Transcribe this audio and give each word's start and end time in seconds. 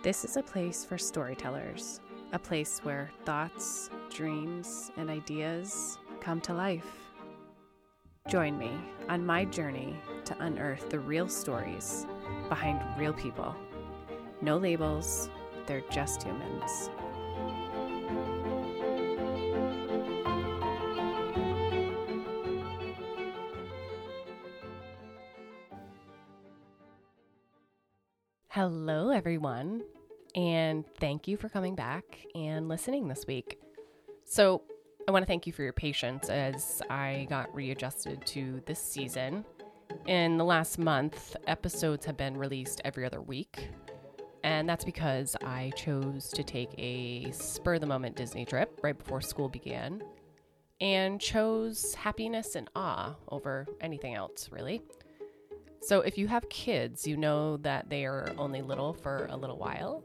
This 0.00 0.24
is 0.24 0.36
a 0.36 0.42
place 0.44 0.84
for 0.84 0.96
storytellers, 0.96 2.00
a 2.32 2.38
place 2.38 2.78
where 2.84 3.10
thoughts, 3.24 3.90
dreams, 4.14 4.92
and 4.96 5.10
ideas 5.10 5.98
come 6.20 6.40
to 6.42 6.54
life. 6.54 6.86
Join 8.28 8.56
me 8.56 8.70
on 9.08 9.26
my 9.26 9.44
journey 9.44 9.96
to 10.24 10.36
unearth 10.38 10.88
the 10.88 11.00
real 11.00 11.28
stories 11.28 12.06
behind 12.48 12.80
real 12.96 13.12
people. 13.12 13.56
No 14.40 14.56
labels, 14.56 15.30
they're 15.66 15.82
just 15.90 16.22
humans. 16.22 16.90
Hello, 28.70 29.08
everyone, 29.08 29.80
and 30.34 30.84
thank 31.00 31.26
you 31.26 31.38
for 31.38 31.48
coming 31.48 31.74
back 31.74 32.04
and 32.34 32.68
listening 32.68 33.08
this 33.08 33.26
week. 33.26 33.58
So, 34.26 34.60
I 35.08 35.10
want 35.10 35.22
to 35.22 35.26
thank 35.26 35.46
you 35.46 35.54
for 35.54 35.62
your 35.62 35.72
patience 35.72 36.28
as 36.28 36.82
I 36.90 37.26
got 37.30 37.54
readjusted 37.54 38.26
to 38.26 38.60
this 38.66 38.78
season. 38.78 39.46
In 40.06 40.36
the 40.36 40.44
last 40.44 40.78
month, 40.78 41.34
episodes 41.46 42.04
have 42.04 42.18
been 42.18 42.36
released 42.36 42.82
every 42.84 43.06
other 43.06 43.22
week, 43.22 43.70
and 44.44 44.68
that's 44.68 44.84
because 44.84 45.34
I 45.42 45.72
chose 45.74 46.28
to 46.34 46.44
take 46.44 46.68
a 46.76 47.30
spur 47.30 47.76
of 47.76 47.80
the 47.80 47.86
moment 47.86 48.16
Disney 48.16 48.44
trip 48.44 48.80
right 48.82 48.98
before 48.98 49.22
school 49.22 49.48
began 49.48 50.02
and 50.78 51.18
chose 51.18 51.94
happiness 51.94 52.54
and 52.54 52.68
awe 52.76 53.16
over 53.30 53.66
anything 53.80 54.14
else, 54.14 54.50
really. 54.52 54.82
So, 55.80 56.00
if 56.00 56.18
you 56.18 56.26
have 56.28 56.48
kids, 56.48 57.06
you 57.06 57.16
know 57.16 57.56
that 57.58 57.88
they 57.88 58.04
are 58.04 58.32
only 58.36 58.62
little 58.62 58.92
for 58.92 59.26
a 59.30 59.36
little 59.36 59.58
while. 59.58 60.02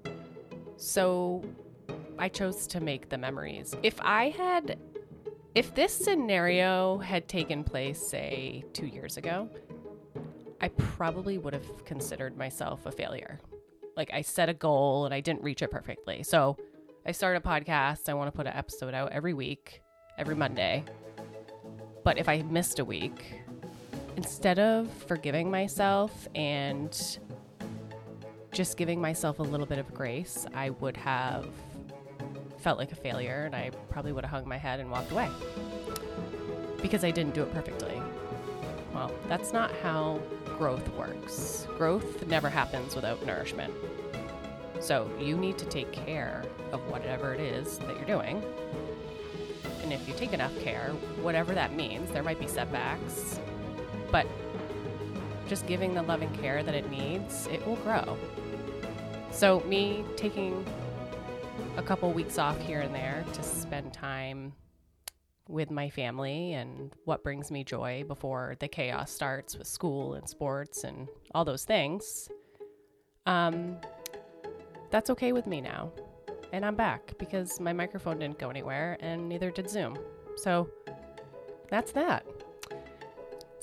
So, 0.77 1.43
I 2.17 2.29
chose 2.29 2.67
to 2.67 2.79
make 2.79 3.09
the 3.09 3.17
memories. 3.17 3.75
If 3.83 3.99
I 4.01 4.29
had, 4.29 4.77
if 5.55 5.73
this 5.75 5.93
scenario 5.93 6.99
had 6.99 7.27
taken 7.27 7.63
place, 7.63 7.99
say, 7.99 8.63
two 8.73 8.85
years 8.85 9.17
ago, 9.17 9.49
I 10.61 10.69
probably 10.69 11.37
would 11.37 11.53
have 11.53 11.85
considered 11.85 12.37
myself 12.37 12.85
a 12.85 12.91
failure. 12.91 13.39
Like, 13.97 14.11
I 14.13 14.21
set 14.21 14.49
a 14.49 14.53
goal 14.53 15.05
and 15.05 15.13
I 15.13 15.19
didn't 15.19 15.43
reach 15.43 15.61
it 15.61 15.71
perfectly. 15.71 16.23
So, 16.23 16.57
I 17.05 17.11
started 17.11 17.43
a 17.45 17.47
podcast. 17.47 18.07
I 18.07 18.13
want 18.13 18.31
to 18.31 18.37
put 18.37 18.47
an 18.47 18.53
episode 18.53 18.93
out 18.93 19.11
every 19.11 19.33
week, 19.33 19.81
every 20.17 20.35
Monday. 20.35 20.85
But 22.03 22.17
if 22.17 22.29
I 22.29 22.41
missed 22.43 22.79
a 22.79 22.85
week, 22.85 23.42
instead 24.15 24.59
of 24.59 24.89
forgiving 25.07 25.49
myself 25.49 26.27
and 26.35 27.19
just 28.51 28.77
giving 28.77 29.01
myself 29.01 29.39
a 29.39 29.43
little 29.43 29.65
bit 29.65 29.79
of 29.79 29.93
grace, 29.93 30.45
I 30.53 30.69
would 30.71 30.97
have 30.97 31.47
felt 32.57 32.77
like 32.77 32.91
a 32.91 32.95
failure 32.95 33.43
and 33.45 33.55
I 33.55 33.71
probably 33.89 34.11
would 34.13 34.23
have 34.23 34.31
hung 34.31 34.47
my 34.47 34.57
head 34.57 34.79
and 34.79 34.89
walked 34.89 35.11
away 35.11 35.29
because 36.81 37.03
I 37.03 37.11
didn't 37.11 37.33
do 37.33 37.43
it 37.43 37.53
perfectly. 37.53 38.01
Well, 38.93 39.11
that's 39.27 39.53
not 39.53 39.71
how 39.81 40.21
growth 40.57 40.87
works. 40.95 41.67
Growth 41.77 42.25
never 42.27 42.49
happens 42.49 42.95
without 42.95 43.25
nourishment. 43.25 43.73
So 44.79 45.09
you 45.19 45.37
need 45.37 45.57
to 45.57 45.65
take 45.65 45.91
care 45.91 46.43
of 46.71 46.87
whatever 46.89 47.33
it 47.33 47.39
is 47.39 47.79
that 47.79 47.95
you're 47.95 48.05
doing. 48.05 48.43
And 49.81 49.91
if 49.91 50.07
you 50.07 50.13
take 50.13 50.33
enough 50.33 50.57
care, 50.59 50.91
whatever 51.21 51.53
that 51.53 51.73
means, 51.73 52.11
there 52.11 52.23
might 52.23 52.39
be 52.39 52.47
setbacks, 52.47 53.39
but 54.13 54.27
just 55.47 55.65
giving 55.65 55.95
the 55.95 56.03
loving 56.03 56.29
care 56.37 56.61
that 56.61 56.75
it 56.75 56.89
needs, 56.91 57.47
it 57.47 57.65
will 57.65 57.77
grow. 57.77 58.15
So, 59.31 59.61
me 59.61 60.05
taking 60.15 60.63
a 61.77 61.81
couple 61.81 62.13
weeks 62.13 62.37
off 62.37 62.61
here 62.61 62.81
and 62.81 62.93
there 62.93 63.25
to 63.33 63.41
spend 63.41 63.91
time 63.91 64.53
with 65.49 65.71
my 65.71 65.89
family 65.89 66.53
and 66.53 66.93
what 67.05 67.23
brings 67.23 67.49
me 67.49 67.63
joy 67.63 68.05
before 68.07 68.55
the 68.59 68.67
chaos 68.67 69.11
starts 69.11 69.57
with 69.57 69.67
school 69.67 70.13
and 70.13 70.29
sports 70.29 70.83
and 70.83 71.07
all 71.33 71.43
those 71.43 71.65
things. 71.65 72.29
Um, 73.25 73.77
that's 74.91 75.09
okay 75.09 75.31
with 75.31 75.47
me 75.47 75.59
now. 75.59 75.91
And 76.51 76.63
I'm 76.63 76.75
back 76.75 77.17
because 77.17 77.59
my 77.59 77.73
microphone 77.73 78.19
didn't 78.19 78.37
go 78.37 78.51
anywhere 78.51 78.95
and 78.99 79.27
neither 79.27 79.49
did 79.49 79.67
Zoom. 79.67 79.97
So 80.35 80.69
that's 81.69 81.91
that. 81.93 82.25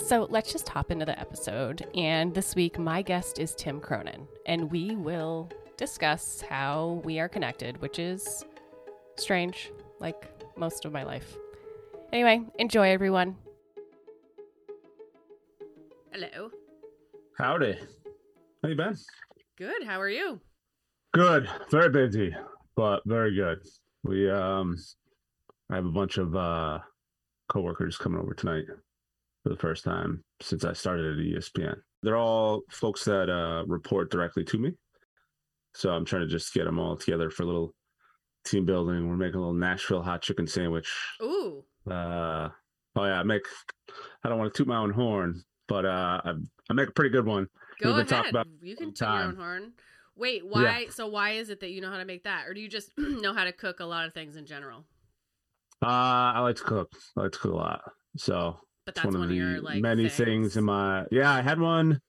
So 0.01 0.27
let's 0.29 0.51
just 0.51 0.69
hop 0.69 0.91
into 0.91 1.05
the 1.05 1.19
episode. 1.21 1.87
And 1.95 2.35
this 2.35 2.57
week, 2.57 2.79
my 2.79 3.01
guest 3.01 3.39
is 3.39 3.55
Tim 3.55 3.81
Cronin, 3.81 4.27
and 4.45 4.69
we 4.71 4.97
will 4.97 5.49
discuss 5.77 6.43
how 6.49 7.01
we 7.05 7.21
are 7.21 7.29
connected, 7.29 7.81
which 7.81 8.01
is 8.01 8.45
strange, 9.17 9.71
like 10.01 10.29
most 10.57 10.85
of 10.85 10.93
my 10.93 11.05
life. 11.05 11.37
Anyway, 12.13 12.43
enjoy, 12.59 12.91
everyone. 12.91 13.37
Hello. 16.13 16.51
Howdy. 17.39 17.79
How 18.63 18.69
you 18.69 18.75
been? 18.75 18.97
Good. 19.57 19.85
How 19.87 20.01
are 20.01 20.09
you? 20.09 20.41
Good. 21.15 21.49
Very 21.71 21.91
busy, 21.91 22.35
but 22.75 23.03
very 23.07 23.35
good. 23.37 23.59
We 24.03 24.29
um 24.29 24.77
I 25.71 25.77
have 25.77 25.87
a 25.87 25.91
bunch 25.91 26.19
of 26.19 26.35
uh 26.35 26.81
coworkers 27.49 27.97
coming 27.97 28.21
over 28.21 28.35
tonight 28.35 28.65
for 29.43 29.49
the 29.49 29.57
first 29.57 29.85
time 29.85 30.23
since 30.41 30.65
I 30.65 30.73
started 30.73 31.19
at 31.19 31.25
ESPN. 31.25 31.77
They're 32.03 32.17
all 32.17 32.63
folks 32.71 33.05
that 33.05 33.31
uh 33.31 33.65
report 33.67 34.11
directly 34.11 34.45
to 34.45 34.59
me. 34.59 34.73
So 35.75 35.91
I'm 35.91 36.05
trying 36.05 36.23
to 36.23 36.29
just 36.29 36.53
get 36.53 36.65
them 36.65 36.79
all 36.79 36.97
together 36.97 37.31
for 37.31 37.45
a 37.45 37.47
little 37.47 37.75
team 38.45 38.65
building. 38.65 39.09
We're 39.09 39.17
making 39.17 39.37
a 39.37 39.41
little 39.41 39.55
Nashville 39.55 40.03
hot 40.03 40.23
chicken 40.23 40.47
sandwich. 40.47 40.91
Ooh. 41.23 41.65
Uh 41.91 42.49
oh 42.97 43.05
yeah, 43.05 43.21
I 43.21 43.23
make 43.23 43.43
I 44.25 44.29
don't 44.29 44.39
want 44.39 44.53
to 44.53 44.59
toot 44.59 44.67
my 44.69 44.77
own 44.77 44.91
horn, 44.91 45.43
but 45.69 45.85
uh 45.85 46.21
I, 46.25 46.33
I 46.69 46.73
make 46.73 46.89
a 46.89 46.93
pretty 46.93 47.11
good 47.11 47.27
one. 47.27 47.47
Go 47.81 47.95
We've 47.95 48.11
ahead. 48.11 48.35
you 48.61 48.77
can 48.77 48.93
toot 48.93 49.09
your 49.09 49.23
own 49.23 49.37
horn. 49.37 49.73
Wait, 50.17 50.47
why? 50.47 50.87
So 50.91 51.07
why 51.07 51.31
is 51.33 51.49
it 51.49 51.61
that 51.61 51.71
you 51.71 51.81
know 51.81 51.91
how 51.91 51.97
to 51.97 52.05
make 52.05 52.25
that, 52.25 52.47
or 52.47 52.53
do 52.53 52.61
you 52.61 52.69
just 52.69 52.91
know 52.99 53.33
how 53.33 53.45
to 53.45 53.53
cook 53.53 53.81
a 53.81 53.87
lot 53.87 54.07
of 54.07 54.13
things 54.13 54.37
in 54.37 54.45
general? 54.45 54.85
Uh 55.83 55.87
I 56.37 56.41
like 56.41 56.57
to 56.57 56.63
cook. 56.63 56.93
I 57.17 57.23
like 57.23 57.33
to 57.33 57.39
cook 57.39 57.53
a 57.53 57.57
lot. 57.57 57.81
So 58.17 58.59
But 58.87 58.95
that's 58.95 59.07
one, 59.07 59.23
of, 59.23 59.31
your 59.31 59.57
the 59.57 59.61
like 59.63 59.83
many 59.83 60.09
things 60.09 60.57
in 60.57 60.65
my 60.65 61.05
yeah 61.11 61.31
i 61.33 61.43
had 61.43 61.61
one 61.61 62.01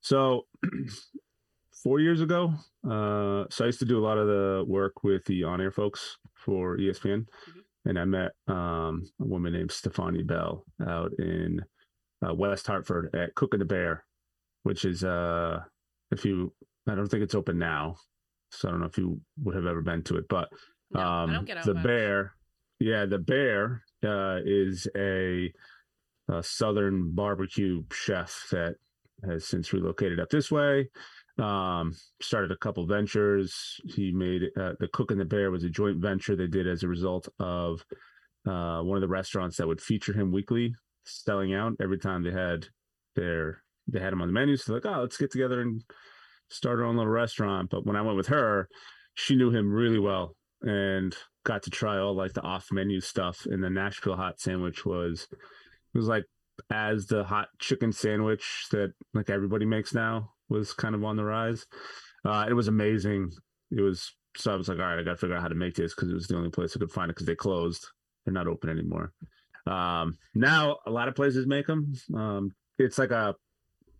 so 0.00 0.46
four 1.82 2.00
years 2.00 2.20
ago 2.20 2.52
uh 2.84 3.44
so 3.50 3.64
i 3.64 3.66
used 3.66 3.78
to 3.78 3.84
do 3.84 3.98
a 3.98 4.04
lot 4.04 4.18
of 4.18 4.26
the 4.26 4.64
work 4.66 5.04
with 5.04 5.24
the 5.26 5.44
on-air 5.44 5.70
folks 5.70 6.16
for 6.34 6.76
espn 6.78 7.24
Mhm. 7.48 7.60
and 7.84 7.98
i 7.98 8.04
met 8.04 8.32
um 8.48 9.08
a 9.20 9.24
woman 9.24 9.52
named 9.52 9.70
stefani 9.70 10.22
bell 10.22 10.64
out 10.86 11.12
in 11.18 11.60
uh, 12.26 12.34
west 12.34 12.66
hartford 12.66 13.14
at 13.14 13.34
cook 13.34 13.54
and 13.54 13.60
the 13.60 13.64
bear 13.66 14.04
which 14.64 14.84
is 14.84 15.04
uh 15.04 15.60
if 16.10 16.24
you 16.24 16.52
i 16.88 16.94
don't 16.94 17.08
think 17.08 17.22
it's 17.22 17.34
open 17.34 17.58
now 17.58 17.94
so 18.50 18.68
i 18.68 18.70
don't 18.70 18.80
know 18.80 18.86
if 18.86 18.98
you 18.98 19.20
would 19.42 19.54
have 19.54 19.66
ever 19.66 19.82
been 19.82 20.02
to 20.02 20.16
it 20.16 20.24
but 20.28 20.48
No, 20.90 21.00
um 21.00 21.32
don't 21.32 21.44
get 21.44 21.58
out 21.58 21.64
the 21.66 21.74
much. 21.74 21.84
bear 21.84 22.34
yeah 22.80 23.06
the 23.06 23.18
bear 23.18 23.84
uh 24.04 24.38
is 24.44 24.88
a, 24.96 25.52
a 26.28 26.42
southern 26.42 27.14
barbecue 27.14 27.82
chef 27.92 28.46
that 28.50 28.74
has 29.28 29.46
since 29.46 29.72
relocated 29.72 30.20
up 30.20 30.30
this 30.30 30.50
way. 30.50 30.88
Um 31.38 31.94
started 32.20 32.50
a 32.50 32.56
couple 32.56 32.86
ventures. 32.86 33.80
He 33.84 34.12
made 34.12 34.42
uh, 34.60 34.72
the 34.80 34.88
cook 34.92 35.10
and 35.10 35.20
the 35.20 35.24
bear 35.24 35.50
was 35.50 35.64
a 35.64 35.68
joint 35.68 35.98
venture 35.98 36.36
they 36.36 36.46
did 36.46 36.66
as 36.66 36.82
a 36.82 36.88
result 36.88 37.28
of 37.38 37.84
uh 38.46 38.80
one 38.82 38.96
of 38.96 39.02
the 39.02 39.08
restaurants 39.08 39.56
that 39.56 39.66
would 39.66 39.80
feature 39.80 40.12
him 40.12 40.32
weekly 40.32 40.74
selling 41.04 41.54
out 41.54 41.72
every 41.80 41.98
time 41.98 42.22
they 42.22 42.32
had 42.32 42.66
their 43.16 43.62
they 43.86 44.00
had 44.00 44.12
him 44.12 44.20
on 44.20 44.28
the 44.28 44.34
menu. 44.34 44.56
So 44.56 44.74
like 44.74 44.86
oh 44.86 45.00
let's 45.00 45.16
get 45.16 45.30
together 45.30 45.60
and 45.60 45.82
start 46.50 46.78
our 46.78 46.84
own 46.84 46.96
little 46.96 47.10
restaurant. 47.10 47.70
But 47.70 47.86
when 47.86 47.96
i 47.96 48.02
went 48.02 48.16
with 48.16 48.28
her 48.28 48.68
she 49.14 49.34
knew 49.34 49.50
him 49.50 49.72
really 49.72 49.98
well 49.98 50.36
and 50.62 51.14
got 51.44 51.62
to 51.64 51.70
try 51.70 51.98
all 51.98 52.14
like 52.14 52.32
the 52.32 52.42
off 52.42 52.66
menu 52.70 53.00
stuff. 53.00 53.46
And 53.46 53.62
the 53.62 53.70
nashville 53.70 54.16
hot 54.16 54.40
sandwich 54.40 54.84
was 54.84 55.28
was 55.98 56.08
like 56.08 56.24
as 56.70 57.06
the 57.06 57.24
hot 57.24 57.48
chicken 57.58 57.92
sandwich 57.92 58.66
that 58.70 58.92
like 59.14 59.30
everybody 59.30 59.64
makes 59.64 59.94
now 59.94 60.32
was 60.48 60.72
kind 60.72 60.94
of 60.94 61.04
on 61.04 61.16
the 61.16 61.24
rise. 61.24 61.66
Uh 62.24 62.46
it 62.48 62.54
was 62.54 62.68
amazing. 62.68 63.30
It 63.70 63.80
was 63.80 64.14
so 64.36 64.52
i 64.52 64.56
was 64.56 64.68
like 64.68 64.78
all 64.78 64.84
right 64.84 64.98
i 64.98 65.02
gotta 65.02 65.16
figure 65.16 65.34
out 65.34 65.42
how 65.42 65.48
to 65.48 65.54
make 65.54 65.74
this 65.74 65.94
because 65.94 66.10
it 66.10 66.14
was 66.14 66.28
the 66.28 66.36
only 66.36 66.50
place 66.50 66.76
i 66.76 66.78
could 66.78 66.92
find 66.92 67.10
it 67.10 67.14
because 67.14 67.26
they 67.26 67.34
closed. 67.34 67.86
They're 68.24 68.34
not 68.34 68.46
open 68.46 68.70
anymore. 68.70 69.12
Um 69.66 70.18
now 70.34 70.78
a 70.86 70.90
lot 70.90 71.08
of 71.08 71.14
places 71.14 71.46
make 71.46 71.66
them 71.66 71.92
um 72.14 72.52
it's 72.78 72.98
like 72.98 73.10
a 73.10 73.34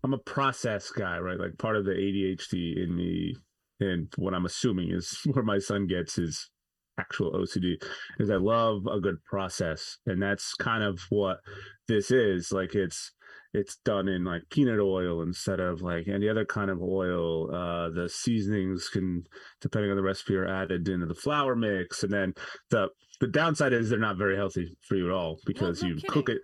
i'm 0.04 0.14
a 0.14 0.18
process 0.18 0.90
guy 0.90 1.18
right? 1.18 1.38
Like 1.38 1.58
part 1.58 1.76
of 1.76 1.84
the 1.84 1.92
adhd 1.92 2.82
in 2.82 2.94
me 2.94 3.36
and 3.80 4.08
what 4.16 4.34
i'm 4.34 4.46
assuming 4.46 4.90
is 4.90 5.18
where 5.32 5.44
my 5.44 5.58
son 5.58 5.86
gets 5.86 6.16
his 6.16 6.50
actual 6.98 7.32
ocd 7.32 7.82
is 8.18 8.30
i 8.30 8.36
love 8.36 8.86
a 8.86 9.00
good 9.00 9.22
process 9.24 9.98
and 10.06 10.20
that's 10.22 10.54
kind 10.54 10.82
of 10.82 11.00
what 11.10 11.38
this 11.86 12.10
is 12.10 12.52
like 12.52 12.74
it's 12.74 13.12
it's 13.54 13.76
done 13.84 14.08
in 14.08 14.24
like 14.24 14.42
peanut 14.50 14.78
oil 14.78 15.22
instead 15.22 15.60
of 15.60 15.80
like 15.80 16.06
any 16.06 16.28
other 16.28 16.44
kind 16.44 16.70
of 16.70 16.82
oil. 16.82 17.54
Uh, 17.54 17.88
the 17.90 18.08
seasonings 18.08 18.88
can, 18.88 19.24
depending 19.60 19.90
on 19.90 19.96
the 19.96 20.02
recipe, 20.02 20.36
are 20.36 20.46
added 20.46 20.88
into 20.88 21.06
the 21.06 21.14
flour 21.14 21.56
mix, 21.56 22.02
and 22.02 22.12
then 22.12 22.34
the 22.70 22.88
the 23.20 23.26
downside 23.26 23.72
is 23.72 23.90
they're 23.90 23.98
not 23.98 24.18
very 24.18 24.36
healthy 24.36 24.76
for 24.82 24.96
you 24.96 25.06
at 25.06 25.14
all 25.14 25.38
because 25.46 25.82
no 25.82 25.88
you 25.88 25.94
kidding. 25.96 26.10
cook 26.10 26.28
it, 26.28 26.38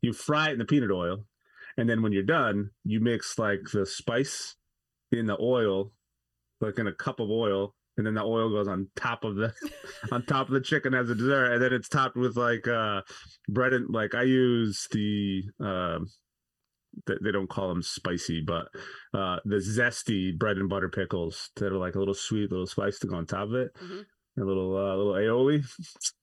you 0.00 0.12
fry 0.12 0.48
it 0.48 0.54
in 0.54 0.58
the 0.58 0.64
peanut 0.64 0.90
oil, 0.90 1.24
and 1.76 1.88
then 1.88 2.02
when 2.02 2.12
you're 2.12 2.22
done, 2.22 2.70
you 2.84 3.00
mix 3.00 3.38
like 3.38 3.60
the 3.72 3.84
spice 3.84 4.56
in 5.12 5.26
the 5.26 5.36
oil, 5.40 5.92
like 6.60 6.78
in 6.78 6.86
a 6.86 6.92
cup 6.92 7.20
of 7.20 7.30
oil, 7.30 7.74
and 8.00 8.06
then 8.06 8.14
the 8.14 8.24
oil 8.24 8.48
goes 8.50 8.66
on 8.66 8.88
top 8.96 9.22
of 9.24 9.36
the 9.36 9.52
on 10.12 10.24
top 10.26 10.48
of 10.48 10.54
the 10.54 10.60
chicken 10.60 10.94
as 10.94 11.08
a 11.10 11.14
dessert, 11.14 11.52
and 11.52 11.62
then 11.62 11.72
it's 11.72 11.88
topped 11.88 12.16
with 12.16 12.36
like 12.36 12.66
uh 12.66 13.02
bread 13.48 13.72
and 13.74 13.88
like 13.94 14.14
I 14.14 14.22
use 14.22 14.88
the 14.90 15.42
um 15.60 16.06
th- 17.06 17.18
they 17.22 17.30
don't 17.30 17.48
call 17.50 17.68
them 17.68 17.82
spicy, 17.82 18.40
but 18.40 18.68
uh 19.14 19.36
the 19.44 19.56
zesty 19.56 20.36
bread 20.36 20.56
and 20.56 20.68
butter 20.68 20.88
pickles 20.88 21.50
that 21.56 21.72
are 21.72 21.78
like 21.78 21.94
a 21.94 21.98
little 21.98 22.14
sweet, 22.14 22.50
little 22.50 22.66
spice 22.66 22.98
to 23.00 23.06
go 23.06 23.16
on 23.16 23.26
top 23.26 23.48
of 23.48 23.54
it, 23.54 23.70
Mhm. 23.74 24.04
a 24.38 24.44
little 24.44 24.76
uh, 24.76 24.96
little 24.96 25.12
aioli. 25.12 25.62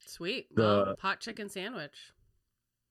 Sweet. 0.07 0.47
The- 0.55 0.61
well, 0.63 0.95
hot 0.99 1.19
chicken 1.19 1.47
sandwich. 1.49 2.11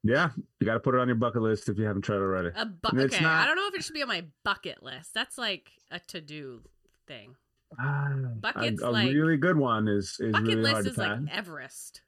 Yeah, 0.04 0.30
you 0.60 0.66
got 0.66 0.74
to 0.74 0.80
put 0.80 0.94
it 0.94 1.00
on 1.00 1.08
your 1.08 1.16
bucket 1.16 1.42
list 1.42 1.68
if 1.68 1.78
you 1.78 1.84
haven't 1.84 2.02
tried 2.02 2.18
it 2.18 2.20
already. 2.20 2.50
A 2.54 2.64
bu- 2.64 2.96
okay, 3.02 3.24
I 3.24 3.44
don't 3.44 3.56
know 3.56 3.66
if 3.66 3.74
it 3.74 3.82
should 3.82 3.94
be 3.94 4.02
on 4.02 4.08
my 4.08 4.24
bucket 4.44 4.80
list. 4.80 5.12
That's 5.14 5.36
like 5.36 5.72
a 5.90 5.98
to 5.98 6.20
do 6.20 6.60
thing. 7.08 7.34
Ah, 7.78 8.10
Buckets, 8.40 8.82
a, 8.82 8.88
a 8.88 8.90
like- 8.90 9.08
really 9.12 9.36
good 9.36 9.56
one 9.56 9.88
is 9.88 10.16
is 10.20 10.32
Bucket 10.32 10.46
really 10.48 10.70
hard 10.72 10.84
list 10.84 10.96
to 10.96 11.02
is 11.02 11.08
like 11.08 11.18
Everest. 11.32 12.02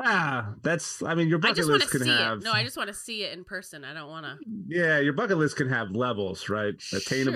ah, 0.00 0.54
that's 0.62 1.02
I 1.02 1.14
mean 1.14 1.28
your 1.28 1.38
bucket 1.38 1.64
list 1.66 1.90
can 1.90 2.06
have 2.06 2.38
it. 2.38 2.44
No, 2.44 2.50
I 2.52 2.64
just 2.64 2.76
want 2.76 2.88
to 2.88 2.94
see 2.94 3.22
it 3.22 3.32
in 3.32 3.44
person. 3.44 3.84
I 3.84 3.94
don't 3.94 4.08
want 4.08 4.26
to. 4.26 4.36
yeah 4.68 4.98
your 4.98 5.12
bucket 5.12 5.38
list 5.38 5.56
can 5.56 5.68
have 5.68 5.90
levels 5.92 6.48
right 6.48 6.74
attainable 6.92 7.34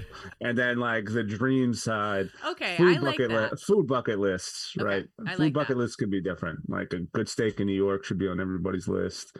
and 0.40 0.58
then 0.58 0.78
like 0.78 1.04
the 1.06 1.22
dream 1.22 1.72
side 1.74 2.28
Okay, 2.44 2.76
food 2.76 2.96
I 2.96 2.98
like 2.98 3.18
bucket 3.18 3.30
that. 3.30 3.52
li- 3.52 3.58
food 3.64 3.86
bucket 3.86 4.18
lists 4.18 4.72
Okay, 4.76 4.84
right 4.84 5.06
I 5.26 5.32
food 5.34 5.38
like 5.44 5.52
bucket 5.52 5.76
that. 5.76 5.82
lists 5.82 5.96
could 5.96 6.10
be 6.10 6.20
different 6.20 6.68
like 6.68 6.92
a 6.92 7.00
good 7.00 7.28
steak 7.28 7.60
in 7.60 7.66
new 7.68 7.72
york 7.76 8.04
should 8.04 8.18
be 8.18 8.26
on 8.28 8.40
everybody's 8.40 8.88
list 8.88 9.36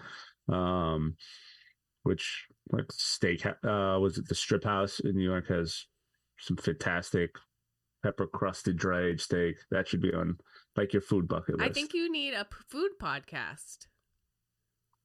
um 0.49 1.17
which 2.05 2.47
like 2.71 2.91
steak 2.93 3.45
uh 3.45 3.99
was 4.01 4.19
it 4.19 4.29
the 4.29 4.35
strip 4.35 4.63
house 4.65 5.01
in 5.01 5.17
new 5.17 5.25
york 5.29 5.49
has 5.49 5.87
some 6.41 6.57
fantastic 6.57 7.31
pepper 8.03 8.27
crusted 8.27 8.77
dry 8.77 9.03
aged 9.07 9.23
steak 9.23 9.57
that 9.71 9.89
should 9.89 10.01
be 10.01 10.13
on 10.13 10.39
like 10.77 10.93
your 10.93 11.03
food 11.03 11.27
bucket 11.29 11.59
list 11.59 11.69
I 11.71 11.73
think 11.73 11.93
you 11.95 12.11
need 12.11 12.33
a 12.35 12.45
p- 12.45 12.57
food 12.69 12.93
podcast. 13.03 13.87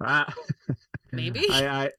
Ah, 0.04 0.32
Maybe. 1.12 1.46
I, 1.50 1.86
I 1.86 1.92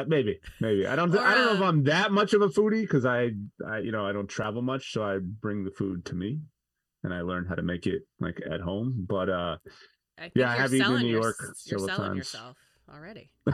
uh, 0.00 0.04
maybe, 0.08 0.40
maybe. 0.60 0.84
I 0.86 0.96
don't. 0.96 1.12
th- 1.12 1.22
I 1.22 1.34
don't 1.34 1.46
know 1.46 1.54
if 1.54 1.60
uh, 1.60 1.64
I'm 1.66 1.84
that 1.84 2.10
much 2.10 2.32
of 2.34 2.42
a 2.42 2.48
foodie 2.48 2.80
because 2.82 3.06
I, 3.06 3.30
I, 3.64 3.78
you 3.78 3.92
know, 3.92 4.04
I 4.04 4.10
don't 4.12 4.26
travel 4.26 4.60
much, 4.62 4.92
so 4.92 5.04
I 5.04 5.18
bring 5.20 5.62
the 5.64 5.70
food 5.70 6.04
to 6.06 6.14
me, 6.16 6.40
and 7.04 7.14
I 7.14 7.20
learn 7.20 7.46
how 7.46 7.54
to 7.54 7.62
make 7.62 7.86
it 7.86 8.02
like 8.18 8.40
at 8.50 8.60
home. 8.60 9.06
But 9.08 9.28
uh, 9.28 9.56
I 10.18 10.32
Yeah, 10.34 10.50
I 10.50 10.56
have 10.56 10.74
eaten 10.74 10.80
in 10.80 10.84
selling 10.86 11.02
New 11.06 11.12
your- 11.12 11.22
York 11.22 11.36
You're 11.40 11.54
several 11.78 11.86
selling 11.88 12.02
times. 12.08 12.16
yourself 12.18 12.56
already. 12.92 13.30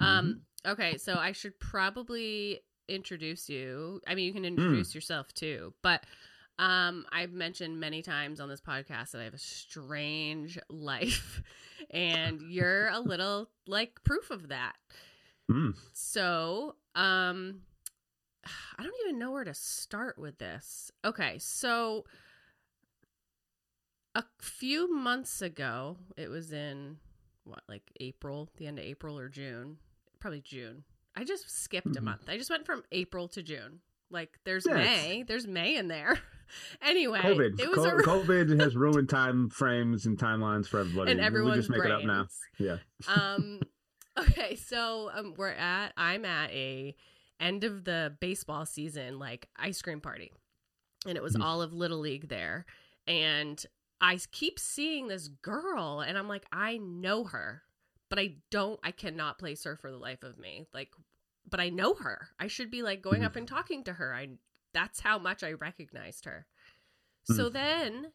Mm-hmm. 0.00 0.04
Um. 0.04 0.40
Okay, 0.66 0.98
so 0.98 1.16
I 1.16 1.32
should 1.32 1.58
probably 1.60 2.60
introduce 2.88 3.48
you. 3.48 4.00
I 4.06 4.14
mean, 4.14 4.26
you 4.26 4.32
can 4.32 4.44
Hmm. 4.44 4.56
introduce 4.58 4.94
yourself 4.94 5.32
too, 5.34 5.74
but 5.82 6.04
um, 6.58 7.04
I've 7.12 7.32
mentioned 7.32 7.78
many 7.78 8.02
times 8.02 8.40
on 8.40 8.48
this 8.48 8.60
podcast 8.60 9.10
that 9.12 9.20
I 9.20 9.24
have 9.24 9.34
a 9.34 9.38
strange 9.38 10.58
life, 10.68 11.42
and 11.90 12.40
you're 12.40 12.88
a 12.88 12.98
little 13.00 13.50
like 13.66 14.02
proof 14.04 14.30
of 14.30 14.48
that. 14.48 14.74
mm, 15.50 15.74
So, 15.92 16.76
um, 16.94 17.62
I 18.78 18.82
don't 18.82 18.94
even 19.06 19.18
know 19.18 19.30
where 19.32 19.44
to 19.44 19.54
start 19.54 20.18
with 20.18 20.38
this. 20.38 20.90
Okay, 21.04 21.38
so 21.38 22.04
a 24.14 24.24
few 24.40 24.92
months 24.92 25.42
ago, 25.42 25.96
it 26.16 26.28
was 26.28 26.52
in 26.52 26.98
what, 27.44 27.62
like 27.68 27.90
April, 28.00 28.48
the 28.56 28.66
end 28.66 28.78
of 28.78 28.84
April 28.84 29.18
or 29.18 29.28
June, 29.28 29.78
probably 30.26 30.40
June. 30.40 30.84
I 31.16 31.24
just 31.24 31.48
skipped 31.50 31.86
a 31.96 32.00
Mhm. 32.00 32.04
month. 32.04 32.28
I 32.28 32.36
just 32.36 32.50
went 32.50 32.66
from 32.66 32.82
April 32.92 33.28
to 33.28 33.42
June. 33.42 33.80
Like, 34.10 34.38
there's 34.44 34.66
it's- 34.66 34.84
May, 34.84 35.22
there's 35.22 35.46
May 35.46 35.76
in 35.76 35.88
there. 35.88 36.20
anyway, 36.82 37.20
COVID. 37.20 37.60
it 37.60 37.68
was 37.70 37.78
Co- 37.78 37.96
a 37.98 38.02
COVID 38.02 38.60
has 38.60 38.76
ruined 38.84 39.08
time 39.08 39.48
frames 39.50 40.06
and 40.06 40.18
timelines 40.18 40.66
for 40.66 40.80
everybody. 40.80 41.12
and 41.12 41.20
We 41.44 41.52
just 41.52 41.70
make 41.70 41.78
brains. 41.80 41.90
it 41.90 41.94
up 41.94 42.04
now. 42.04 42.26
Yeah. 42.58 42.78
um 43.08 43.60
okay 44.18 44.54
so 44.56 45.10
um 45.12 45.34
we're 45.36 45.50
at 45.50 45.92
i'm 45.98 46.24
at 46.24 46.50
a 46.50 46.96
end 47.38 47.64
of 47.64 47.84
the 47.84 48.16
baseball 48.18 48.64
season 48.64 49.18
like 49.18 49.46
ice 49.56 49.82
cream 49.82 50.00
party 50.00 50.32
and 51.06 51.18
it 51.18 51.22
was 51.22 51.36
Mhm. 51.36 51.42
all 51.44 51.60
of 51.60 51.74
little 51.74 51.98
league 51.98 52.28
there 52.28 52.64
and 53.06 53.62
I 54.00 54.18
keep 54.32 54.58
seeing 54.58 55.08
this 55.08 55.28
girl 55.28 56.00
and 56.00 56.16
i'm 56.16 56.28
like 56.28 56.46
i 56.50 56.78
know 56.78 57.24
her 57.24 57.62
but 58.08 58.18
i 58.18 58.36
don't 58.50 58.78
i 58.82 58.90
cannot 58.90 59.38
place 59.38 59.64
her 59.64 59.76
for 59.76 59.90
the 59.90 59.96
life 59.98 60.22
of 60.22 60.38
me 60.38 60.66
like 60.74 60.90
but 61.50 61.60
i 61.60 61.68
know 61.68 61.94
her 61.94 62.28
i 62.38 62.46
should 62.46 62.70
be 62.70 62.82
like 62.82 63.02
going 63.02 63.22
Mhm. 63.22 63.26
up 63.26 63.36
and 63.36 63.48
talking 63.48 63.84
to 63.84 63.94
her 63.94 64.14
i 64.14 64.28
that's 64.72 65.00
how 65.00 65.18
much 65.18 65.42
i 65.42 65.52
recognized 65.52 66.24
her 66.24 66.46
so 67.24 67.48
then 67.48 68.12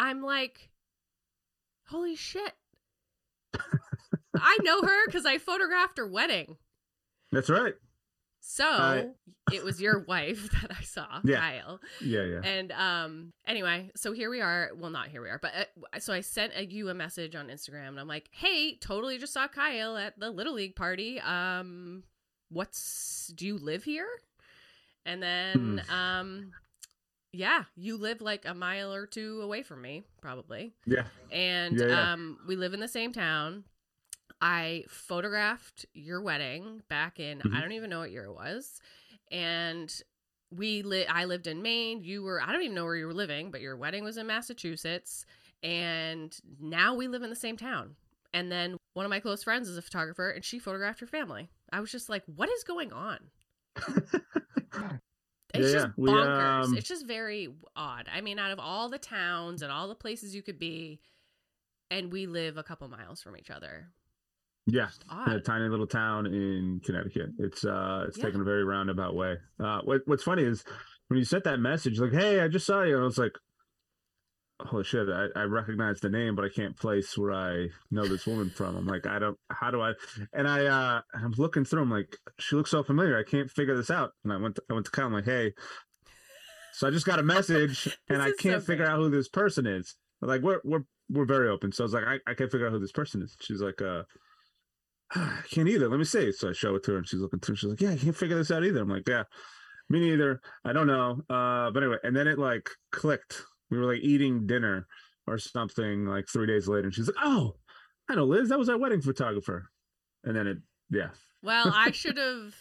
i'm 0.00 0.22
like 0.22 0.70
holy 1.88 2.16
shit 2.16 2.54
I 4.34 4.58
know 4.62 4.80
her 4.82 5.06
because 5.06 5.26
I 5.26 5.36
photographed 5.38 5.98
her 5.98 6.06
wedding. 6.08 6.56
That's 7.30 7.50
right. 7.50 7.74
So 8.44 9.12
it 9.52 9.62
was 9.62 9.80
your 9.80 10.00
wife 10.00 10.50
that 10.62 10.76
I 10.76 10.82
saw, 10.82 11.20
Yeah. 11.22 11.38
Kyle. 11.38 11.80
Yeah, 12.00 12.24
yeah. 12.24 12.40
And 12.42 12.72
um, 12.72 13.32
anyway, 13.46 13.90
so 13.94 14.12
here 14.12 14.30
we 14.30 14.40
are. 14.40 14.70
Well, 14.76 14.90
not 14.90 15.08
here 15.08 15.22
we 15.22 15.28
are, 15.28 15.38
but 15.40 15.52
uh, 15.56 15.98
so 16.00 16.12
I 16.12 16.22
sent 16.22 16.52
a, 16.56 16.66
you 16.66 16.88
a 16.88 16.94
message 16.94 17.36
on 17.36 17.46
Instagram, 17.48 17.88
and 17.88 18.00
I'm 18.00 18.08
like, 18.08 18.28
"Hey, 18.32 18.76
totally 18.76 19.18
just 19.18 19.32
saw 19.32 19.46
Kyle 19.46 19.96
at 19.96 20.18
the 20.18 20.30
little 20.30 20.54
league 20.54 20.74
party. 20.74 21.20
Um, 21.20 22.02
what's 22.50 23.28
do 23.36 23.46
you 23.46 23.58
live 23.58 23.84
here?" 23.84 24.08
And 25.06 25.22
then 25.22 25.80
Hmm. 25.88 25.94
um, 25.94 26.52
yeah, 27.32 27.64
you 27.76 27.96
live 27.96 28.20
like 28.20 28.44
a 28.44 28.54
mile 28.54 28.92
or 28.92 29.06
two 29.06 29.40
away 29.40 29.62
from 29.62 29.82
me, 29.82 30.02
probably 30.20 30.74
yeah. 30.84 31.04
and 31.30 31.78
Yeah, 31.78 31.86
yeah. 31.86 32.12
um 32.12 32.38
we 32.46 32.56
live 32.56 32.74
in 32.74 32.80
the 32.80 32.88
same 32.88 33.12
town 33.12 33.64
i 34.42 34.84
photographed 34.88 35.86
your 35.94 36.20
wedding 36.20 36.82
back 36.88 37.18
in 37.18 37.40
i 37.40 37.44
Mhm. 37.46 37.60
don't 37.62 37.72
even 37.72 37.88
know 37.88 38.00
what 38.00 38.10
year 38.10 38.24
it 38.24 38.34
was 38.34 38.80
and 39.30 40.02
we 40.50 40.82
li- 40.82 41.06
i 41.06 41.24
lived 41.24 41.46
in 41.46 41.62
maine 41.62 42.02
you 42.04 42.22
were 42.22 42.42
i 42.42 42.52
don't 42.52 42.62
even 42.62 42.74
know 42.74 42.84
where 42.84 42.96
you 42.96 43.06
were 43.06 43.14
living 43.14 43.50
but 43.50 43.60
your 43.62 43.76
wedding 43.76 44.04
was 44.04 44.16
in 44.18 44.26
massachusetts 44.26 45.24
and 45.62 46.36
now 46.60 46.94
we 46.94 47.08
live 47.08 47.22
in 47.22 47.30
the 47.30 47.36
same 47.36 47.56
town 47.56 47.96
and 48.34 48.50
then 48.52 48.76
one 48.94 49.06
of 49.06 49.10
my 49.10 49.20
close 49.20 49.42
friends 49.44 49.68
is 49.68 49.78
a 49.78 49.82
photographer 49.82 50.28
and 50.30 50.44
she 50.44 50.58
photographed 50.58 51.00
your 51.00 51.08
family 51.08 51.48
i 51.72 51.80
was 51.80 51.90
just 51.90 52.08
like 52.10 52.24
what 52.26 52.50
is 52.50 52.64
going 52.64 52.92
on 52.92 53.18
it's 55.54 55.70
Yeah, 55.70 55.72
just 55.72 55.86
yeah. 55.86 55.92
We, 55.96 56.12
bonkers. 56.12 56.64
um, 56.64 56.74
it's 56.76 56.88
just 56.88 57.06
very 57.06 57.48
odd. 57.76 58.08
I 58.12 58.20
mean, 58.22 58.38
out 58.38 58.50
of 58.52 58.58
all 58.58 58.88
the 58.88 58.98
towns 58.98 59.62
and 59.62 59.70
all 59.70 59.88
the 59.88 59.94
places 59.94 60.34
you 60.34 60.42
could 60.42 60.58
be, 60.58 61.00
and 61.90 62.10
we 62.12 62.26
live 62.26 62.56
a 62.56 62.62
couple 62.62 62.88
miles 62.88 63.22
from 63.22 63.36
each 63.36 63.50
other. 63.50 63.88
Yeah. 64.66 64.88
A 65.26 65.40
tiny 65.40 65.68
little 65.68 65.86
town 65.88 66.26
in 66.26 66.80
Connecticut. 66.84 67.30
It's 67.38 67.64
uh 67.64 68.04
it's 68.08 68.16
Yeah. 68.18 68.24
taken 68.24 68.40
a 68.40 68.44
very 68.44 68.64
roundabout 68.64 69.14
way. 69.14 69.36
Uh 69.58 69.80
what 69.82 70.02
what's 70.06 70.22
funny 70.22 70.44
is 70.44 70.64
when 71.08 71.18
you 71.18 71.24
sent 71.24 71.44
that 71.44 71.58
message, 71.60 71.98
like, 71.98 72.12
hey, 72.12 72.40
I 72.40 72.48
just 72.48 72.64
saw 72.64 72.82
you, 72.82 72.94
and 72.94 73.02
I 73.02 73.04
was 73.04 73.18
like, 73.18 73.32
Holy 74.60 74.84
shit, 74.84 75.08
I, 75.08 75.26
I 75.34 75.42
recognize 75.42 75.98
the 75.98 76.08
name, 76.08 76.36
but 76.36 76.44
I 76.44 76.48
can't 76.48 76.76
place 76.78 77.18
where 77.18 77.32
I 77.32 77.66
know 77.90 78.06
this 78.06 78.26
woman 78.26 78.48
from. 78.48 78.76
I'm 78.76 78.86
like, 78.86 79.06
I 79.06 79.18
don't 79.18 79.36
how 79.50 79.72
do 79.72 79.80
I 79.80 79.94
and 80.32 80.46
I 80.46 80.66
uh 80.66 81.00
I'm 81.14 81.32
looking 81.36 81.64
through, 81.64 81.82
I'm 81.82 81.90
like, 81.90 82.16
she 82.38 82.54
looks 82.54 82.70
so 82.70 82.84
familiar, 82.84 83.18
I 83.18 83.24
can't 83.24 83.50
figure 83.50 83.76
this 83.76 83.90
out. 83.90 84.12
And 84.22 84.32
I 84.32 84.36
went 84.36 84.54
to, 84.56 84.62
I 84.70 84.74
went 84.74 84.86
to 84.86 84.92
Kyle, 84.92 85.06
I'm 85.06 85.12
like, 85.12 85.24
hey. 85.24 85.52
So 86.74 86.86
I 86.86 86.90
just 86.90 87.04
got 87.06 87.18
a 87.18 87.22
message 87.24 87.98
and 88.08 88.22
I 88.22 88.30
can't 88.38 88.62
figure 88.62 88.86
out 88.86 88.98
who 88.98 89.10
this 89.10 89.28
person 89.28 89.66
is. 89.66 89.96
Like 90.20 90.42
we're 90.42 90.60
we're 90.64 90.84
we're 91.10 91.26
very 91.26 91.48
open. 91.48 91.72
So 91.72 91.82
I 91.82 91.86
was 91.86 91.94
like, 91.94 92.04
I, 92.04 92.30
I 92.30 92.34
can't 92.34 92.50
figure 92.50 92.66
out 92.68 92.72
who 92.72 92.78
this 92.78 92.92
person 92.92 93.20
is. 93.22 93.36
She's 93.40 93.60
like, 93.60 93.82
uh 93.82 94.04
I 95.14 95.40
can't 95.50 95.68
either. 95.68 95.88
Let 95.88 95.98
me 95.98 96.04
see. 96.04 96.32
So 96.32 96.50
I 96.50 96.52
show 96.52 96.74
it 96.74 96.84
to 96.84 96.92
her 96.92 96.98
and 96.98 97.08
she's 97.08 97.20
looking 97.20 97.40
through. 97.40 97.56
She's 97.56 97.70
like, 97.70 97.80
Yeah, 97.80 97.90
I 97.90 97.96
can't 97.96 98.16
figure 98.16 98.36
this 98.36 98.50
out 98.50 98.64
either. 98.64 98.82
I'm 98.82 98.88
like, 98.88 99.08
Yeah, 99.08 99.24
me 99.88 100.00
neither. 100.00 100.40
I 100.64 100.72
don't 100.72 100.86
know. 100.86 101.20
Uh, 101.28 101.70
but 101.70 101.82
anyway, 101.82 101.98
and 102.02 102.16
then 102.16 102.26
it 102.26 102.38
like 102.38 102.70
clicked. 102.90 103.42
We 103.70 103.78
were 103.78 103.92
like 103.92 104.02
eating 104.02 104.46
dinner 104.46 104.86
or 105.26 105.38
something 105.38 106.06
like 106.06 106.26
three 106.28 106.46
days 106.46 106.68
later, 106.68 106.84
and 106.84 106.94
she's 106.94 107.06
like, 107.06 107.16
Oh, 107.22 107.56
I 108.08 108.14
know 108.14 108.24
Liz, 108.24 108.48
that 108.48 108.58
was 108.58 108.68
our 108.68 108.78
wedding 108.78 109.00
photographer. 109.00 109.70
And 110.24 110.36
then 110.36 110.46
it 110.46 110.58
yeah. 110.90 111.08
Well, 111.42 111.72
I 111.74 111.90
should 111.92 112.18
have. 112.18 112.54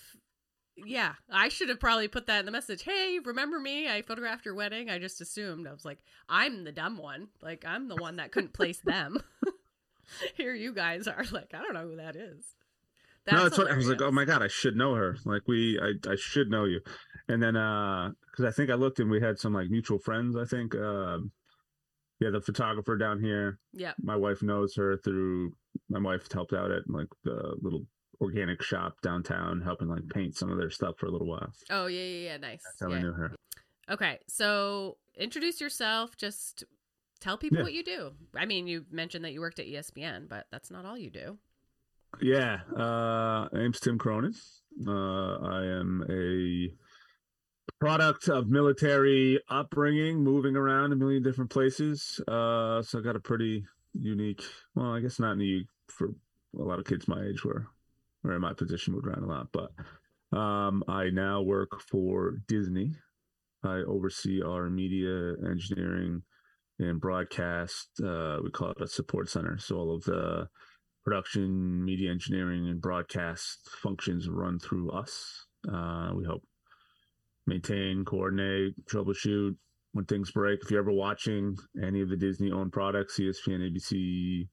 Yeah, 0.78 1.14
I 1.30 1.50
should 1.50 1.70
have 1.70 1.80
probably 1.80 2.08
put 2.08 2.26
that 2.28 2.40
in 2.40 2.46
the 2.46 2.52
message. 2.52 2.84
Hey, 2.84 3.20
remember 3.24 3.60
me? 3.60 3.90
I 3.90 4.02
photographed 4.02 4.46
your 4.46 4.56
wedding. 4.56 4.90
I 4.90 4.98
just 4.98 5.22
assumed. 5.22 5.68
I 5.68 5.74
was 5.74 5.86
like, 5.86 6.00
I'm 6.30 6.64
the 6.64 6.72
dumb 6.72 6.98
one. 6.98 7.28
Like, 7.42 7.66
I'm 7.68 7.88
the 7.88 7.98
one 7.98 8.16
that 8.16 8.32
couldn't 8.32 8.54
place 8.54 8.80
them. 8.80 9.22
Here 10.36 10.54
you 10.54 10.74
guys 10.74 11.08
are 11.08 11.24
like, 11.32 11.52
I 11.54 11.62
don't 11.62 11.74
know 11.74 11.88
who 11.88 11.98
that 11.98 12.16
is. 12.16 12.56
That's 13.26 13.38
no, 13.38 13.46
it's 13.46 13.58
what 13.58 13.70
I 13.70 13.76
was 13.76 13.88
like, 13.88 14.02
oh 14.02 14.12
my 14.12 14.26
god, 14.26 14.42
I 14.42 14.48
should 14.48 14.76
know 14.76 14.96
her. 14.96 15.16
Like 15.26 15.48
we, 15.48 15.80
I, 15.80 16.10
I 16.10 16.16
should 16.16 16.50
know 16.50 16.66
you. 16.66 16.82
And 17.28 17.42
then, 17.42 17.56
uh, 17.56 18.10
because 18.32 18.46
I 18.46 18.52
think 18.52 18.72
I 18.72 18.74
looked 18.74 19.00
and 19.00 19.12
we 19.12 19.22
had 19.22 19.38
some 19.38 19.54
like 19.54 19.70
mutual 19.70 20.00
friends. 20.00 20.36
I 20.36 20.46
think, 20.46 20.74
um, 20.76 21.32
yeah, 22.20 22.30
the 22.30 22.42
photographer 22.42 22.98
down 22.98 23.20
here. 23.20 23.60
Yeah, 23.74 23.94
my 24.02 24.16
wife 24.16 24.42
knows 24.42 24.76
her 24.76 24.98
through. 24.98 25.54
My 25.90 26.00
wife 26.00 26.32
helped 26.32 26.54
out 26.54 26.72
at 26.72 26.84
like 26.88 27.08
the 27.24 27.56
little 27.62 27.86
organic 28.22 28.62
shop 28.62 28.94
downtown, 29.02 29.62
helping 29.62 29.88
like 29.88 30.08
paint 30.14 30.36
some 30.36 30.52
of 30.52 30.58
their 30.58 30.70
stuff 30.70 30.96
for 31.00 31.08
a 31.08 31.12
little 31.12 31.28
while. 31.28 31.52
Oh 31.70 31.88
yeah, 31.88 32.04
yeah, 32.04 32.30
yeah, 32.30 32.38
nice. 32.38 32.62
That's 32.64 32.82
how 32.82 32.90
yeah. 32.90 32.98
I 32.98 33.02
knew 33.02 33.14
her. 33.14 33.32
Okay, 33.90 34.20
so 34.28 34.98
introduce 35.18 35.60
yourself. 35.60 36.16
Just 36.16 36.64
tell 37.22 37.38
people 37.38 37.60
yeah. 37.60 37.64
what 37.64 37.74
you 37.74 37.84
do. 37.84 38.12
I 38.36 38.46
mean, 38.46 38.68
you 38.68 38.86
mentioned 38.92 39.24
that 39.24 39.32
you 39.32 39.40
worked 39.40 39.60
at 39.60 39.68
ESPN, 39.68 40.28
but 40.28 40.48
that's 40.52 40.70
not 40.70 40.86
all 40.86 40.98
you 40.98 41.10
do. 41.10 41.38
Yeah, 42.20 42.60
uh, 42.76 43.48
name's 43.54 43.80
Tim 43.80 43.98
Cronin. 43.98 44.34
Uh, 44.86 45.38
I 45.38 45.64
am 45.66 46.04
a 46.10 46.74
product 47.80 48.28
of 48.28 48.50
military 48.50 49.40
upbringing, 49.50 50.24
moving 50.24 50.56
around 50.56 50.92
a 50.92 50.96
million 50.96 51.24
different 51.24 51.50
places. 51.50 52.20
Uh, 52.28 52.82
so 52.82 53.00
I 53.00 53.02
got 53.02 53.16
a 53.16 53.20
pretty 53.20 53.64
unique. 53.94 54.44
Well, 54.76 54.94
I 54.94 55.00
guess 55.00 55.20
not 55.20 55.38
unique 55.38 55.68
for 55.88 56.10
a 56.60 56.64
lot 56.64 56.80
of 56.80 56.86
kids 56.86 57.08
my 57.08 57.24
age, 57.24 57.46
where 57.46 57.68
where 58.24 58.40
my 58.40 58.54
position 58.54 58.94
moved 58.94 59.08
around 59.08 59.24
a 59.24 59.28
lot. 59.28 59.48
But 59.52 60.38
um, 60.38 60.84
I 60.88 61.10
now 61.10 61.42
work 61.42 61.82
for 61.82 62.42
Disney. 62.48 62.92
I 63.64 63.78
oversee 63.88 64.42
our 64.42 64.70
media 64.70 65.34
engineering 65.50 66.24
and 66.90 67.00
broadcast. 67.00 67.90
Uh, 68.04 68.38
we 68.44 68.52
call 68.52 68.72
it 68.72 68.82
a 68.82 68.88
support 68.88 69.30
center. 69.30 69.58
So 69.58 69.78
all 69.78 69.96
of 69.96 70.04
the 70.04 70.48
production, 71.04 71.84
media 71.84 72.12
engineering, 72.12 72.68
and 72.68 72.82
broadcast 72.82 73.70
functions 73.82 74.30
run 74.30 74.60
through 74.60 74.92
us. 74.92 75.46
Uh, 75.72 76.12
we 76.16 76.26
help 76.26 76.44
maintain, 77.48 78.06
coordinate, 78.06 78.74
troubleshoot 78.86 79.56
when 79.94 80.06
things 80.06 80.32
break. 80.32 80.62
If 80.64 80.72
you're 80.72 80.82
ever 80.82 80.92
watching 80.92 81.56
any 81.82 82.02
of 82.02 82.10
the 82.10 82.18
Disney 82.18 82.52
owned 82.52 82.72
products, 82.72 83.20
ESPN, 83.20 83.72
ABC, 83.72 84.48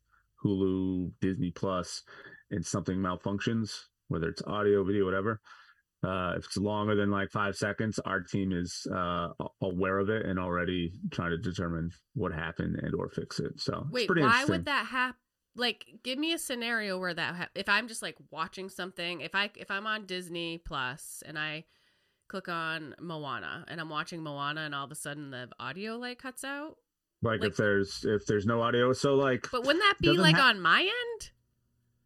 Hulu, 0.44 1.12
Disney 1.20 1.50
Plus, 1.50 2.02
and 2.50 2.64
something 2.64 2.96
malfunctions, 2.96 3.70
whether 4.08 4.28
it's 4.28 4.42
audio, 4.46 4.84
video, 4.84 5.04
whatever, 5.04 5.40
uh, 6.04 6.34
if 6.36 6.44
it's 6.44 6.56
longer 6.56 6.94
than 6.94 7.10
like 7.10 7.30
five 7.30 7.56
seconds, 7.56 7.98
our 8.04 8.20
team 8.20 8.52
is 8.52 8.86
uh, 8.94 9.28
aware 9.62 9.98
of 9.98 10.10
it 10.10 10.26
and 10.26 10.38
already 10.38 10.92
trying 11.10 11.30
to 11.30 11.38
determine 11.38 11.90
what 12.14 12.32
happened 12.32 12.76
and 12.82 12.94
or 12.94 13.08
fix 13.08 13.40
it. 13.40 13.60
So 13.60 13.86
wait, 13.90 14.08
why 14.08 14.44
would 14.44 14.66
that 14.66 14.86
happen? 14.86 15.18
like 15.58 15.86
give 16.02 16.18
me 16.18 16.32
a 16.32 16.38
scenario 16.38 16.98
where 16.98 17.12
that 17.12 17.34
ha- 17.34 17.48
if 17.54 17.68
i'm 17.68 17.88
just 17.88 18.00
like 18.00 18.14
watching 18.30 18.68
something 18.68 19.20
if 19.20 19.34
i 19.34 19.50
if 19.56 19.70
i'm 19.70 19.86
on 19.86 20.06
disney 20.06 20.58
plus 20.58 21.22
and 21.26 21.38
i 21.38 21.64
click 22.28 22.48
on 22.48 22.94
moana 23.00 23.64
and 23.68 23.80
i'm 23.80 23.88
watching 23.88 24.22
moana 24.22 24.60
and 24.62 24.74
all 24.74 24.84
of 24.84 24.92
a 24.92 24.94
sudden 24.94 25.30
the 25.30 25.48
audio 25.58 25.96
like 25.96 26.18
cuts 26.18 26.44
out 26.44 26.76
like, 27.22 27.40
like 27.40 27.50
if 27.50 27.56
there's 27.56 28.04
if 28.04 28.24
there's 28.26 28.46
no 28.46 28.62
audio 28.62 28.92
so 28.92 29.14
like 29.14 29.48
but 29.50 29.62
wouldn't 29.62 29.82
that 29.82 29.96
be 30.00 30.16
like 30.16 30.36
ha- 30.36 30.48
on 30.48 30.60
my 30.60 30.80
end 30.80 31.30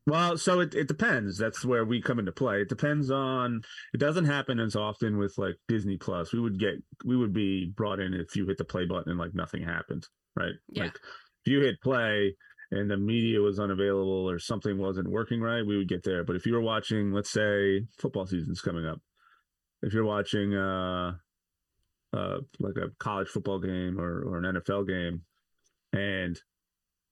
well 0.07 0.37
so 0.37 0.61
it, 0.61 0.75
it 0.75 0.89
depends. 0.89 1.39
That's 1.39 1.65
where 1.65 1.85
we 1.85 2.01
come 2.03 2.19
into 2.19 2.33
play. 2.33 2.63
It 2.63 2.69
depends 2.69 3.11
on 3.11 3.63
it 3.95 3.99
doesn't 3.99 4.25
happen 4.25 4.59
as 4.61 4.77
often 4.77 5.19
with 5.19 5.35
like 5.39 5.57
disney 5.69 5.97
plus. 5.97 6.33
We 6.33 6.41
would 6.41 6.59
get 6.59 6.75
we 7.05 7.17
would 7.17 7.33
be 7.33 7.73
brought 7.77 8.01
in 8.01 8.15
if 8.15 8.35
you 8.37 8.47
hit 8.47 8.59
the 8.59 8.65
play 8.65 8.85
button 8.87 9.11
and 9.11 9.19
like 9.19 9.35
nothing 9.35 9.63
happened 9.63 10.07
right? 10.37 10.55
Yeah. 10.69 10.85
like 10.85 10.95
if 11.45 11.53
you 11.53 11.61
hit 11.61 11.81
play 11.83 12.35
and 12.71 12.91
the 12.91 12.97
media 12.97 13.41
was 13.41 13.59
unavailable 13.59 14.29
or 14.29 14.39
something 14.39 14.79
wasn't 14.79 15.11
working 15.11 15.41
right, 15.41 15.67
we 15.67 15.77
would 15.77 15.89
get 15.89 16.05
there. 16.05 16.25
But 16.25 16.37
if 16.37 16.47
you 16.47 16.55
were 16.55 16.63
watching, 16.63 17.13
let's 17.13 17.31
say 17.31 17.83
football 17.99 18.27
season's 18.27 18.61
coming 18.61 18.87
up, 18.87 19.01
if 19.83 19.93
you're 19.93 20.05
watching 20.05 20.55
uh, 20.55 21.13
uh, 22.15 22.39
like 22.61 22.77
a 22.77 22.91
college 22.99 23.29
football 23.29 23.59
game 23.59 23.99
or, 23.99 24.23
or 24.23 24.39
an 24.39 24.55
NFL 24.55 24.89
game, 24.89 25.23
and 25.93 26.39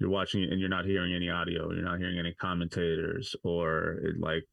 you're 0.00 0.10
watching 0.10 0.42
it 0.42 0.50
and 0.50 0.58
you're 0.58 0.70
not 0.70 0.86
hearing 0.86 1.14
any 1.14 1.28
audio, 1.28 1.70
you're 1.72 1.84
not 1.84 1.98
hearing 1.98 2.18
any 2.18 2.32
commentators, 2.32 3.36
or 3.44 4.00
it 4.02 4.18
like 4.18 4.44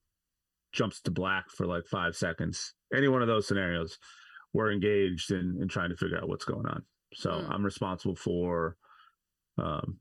jumps 0.73 1.01
to 1.01 1.11
black 1.11 1.45
for 1.49 1.65
like 1.65 1.87
five 1.87 2.15
seconds. 2.15 2.73
Any 2.93 3.07
one 3.07 3.21
of 3.21 3.29
those 3.29 3.47
scenarios, 3.47 3.97
we're 4.53 4.71
engaged 4.71 5.31
in, 5.31 5.57
in 5.61 5.69
trying 5.69 5.89
to 5.89 5.95
figure 5.95 6.17
out 6.17 6.27
what's 6.27 6.45
going 6.45 6.65
on. 6.67 6.83
So 7.13 7.31
mm. 7.31 7.49
I'm 7.49 7.63
responsible 7.63 8.15
for 8.15 8.75
um, 9.57 9.99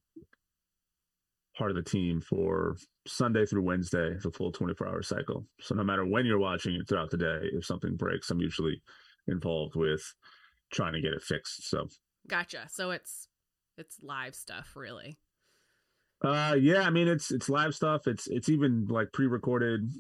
part 1.56 1.70
of 1.70 1.76
the 1.76 1.82
team 1.82 2.20
for 2.20 2.76
Sunday 3.06 3.46
through 3.46 3.62
Wednesday, 3.62 4.16
the 4.20 4.32
full 4.32 4.50
24 4.50 4.88
hour 4.88 5.02
cycle. 5.02 5.46
So 5.60 5.76
no 5.76 5.84
matter 5.84 6.04
when 6.04 6.26
you're 6.26 6.38
watching 6.38 6.74
it 6.74 6.88
throughout 6.88 7.10
the 7.10 7.18
day, 7.18 7.38
if 7.52 7.64
something 7.64 7.96
breaks, 7.96 8.30
I'm 8.30 8.40
usually 8.40 8.82
involved 9.28 9.76
with 9.76 10.02
trying 10.72 10.94
to 10.94 11.00
get 11.00 11.12
it 11.12 11.22
fixed. 11.22 11.68
So 11.68 11.86
gotcha. 12.28 12.66
So 12.68 12.90
it's 12.90 13.28
it's 13.78 13.98
live 14.02 14.34
stuff, 14.34 14.72
really. 14.74 15.18
Uh 16.22 16.56
yeah, 16.58 16.82
I 16.82 16.90
mean 16.90 17.08
it's 17.08 17.30
it's 17.30 17.48
live 17.48 17.74
stuff. 17.74 18.06
It's 18.06 18.26
it's 18.28 18.48
even 18.48 18.86
like 18.88 19.12
pre-recorded 19.12 19.92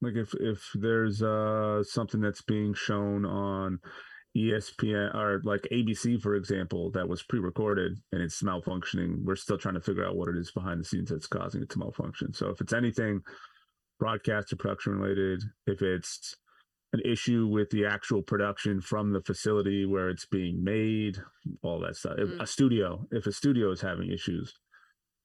like 0.00 0.14
if 0.14 0.34
if 0.40 0.70
there's 0.74 1.22
uh 1.22 1.82
something 1.84 2.20
that's 2.20 2.42
being 2.42 2.74
shown 2.74 3.24
on 3.24 3.78
ESPN 4.36 5.14
or 5.14 5.40
like 5.44 5.66
ABC, 5.72 6.20
for 6.20 6.34
example, 6.36 6.90
that 6.92 7.08
was 7.08 7.22
pre-recorded 7.22 7.98
and 8.12 8.22
it's 8.22 8.42
malfunctioning. 8.42 9.24
We're 9.24 9.36
still 9.36 9.58
trying 9.58 9.74
to 9.74 9.80
figure 9.80 10.06
out 10.06 10.16
what 10.16 10.28
it 10.28 10.36
is 10.36 10.50
behind 10.50 10.80
the 10.80 10.84
scenes 10.84 11.10
that's 11.10 11.26
causing 11.26 11.62
it 11.62 11.70
to 11.70 11.78
malfunction. 11.78 12.32
So 12.32 12.50
if 12.50 12.60
it's 12.60 12.72
anything 12.72 13.20
broadcast 13.98 14.52
or 14.52 14.56
production 14.56 14.98
related, 14.98 15.42
if 15.66 15.82
it's 15.82 16.36
an 16.92 17.00
issue 17.04 17.46
with 17.46 17.68
the 17.70 17.84
actual 17.84 18.22
production 18.22 18.80
from 18.80 19.12
the 19.12 19.20
facility 19.22 19.84
where 19.84 20.08
it's 20.08 20.26
being 20.26 20.62
made, 20.62 21.18
all 21.62 21.80
that 21.80 21.96
stuff. 21.96 22.16
Mm-hmm. 22.16 22.34
If 22.34 22.40
a 22.40 22.46
studio, 22.46 23.06
if 23.10 23.26
a 23.26 23.32
studio 23.32 23.70
is 23.72 23.80
having 23.80 24.10
issues, 24.10 24.54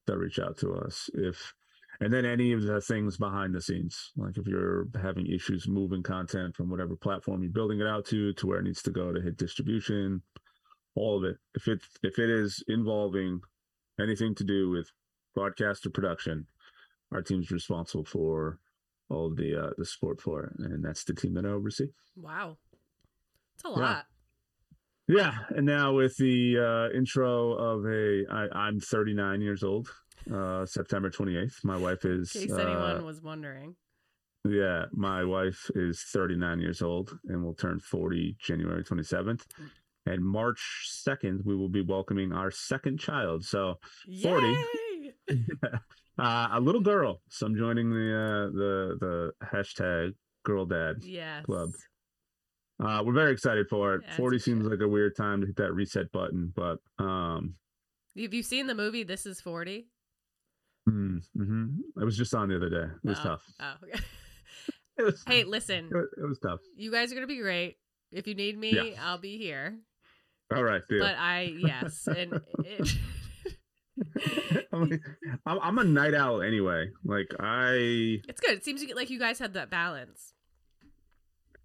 they'll 0.06 0.18
reach 0.18 0.40
out 0.40 0.58
to 0.58 0.74
us. 0.74 1.10
If 1.14 1.54
and 2.00 2.12
then 2.12 2.26
any 2.26 2.52
of 2.52 2.64
the 2.64 2.82
things 2.82 3.18
behind 3.18 3.54
the 3.54 3.62
scenes 3.62 4.12
like 4.18 4.38
if 4.38 4.48
you're 4.48 4.88
having 5.02 5.28
issues 5.28 5.68
moving 5.68 6.02
content 6.02 6.56
from 6.56 6.70
whatever 6.70 6.96
platform 6.96 7.44
you're 7.44 7.52
building 7.52 7.80
it 7.80 7.88
out 7.88 8.06
to 8.06 8.34
to 8.34 8.48
where 8.48 8.60
it 8.60 8.64
needs 8.64 8.82
to 8.82 8.92
go 8.92 9.14
to 9.14 9.22
hit 9.22 9.38
distribution 9.38 10.22
all 10.96 11.18
of 11.18 11.24
it. 11.24 11.38
If 11.56 11.68
it 11.68 11.82
if 12.02 12.20
it 12.20 12.30
is 12.30 12.64
involving 12.68 13.42
anything 14.00 14.36
to 14.36 14.44
do 14.44 14.70
with 14.70 14.92
broadcast 15.34 15.86
or 15.86 15.92
production 15.92 16.48
our 17.12 17.22
team's 17.22 17.52
responsible 17.52 18.06
for 18.06 18.60
all 19.10 19.34
the 19.34 19.56
uh 19.56 19.70
the 19.78 19.86
support 19.86 20.20
for 20.20 20.46
it 20.46 20.54
and 20.60 20.84
that's 20.84 21.04
the 21.04 21.14
team 21.14 21.36
that 21.36 21.46
i 21.46 21.50
oversee. 21.50 21.90
Wow. 22.16 22.58
It's 23.56 23.66
a 23.66 23.70
lot 23.70 24.06
yeah, 25.08 25.34
and 25.50 25.66
now 25.66 25.94
with 25.94 26.16
the 26.18 26.58
uh 26.58 26.98
intro 26.98 27.54
of 27.54 27.86
a 27.86 28.24
I, 28.32 28.48
i'm 28.68 28.80
39 28.80 29.42
years 29.42 29.64
old 29.64 29.90
uh, 30.32 30.66
September 30.66 31.10
28th. 31.10 31.64
My 31.64 31.78
wife 31.78 32.06
is. 32.06 32.36
In 32.36 32.48
case 32.48 32.52
anyone 32.52 32.98
uh, 32.98 33.04
was 33.04 33.22
wondering. 33.22 33.76
Yeah, 34.46 34.86
my 34.92 35.24
wife 35.24 35.70
is 35.74 36.04
39 36.12 36.60
years 36.60 36.82
old 36.82 37.18
and 37.28 37.44
will 37.44 37.54
turn 37.54 37.80
40 37.80 38.36
January 38.40 38.84
27th. 38.84 39.44
And 40.06 40.24
March 40.24 40.60
2nd, 41.08 41.46
we 41.46 41.56
will 41.56 41.70
be 41.70 41.82
welcoming 41.82 42.34
our 42.34 42.52
second 42.52 43.00
child. 43.00 43.46
So 43.46 43.76
40. 44.22 44.58
uh, 46.20 46.48
a 46.52 46.60
little 46.60 46.82
girl. 46.82 47.22
So 47.30 47.46
I'm 47.46 47.56
joining 47.56 47.90
the 47.90 47.96
uh, 47.96 48.52
the 48.52 48.98
the 49.00 49.32
hashtag 49.46 50.14
girl 50.44 50.66
dad 50.66 50.98
yes. 51.04 51.46
club. 51.46 51.70
Uh, 52.84 53.04
we're 53.06 53.14
very 53.14 53.32
excited 53.32 53.68
for 53.70 53.96
it. 53.96 54.02
Yeah, 54.06 54.16
40 54.16 54.40
seems 54.40 54.66
like 54.66 54.80
a 54.82 54.88
weird 54.88 55.16
time 55.16 55.42
to 55.42 55.48
hit 55.48 55.56
that 55.58 55.74
reset 55.74 56.12
button, 56.12 56.54
but 56.56 56.80
um 57.00 57.56
have 58.22 58.34
you 58.34 58.44
seen 58.44 58.68
the 58.68 58.76
movie 58.76 59.04
This 59.04 59.26
Is 59.26 59.42
40? 59.42 59.88
Mm, 60.88 61.24
hmm 61.36 61.68
It 62.00 62.04
was 62.04 62.18
just 62.18 62.36
on 62.36 62.50
the 62.50 62.58
other 62.58 62.70
day. 62.70 62.94
It 63.04 63.10
was 63.10 63.20
oh, 63.22 63.24
tough. 63.24 63.44
Oh, 63.60 63.74
okay. 63.84 64.00
it 64.98 65.04
was, 65.04 65.24
hey, 65.26 65.44
listen. 65.44 65.90
It 65.92 65.96
was, 65.96 66.08
it 66.18 66.28
was, 66.28 66.40
tough. 66.40 66.60
You 66.76 66.92
guys 66.92 67.12
are 67.12 67.16
gonna 67.16 67.28
be 67.28 67.40
great. 67.40 67.78
If 68.12 68.28
you 68.28 68.36
need 68.36 68.58
me, 68.58 68.92
yeah. 68.92 69.02
I'll 69.02 69.18
be 69.18 69.38
here. 69.38 69.80
All 70.56 70.64
right, 70.64 70.82
deal. 70.88 71.00
But 71.00 71.16
I 71.18 71.54
yes, 71.58 72.08
and 72.08 72.40
it... 72.60 72.92
I'm, 74.74 75.02
I'm 75.46 75.78
a 75.80 75.84
night 75.84 76.14
owl 76.14 76.44
anyway. 76.44 76.90
Like 77.04 77.34
I, 77.40 78.22
it's 78.28 78.40
good. 78.40 78.58
It 78.58 78.64
seems 78.64 78.84
like 78.96 79.10
you 79.10 79.18
guys 79.18 79.40
had 79.40 79.54
that 79.54 79.72
balance. 79.72 80.34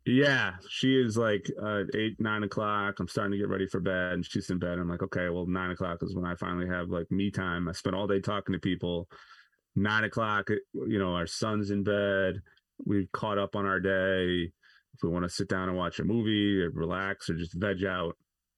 Yeah, 0.09 0.55
she 0.71 0.99
is 0.99 1.19
like 1.19 1.51
uh, 1.63 1.83
eight, 1.95 2.19
nine 2.19 2.43
o'clock. 2.43 2.99
I'm 2.99 3.09
starting 3.09 3.33
to 3.33 3.39
get 3.39 3.51
ready 3.51 3.67
for 3.67 3.79
bed, 3.79 4.13
and 4.15 4.25
she's 4.25 4.49
in 4.49 4.59
bed. 4.59 4.79
I'm 4.79 4.89
like, 4.89 5.03
okay, 5.03 5.29
well, 5.29 5.45
nine 5.47 5.71
o'clock 5.71 5.99
is 6.03 6.15
when 6.15 6.25
I 6.25 6.35
finally 6.35 6.67
have 6.67 6.89
like 6.89 7.11
me 7.11 7.31
time. 7.31 7.69
I 7.69 7.73
spent 7.73 7.95
all 7.95 8.07
day 8.07 8.19
talking 8.21 8.55
to 8.55 8.59
people. 8.59 9.07
Nine 9.77 10.05
o'clock, 10.05 10.49
you 10.73 10.99
know, 10.99 11.13
our 11.15 11.27
son's 11.27 11.71
in 11.71 11.85
bed. 11.85 12.41
We've 12.87 13.11
caught 13.13 13.37
up 13.39 13.55
on 13.55 13.67
our 13.67 13.81
day. 13.81 14.51
If 14.95 15.03
we 15.03 15.11
want 15.11 15.25
to 15.25 15.29
sit 15.29 15.49
down 15.49 15.69
and 15.69 15.77
watch 15.77 16.01
a 16.01 16.05
movie, 16.05 16.63
or 16.63 16.71
relax, 16.71 17.29
or 17.29 17.35
just 17.35 17.53
veg 17.53 17.85
out, 17.85 18.17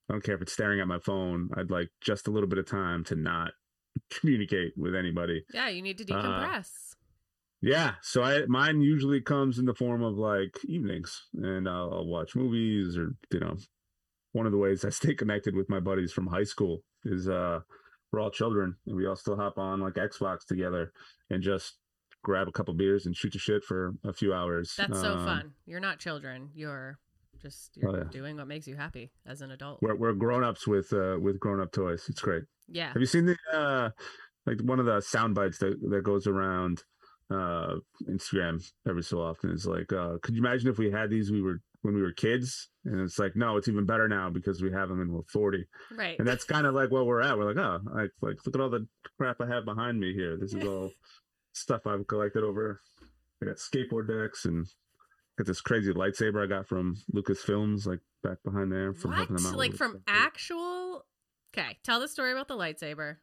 I 0.09 0.13
don't 0.15 0.23
care 0.23 0.37
if 0.37 0.43
it's 0.43 0.53
staring 0.53 0.81
at 0.81 0.87
my 0.87 1.01
phone. 1.01 1.51
I'd 1.57 1.71
like 1.71 1.89
just 2.01 2.29
a 2.29 2.31
little 2.31 2.49
bit 2.49 2.59
of 2.61 2.67
time 2.67 3.03
to 3.05 3.17
not 3.17 3.51
communicate 4.11 4.75
with 4.77 4.95
anybody. 4.95 5.43
Yeah, 5.53 5.69
you 5.69 5.83
need 5.83 5.99
to 5.99 6.15
Uh, 6.15 6.23
decompress. 6.23 6.90
Yeah, 7.63 7.95
so 8.03 8.23
I 8.23 8.47
mine 8.47 8.81
usually 8.81 9.21
comes 9.21 9.59
in 9.59 9.67
the 9.67 9.75
form 9.75 10.03
of 10.03 10.17
like 10.17 10.57
evenings, 10.65 11.27
and 11.35 11.69
I'll, 11.69 11.93
I'll 11.93 12.07
watch 12.07 12.35
movies 12.35 12.97
or 12.97 13.15
you 13.31 13.41
know, 13.41 13.57
one 14.33 14.47
of 14.47 14.53
the 14.53 14.59
ways 14.59 14.85
I 14.85 14.89
stay 14.91 15.15
connected 15.15 15.55
with 15.55 15.69
my 15.69 15.81
buddies 15.81 16.13
from 16.13 16.27
high 16.27 16.45
school 16.45 16.83
is 17.05 17.29
uh 17.29 17.61
we're 18.13 18.21
all 18.21 18.31
children 18.31 18.77
and 18.87 18.97
we 18.97 19.07
all 19.07 19.17
still 19.17 19.37
hop 19.37 19.59
on 19.59 19.81
like 19.81 19.95
Xbox 19.95 20.45
together 20.47 20.93
and 21.29 21.43
just 21.43 21.77
grab 22.23 22.49
a 22.49 22.53
couple 22.53 22.75
beers 22.75 23.07
and 23.07 23.15
shoot 23.17 23.33
the 23.33 23.39
shit 23.39 23.63
for 23.65 23.95
a 24.05 24.13
few 24.13 24.33
hours. 24.35 24.75
That's 24.77 25.01
so 25.01 25.15
Um, 25.15 25.25
fun. 25.25 25.53
You're 25.67 25.81
not 25.81 25.99
children. 25.99 26.51
You're 26.55 26.99
just 27.41 27.77
you're 27.77 27.91
Oh, 27.91 27.97
yeah. 27.99 28.05
doing 28.11 28.37
what 28.37 28.47
makes 28.49 28.67
you 28.67 28.77
happy 28.77 29.11
as 29.27 29.43
an 29.43 29.51
adult. 29.51 29.81
We're 29.83 29.97
we're 29.97 30.13
grown 30.15 30.45
ups 30.45 30.67
with 30.67 30.93
uh 30.95 31.19
with 31.21 31.39
grown 31.39 31.61
up 31.61 31.73
toys. 31.73 32.07
It's 32.09 32.21
great. 32.21 32.45
yeah. 32.69 32.89
Have 32.93 33.01
you 33.01 33.07
seen 33.07 33.27
the 33.27 33.37
uh 33.53 33.91
like 34.47 34.61
one 34.63 34.81
of 34.81 34.87
the 34.87 35.01
sound 35.03 35.35
bites 35.35 35.59
that 35.59 35.79
that 35.91 36.03
goes 36.05 36.27
around 36.27 36.83
uh 37.31 37.77
Instagram 38.09 38.63
every 38.89 39.03
so 39.03 39.21
often. 39.21 39.51
Is 39.51 39.67
like 39.67 39.93
uh 39.93 40.19
could 40.23 40.35
you 40.35 40.41
imagine 40.41 40.69
if 40.69 40.79
we 40.79 40.91
had 40.91 41.11
these 41.11 41.31
we 41.31 41.43
were 41.43 41.61
when 41.83 41.95
we 41.95 42.03
were 42.03 42.13
kids? 42.13 42.69
And 42.85 43.01
it's 43.01 43.19
like 43.19 43.37
no 43.37 43.57
it's 43.57 43.69
even 43.69 43.87
better 43.87 44.09
now 44.09 44.31
because 44.31 44.63
we 44.63 44.73
have 44.73 44.89
them 44.89 45.01
and 45.01 45.13
we're 45.13 45.23
40 45.33 45.65
Right. 45.97 46.19
and 46.19 46.27
that's 46.27 46.45
kind 46.45 46.67
of 46.67 46.75
like 46.75 46.91
what 46.91 47.07
we're 47.07 47.21
at. 47.23 47.37
We're 47.39 47.53
like 47.53 47.57
oh 47.65 47.81
like 47.95 48.11
like 48.21 48.37
look 48.47 48.55
at 48.55 48.61
all 48.61 48.71
the 48.71 48.87
crap 49.19 49.41
I 49.41 49.47
have 49.47 49.65
behind 49.65 49.99
me 50.01 50.13
here. 50.13 50.37
This 50.37 50.55
is 50.55 50.65
all 50.67 50.91
stuff 51.53 51.87
I've 51.87 52.07
collected 52.07 52.43
over. 52.45 52.81
I 53.43 53.47
got 53.47 53.57
skateboard 53.57 54.09
decks 54.09 54.45
and 54.45 54.67
got 55.39 55.47
this 55.47 55.61
crazy 55.61 55.93
lightsaber 55.93 56.43
I 56.43 56.47
got 56.47 56.67
from 56.69 56.97
Lucasfilms 57.15 57.87
like 57.87 58.01
back 58.23 58.39
behind 58.45 58.71
there 58.73 58.93
from 58.93 59.11
what? 59.13 59.17
helping 59.19 59.37
them 59.37 59.47
out 59.47 59.57
Like 59.57 59.75
from 59.75 60.03
actual 60.07 61.07
Okay, 61.53 61.79
tell 61.83 61.99
the 61.99 62.07
story 62.07 62.31
about 62.31 62.47
the 62.47 62.57
lightsaber. 62.57 63.17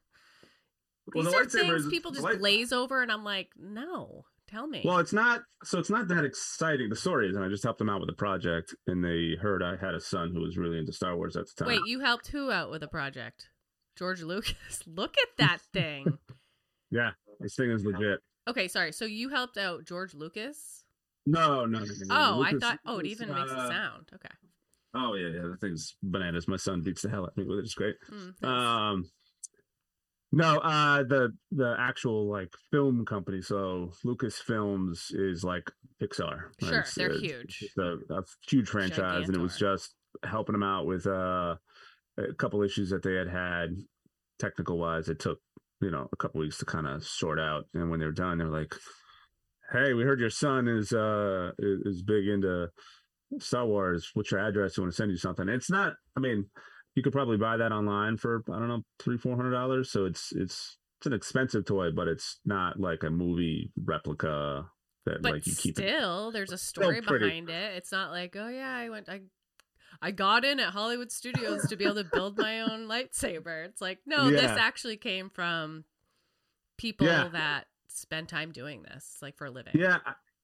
Well, 1.14 1.24
These 1.24 1.34
the 1.34 1.38
are 1.38 1.46
lightsaber 1.46 1.80
things 1.80 1.88
people 1.90 2.12
just 2.12 2.24
light- 2.24 2.40
glaze 2.40 2.72
over 2.72 3.02
and 3.02 3.12
I'm 3.12 3.24
like, 3.24 3.50
no, 3.58 4.26
tell 4.48 4.68
me. 4.68 4.82
Well, 4.84 4.98
it's 4.98 5.14
not 5.14 5.42
so 5.64 5.80
it's 5.80 5.90
not 5.90 6.08
that 6.10 6.26
exciting. 6.26 6.90
The 6.90 6.96
story 6.96 7.30
is, 7.30 7.36
and 7.36 7.46
I 7.46 7.50
just 7.50 7.64
helped 7.64 7.80
them 7.80 7.90
out 7.90 8.02
with 8.02 8.10
a 8.10 8.14
project, 8.14 8.76
and 8.88 9.04
they 9.04 9.36
heard 9.42 9.64
I 9.64 9.76
had 9.78 9.94
a 9.94 10.02
son 10.02 10.32
who 10.34 10.42
was 10.42 10.58
really 10.58 10.80
into 10.80 10.94
Star 10.94 11.16
Wars 11.16 11.36
at 11.36 11.46
the 11.48 11.64
time. 11.64 11.68
Wait, 11.68 11.82
you 11.86 12.00
helped 12.00 12.28
who 12.28 12.52
out 12.52 12.72
with 12.72 12.84
a 12.84 12.88
project? 12.88 13.50
George 13.98 14.22
Lucas. 14.22 14.56
Look 14.88 15.16
at 15.18 15.30
that 15.38 15.60
thing. 15.74 16.18
Yeah, 16.92 17.12
this 17.40 17.56
thing 17.56 17.72
is 17.72 17.86
legit. 17.86 18.20
okay, 18.50 18.68
sorry. 18.68 18.92
So 18.92 19.06
you 19.06 19.30
helped 19.30 19.58
out 19.58 19.86
George 19.86 20.14
Lucas? 20.14 20.84
No, 21.26 21.66
no, 21.66 21.80
no. 21.80 21.86
no. 21.86 22.06
Oh, 22.10 22.42
I 22.42 22.54
thought 22.54 22.80
oh, 22.86 23.00
it 23.00 23.04
Lucas, 23.04 23.12
even 23.12 23.36
makes 23.36 23.52
a 23.52 23.56
uh, 23.56 23.70
sound. 23.70 24.10
Okay. 24.14 24.34
Oh 24.94 25.16
yeah, 25.16 25.28
yeah. 25.28 25.48
The 25.50 25.58
thing's 25.60 25.96
bananas. 26.02 26.48
My 26.48 26.56
son 26.56 26.82
beats 26.82 27.02
the 27.02 27.10
hell 27.10 27.24
out 27.24 27.30
of 27.30 27.38
me 27.38 27.44
with 27.44 27.60
it. 27.60 27.66
It's 27.66 27.74
great. 27.74 27.96
Mm. 28.10 28.44
Um, 28.48 29.10
no, 30.32 30.58
uh, 30.58 31.04
the 31.04 31.34
the 31.52 31.76
actual 31.80 32.30
like 32.30 32.54
film 32.72 33.06
company. 33.06 33.42
So 33.42 33.92
Lucasfilms 34.06 35.12
is 35.12 35.44
like 35.44 35.72
Pixar. 36.02 36.42
right? 36.62 36.70
Sure, 36.70 36.80
It's, 36.80 36.96
they're 36.96 37.18
huge. 37.18 37.60
It's 37.62 37.78
a, 37.78 37.98
a 38.14 38.24
huge 38.48 38.68
franchise, 38.68 39.28
and 39.28 39.36
it 39.36 39.42
was 39.42 39.58
just 39.58 39.96
helping 40.24 40.54
them 40.54 40.64
out 40.64 40.86
with 40.86 41.08
uh, 41.08 41.56
a 42.18 42.34
couple 42.38 42.62
issues 42.64 42.90
that 42.90 43.04
they 43.04 43.14
had 43.16 43.30
had 43.30 43.70
technical 44.40 44.78
wise. 44.78 45.08
It 45.08 45.20
took 45.20 45.40
you 45.82 45.92
know 45.92 46.10
a 46.12 46.16
couple 46.18 46.42
weeks 46.42 46.58
to 46.58 46.66
kind 46.66 46.88
of 46.88 47.04
sort 47.04 47.40
out, 47.40 47.66
and 47.74 47.90
when 47.90 48.00
they're 48.00 48.12
done, 48.12 48.38
they're 48.38 48.48
like, 48.48 48.76
"Hey, 49.72 49.94
we 49.94 50.04
heard 50.04 50.20
your 50.20 50.30
son 50.30 50.68
is 50.68 50.92
uh 50.92 51.52
is, 51.60 51.82
is 51.86 52.02
big 52.04 52.28
into." 52.28 52.68
Star 53.40 53.66
Wars, 53.66 54.12
what's 54.14 54.32
your 54.32 54.40
address? 54.40 54.78
We 54.78 54.84
want 54.84 54.94
to 54.94 54.96
send 54.96 55.12
you 55.12 55.18
something. 55.18 55.50
It's 55.50 55.70
not, 55.70 55.96
I 56.16 56.22
mean, 56.22 56.46
you 56.98 57.04
could 57.04 57.14
probably 57.14 57.38
buy 57.38 57.58
that 57.58 57.72
online 57.72 58.18
for, 58.18 58.44
I 58.52 58.58
don't 58.58 58.68
know, 58.68 58.82
three, 58.98 59.20
four 59.20 59.36
hundred 59.36 59.52
dollars. 59.52 59.92
So 59.92 60.06
it's 60.06 60.34
it's 60.36 60.78
it's 61.00 61.06
an 61.06 61.14
expensive 61.14 61.64
toy, 61.64 61.92
but 61.92 62.08
it's 62.08 62.40
not 62.44 62.80
like 62.80 63.04
a 63.04 63.12
movie 63.12 63.72
replica 63.86 64.66
that 65.06 65.22
but 65.22 65.34
like 65.34 65.46
you 65.46 65.54
keep 65.56 65.78
it. 65.78 65.84
still, 65.84 66.32
there's 66.32 66.52
a 66.52 66.58
story 66.58 67.02
behind 67.02 67.50
it. 67.50 67.76
It's 67.76 67.92
not 67.92 68.10
like, 68.10 68.36
oh 68.36 68.48
yeah, 68.50 68.76
I 68.76 68.90
went, 68.90 69.10
I, 69.10 69.22
I 70.02 70.10
got 70.10 70.44
in 70.44 70.60
at 70.60 70.74
Hollywood 70.74 71.12
Studios 71.12 71.68
to 71.68 71.76
be 71.76 71.86
able 71.86 71.96
to 71.96 72.04
build 72.04 72.36
my 72.36 72.62
own 72.62 72.88
lightsaber. 72.88 73.64
It's 73.66 73.80
like, 73.80 74.00
no, 74.08 74.32
this 74.32 74.52
actually 74.58 74.98
came 74.98 75.30
from 75.30 75.86
people 76.80 77.06
Yeah. 77.06 77.30
that 77.32 77.68
spend 77.90 78.28
time 78.28 78.52
doing 78.52 78.82
this, 78.82 79.18
like 79.22 79.38
for 79.38 79.46
a 79.46 79.52
living. 79.52 79.74
Yeah, 79.76 80.00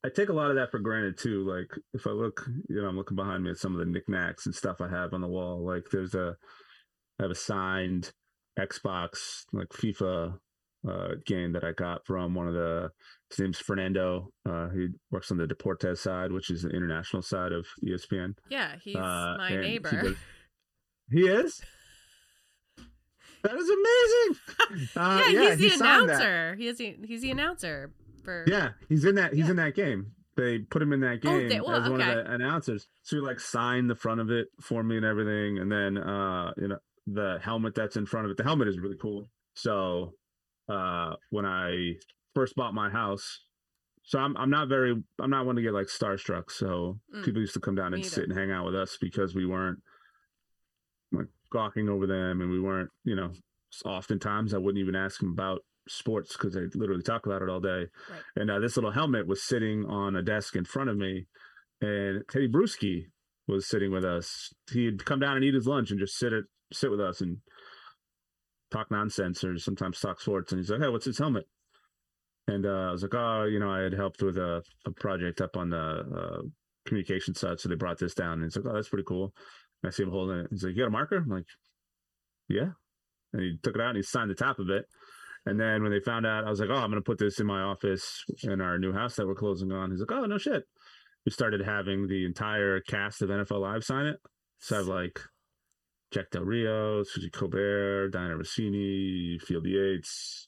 I, 0.06 0.10
take 0.10 0.30
a 0.30 0.34
lot 0.34 0.50
of 0.50 0.56
that 0.58 0.72
for 0.72 0.80
granted 0.80 1.18
too. 1.18 1.48
Like 1.50 1.70
if 1.94 2.06
I 2.08 2.12
look, 2.12 2.46
you 2.70 2.82
know, 2.82 2.88
I'm 2.88 2.98
looking 2.98 3.16
behind 3.16 3.44
me 3.44 3.52
at 3.52 3.58
some 3.58 3.74
of 3.74 3.80
the 3.80 3.86
knickknacks 3.92 4.46
and 4.46 4.54
stuff 4.56 4.82
I 4.82 4.90
have 4.90 5.14
on 5.14 5.22
the 5.22 5.28
wall. 5.28 5.66
Like 5.66 5.86
there's 5.92 6.14
a, 6.16 6.36
I 7.20 7.24
have 7.24 7.32
a 7.32 7.36
signed 7.36 8.12
Xbox 8.60 9.44
like 9.54 9.70
FIFA 9.70 10.38
uh, 10.88 11.08
game 11.26 11.54
that 11.54 11.64
I 11.64 11.72
got 11.72 12.06
from 12.06 12.34
one 12.36 12.48
of 12.48 12.54
the. 12.54 12.90
His 13.30 13.40
name's 13.40 13.60
Fernando. 13.60 14.30
Uh, 14.48 14.70
he 14.70 14.88
works 15.10 15.32
on 15.32 15.38
the 15.38 15.46
Deportes 15.48 15.98
side, 16.00 16.32
which 16.32 16.50
is 16.52 16.64
the 16.64 16.70
international 16.70 17.22
side 17.22 17.52
of 17.52 17.66
ESPN. 17.88 18.34
Yeah, 18.50 18.76
he's 18.84 18.96
Uh, 18.96 19.36
my 19.38 19.50
and 19.50 19.64
he 19.64 19.72
neighbor. 19.72 20.02
does- 20.02 20.16
He 21.12 21.22
is. 21.22 21.62
That 23.44 23.56
is 23.56 23.70
amazing. 23.70 24.40
Uh, 24.96 25.24
yeah, 25.30 25.56
he's 25.56 25.74
the 25.74 25.84
that. 25.84 26.02
announcer. 26.04 26.56
He 26.56 26.68
is 26.68 26.78
the, 26.78 26.96
he's 27.06 27.22
the 27.22 27.30
announcer 27.32 27.92
for. 28.24 28.44
Yeah, 28.48 28.72
he's 28.90 29.06
in 29.06 29.16
that. 29.16 29.34
He's 29.34 29.46
Yeah. 29.46 29.52
in 29.52 29.56
that 29.58 29.76
game. 29.76 30.12
They 30.36 30.60
put 30.60 30.82
him 30.82 30.94
in 30.94 31.00
that 31.02 31.20
Oh, 31.26 31.30
game 31.40 31.50
they- 31.50 31.62
well, 31.62 31.76
as 31.76 31.90
one 31.90 32.02
of 32.02 32.08
the 32.08 32.32
announcers. 32.32 32.88
So 33.04 33.18
he 33.18 33.22
like 33.22 33.40
signed 33.40 33.90
the 33.90 33.96
front 33.96 34.20
of 34.20 34.32
it 34.32 34.48
for 34.62 34.84
me 34.84 34.98
and 34.98 35.06
everything, 35.06 35.60
and 35.60 35.72
then 35.72 35.98
uh, 35.98 36.54
you 36.58 36.68
know 36.70 36.80
the 37.06 37.38
helmet 37.42 37.76
that's 37.76 37.98
in 37.98 38.06
front 38.06 38.26
of 38.26 38.32
it. 38.32 38.38
The 38.38 38.44
helmet 38.44 38.68
is 38.68 38.80
really 38.80 38.98
cool. 38.98 39.30
So 39.56 40.16
uh, 40.70 41.16
when 41.30 41.46
I 41.46 41.96
first 42.34 42.56
bought 42.56 42.74
my 42.74 42.90
house, 42.90 43.42
so 44.04 44.18
I'm 44.20 44.36
I'm 44.38 44.50
not 44.50 44.70
very 44.70 45.02
I'm 45.20 45.30
not 45.30 45.46
one 45.46 45.56
to 45.58 45.62
get 45.62 45.74
like 45.74 45.88
starstruck. 45.88 46.50
So 46.50 47.00
Mm. 47.14 47.26
people 47.26 47.42
used 47.42 47.54
to 47.54 47.60
come 47.60 47.76
down 47.76 47.94
and 47.94 48.04
sit 48.06 48.24
and 48.28 48.36
hang 48.38 48.50
out 48.52 48.66
with 48.66 48.76
us 48.76 48.98
because 49.00 49.36
we 49.36 49.46
weren't 49.46 49.80
like 51.12 51.28
gawking 51.52 51.90
over 51.90 52.08
them, 52.08 52.42
and 52.42 52.50
we 52.50 52.60
weren't 52.60 52.90
you 53.04 53.16
know. 53.16 53.32
Oftentimes, 53.86 54.54
I 54.54 54.60
wouldn't 54.60 54.80
even 54.80 54.96
ask 54.96 55.20
them 55.20 55.32
about 55.32 55.64
sports 55.88 56.34
because 56.34 56.54
they 56.54 56.62
literally 56.76 57.04
talk 57.04 57.26
about 57.26 57.42
it 57.42 57.50
all 57.50 57.60
day. 57.60 57.88
Right. 58.10 58.22
And 58.36 58.52
uh, 58.52 58.60
this 58.60 58.78
little 58.78 58.92
helmet 58.92 59.28
was 59.28 59.44
sitting 59.44 59.86
on 59.86 60.16
a 60.16 60.22
desk 60.22 60.56
in 60.56 60.66
front 60.66 60.90
of 60.90 60.98
me, 60.98 61.26
and 61.82 62.24
Tedy 62.28 62.52
Bruschi 62.52 63.06
was 63.48 63.68
sitting 63.68 63.92
with 63.92 64.06
us. 64.06 64.54
He'd 64.72 65.06
come 65.06 65.20
down 65.20 65.36
and 65.36 65.44
eat 65.44 65.54
his 65.54 65.68
lunch 65.68 65.92
and 65.92 66.00
just 66.00 66.18
sit 66.18 66.34
at 66.34 66.44
sit 66.72 66.90
with 66.90 67.02
us 67.02 67.22
and 67.22 67.38
talk 68.72 68.90
nonsense 68.90 69.44
or 69.44 69.58
sometimes 69.58 70.00
talk 70.00 70.20
sports. 70.20 70.52
And 70.52 70.60
he's 70.60 70.70
like, 70.70 70.82
"Hey, 70.82 70.90
what's 70.90 71.06
this 71.06 71.20
helmet?" 71.20 71.46
And 72.48 72.66
uh, 72.66 72.90
I 72.90 72.92
was 72.92 73.04
like, 73.04 73.14
"Oh, 73.14 73.44
you 73.44 73.60
know, 73.60 73.72
I 73.72 73.82
had 73.82 73.94
helped 73.94 74.22
with 74.22 74.38
a, 74.38 74.64
a 74.86 74.92
project 74.92 75.42
up 75.42 75.56
on 75.56 75.70
the 75.70 75.78
uh, 75.78 76.42
communication 76.86 77.36
side, 77.36 77.60
so 77.60 77.70
they 77.70 77.76
brought 77.76 78.00
this 78.00 78.14
down." 78.16 78.34
And 78.34 78.44
he's 78.44 78.56
like, 78.56 78.66
"Oh, 78.68 78.74
that's 78.74 78.90
pretty 78.90 79.06
cool." 79.08 79.34
And 79.82 79.90
I 79.90 79.92
see 79.92 80.04
him 80.04 80.12
holding 80.12 80.40
it. 80.40 80.48
He's 80.50 80.64
like, 80.64 80.76
"You 80.76 80.84
got 80.84 80.88
a 80.88 80.92
marker?" 80.92 81.18
I'm 81.18 81.30
like, 81.30 81.46
"Yeah." 82.50 82.72
And 83.34 83.42
he 83.42 83.58
took 83.62 83.76
it 83.76 83.82
out 83.82 83.90
and 83.90 83.98
he 83.98 84.04
signed 84.04 84.30
the 84.30 84.36
top 84.36 84.60
of 84.60 84.70
it. 84.70 84.86
And 85.46 85.60
then 85.60 85.84
when 85.84 85.92
they 85.92 86.00
found 86.00 86.26
out, 86.26 86.46
I 86.46 86.50
was 86.50 86.60
like, 86.60 86.70
"Oh, 86.70 86.76
I'm 86.76 86.90
going 86.90 87.02
to 87.02 87.02
put 87.02 87.20
this 87.20 87.40
in 87.40 87.46
my 87.46 87.62
office 87.62 88.24
in 88.44 88.62
our 88.62 88.80
new 88.80 88.94
house 88.94 89.16
that 89.16 89.28
we're 89.28 89.36
closing 89.36 89.72
on." 89.72 89.92
He's 89.92 90.00
like, 90.00 90.12
"Oh, 90.12 90.26
no 90.26 90.38
shit." 90.38 90.64
We 91.26 91.32
started 91.32 91.62
having 91.62 92.08
the 92.08 92.26
entire 92.26 92.80
cast 92.82 93.22
of 93.22 93.30
NFL 93.30 93.62
Live 93.62 93.84
sign 93.84 94.06
it. 94.06 94.18
So 94.60 94.76
I 94.76 94.80
have 94.80 94.88
like 94.88 95.20
Jack 96.12 96.30
Del 96.32 96.44
Rio, 96.44 97.04
Suzy 97.04 97.30
Kolber, 97.30 98.10
Dianna 98.10 98.38
Russini, 98.38 99.42
Field 99.42 99.66
Yates, 99.66 100.48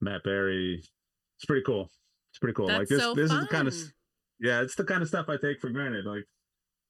Matt 0.00 0.22
Berry. 0.22 0.82
It's 1.36 1.44
pretty 1.46 1.62
cool. 1.64 1.90
It's 2.30 2.38
pretty 2.38 2.54
cool. 2.54 2.66
That's 2.66 2.78
like 2.78 2.88
this, 2.88 3.00
so 3.00 3.14
this 3.14 3.32
is 3.32 3.40
the 3.40 3.46
kind 3.46 3.68
of 3.68 3.74
yeah, 4.40 4.60
it's 4.60 4.76
the 4.76 4.84
kind 4.84 5.02
of 5.02 5.08
stuff 5.08 5.28
I 5.28 5.36
take 5.36 5.60
for 5.60 5.70
granted. 5.70 6.04
Like 6.04 6.24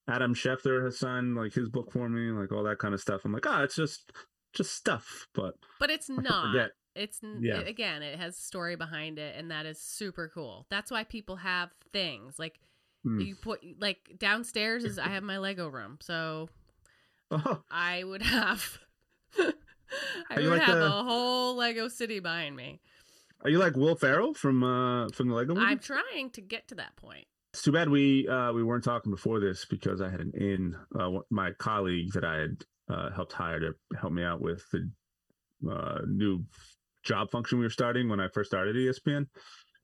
Adam 0.09 0.35
Schefter 0.35 0.85
has 0.85 0.99
signed 0.99 1.37
like 1.37 1.55
his 1.55 1.69
book 1.69 1.93
for 1.93 2.09
me, 2.09 2.31
like 2.31 2.53
all 2.53 2.65
that 2.65 2.79
kind 2.79 2.95
of 2.95 3.01
stuff. 3.01 3.23
I'm 3.25 3.33
like, 3.33 3.47
ah, 3.47 3.63
it's 3.63 3.77
just 3.77 4.13
just 4.55 4.75
stuff, 4.75 5.29
but 5.35 5.55
But 5.79 5.91
it's 5.91 6.09
not. 6.09 6.55
It's 6.99 7.21
Yeah. 7.23 7.59
it- 7.61 7.69
again, 7.69 8.03
it 8.03 8.19
has 8.19 8.37
story 8.37 8.77
behind 8.77 9.19
it, 9.19 9.37
and 9.37 9.51
that 9.51 9.65
is 9.67 9.81
super 9.81 10.29
cool. 10.33 10.67
That's 10.71 10.91
why 10.91 11.05
people 11.05 11.37
have 11.37 11.71
things 11.93 12.39
like 12.39 12.59
Hmm. 13.05 13.21
you 13.21 13.37
put 13.37 13.61
like 13.81 14.17
downstairs 14.19 14.83
is 14.85 14.99
I 14.99 15.07
have 15.09 15.23
my 15.23 15.39
Lego 15.39 15.69
room, 15.69 15.99
so 16.01 16.49
Oh, 17.31 17.63
I 17.71 18.03
would 18.03 18.23
have 18.23 18.79
I 19.39 20.37
would 20.37 20.47
like 20.47 20.63
have 20.63 20.79
the- 20.79 20.87
a 20.87 21.03
whole 21.05 21.55
Lego 21.57 21.89
city 21.89 22.21
behind 22.21 22.57
me. 22.57 22.81
are 23.43 23.51
you 23.51 23.59
like 23.59 23.77
Will 23.77 23.95
Ferrell 23.95 24.35
from 24.35 24.63
uh 24.65 25.09
from 25.11 25.29
the 25.29 25.35
Lego 25.35 25.55
movie? 25.55 25.67
I'm 25.67 25.79
trying 25.79 26.31
to 26.31 26.41
get 26.41 26.69
to 26.69 26.75
that 26.77 26.97
point. 26.97 27.27
It's 27.55 27.63
too 27.63 27.73
bad 27.73 27.89
we 27.89 28.27
uh, 28.29 28.53
we 28.53 28.63
weren't 28.63 28.85
talking 28.85 29.11
before 29.13 29.41
this 29.41 29.65
because 29.65 30.01
I 30.03 30.11
had 30.11 30.21
an 30.21 30.33
in 30.35 30.77
uh, 30.99 31.21
my 31.31 31.53
colleague 31.53 32.13
that 32.13 32.25
I 32.25 32.37
had 32.37 32.65
uh, 32.91 33.11
helped 33.11 33.33
hire 33.33 33.61
to 33.61 33.75
help 33.99 34.13
me 34.13 34.23
out 34.23 34.41
with 34.41 34.65
the 34.71 34.91
uh, 35.71 36.01
new 36.07 36.45
job 37.09 37.31
function 37.31 37.59
we 37.59 37.65
were 37.65 37.71
starting 37.71 38.09
when 38.09 38.21
I 38.21 38.29
first 38.29 38.51
started 38.51 38.77
ESPN. 38.77 39.27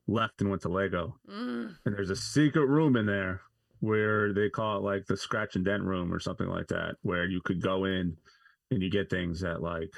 Left 0.07 0.39
and 0.43 0.51
went 0.51 0.61
to 0.63 0.69
Lego, 0.69 1.17
Mm, 1.27 1.75
and 1.87 1.95
there's 1.97 2.11
a 2.11 2.17
secret 2.17 2.67
room 2.67 2.95
in 2.95 3.07
there 3.07 3.41
where 3.81 4.35
they 4.35 4.51
call 4.51 4.77
it 4.77 4.83
like 4.83 5.07
the 5.07 5.17
scratch 5.17 5.57
and 5.57 5.65
dent 5.65 5.83
room 5.83 6.13
or 6.13 6.21
something 6.21 6.47
like 6.47 6.67
that, 6.69 6.97
where 7.01 7.25
you 7.25 7.41
could 7.43 7.63
go 7.63 7.85
in 7.87 8.15
and 8.71 8.83
you 8.83 8.91
get 8.91 9.09
things 9.09 9.43
at 9.43 9.63
like 9.63 9.91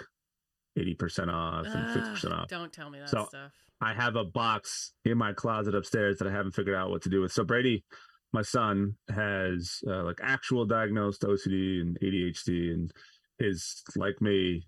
80% 0.78 1.32
off 1.32 1.66
and 1.66 1.88
50% 2.16 2.32
off. 2.32 2.48
Don't 2.48 2.72
tell 2.72 2.88
me 2.90 3.00
that 3.00 3.08
So, 3.08 3.24
stuff. 3.28 3.52
I 3.80 3.94
have 3.94 4.14
a 4.16 4.24
box 4.24 4.92
in 5.04 5.18
my 5.18 5.32
closet 5.32 5.74
upstairs 5.74 6.18
that 6.18 6.28
I 6.28 6.30
haven't 6.30 6.52
figured 6.52 6.76
out 6.76 6.90
what 6.90 7.02
to 7.02 7.08
do 7.08 7.20
with. 7.22 7.32
So 7.32 7.44
Brady, 7.44 7.84
my 8.32 8.42
son, 8.42 8.94
has 9.08 9.80
uh, 9.88 10.04
like 10.04 10.18
actual 10.22 10.64
diagnosed 10.66 11.22
OCD 11.22 11.80
and 11.80 11.98
ADHD, 12.00 12.72
and 12.72 12.92
is 13.40 13.82
like 13.96 14.20
me, 14.20 14.66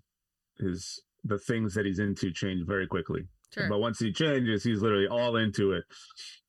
his 0.59 0.99
the 1.23 1.37
things 1.37 1.73
that 1.73 1.85
he's 1.85 1.99
into 1.99 2.31
change 2.31 2.65
very 2.65 2.87
quickly. 2.87 3.27
Sure. 3.53 3.67
But 3.67 3.79
once 3.79 3.99
he 3.99 4.11
changes, 4.11 4.63
he's 4.63 4.81
literally 4.81 5.07
all 5.07 5.35
into 5.35 5.73
it. 5.73 5.83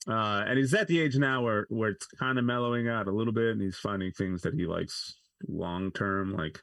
Uh, 0.06 0.44
and 0.46 0.58
he's 0.58 0.74
at 0.74 0.88
the 0.88 1.00
age 1.00 1.16
now 1.16 1.42
where 1.42 1.66
where 1.68 1.90
it's 1.90 2.06
kind 2.06 2.38
of 2.38 2.44
mellowing 2.44 2.88
out 2.88 3.08
a 3.08 3.12
little 3.12 3.32
bit, 3.32 3.52
and 3.52 3.62
he's 3.62 3.76
finding 3.76 4.12
things 4.12 4.42
that 4.42 4.54
he 4.54 4.66
likes 4.66 5.16
long 5.48 5.90
term. 5.92 6.32
Like 6.32 6.60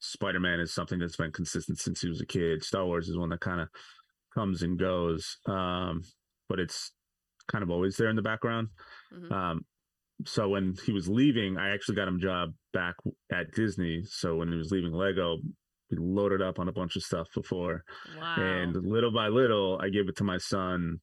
Spider 0.00 0.40
Man 0.40 0.60
is 0.60 0.72
something 0.72 0.98
that's 0.98 1.16
been 1.16 1.32
consistent 1.32 1.78
since 1.78 2.00
he 2.00 2.08
was 2.08 2.20
a 2.20 2.26
kid. 2.26 2.62
Star 2.62 2.84
Wars 2.84 3.08
is 3.08 3.16
one 3.16 3.30
that 3.30 3.40
kind 3.40 3.60
of 3.60 3.68
comes 4.34 4.62
and 4.62 4.78
goes, 4.78 5.38
um, 5.46 6.02
but 6.48 6.60
it's 6.60 6.92
kind 7.48 7.62
of 7.62 7.70
always 7.70 7.96
there 7.96 8.10
in 8.10 8.16
the 8.16 8.22
background. 8.22 8.68
Mhm. 9.12 9.32
Um, 9.32 9.66
so 10.26 10.48
when 10.48 10.74
he 10.84 10.92
was 10.92 11.08
leaving, 11.08 11.56
I 11.56 11.70
actually 11.70 11.94
got 11.94 12.08
him 12.08 12.16
a 12.16 12.20
job 12.20 12.52
back 12.72 12.96
at 13.32 13.52
Disney. 13.52 14.02
So 14.04 14.36
when 14.36 14.50
he 14.50 14.58
was 14.58 14.70
leaving 14.70 14.92
Lego, 14.92 15.38
we 15.90 15.96
loaded 15.98 16.42
up 16.42 16.58
on 16.58 16.68
a 16.68 16.72
bunch 16.72 16.96
of 16.96 17.02
stuff 17.02 17.26
before 17.34 17.82
wow. 18.18 18.34
and 18.38 18.74
little 18.76 19.10
by 19.12 19.28
little 19.28 19.78
i 19.82 19.88
give 19.88 20.08
it 20.08 20.16
to 20.16 20.24
my 20.24 20.36
son 20.38 20.98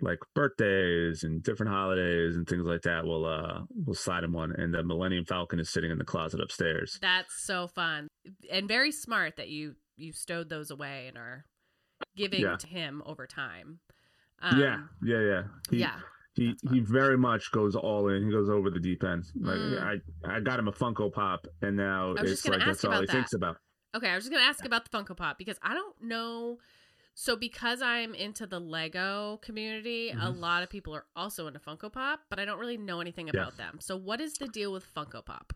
like 0.00 0.18
birthdays 0.34 1.24
and 1.24 1.42
different 1.42 1.72
holidays 1.72 2.36
and 2.36 2.48
things 2.48 2.64
like 2.64 2.82
that 2.82 3.04
we'll 3.04 3.24
uh 3.26 3.60
we'll 3.84 3.94
slide 3.94 4.22
him 4.24 4.32
one 4.32 4.52
and 4.52 4.72
the 4.72 4.82
millennium 4.82 5.24
falcon 5.24 5.58
is 5.58 5.70
sitting 5.70 5.90
in 5.90 5.98
the 5.98 6.04
closet 6.04 6.40
upstairs 6.40 6.98
That's 7.02 7.44
so 7.44 7.66
fun 7.68 8.08
and 8.50 8.68
very 8.68 8.92
smart 8.92 9.36
that 9.36 9.48
you 9.48 9.74
you 9.96 10.12
stowed 10.12 10.48
those 10.48 10.70
away 10.70 11.06
and 11.08 11.16
are 11.18 11.44
giving 12.16 12.42
Yeah. 12.42 12.54
to 12.56 12.66
him 12.68 13.02
over 13.06 13.26
time. 13.26 13.80
Um, 14.40 14.60
yeah 14.60 14.78
yeah 15.02 15.20
yeah 15.20 15.42
he, 15.68 15.76
yeah. 15.78 15.96
he 16.34 16.54
he 16.70 16.78
very 16.78 17.18
much 17.18 17.50
goes 17.50 17.74
all 17.74 18.08
in 18.08 18.24
he 18.24 18.30
goes 18.30 18.48
over 18.48 18.70
the 18.70 18.78
deep 18.78 19.02
end 19.02 19.24
like 19.40 19.56
Mm. 19.58 20.00
i 20.24 20.36
i 20.36 20.38
got 20.38 20.60
him 20.60 20.68
a 20.68 20.72
funko 20.72 21.12
pop 21.12 21.44
and 21.60 21.76
now 21.76 22.10
I 22.16 22.22
was 22.22 22.30
just 22.30 22.46
it's 22.46 22.48
like 22.48 22.64
that's 22.64 22.84
all 22.84 23.00
he 23.00 23.06
that. 23.06 23.10
thinks 23.12 23.32
about 23.32 23.56
Okay, 23.94 24.08
I 24.08 24.14
was 24.14 24.24
just 24.24 24.32
gonna 24.32 24.44
ask 24.44 24.64
about 24.64 24.88
the 24.90 24.96
Funko 24.96 25.16
Pop 25.16 25.38
because 25.38 25.58
I 25.62 25.74
don't 25.74 26.00
know. 26.02 26.58
So 27.14 27.34
because 27.34 27.82
I'm 27.82 28.14
into 28.14 28.46
the 28.46 28.60
Lego 28.60 29.38
community, 29.42 30.10
a 30.10 30.14
Mhm. 30.16 30.38
lot 30.38 30.62
of 30.62 30.70
people 30.70 30.94
are 30.94 31.06
also 31.16 31.46
into 31.48 31.58
Funko 31.58 31.92
Pop, 31.92 32.20
but 32.30 32.38
I 32.38 32.44
don't 32.44 32.58
really 32.60 32.76
know 32.76 33.00
anything 33.00 33.28
about 33.28 33.56
them. 33.56 33.78
So 33.80 33.96
what 33.96 34.20
is 34.20 34.34
the 34.34 34.46
deal 34.46 34.72
with 34.72 34.84
Funko 34.94 35.24
Pop? 35.24 35.52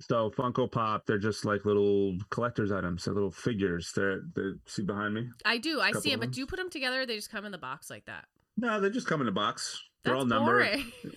so 0.00 0.30
funko 0.30 0.70
pop 0.70 1.04
they're 1.06 1.18
just 1.18 1.44
like 1.44 1.64
little 1.64 2.16
collectors 2.30 2.70
items 2.70 3.04
they're 3.04 3.14
little 3.14 3.32
figures 3.32 3.90
they're 3.96 4.20
they 4.36 4.52
see 4.64 4.84
behind 4.84 5.12
me 5.12 5.28
I 5.44 5.58
do, 5.58 5.80
I 5.80 5.90
see 5.90 6.10
them, 6.10 6.20
but 6.20 6.30
do 6.30 6.38
you 6.38 6.46
put 6.46 6.54
them 6.56 6.70
together? 6.70 7.04
They 7.04 7.16
just 7.16 7.32
come 7.32 7.44
in 7.44 7.50
the 7.50 7.58
box 7.58 7.90
like 7.90 8.04
that. 8.04 8.28
no 8.56 8.80
they 8.80 8.90
just 8.90 9.08
come 9.08 9.20
in 9.22 9.26
a 9.26 9.32
box 9.32 9.82
they're 10.04 10.14
all 10.14 10.24
numbered 10.24 10.66
boring. 10.68 10.92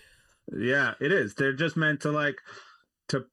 Yeah, 0.58 0.96
it 1.00 1.12
is. 1.12 1.36
They're 1.36 1.54
just 1.54 1.78
meant 1.78 2.02
to 2.02 2.12
like 2.12 2.42
to 3.10 3.28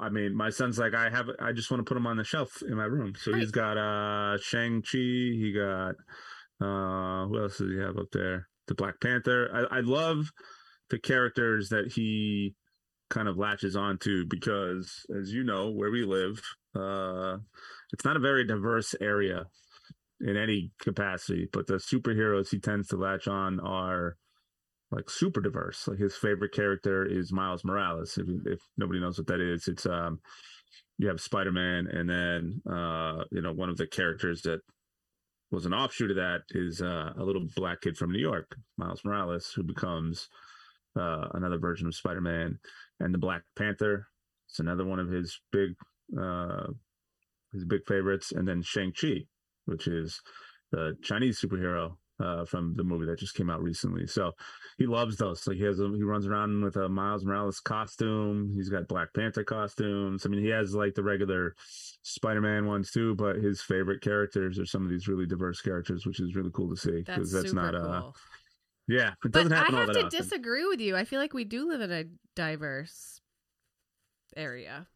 I 0.00 0.08
mean, 0.08 0.34
my 0.34 0.50
son's 0.50 0.78
like 0.78 0.94
I 0.94 1.10
have 1.10 1.28
I 1.40 1.52
just 1.52 1.70
want 1.70 1.80
to 1.80 1.88
put 1.88 1.96
him 1.96 2.06
on 2.06 2.16
the 2.16 2.24
shelf 2.24 2.62
in 2.62 2.76
my 2.76 2.84
room. 2.84 3.14
So 3.18 3.34
he's 3.34 3.50
got 3.50 3.76
uh 3.76 4.38
Shang-Chi, 4.38 4.98
he 4.98 5.52
got 5.54 5.94
uh 6.60 7.26
who 7.26 7.40
else 7.42 7.58
does 7.58 7.70
he 7.70 7.78
have 7.78 7.96
up 7.98 8.10
there? 8.12 8.48
The 8.66 8.74
Black 8.74 9.00
Panther. 9.00 9.48
I, 9.52 9.78
I 9.78 9.80
love 9.80 10.30
the 10.90 10.98
characters 10.98 11.68
that 11.70 11.92
he 11.92 12.54
kind 13.10 13.28
of 13.28 13.36
latches 13.36 13.76
onto 13.76 14.24
because 14.26 15.04
as 15.18 15.32
you 15.32 15.44
know, 15.44 15.70
where 15.70 15.90
we 15.90 16.04
live, 16.04 16.42
uh 16.74 17.38
it's 17.92 18.04
not 18.04 18.16
a 18.16 18.20
very 18.20 18.46
diverse 18.46 18.94
area 19.00 19.46
in 20.20 20.36
any 20.36 20.70
capacity, 20.80 21.48
but 21.52 21.66
the 21.66 21.74
superheroes 21.74 22.50
he 22.50 22.58
tends 22.58 22.88
to 22.88 22.96
latch 22.96 23.28
on 23.28 23.60
are 23.60 24.16
like 24.90 25.10
super 25.10 25.40
diverse. 25.40 25.88
Like 25.88 25.98
his 25.98 26.16
favorite 26.16 26.52
character 26.52 27.04
is 27.04 27.32
Miles 27.32 27.64
Morales. 27.64 28.18
If, 28.18 28.26
if 28.46 28.60
nobody 28.76 29.00
knows 29.00 29.18
what 29.18 29.26
that 29.28 29.40
is, 29.40 29.68
it's 29.68 29.86
um 29.86 30.20
you 30.98 31.08
have 31.08 31.20
Spider 31.20 31.52
Man, 31.52 31.86
and 31.86 32.08
then 32.08 32.62
uh 32.70 33.24
you 33.30 33.42
know 33.42 33.52
one 33.52 33.68
of 33.68 33.76
the 33.76 33.86
characters 33.86 34.42
that 34.42 34.60
was 35.50 35.66
an 35.66 35.74
offshoot 35.74 36.10
of 36.10 36.16
that 36.16 36.40
is 36.50 36.82
uh, 36.82 37.12
a 37.16 37.22
little 37.22 37.46
black 37.54 37.80
kid 37.80 37.96
from 37.96 38.10
New 38.10 38.18
York, 38.18 38.56
Miles 38.76 39.02
Morales, 39.04 39.52
who 39.54 39.62
becomes 39.62 40.28
uh, 40.98 41.28
another 41.34 41.58
version 41.58 41.86
of 41.86 41.94
Spider 41.94 42.20
Man, 42.20 42.58
and 42.98 43.14
the 43.14 43.18
Black 43.18 43.42
Panther. 43.56 44.08
It's 44.48 44.58
another 44.58 44.84
one 44.84 44.98
of 44.98 45.08
his 45.08 45.40
big 45.52 45.70
uh 46.20 46.66
his 47.52 47.64
big 47.64 47.80
favorites, 47.86 48.32
and 48.32 48.46
then 48.46 48.62
Shang 48.62 48.92
Chi, 48.92 49.24
which 49.66 49.86
is 49.86 50.20
the 50.72 50.96
Chinese 51.02 51.40
superhero 51.40 51.96
uh, 52.20 52.44
from 52.44 52.74
the 52.74 52.84
movie 52.84 53.06
that 53.06 53.18
just 53.18 53.34
came 53.34 53.50
out 53.50 53.62
recently. 53.62 54.06
So 54.06 54.32
he 54.78 54.86
loves 54.86 55.16
those. 55.16 55.46
Like 55.46 55.58
he 55.58 55.64
has, 55.64 55.80
a, 55.80 55.88
he 55.94 56.02
runs 56.02 56.26
around 56.26 56.62
with 56.62 56.76
a 56.76 56.88
Miles 56.88 57.24
Morales 57.24 57.60
costume. 57.60 58.52
He's 58.54 58.68
got 58.68 58.88
Black 58.88 59.08
Panther 59.14 59.44
costumes. 59.44 60.24
I 60.24 60.28
mean, 60.28 60.42
he 60.42 60.48
has 60.50 60.74
like 60.74 60.94
the 60.94 61.02
regular 61.02 61.54
Spider-Man 62.02 62.66
ones 62.66 62.90
too, 62.90 63.14
but 63.16 63.36
his 63.36 63.60
favorite 63.60 64.00
characters 64.00 64.58
are 64.58 64.66
some 64.66 64.84
of 64.84 64.90
these 64.90 65.08
really 65.08 65.26
diverse 65.26 65.60
characters, 65.60 66.06
which 66.06 66.20
is 66.20 66.34
really 66.34 66.50
cool 66.52 66.70
to 66.70 66.76
see 66.76 67.02
That's, 67.06 67.32
that's 67.32 67.50
super 67.50 67.62
not 67.62 67.74
cool. 67.74 67.90
uh 67.90 68.10
yeah, 68.88 69.14
it 69.24 69.32
but 69.32 69.52
I 69.52 69.64
have 69.66 69.90
to 69.92 70.04
often. 70.04 70.08
disagree 70.10 70.64
with 70.64 70.80
you. 70.80 70.96
I 70.96 71.04
feel 71.04 71.18
like 71.18 71.34
we 71.34 71.44
do 71.44 71.68
live 71.68 71.80
in 71.80 71.90
a 71.90 72.04
diverse 72.36 73.20
area. 74.36 74.86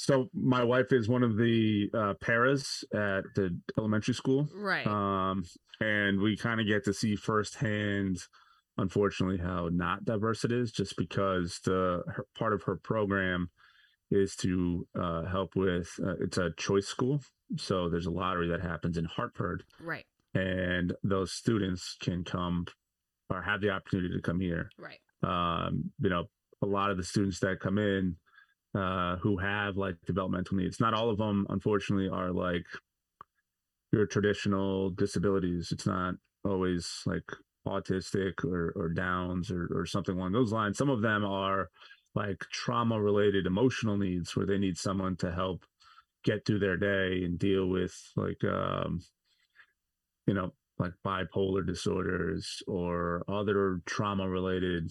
So 0.00 0.28
my 0.32 0.62
wife 0.62 0.92
is 0.92 1.08
one 1.08 1.24
of 1.24 1.36
the 1.36 1.90
uh, 1.92 2.14
paras 2.20 2.84
at 2.94 3.24
the 3.34 3.58
elementary 3.76 4.14
school. 4.14 4.48
Right. 4.54 4.86
um 4.86 5.44
and 5.80 6.20
we 6.20 6.36
kind 6.36 6.60
of 6.60 6.66
get 6.66 6.84
to 6.84 6.92
see 6.92 7.14
firsthand 7.16 8.18
unfortunately 8.78 9.38
how 9.38 9.68
not 9.72 10.04
diverse 10.04 10.44
it 10.44 10.52
is 10.52 10.70
just 10.72 10.96
because 10.96 11.60
the 11.64 12.02
her, 12.06 12.26
part 12.38 12.52
of 12.52 12.62
her 12.64 12.76
program 12.76 13.50
is 14.10 14.34
to 14.36 14.86
uh, 14.98 15.24
help 15.24 15.54
with 15.56 15.88
uh, 16.04 16.14
it's 16.20 16.38
a 16.38 16.50
choice 16.56 16.86
school 16.86 17.20
so 17.56 17.88
there's 17.88 18.06
a 18.06 18.10
lottery 18.10 18.48
that 18.48 18.60
happens 18.60 18.96
in 18.96 19.04
hartford 19.04 19.62
right. 19.80 20.06
and 20.34 20.92
those 21.02 21.32
students 21.32 21.96
can 22.00 22.22
come 22.24 22.66
or 23.30 23.42
have 23.42 23.60
the 23.60 23.70
opportunity 23.70 24.14
to 24.14 24.22
come 24.22 24.40
here 24.40 24.70
Right. 24.78 25.00
um, 25.22 25.90
you 26.00 26.10
know, 26.10 26.24
a 26.62 26.66
lot 26.66 26.90
of 26.90 26.96
the 26.96 27.04
students 27.04 27.38
that 27.40 27.60
come 27.60 27.78
in 27.78 28.16
uh, 28.74 29.16
who 29.16 29.38
have 29.38 29.76
like 29.76 29.96
developmental 30.06 30.56
needs, 30.56 30.80
not 30.80 30.94
all 30.94 31.10
of 31.10 31.18
them, 31.18 31.46
unfortunately, 31.48 32.08
are 32.08 32.32
like 32.32 32.66
your 33.92 34.06
traditional 34.06 34.90
disabilities. 34.90 35.70
It's 35.72 35.86
not 35.86 36.14
always 36.44 37.02
like 37.06 37.24
autistic 37.66 38.44
or, 38.44 38.72
or 38.76 38.88
Downs 38.88 39.50
or, 39.50 39.68
or 39.74 39.86
something 39.86 40.16
along 40.16 40.32
those 40.32 40.52
lines. 40.52 40.78
Some 40.78 40.90
of 40.90 41.02
them 41.02 41.24
are 41.24 41.68
like 42.14 42.40
trauma 42.52 43.00
related 43.00 43.46
emotional 43.46 43.96
needs 43.96 44.34
where 44.34 44.46
they 44.46 44.58
need 44.58 44.76
someone 44.76 45.16
to 45.16 45.32
help 45.32 45.64
get 46.24 46.44
through 46.44 46.58
their 46.58 46.76
day 46.76 47.24
and 47.24 47.38
deal 47.38 47.66
with 47.66 47.94
like, 48.16 48.42
um, 48.44 49.00
you 50.26 50.34
know, 50.34 50.52
like 50.78 50.92
bipolar 51.04 51.66
disorders 51.66 52.62
or 52.66 53.24
other 53.28 53.80
trauma 53.86 54.28
related 54.28 54.90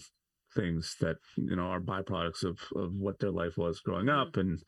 things 0.54 0.96
that 1.00 1.16
you 1.36 1.56
know 1.56 1.64
are 1.64 1.80
byproducts 1.80 2.44
of 2.44 2.58
of 2.76 2.92
what 2.94 3.18
their 3.18 3.30
life 3.30 3.56
was 3.56 3.80
growing 3.80 4.08
up 4.08 4.36
and 4.36 4.62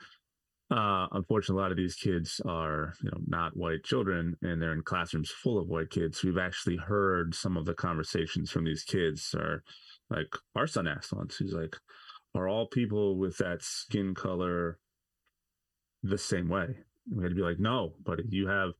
uh 0.71 1.07
unfortunately 1.13 1.59
a 1.59 1.63
lot 1.63 1.71
of 1.71 1.77
these 1.77 1.97
kids 1.97 2.41
are 2.47 2.95
you 3.03 3.11
know 3.11 3.19
not 3.27 3.57
white 3.57 3.83
children 3.83 4.37
and 4.43 4.61
they're 4.61 4.73
in 4.73 4.83
classrooms 4.83 5.31
full 5.31 5.59
of 5.59 5.69
white 5.69 5.91
kids. 5.91 6.23
We've 6.23 6.39
actually 6.39 6.77
heard 6.77 7.35
some 7.35 7.57
of 7.57 7.65
the 7.65 7.75
conversations 7.75 8.51
from 8.51 8.65
these 8.65 8.85
kids 8.85 9.35
are 9.35 9.63
like 10.11 10.29
our 10.55 10.67
son 10.67 10.87
asked 10.87 11.13
once 11.13 11.39
he's 11.39 11.55
like 11.55 11.77
are 12.35 12.47
all 12.47 12.67
people 12.69 13.17
with 13.17 13.37
that 13.39 13.63
skin 13.63 14.15
color 14.15 14.79
the 16.03 16.19
same 16.19 16.49
way? 16.49 16.69
We 17.13 17.25
had 17.25 17.31
to 17.31 17.37
be 17.37 17.43
like 17.43 17.59
no 17.59 17.95
but 18.05 18.21
you 18.29 18.47
have 18.47 18.71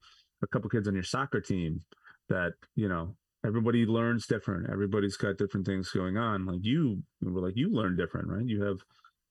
a 0.43 0.47
couple 0.47 0.71
kids 0.71 0.87
on 0.87 0.95
your 0.95 1.03
soccer 1.03 1.41
team 1.41 1.83
that 2.29 2.53
you 2.77 2.89
know 2.89 3.17
everybody 3.45 3.87
learns 3.87 4.27
different 4.27 4.69
everybody's 4.71 5.17
got 5.17 5.39
different 5.39 5.67
things 5.67 5.91
going 5.91 6.17
on 6.17 6.47
like 6.47 6.61
you 6.63 7.03
we're 7.23 7.41
like 7.41 7.57
you 7.57 7.71
learn 7.71 7.97
different 7.97 8.29
right 8.29 8.47
you 8.47 8.63
have 8.63 8.79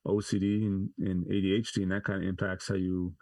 ocd 0.07 0.41
and, 0.41 0.89
and 0.99 1.25
adhd 1.27 1.77
and 1.77 1.91
that 1.91 2.03
kind 2.03 2.23
of 2.23 2.27
impacts 2.29 2.67
how 2.67 2.75
you 2.75 3.13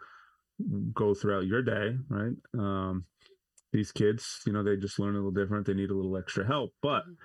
go 0.92 1.14
throughout 1.14 1.46
your 1.46 1.62
day 1.62 1.96
right 2.08 2.34
um 2.58 3.04
these 3.72 3.92
kids 3.92 4.40
you 4.46 4.52
know 4.52 4.62
they 4.62 4.76
just 4.76 4.98
learn 4.98 5.14
a 5.14 5.18
little 5.18 5.30
different 5.30 5.66
they 5.66 5.74
need 5.74 5.90
a 5.90 5.94
little 5.94 6.16
extra 6.16 6.46
help 6.46 6.72
but 6.82 7.04
Mhm. 7.06 7.16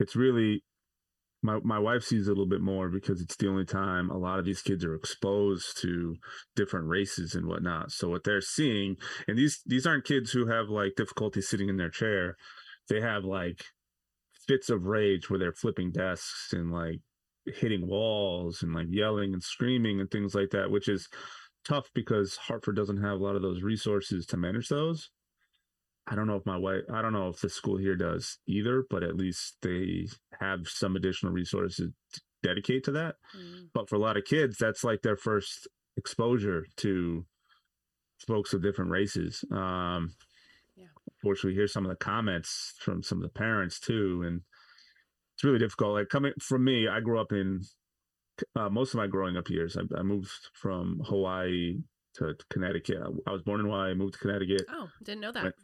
it's 0.00 0.16
really 0.16 0.62
my 1.42 1.60
my 1.62 1.78
wife 1.78 2.02
sees 2.02 2.26
it 2.26 2.30
a 2.30 2.34
little 2.34 2.46
bit 2.48 2.60
more 2.60 2.88
because 2.88 3.20
it's 3.20 3.36
the 3.36 3.48
only 3.48 3.64
time 3.64 4.10
a 4.10 4.18
lot 4.18 4.38
of 4.38 4.44
these 4.44 4.62
kids 4.62 4.84
are 4.84 4.94
exposed 4.94 5.80
to 5.82 6.16
different 6.56 6.88
races 6.88 7.34
and 7.34 7.46
whatnot. 7.46 7.92
So 7.92 8.08
what 8.08 8.24
they're 8.24 8.40
seeing, 8.40 8.96
and 9.28 9.38
these 9.38 9.60
these 9.66 9.86
aren't 9.86 10.04
kids 10.04 10.32
who 10.32 10.46
have 10.46 10.68
like 10.68 10.94
difficulty 10.96 11.40
sitting 11.40 11.68
in 11.68 11.76
their 11.76 11.90
chair. 11.90 12.36
They 12.88 13.00
have 13.00 13.24
like 13.24 13.64
fits 14.46 14.70
of 14.70 14.84
rage 14.84 15.28
where 15.28 15.38
they're 15.38 15.52
flipping 15.52 15.90
desks 15.90 16.52
and 16.52 16.72
like 16.72 17.00
hitting 17.46 17.86
walls 17.86 18.62
and 18.62 18.74
like 18.74 18.86
yelling 18.90 19.32
and 19.32 19.42
screaming 19.42 20.00
and 20.00 20.10
things 20.10 20.34
like 20.34 20.50
that, 20.50 20.70
which 20.70 20.88
is 20.88 21.08
tough 21.64 21.90
because 21.94 22.36
Hartford 22.36 22.76
doesn't 22.76 23.02
have 23.02 23.20
a 23.20 23.24
lot 23.24 23.36
of 23.36 23.42
those 23.42 23.62
resources 23.62 24.26
to 24.26 24.36
manage 24.36 24.68
those. 24.68 25.10
I 26.08 26.14
don't 26.14 26.28
know 26.28 26.36
if 26.36 26.46
my 26.46 26.56
wife, 26.56 26.82
I 26.92 27.02
don't 27.02 27.12
know 27.12 27.28
if 27.28 27.40
the 27.40 27.48
school 27.48 27.76
here 27.76 27.96
does 27.96 28.38
either, 28.46 28.84
but 28.88 29.02
at 29.02 29.16
least 29.16 29.56
they 29.62 30.06
have 30.40 30.68
some 30.68 30.94
additional 30.94 31.32
resources 31.32 31.90
to 32.12 32.20
dedicate 32.44 32.84
to 32.84 32.92
that. 32.92 33.16
Mm. 33.36 33.68
But 33.74 33.88
for 33.88 33.96
a 33.96 34.00
lot 34.00 34.16
of 34.16 34.24
kids, 34.24 34.56
that's 34.56 34.84
like 34.84 35.02
their 35.02 35.16
first 35.16 35.66
exposure 35.96 36.64
to 36.76 37.24
folks 38.26 38.52
of 38.52 38.62
different 38.62 38.90
races. 38.92 39.44
Um. 39.50 40.12
Unfortunately, 41.26 41.56
hear 41.56 41.66
some 41.66 41.84
of 41.84 41.90
the 41.90 41.96
comments 41.96 42.74
from 42.78 43.02
some 43.02 43.18
of 43.18 43.22
the 43.22 43.36
parents 43.36 43.80
too, 43.80 44.22
and 44.24 44.42
it's 45.34 45.42
really 45.42 45.58
difficult. 45.58 45.94
Like 45.94 46.08
coming 46.08 46.32
from 46.40 46.62
me, 46.62 46.86
I 46.86 47.00
grew 47.00 47.20
up 47.20 47.32
in 47.32 47.62
uh, 48.54 48.68
most 48.68 48.94
of 48.94 48.98
my 48.98 49.08
growing 49.08 49.36
up 49.36 49.50
years. 49.50 49.76
I, 49.76 49.82
I, 49.98 50.02
moved 50.04 50.30
from 50.52 51.00
Hawaii 51.04 51.78
to 52.14 52.36
Connecticut. 52.48 52.98
I, 53.02 53.30
I, 53.30 53.32
was 53.32 53.42
born 53.42 53.58
in 53.58 53.66
Hawaii, 53.66 53.94
moved 53.94 54.12
to 54.14 54.20
Connecticut. 54.20 54.66
Oh, 54.70 54.86
didn't 55.02 55.22
know 55.22 55.32
that. 55.32 55.54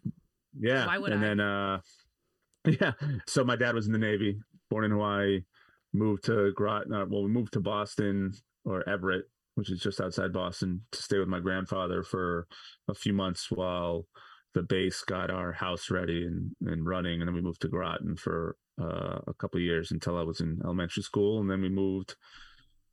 yeah. 0.59 0.85
Why 0.85 0.99
would 0.99 1.13
and 1.13 1.25
I? 1.25 1.29
then, 1.29 1.41
uh, 1.41 1.79
yeah. 2.81 2.93
So 3.29 3.45
my 3.45 3.55
dad 3.55 3.77
was 3.77 3.87
in 3.87 3.93
the 3.93 4.01
Navy, 4.01 4.41
born 4.69 4.85
in 4.85 4.91
Hawaii, 4.91 5.43
moved 5.93 6.25
to 6.25 6.51
Groton. 6.57 6.93
Uh, 6.93 7.07
well, 7.09 7.23
we 7.23 7.31
moved 7.31 7.53
to 7.53 7.61
Boston 7.61 8.33
or 8.65 8.83
Everett, 8.89 9.27
which 9.55 9.71
is 9.71 9.79
just 9.79 10.01
outside 10.01 10.33
Boston, 10.33 10.81
to 10.91 11.01
stay 11.01 11.21
with 11.21 11.29
my 11.29 11.39
grandfather 11.39 12.03
for 12.03 12.49
a 12.89 12.95
few 12.95 13.13
months 13.13 13.49
while 13.49 14.09
the 14.55 14.63
base 14.63 15.03
got 15.03 15.31
our 15.31 15.53
house 15.53 15.91
ready 15.91 16.25
and, 16.25 16.51
and 16.67 16.87
running. 16.87 17.21
And 17.21 17.29
then 17.29 17.35
we 17.35 17.41
moved 17.41 17.63
to 17.63 17.69
Groton 17.69 18.17
for 18.17 18.57
uh, 18.81 19.19
a 19.27 19.35
couple 19.39 19.61
years 19.61 19.91
until 19.91 20.19
I 20.19 20.23
was 20.23 20.41
in 20.41 20.61
elementary 20.65 21.03
school. 21.03 21.41
And 21.41 21.51
then 21.51 21.63
we 21.63 21.69
moved 21.69 22.17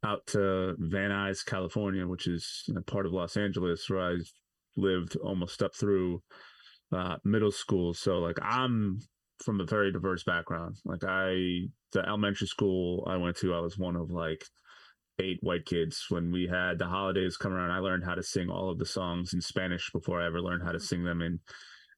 out 0.06 0.26
to 0.28 0.76
Van 0.80 1.12
Nuys, 1.12 1.46
California, 1.46 2.08
which 2.08 2.28
is 2.28 2.70
part 2.88 3.06
of 3.06 3.12
Los 3.12 3.36
Angeles, 3.36 3.90
where 3.90 4.12
I 4.12 4.18
lived 4.78 5.18
almost 5.18 5.62
up 5.62 5.76
through 5.76 6.22
uh, 6.94 7.18
middle 7.26 7.52
school. 7.52 7.94
So, 7.94 8.20
like, 8.20 8.38
I'm 8.42 9.00
from 9.44 9.60
a 9.60 9.66
very 9.66 9.92
diverse 9.92 10.24
background. 10.24 10.78
Like, 10.86 11.04
I, 11.04 11.68
the 11.92 12.08
elementary 12.08 12.48
school 12.48 13.06
I 13.08 13.18
went 13.18 13.36
to, 13.38 13.54
I 13.54 13.60
was 13.60 13.78
one 13.78 13.98
of 13.98 14.12
like 14.12 14.46
eight 15.20 15.40
white 15.42 15.66
kids. 15.66 16.06
When 16.10 16.32
we 16.32 16.48
had 16.48 16.80
the 16.80 16.88
holidays 16.88 17.38
come 17.38 17.54
around, 17.54 17.72
I 17.72 17.80
learned 17.80 18.06
how 18.06 18.16
to 18.16 18.24
sing 18.24 18.50
all 18.50 18.70
of 18.70 18.80
the 18.80 18.86
songs 18.86 19.34
in 19.34 19.42
Spanish 19.42 19.92
before 19.92 20.22
I 20.22 20.28
ever 20.28 20.42
learned 20.42 20.64
how 20.64 20.72
to 20.72 20.80
sing 20.80 21.04
them 21.04 21.22
in 21.22 21.40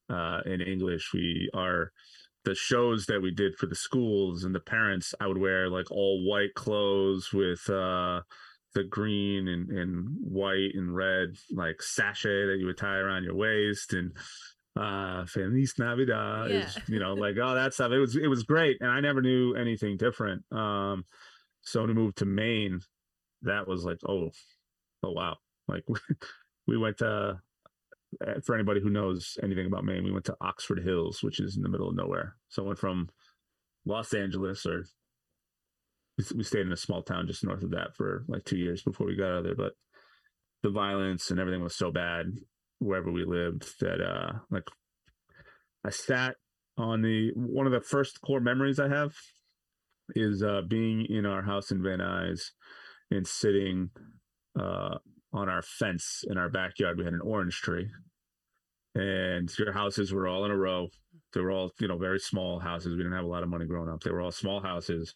uh, 0.09 0.41
in 0.45 0.61
English. 0.61 1.11
We 1.13 1.49
are 1.53 1.91
the 2.43 2.55
shows 2.55 3.05
that 3.05 3.21
we 3.21 3.31
did 3.31 3.55
for 3.55 3.67
the 3.67 3.75
schools 3.75 4.43
and 4.43 4.53
the 4.53 4.59
parents. 4.59 5.13
I 5.19 5.27
would 5.27 5.37
wear 5.37 5.69
like 5.69 5.91
all 5.91 6.27
white 6.27 6.53
clothes 6.55 7.31
with 7.31 7.69
uh, 7.69 8.21
the 8.73 8.83
green 8.83 9.47
and, 9.47 9.69
and 9.69 10.07
white 10.21 10.71
and 10.73 10.95
red 10.95 11.29
like 11.51 11.81
sachet 11.81 12.45
that 12.47 12.57
you 12.59 12.65
would 12.65 12.77
tie 12.77 12.97
around 12.97 13.23
your 13.23 13.35
waist 13.35 13.93
and 13.93 14.11
uh 14.77 15.25
Feliz 15.25 15.73
Navidad 15.77 16.49
yeah. 16.49 16.57
is, 16.59 16.77
you 16.87 16.99
know 16.99 17.13
like 17.13 17.35
all 17.37 17.55
that 17.55 17.73
stuff 17.73 17.91
it 17.91 17.99
was 17.99 18.15
it 18.15 18.27
was 18.27 18.43
great 18.43 18.77
and 18.79 18.89
I 18.89 19.01
never 19.01 19.21
knew 19.21 19.55
anything 19.55 19.97
different 19.97 20.43
um 20.51 21.03
so 21.61 21.85
to 21.85 21.93
move 21.93 22.15
to 22.15 22.25
Maine 22.25 22.79
that 23.43 23.67
was 23.67 23.83
like, 23.83 23.97
oh, 24.07 24.29
oh 25.03 25.11
wow. 25.11 25.37
Like 25.67 25.83
we 26.67 26.77
went 26.77 26.97
to 26.99 27.39
eh, 28.25 28.39
for 28.45 28.55
anybody 28.55 28.81
who 28.81 28.89
knows 28.89 29.37
anything 29.43 29.67
about 29.67 29.85
Maine, 29.85 30.03
we 30.03 30.11
went 30.11 30.25
to 30.25 30.37
Oxford 30.41 30.83
Hills, 30.83 31.23
which 31.23 31.39
is 31.39 31.57
in 31.57 31.63
the 31.63 31.69
middle 31.69 31.89
of 31.89 31.95
nowhere. 31.95 32.35
So 32.49 32.63
I 32.63 32.67
went 32.67 32.79
from 32.79 33.09
Los 33.85 34.13
Angeles 34.13 34.65
or 34.65 34.85
we 36.35 36.43
stayed 36.43 36.65
in 36.67 36.71
a 36.71 36.77
small 36.77 37.01
town 37.01 37.25
just 37.27 37.43
north 37.43 37.63
of 37.63 37.71
that 37.71 37.95
for 37.95 38.25
like 38.27 38.43
two 38.43 38.57
years 38.57 38.83
before 38.83 39.07
we 39.07 39.15
got 39.15 39.31
out 39.31 39.37
of 39.37 39.43
there. 39.43 39.55
But 39.55 39.73
the 40.63 40.69
violence 40.69 41.31
and 41.31 41.39
everything 41.39 41.63
was 41.63 41.75
so 41.75 41.91
bad 41.91 42.27
wherever 42.79 43.11
we 43.11 43.23
lived 43.25 43.79
that 43.79 44.01
uh 44.01 44.39
like 44.49 44.63
I 45.85 45.89
sat 45.91 46.35
on 46.77 47.01
the 47.01 47.31
one 47.35 47.65
of 47.65 47.71
the 47.71 47.81
first 47.81 48.21
core 48.21 48.39
memories 48.39 48.79
I 48.79 48.89
have 48.89 49.13
is 50.15 50.43
uh 50.43 50.61
being 50.67 51.05
in 51.05 51.25
our 51.25 51.41
house 51.41 51.71
in 51.71 51.81
Van 51.83 51.99
Nuys 51.99 52.41
and 53.11 53.27
sitting 53.27 53.89
uh, 54.59 54.97
on 55.33 55.49
our 55.49 55.61
fence 55.61 56.23
in 56.29 56.37
our 56.37 56.49
backyard. 56.49 56.97
We 56.97 57.05
had 57.05 57.13
an 57.13 57.21
orange 57.21 57.61
tree, 57.61 57.89
and 58.95 59.49
your 59.57 59.73
houses 59.73 60.11
were 60.13 60.27
all 60.27 60.45
in 60.45 60.51
a 60.51 60.57
row. 60.57 60.87
They 61.33 61.41
were 61.41 61.51
all, 61.51 61.71
you 61.79 61.87
know, 61.87 61.97
very 61.97 62.19
small 62.19 62.59
houses. 62.59 62.95
We 62.95 63.03
didn't 63.03 63.15
have 63.15 63.25
a 63.25 63.29
lot 63.29 63.43
of 63.43 63.49
money 63.49 63.65
growing 63.65 63.89
up. 63.89 64.01
They 64.01 64.11
were 64.11 64.21
all 64.21 64.31
small 64.31 64.61
houses, 64.61 65.13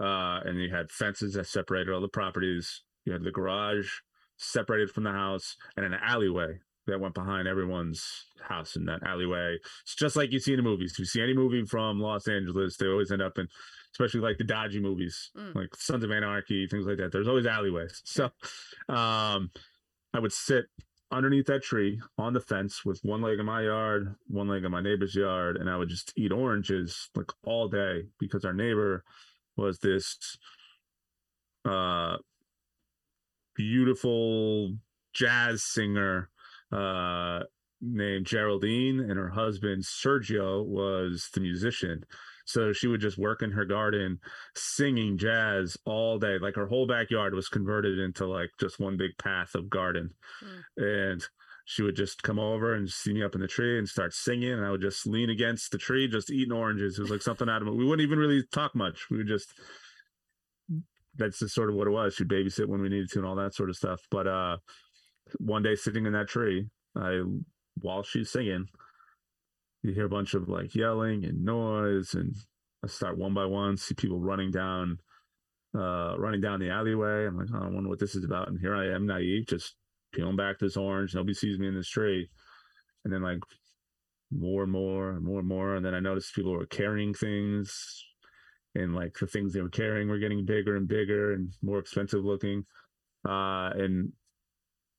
uh, 0.00 0.40
and 0.44 0.60
you 0.60 0.70
had 0.70 0.90
fences 0.90 1.34
that 1.34 1.46
separated 1.46 1.92
all 1.92 2.00
the 2.00 2.08
properties. 2.08 2.82
You 3.04 3.12
had 3.12 3.24
the 3.24 3.30
garage 3.30 3.88
separated 4.36 4.90
from 4.90 5.04
the 5.04 5.12
house, 5.12 5.56
and 5.76 5.86
an 5.86 5.94
alleyway 5.94 6.58
that 6.88 7.00
went 7.00 7.14
behind 7.14 7.46
everyone's 7.46 8.26
house 8.42 8.76
in 8.76 8.84
that 8.86 9.06
alleyway. 9.06 9.56
It's 9.82 9.94
just 9.94 10.16
like 10.16 10.32
you 10.32 10.40
see 10.40 10.52
in 10.52 10.56
the 10.56 10.62
movies. 10.62 10.92
If 10.92 10.98
you 10.98 11.04
see 11.04 11.22
any 11.22 11.34
movie 11.34 11.64
from 11.64 12.00
Los 12.00 12.26
Angeles, 12.26 12.76
they 12.76 12.86
always 12.86 13.12
end 13.12 13.22
up 13.22 13.38
in 13.38 13.48
especially 13.92 14.20
like 14.20 14.38
the 14.38 14.44
dodgy 14.44 14.80
movies, 14.80 15.30
mm. 15.36 15.54
like 15.54 15.74
Sons 15.74 16.04
of 16.04 16.10
Anarchy, 16.10 16.66
things 16.66 16.86
like 16.86 16.98
that. 16.98 17.12
There's 17.12 17.28
always 17.28 17.46
alleyways. 17.46 18.02
So 18.04 18.24
um, 18.88 19.50
I 20.12 20.20
would 20.20 20.32
sit 20.32 20.66
underneath 21.10 21.46
that 21.46 21.62
tree 21.62 22.00
on 22.18 22.32
the 22.32 22.40
fence 22.40 22.84
with 22.84 23.00
one 23.02 23.22
leg 23.22 23.38
in 23.38 23.46
my 23.46 23.62
yard, 23.62 24.14
one 24.26 24.48
leg 24.48 24.64
in 24.64 24.70
my 24.70 24.82
neighbor's 24.82 25.14
yard, 25.14 25.56
and 25.56 25.70
I 25.70 25.76
would 25.76 25.88
just 25.88 26.12
eat 26.16 26.32
oranges 26.32 27.10
like 27.14 27.30
all 27.44 27.68
day 27.68 28.02
because 28.18 28.44
our 28.44 28.52
neighbor 28.52 29.04
was 29.56 29.78
this 29.78 30.38
uh 31.64 32.16
beautiful 33.54 34.76
jazz 35.12 35.64
singer 35.64 36.30
uh 36.72 37.40
named 37.80 38.26
Geraldine 38.26 39.00
and 39.00 39.18
her 39.18 39.30
husband 39.30 39.84
Sergio 39.84 40.64
was 40.66 41.28
the 41.32 41.40
musician 41.40 42.04
so 42.48 42.72
she 42.72 42.86
would 42.86 43.02
just 43.02 43.18
work 43.18 43.42
in 43.42 43.50
her 43.52 43.66
garden 43.66 44.20
singing 44.54 45.18
jazz 45.18 45.76
all 45.84 46.18
day. 46.18 46.38
Like 46.38 46.54
her 46.54 46.66
whole 46.66 46.86
backyard 46.86 47.34
was 47.34 47.50
converted 47.50 47.98
into 47.98 48.26
like 48.26 48.48
just 48.58 48.80
one 48.80 48.96
big 48.96 49.10
path 49.18 49.54
of 49.54 49.68
garden. 49.68 50.14
Mm. 50.42 51.10
And 51.10 51.24
she 51.66 51.82
would 51.82 51.94
just 51.94 52.22
come 52.22 52.38
over 52.38 52.72
and 52.72 52.88
see 52.88 53.12
me 53.12 53.22
up 53.22 53.34
in 53.34 53.42
the 53.42 53.48
tree 53.48 53.78
and 53.78 53.86
start 53.86 54.14
singing. 54.14 54.54
And 54.54 54.64
I 54.64 54.70
would 54.70 54.80
just 54.80 55.06
lean 55.06 55.28
against 55.28 55.70
the 55.70 55.76
tree, 55.76 56.08
just 56.08 56.30
eating 56.30 56.54
oranges. 56.54 56.98
It 56.98 57.02
was 57.02 57.10
like 57.10 57.20
something 57.20 57.50
out 57.50 57.60
of 57.60 57.68
it. 57.68 57.74
We 57.74 57.84
wouldn't 57.84 58.06
even 58.06 58.18
really 58.18 58.42
talk 58.50 58.74
much. 58.74 59.10
We 59.10 59.18
would 59.18 59.28
just, 59.28 59.52
that's 61.18 61.40
just 61.40 61.54
sort 61.54 61.68
of 61.68 61.76
what 61.76 61.86
it 61.86 61.90
was. 61.90 62.14
She'd 62.14 62.28
babysit 62.28 62.64
when 62.64 62.80
we 62.80 62.88
needed 62.88 63.10
to 63.10 63.18
and 63.18 63.28
all 63.28 63.36
that 63.36 63.54
sort 63.54 63.68
of 63.68 63.76
stuff. 63.76 64.00
But 64.10 64.26
uh, 64.26 64.56
one 65.38 65.62
day 65.62 65.74
sitting 65.74 66.06
in 66.06 66.12
that 66.12 66.28
tree, 66.28 66.66
I, 66.96 67.22
while 67.80 68.02
she's 68.02 68.30
singing, 68.30 68.66
you 69.82 69.92
hear 69.92 70.06
a 70.06 70.10
bunch 70.10 70.34
of 70.34 70.48
like 70.48 70.74
yelling 70.74 71.24
and 71.24 71.44
noise 71.44 72.14
and 72.14 72.34
I 72.84 72.88
start 72.88 73.18
one 73.18 73.34
by 73.34 73.44
one, 73.44 73.76
see 73.76 73.94
people 73.94 74.20
running 74.20 74.50
down 74.50 74.98
uh 75.74 76.14
running 76.18 76.40
down 76.40 76.60
the 76.60 76.70
alleyway. 76.70 77.26
I'm 77.26 77.36
like, 77.36 77.48
oh, 77.54 77.64
I 77.64 77.68
wonder 77.68 77.88
what 77.88 77.98
this 77.98 78.14
is 78.14 78.24
about. 78.24 78.48
And 78.48 78.58
here 78.58 78.74
I 78.74 78.94
am 78.94 79.06
naive, 79.06 79.46
just 79.46 79.74
peeling 80.12 80.36
back 80.36 80.58
this 80.58 80.76
orange. 80.76 81.14
Nobody 81.14 81.34
sees 81.34 81.58
me 81.58 81.68
in 81.68 81.74
this 81.74 81.88
tree. 81.88 82.28
And 83.04 83.12
then 83.12 83.22
like 83.22 83.38
more 84.30 84.64
and 84.64 84.72
more 84.72 85.10
and 85.10 85.24
more 85.24 85.40
and 85.40 85.48
more. 85.48 85.76
And 85.76 85.84
then 85.84 85.94
I 85.94 86.00
noticed 86.00 86.34
people 86.34 86.52
were 86.52 86.66
carrying 86.66 87.14
things 87.14 88.04
and 88.74 88.94
like 88.94 89.14
the 89.18 89.26
things 89.26 89.52
they 89.52 89.62
were 89.62 89.68
carrying 89.68 90.08
were 90.08 90.18
getting 90.18 90.44
bigger 90.44 90.76
and 90.76 90.88
bigger 90.88 91.32
and 91.34 91.52
more 91.62 91.78
expensive 91.78 92.24
looking. 92.24 92.64
Uh 93.28 93.70
and 93.74 94.12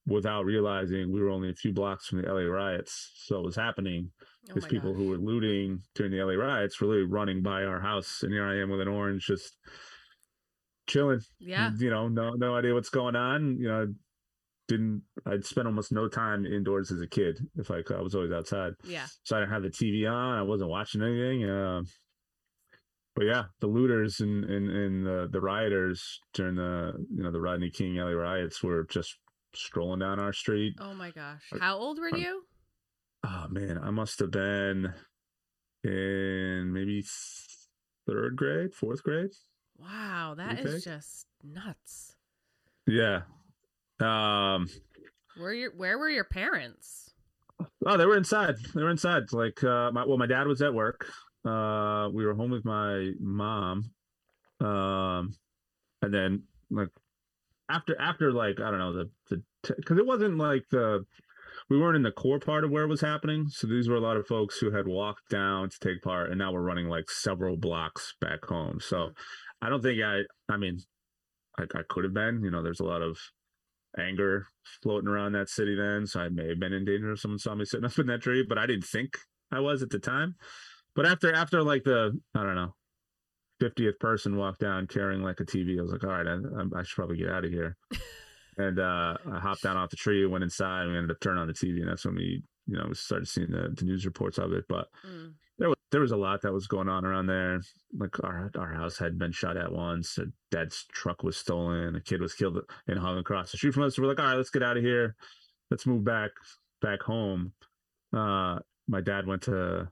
without 0.09 0.45
realizing 0.45 1.11
we 1.11 1.21
were 1.21 1.29
only 1.29 1.49
a 1.49 1.55
few 1.55 1.71
blocks 1.71 2.07
from 2.07 2.21
the 2.21 2.27
LA 2.27 2.41
riots. 2.41 3.11
So 3.15 3.39
it 3.39 3.45
was 3.45 3.55
happening 3.55 4.11
because 4.47 4.65
oh 4.65 4.67
people 4.67 4.91
gosh. 4.91 5.01
who 5.01 5.09
were 5.09 5.17
looting 5.17 5.81
during 5.95 6.11
the 6.11 6.23
LA 6.23 6.33
riots 6.33 6.79
were 6.79 6.87
literally 6.87 7.09
running 7.09 7.41
by 7.41 7.63
our 7.63 7.79
house. 7.79 8.23
And 8.23 8.33
here 8.33 8.45
I 8.45 8.61
am 8.61 8.69
with 8.69 8.81
an 8.81 8.87
orange 8.87 9.25
just 9.25 9.55
chilling. 10.87 11.21
Yeah. 11.39 11.71
You 11.77 11.89
know, 11.89 12.07
no 12.07 12.31
no 12.31 12.55
idea 12.55 12.73
what's 12.73 12.89
going 12.89 13.15
on. 13.15 13.57
You 13.57 13.67
know, 13.67 13.83
I 13.83 13.85
didn't 14.67 15.03
I'd 15.25 15.45
spent 15.45 15.67
almost 15.67 15.91
no 15.91 16.07
time 16.07 16.45
indoors 16.45 16.91
as 16.91 17.01
a 17.01 17.07
kid. 17.07 17.39
If 17.55 17.71
I 17.71 17.81
could, 17.81 17.97
I 17.97 18.01
was 18.01 18.15
always 18.15 18.31
outside. 18.31 18.73
Yeah. 18.83 19.05
So 19.23 19.37
I 19.37 19.41
didn't 19.41 19.53
have 19.53 19.63
the 19.63 19.69
TV 19.69 20.09
on. 20.09 20.37
I 20.37 20.43
wasn't 20.43 20.69
watching 20.69 21.01
anything. 21.01 21.49
Uh, 21.49 21.81
but 23.15 23.25
yeah, 23.25 23.43
the 23.59 23.67
looters 23.67 24.21
and 24.21 24.45
and, 24.45 24.69
and 24.69 25.05
the, 25.05 25.27
the 25.31 25.41
rioters 25.41 26.19
during 26.33 26.55
the 26.55 26.93
you 27.13 27.23
know 27.23 27.31
the 27.31 27.41
Rodney 27.41 27.69
King 27.69 27.95
LA 27.95 28.11
riots 28.11 28.63
were 28.63 28.85
just 28.85 29.17
strolling 29.55 29.99
down 29.99 30.19
our 30.19 30.33
street. 30.33 30.75
Oh 30.79 30.93
my 30.93 31.11
gosh. 31.11 31.43
How 31.59 31.77
old 31.77 31.99
were 31.99 32.15
you? 32.15 32.43
Oh 33.25 33.47
man, 33.49 33.77
I 33.77 33.89
must 33.89 34.19
have 34.19 34.31
been 34.31 34.93
in 35.83 36.71
maybe 36.73 37.03
third 38.07 38.35
grade, 38.35 38.73
fourth 38.73 39.03
grade. 39.03 39.31
Wow, 39.77 40.35
that 40.37 40.59
is 40.59 40.83
just 40.83 41.25
nuts. 41.43 42.15
Yeah. 42.87 43.21
Um 43.99 44.67
where 45.37 45.53
your 45.53 45.71
where 45.75 45.97
were 45.97 46.09
your 46.09 46.23
parents? 46.23 47.11
Oh, 47.85 47.97
they 47.97 48.05
were 48.05 48.17
inside. 48.17 48.55
They 48.73 48.81
were 48.81 48.89
inside. 48.89 49.31
Like 49.31 49.63
uh 49.63 49.91
my 49.91 50.05
well, 50.05 50.17
my 50.17 50.27
dad 50.27 50.47
was 50.47 50.61
at 50.61 50.73
work. 50.73 51.11
Uh 51.45 52.09
we 52.13 52.25
were 52.25 52.33
home 52.33 52.51
with 52.51 52.65
my 52.65 53.11
mom. 53.19 53.91
Um 54.61 55.35
and 56.01 56.13
then 56.13 56.43
like 56.69 56.89
after 57.69 57.99
after 57.99 58.31
like 58.31 58.59
I 58.59 58.69
don't 58.71 58.79
know 58.79 58.93
the 58.93 59.09
the 59.29 59.43
because 59.75 59.97
it 59.97 60.05
wasn't 60.05 60.37
like 60.37 60.63
the 60.71 61.05
we 61.69 61.77
weren't 61.77 61.95
in 61.95 62.03
the 62.03 62.11
core 62.11 62.39
part 62.39 62.63
of 62.63 62.71
where 62.71 62.83
it 62.83 62.89
was 62.89 63.01
happening. 63.01 63.47
So 63.49 63.67
these 63.67 63.87
were 63.87 63.95
a 63.95 64.01
lot 64.01 64.17
of 64.17 64.25
folks 64.27 64.57
who 64.57 64.71
had 64.71 64.87
walked 64.87 65.29
down 65.29 65.69
to 65.69 65.79
take 65.79 66.01
part, 66.01 66.29
and 66.29 66.39
now 66.39 66.51
we're 66.51 66.61
running 66.61 66.87
like 66.87 67.09
several 67.09 67.57
blocks 67.57 68.15
back 68.19 68.45
home. 68.45 68.79
So. 68.79 69.11
I 69.61 69.69
don't 69.69 69.81
think 69.81 70.01
I. 70.01 70.21
I 70.51 70.57
mean, 70.57 70.79
I, 71.57 71.63
I 71.63 71.81
could 71.89 72.03
have 72.03 72.13
been. 72.13 72.41
You 72.43 72.51
know, 72.51 72.63
there's 72.63 72.79
a 72.79 72.85
lot 72.85 73.01
of 73.01 73.17
anger 73.97 74.47
floating 74.81 75.09
around 75.09 75.33
that 75.33 75.49
city 75.49 75.75
then, 75.75 76.05
so 76.05 76.21
I 76.21 76.29
may 76.29 76.49
have 76.49 76.59
been 76.59 76.73
in 76.73 76.85
danger 76.85 77.11
if 77.11 77.19
someone 77.19 77.39
saw 77.39 77.55
me 77.55 77.65
sitting 77.65 77.85
up 77.89 77.97
in 77.97 78.07
that 78.07 78.21
tree, 78.21 78.45
but 78.47 78.57
I 78.57 78.65
didn't 78.65 78.85
think 78.85 79.17
I 79.51 79.59
was 79.59 79.81
at 79.81 79.89
the 79.89 79.99
time. 79.99 80.35
But 80.95 81.05
after 81.05 81.33
after 81.33 81.63
like 81.63 81.83
the 81.83 82.19
I 82.35 82.43
don't 82.43 82.55
know 82.55 82.73
50th 83.61 83.99
person 83.99 84.37
walked 84.37 84.59
down 84.59 84.87
carrying 84.87 85.21
like 85.21 85.39
a 85.39 85.45
TV, 85.45 85.77
I 85.79 85.81
was 85.81 85.91
like, 85.91 86.03
all 86.03 86.09
right, 86.09 86.27
I, 86.27 86.79
I 86.79 86.83
should 86.83 86.95
probably 86.95 87.17
get 87.17 87.29
out 87.29 87.45
of 87.45 87.51
here. 87.51 87.77
and 88.57 88.79
uh, 88.79 89.15
I 89.31 89.39
hopped 89.39 89.63
down 89.63 89.77
off 89.77 89.89
the 89.89 89.95
tree, 89.95 90.25
went 90.25 90.43
inside, 90.43 90.83
and 90.83 90.91
we 90.91 90.97
ended 90.97 91.11
up 91.11 91.19
turning 91.21 91.41
on 91.41 91.47
the 91.47 91.53
TV, 91.53 91.79
and 91.79 91.89
that's 91.89 92.05
when 92.05 92.15
we, 92.15 92.43
you 92.67 92.77
know, 92.77 92.91
started 92.93 93.27
seeing 93.27 93.51
the, 93.51 93.73
the 93.75 93.85
news 93.85 94.05
reports 94.05 94.37
of 94.37 94.51
it. 94.53 94.65
But 94.67 94.87
mm. 95.07 95.33
there 95.57 95.69
was 95.69 95.77
there 95.91 96.01
was 96.01 96.11
a 96.11 96.17
lot 96.17 96.41
that 96.41 96.53
was 96.53 96.67
going 96.67 96.89
on 96.89 97.05
around 97.05 97.27
there. 97.27 97.61
Like 97.97 98.23
our 98.23 98.51
our 98.57 98.73
house 98.73 98.97
had 98.97 99.17
been 99.17 99.31
shot 99.31 99.57
at 99.57 99.71
once. 99.71 100.17
A 100.17 100.25
dad's 100.51 100.85
truck 100.91 101.23
was 101.23 101.37
stolen. 101.37 101.95
A 101.95 102.01
kid 102.01 102.21
was 102.21 102.33
killed 102.33 102.59
and 102.87 102.99
hung 102.99 103.17
across 103.17 103.51
the 103.51 103.57
street 103.57 103.73
from 103.73 103.83
us. 103.83 103.95
So 103.95 104.01
we're 104.01 104.09
like, 104.09 104.19
all 104.19 104.25
right, 104.25 104.35
let's 104.35 104.51
get 104.51 104.63
out 104.63 104.77
of 104.77 104.83
here. 104.83 105.15
Let's 105.71 105.87
move 105.87 106.03
back 106.03 106.31
back 106.81 107.01
home. 107.01 107.53
Uh, 108.13 108.59
my 108.87 109.01
dad 109.01 109.25
went 109.25 109.43
to 109.43 109.89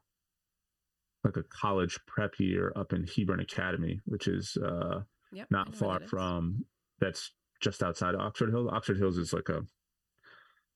like 1.28 1.38
a 1.38 1.44
college 1.44 2.00
prep 2.08 2.40
year 2.40 2.72
up 2.76 2.94
in 2.94 3.06
Hebron 3.16 3.40
Academy, 3.40 4.00
which 4.06 4.28
is 4.28 4.58
uh, 4.58 5.02
yep, 5.32 5.48
not 5.50 5.76
far 5.76 6.00
from 6.00 6.66
that's 7.00 7.32
just 7.62 7.84
outside 7.84 8.16
of 8.16 8.22
Oxford 8.22 8.50
Hills. 8.50 8.70
Oxford 8.72 8.98
Hills 8.98 9.18
is 9.18 9.34
like 9.34 9.50
a 9.50 9.62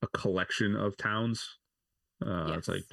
a 0.02 0.08
collection 0.08 0.76
of 0.76 0.98
towns. 0.98 1.58
Uh, 2.26 2.48
yes. 2.50 2.58
It's 2.58 2.68
like 2.68 2.84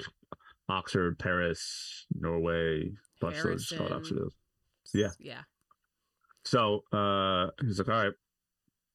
Oxford, 0.69 1.19
Paris, 1.19 2.05
Norway, 2.17 2.91
bunch 3.19 3.37
of 3.37 3.77
called 3.77 3.91
Oxford 3.91 4.17
Hills. 4.17 4.35
Yeah, 4.93 5.09
yeah. 5.19 5.41
So 6.45 6.83
uh, 6.93 7.47
he's 7.61 7.79
like, 7.79 7.89
"All 7.89 8.05
right, 8.05 8.13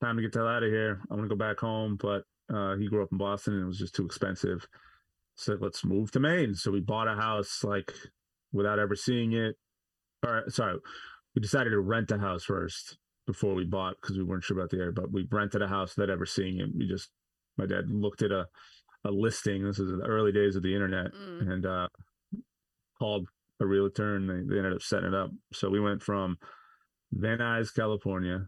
time 0.02 0.16
to 0.16 0.22
get 0.22 0.32
the 0.32 0.40
hell 0.40 0.48
out 0.48 0.62
of 0.62 0.70
here. 0.70 1.00
I'm 1.10 1.16
gonna 1.16 1.28
go 1.28 1.36
back 1.36 1.58
home." 1.58 1.98
But 2.00 2.24
uh, 2.52 2.76
he 2.76 2.88
grew 2.88 3.02
up 3.02 3.12
in 3.12 3.18
Boston 3.18 3.54
and 3.54 3.62
it 3.62 3.66
was 3.66 3.78
just 3.78 3.94
too 3.94 4.06
expensive. 4.06 4.66
So 5.36 5.56
let's 5.60 5.84
move 5.84 6.10
to 6.12 6.20
Maine. 6.20 6.54
So 6.54 6.70
we 6.70 6.80
bought 6.80 7.08
a 7.08 7.14
house 7.14 7.64
like 7.64 7.92
without 8.54 8.78
ever 8.78 8.94
seeing 8.94 9.32
it. 9.32 9.56
Or 10.24 10.44
sorry, 10.48 10.78
we 11.34 11.42
decided 11.42 11.70
to 11.70 11.80
rent 11.80 12.10
a 12.10 12.18
house 12.18 12.44
first 12.44 12.96
before 13.26 13.54
we 13.54 13.64
bought 13.64 13.96
because 14.00 14.16
we 14.16 14.24
weren't 14.24 14.44
sure 14.44 14.56
about 14.56 14.70
the 14.70 14.78
area. 14.78 14.92
But 14.92 15.12
we 15.12 15.26
rented 15.30 15.60
a 15.60 15.68
house 15.68 15.96
without 15.96 16.12
ever 16.12 16.24
seeing 16.24 16.60
it. 16.60 16.70
We 16.74 16.88
just 16.88 17.10
my 17.58 17.66
dad 17.66 17.90
looked 17.90 18.22
at 18.22 18.30
a 18.30 18.46
a 19.04 19.10
listing. 19.10 19.64
This 19.64 19.78
is 19.78 19.90
the 19.90 20.06
early 20.06 20.32
days 20.32 20.56
of 20.56 20.62
the 20.62 20.72
internet, 20.72 21.12
mm. 21.12 21.52
and 21.52 21.66
uh, 21.66 21.88
called 22.98 23.28
a 23.60 23.66
realtor, 23.66 24.16
and 24.16 24.28
they, 24.28 24.54
they 24.54 24.58
ended 24.58 24.72
up 24.72 24.82
setting 24.82 25.08
it 25.08 25.14
up. 25.14 25.30
So 25.52 25.68
we 25.68 25.80
went 25.80 26.02
from 26.02 26.38
Van 27.12 27.38
Nuys, 27.38 27.74
California, 27.74 28.46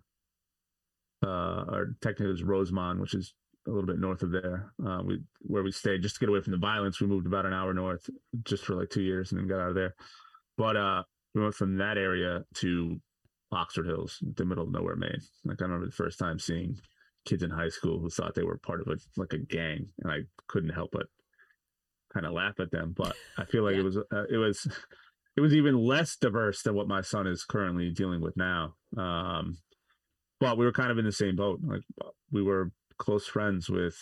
uh, 1.24 1.64
or 1.68 1.94
technically 2.00 2.26
it 2.26 2.30
was 2.30 2.42
Rosamond, 2.42 3.00
which 3.00 3.14
is 3.14 3.34
a 3.66 3.70
little 3.70 3.86
bit 3.86 3.98
north 3.98 4.22
of 4.22 4.30
there. 4.30 4.72
Uh, 4.84 5.02
we 5.04 5.20
where 5.40 5.62
we 5.62 5.72
stayed 5.72 6.02
just 6.02 6.16
to 6.16 6.20
get 6.20 6.28
away 6.28 6.40
from 6.40 6.52
the 6.52 6.58
violence. 6.58 7.00
We 7.00 7.06
moved 7.06 7.26
about 7.26 7.46
an 7.46 7.52
hour 7.52 7.74
north 7.74 8.08
just 8.44 8.64
for 8.64 8.74
like 8.74 8.90
two 8.90 9.02
years, 9.02 9.32
and 9.32 9.40
then 9.40 9.48
got 9.48 9.60
out 9.60 9.70
of 9.70 9.74
there. 9.74 9.94
But 10.56 10.76
uh, 10.76 11.02
we 11.34 11.42
went 11.42 11.54
from 11.54 11.76
that 11.78 11.98
area 11.98 12.44
to 12.56 13.00
Oxford 13.52 13.86
Hills, 13.86 14.18
the 14.34 14.44
middle 14.44 14.64
of 14.64 14.72
nowhere, 14.72 14.96
Maine. 14.96 15.20
Like 15.44 15.60
I 15.60 15.64
remember 15.64 15.86
the 15.86 15.92
first 15.92 16.18
time 16.18 16.38
seeing 16.38 16.76
kids 17.24 17.42
in 17.42 17.50
high 17.50 17.68
school 17.68 17.98
who 17.98 18.08
thought 18.08 18.34
they 18.34 18.44
were 18.44 18.58
part 18.58 18.80
of 18.80 18.88
a 18.88 18.96
like 19.16 19.32
a 19.32 19.38
gang, 19.38 19.88
and 20.02 20.12
I 20.12 20.20
couldn't 20.48 20.70
help 20.70 20.90
but 20.92 21.06
kind 22.12 22.26
of 22.26 22.32
laugh 22.32 22.60
at 22.60 22.70
them. 22.70 22.94
But 22.96 23.14
I 23.38 23.44
feel 23.44 23.64
like 23.64 23.74
yeah. 23.74 23.80
it 23.80 23.84
was 23.84 23.96
uh, 23.96 24.24
it 24.30 24.38
was 24.38 24.66
it 25.36 25.40
was 25.40 25.54
even 25.54 25.76
less 25.76 26.16
diverse 26.16 26.62
than 26.62 26.74
what 26.74 26.88
my 26.88 27.02
son 27.02 27.26
is 27.26 27.44
currently 27.44 27.90
dealing 27.90 28.20
with 28.20 28.36
now. 28.36 28.74
Um, 28.96 29.58
but 30.40 30.58
we 30.58 30.64
were 30.64 30.72
kind 30.72 30.90
of 30.90 30.98
in 30.98 31.04
the 31.04 31.12
same 31.12 31.36
boat. 31.36 31.60
Like 31.62 31.82
we 32.30 32.42
were 32.42 32.70
close 32.98 33.26
friends 33.26 33.68
with 33.68 33.96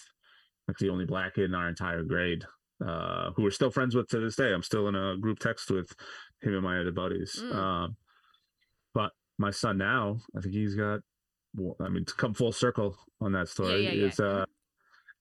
like 0.68 0.78
the 0.78 0.88
only 0.88 1.04
black 1.04 1.34
kid 1.34 1.44
in 1.44 1.54
our 1.54 1.68
entire 1.68 2.02
grade, 2.02 2.44
uh, 2.86 3.30
who 3.32 3.42
we're 3.42 3.50
still 3.50 3.70
friends 3.70 3.94
with 3.94 4.08
to 4.08 4.20
this 4.20 4.36
day. 4.36 4.52
I'm 4.52 4.62
still 4.62 4.88
in 4.88 4.94
a 4.94 5.16
group 5.16 5.38
text 5.38 5.70
with 5.70 5.94
him 6.42 6.54
and 6.54 6.62
my 6.62 6.80
other 6.80 6.92
buddies. 6.92 7.40
Mm. 7.42 7.54
Um, 7.54 7.96
but 8.94 9.12
my 9.38 9.50
son 9.50 9.78
now, 9.78 10.18
I 10.36 10.40
think 10.40 10.54
he's 10.54 10.74
got. 10.74 11.00
Well, 11.56 11.76
I 11.80 11.88
mean, 11.88 12.04
to 12.04 12.14
come 12.14 12.34
full 12.34 12.50
circle 12.50 12.96
on 13.20 13.32
that 13.32 13.48
story 13.48 13.84
yeah, 13.84 13.90
yeah, 13.90 14.06
is 14.06 14.18
yeah. 14.18 14.26
uh 14.26 14.44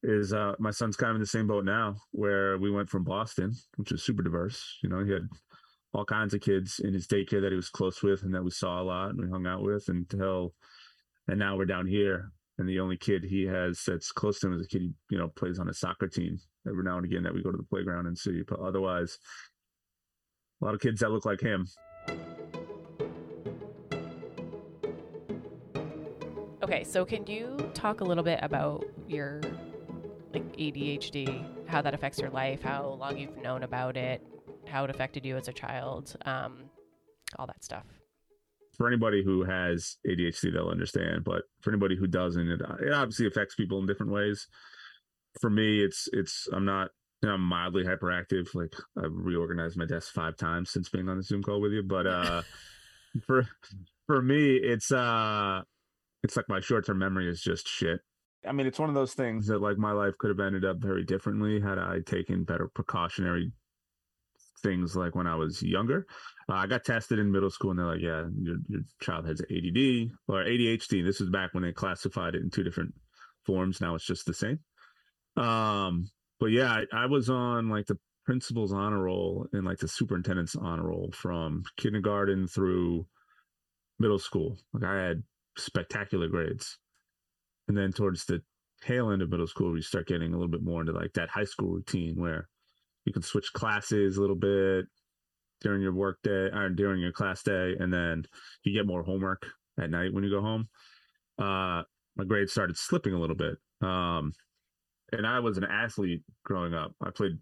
is 0.02 0.34
uh 0.34 0.54
my 0.60 0.72
son's 0.72 0.98
kind 0.98 1.12
of 1.12 1.16
in 1.18 1.22
the 1.22 1.28
same 1.28 1.46
boat 1.46 1.64
now, 1.64 1.98
where 2.12 2.58
we 2.58 2.72
went 2.72 2.90
from 2.90 3.04
Boston, 3.04 3.54
which 3.76 3.92
is 3.92 4.04
super 4.04 4.24
diverse. 4.24 4.80
You 4.82 4.90
know, 4.90 5.04
he 5.04 5.12
had 5.12 5.28
all 5.94 6.06
kinds 6.06 6.34
of 6.34 6.42
kids 6.42 6.80
in 6.84 6.94
his 6.94 7.08
daycare 7.08 7.42
that 7.42 7.52
he 7.52 7.56
was 7.56 7.70
close 7.70 8.02
with 8.02 8.24
and 8.24 8.34
that 8.34 8.44
we 8.44 8.50
saw 8.50 8.82
a 8.82 8.84
lot 8.84 9.12
and 9.12 9.22
we 9.22 9.30
hung 9.30 9.46
out 9.46 9.62
with 9.62 9.90
until 9.90 10.54
and 11.28 11.38
now 11.38 11.56
we're 11.56 11.66
down 11.66 11.86
here 11.86 12.32
and 12.58 12.70
the 12.70 12.80
only 12.80 12.98
kid 12.98 13.24
he 13.24 13.44
has 13.46 13.84
that's 13.86 14.12
close 14.12 14.39
to 14.39 14.48
him 14.48 14.54
is 14.54 14.66
a 14.66 14.68
kid 14.68 14.82
he 14.82 14.94
you 15.10 15.18
know 15.18 15.28
plays 15.30 15.60
on 15.60 15.70
a 15.70 15.74
soccer 15.74 16.08
team 16.08 16.38
every 16.68 16.84
now 16.84 16.98
and 16.98 17.06
again 17.06 17.24
that 17.24 17.34
we 17.34 17.44
go 17.44 17.52
to 17.52 17.58
the 17.58 17.63
playground 17.63 18.06
and 18.08 18.18
see 18.18 18.42
but 18.48 18.60
otherwise 18.60 19.18
a 20.62 20.66
lot 20.66 20.74
of 20.74 20.80
kids 20.80 21.02
that 21.02 21.12
look 21.12 21.26
like 21.26 21.42
him. 21.42 21.68
Okay 26.63 26.84
so 26.84 27.04
can 27.04 27.26
you 27.28 27.58
talk 27.74 28.02
a 28.02 28.04
little 28.04 28.24
bit 28.24 28.39
about 28.42 28.86
your 29.08 29.42
like 30.34 30.58
adhd 30.58 31.68
how 31.68 31.82
that 31.82 31.94
affects 31.94 32.20
your 32.20 32.30
life 32.30 32.62
how 32.62 32.98
long 33.00 33.18
you've 33.18 33.38
known 33.38 33.63
about 33.63 33.98
it 33.98 34.26
how 34.68 34.84
it 34.84 34.89
affected 34.89 35.26
you 35.26 35.36
as 35.36 35.48
a 35.48 35.54
child 35.54 36.16
um, 36.26 36.63
all 37.38 37.46
that 37.46 37.63
stuff 37.63 37.86
for 38.78 38.88
anybody 38.88 39.24
who 39.24 39.44
has 39.44 39.98
ADHD, 40.08 40.54
they'll 40.54 40.70
understand. 40.70 41.24
But 41.24 41.44
for 41.62 41.72
anybody 41.72 41.96
who 41.96 42.08
doesn't, 42.08 42.48
it, 42.48 42.62
it 42.82 42.94
obviously 42.94 43.28
affects 43.28 43.56
people 43.56 43.80
in 43.80 43.86
different 43.86 44.12
ways. 44.12 44.48
For 45.40 45.50
me, 45.50 45.84
it's 45.84 46.08
it's 46.12 46.48
I'm 46.52 46.66
not 46.66 46.90
you 47.22 47.30
know, 47.30 47.36
I'm 47.36 47.42
mildly 47.42 47.84
hyperactive. 47.84 48.54
Like 48.54 48.74
I've 48.98 49.14
reorganized 49.14 49.78
my 49.78 49.86
desk 49.86 50.14
five 50.14 50.36
times 50.36 50.72
since 50.72 50.90
being 50.90 51.08
on 51.08 51.18
the 51.18 51.24
Zoom 51.24 51.42
call 51.42 51.62
with 51.62 51.72
you. 51.72 51.84
But 51.84 52.06
uh, 52.06 52.42
for 53.26 53.48
for 54.08 54.22
me, 54.22 54.56
it's 54.56 54.92
uh, 54.92 55.62
it's 56.24 56.36
like 56.36 56.50
my 56.50 56.60
short 56.60 56.86
term 56.86 57.00
memory 57.00 57.30
is 57.30 57.42
just 57.42 57.68
shit. 57.68 58.02
I 58.46 58.52
mean, 58.52 58.68
it's 58.68 58.80
one 58.80 58.90
of 58.90 58.96
those 58.96 59.14
things 59.14 59.48
that 59.48 59.62
like 59.62 59.78
my 59.78 59.94
life 59.94 60.18
could 60.18 60.30
have 60.30 60.40
ended 60.40 60.66
up 60.66 60.78
very 60.80 61.06
differently 61.06 61.62
had 61.62 61.78
I 61.78 62.00
taken 62.06 62.44
better 62.44 62.68
precautionary 62.68 63.52
things 64.62 64.96
like 64.96 65.16
when 65.16 65.28
I 65.28 65.36
was 65.36 65.62
younger. 65.62 66.06
Uh, 66.50 66.54
I 66.54 66.68
got 66.68 66.84
tested 66.84 67.20
in 67.20 67.32
middle 67.32 67.50
school, 67.50 67.72
and 67.72 67.80
they're 67.80 67.86
like, 67.86 68.02
"Yeah, 68.02 68.26
your 68.42 68.58
your 68.68 68.82
child 69.02 69.28
has 69.28 69.42
ADD 69.42 70.12
or 70.28 70.44
ADHD." 70.44 71.04
This 71.04 71.20
was 71.20 71.30
back 71.30 71.54
when 71.54 71.63
they 71.63 71.72
classified 71.72 72.36
it 72.36 72.42
in 72.42 72.50
two 72.50 72.63
different 72.63 72.94
forms. 73.46 73.82
Now 73.82 73.96
it's 73.96 74.06
just 74.06 74.26
the 74.26 74.34
same. 74.34 74.60
Um, 75.36 76.10
but 76.39 76.48
yeah, 76.48 76.84
I, 76.92 77.04
I 77.04 77.06
was 77.08 77.30
on 77.30 77.70
like 77.70 77.86
the 77.86 77.98
principal's 78.26 78.74
honor 78.74 79.04
roll 79.04 79.48
and 79.54 79.66
like 79.66 79.80
the 79.80 79.88
superintendent's 79.88 80.56
honor 80.56 80.88
roll 80.88 81.12
from 81.13 81.63
kindergarten 81.78 82.48
through 82.48 83.06
middle 84.00 84.20
school. 84.20 84.58
Like 84.74 84.84
I 84.84 85.02
had 85.02 85.24
spectacular 85.58 86.28
grades, 86.28 86.78
and 87.68 87.78
then 87.78 87.92
towards 87.92 88.26
the 88.26 88.42
tail 88.82 89.12
end 89.12 89.22
of 89.22 89.30
middle 89.30 89.48
school, 89.48 89.72
we 89.72 89.82
start 89.82 90.08
getting 90.08 90.34
a 90.34 90.38
little 90.38 90.52
bit 90.52 90.63
more 90.63 90.82
into 90.82 90.94
like 90.94 91.13
that 91.13 91.30
high 91.30 91.46
school 91.46 91.72
routine 91.72 92.16
where 92.16 92.50
you 93.06 93.13
can 93.13 93.22
switch 93.22 93.52
classes 93.54 94.18
a 94.18 94.22
little 94.22 94.36
bit 94.36 94.86
during 95.62 95.82
your 95.82 95.94
work 95.94 96.20
day 96.24 96.50
or 96.54 96.70
during 96.70 97.02
your 97.02 97.12
class 97.12 97.44
day, 97.44 97.76
and 97.80 97.92
then 97.92 98.24
you 98.63 98.74
get 98.74 98.88
more 98.88 99.04
homework 99.04 99.46
at 99.80 99.89
night 99.89 100.13
when 100.13 100.24
you 100.24 100.30
go 100.30 100.42
home. 100.42 100.68
Uh, 101.39 101.84
my 102.16 102.24
grades 102.26 102.52
started 102.52 102.78
slipping 102.78 103.13
a 103.13 103.20
little 103.20 103.36
bit. 103.36 103.56
Um, 103.82 104.34
and 105.12 105.26
I 105.26 105.39
was 105.39 105.58
an 105.58 105.63
athlete 105.63 106.24
growing 106.44 106.74
up. 106.74 106.94
I 107.02 107.10
played 107.10 107.38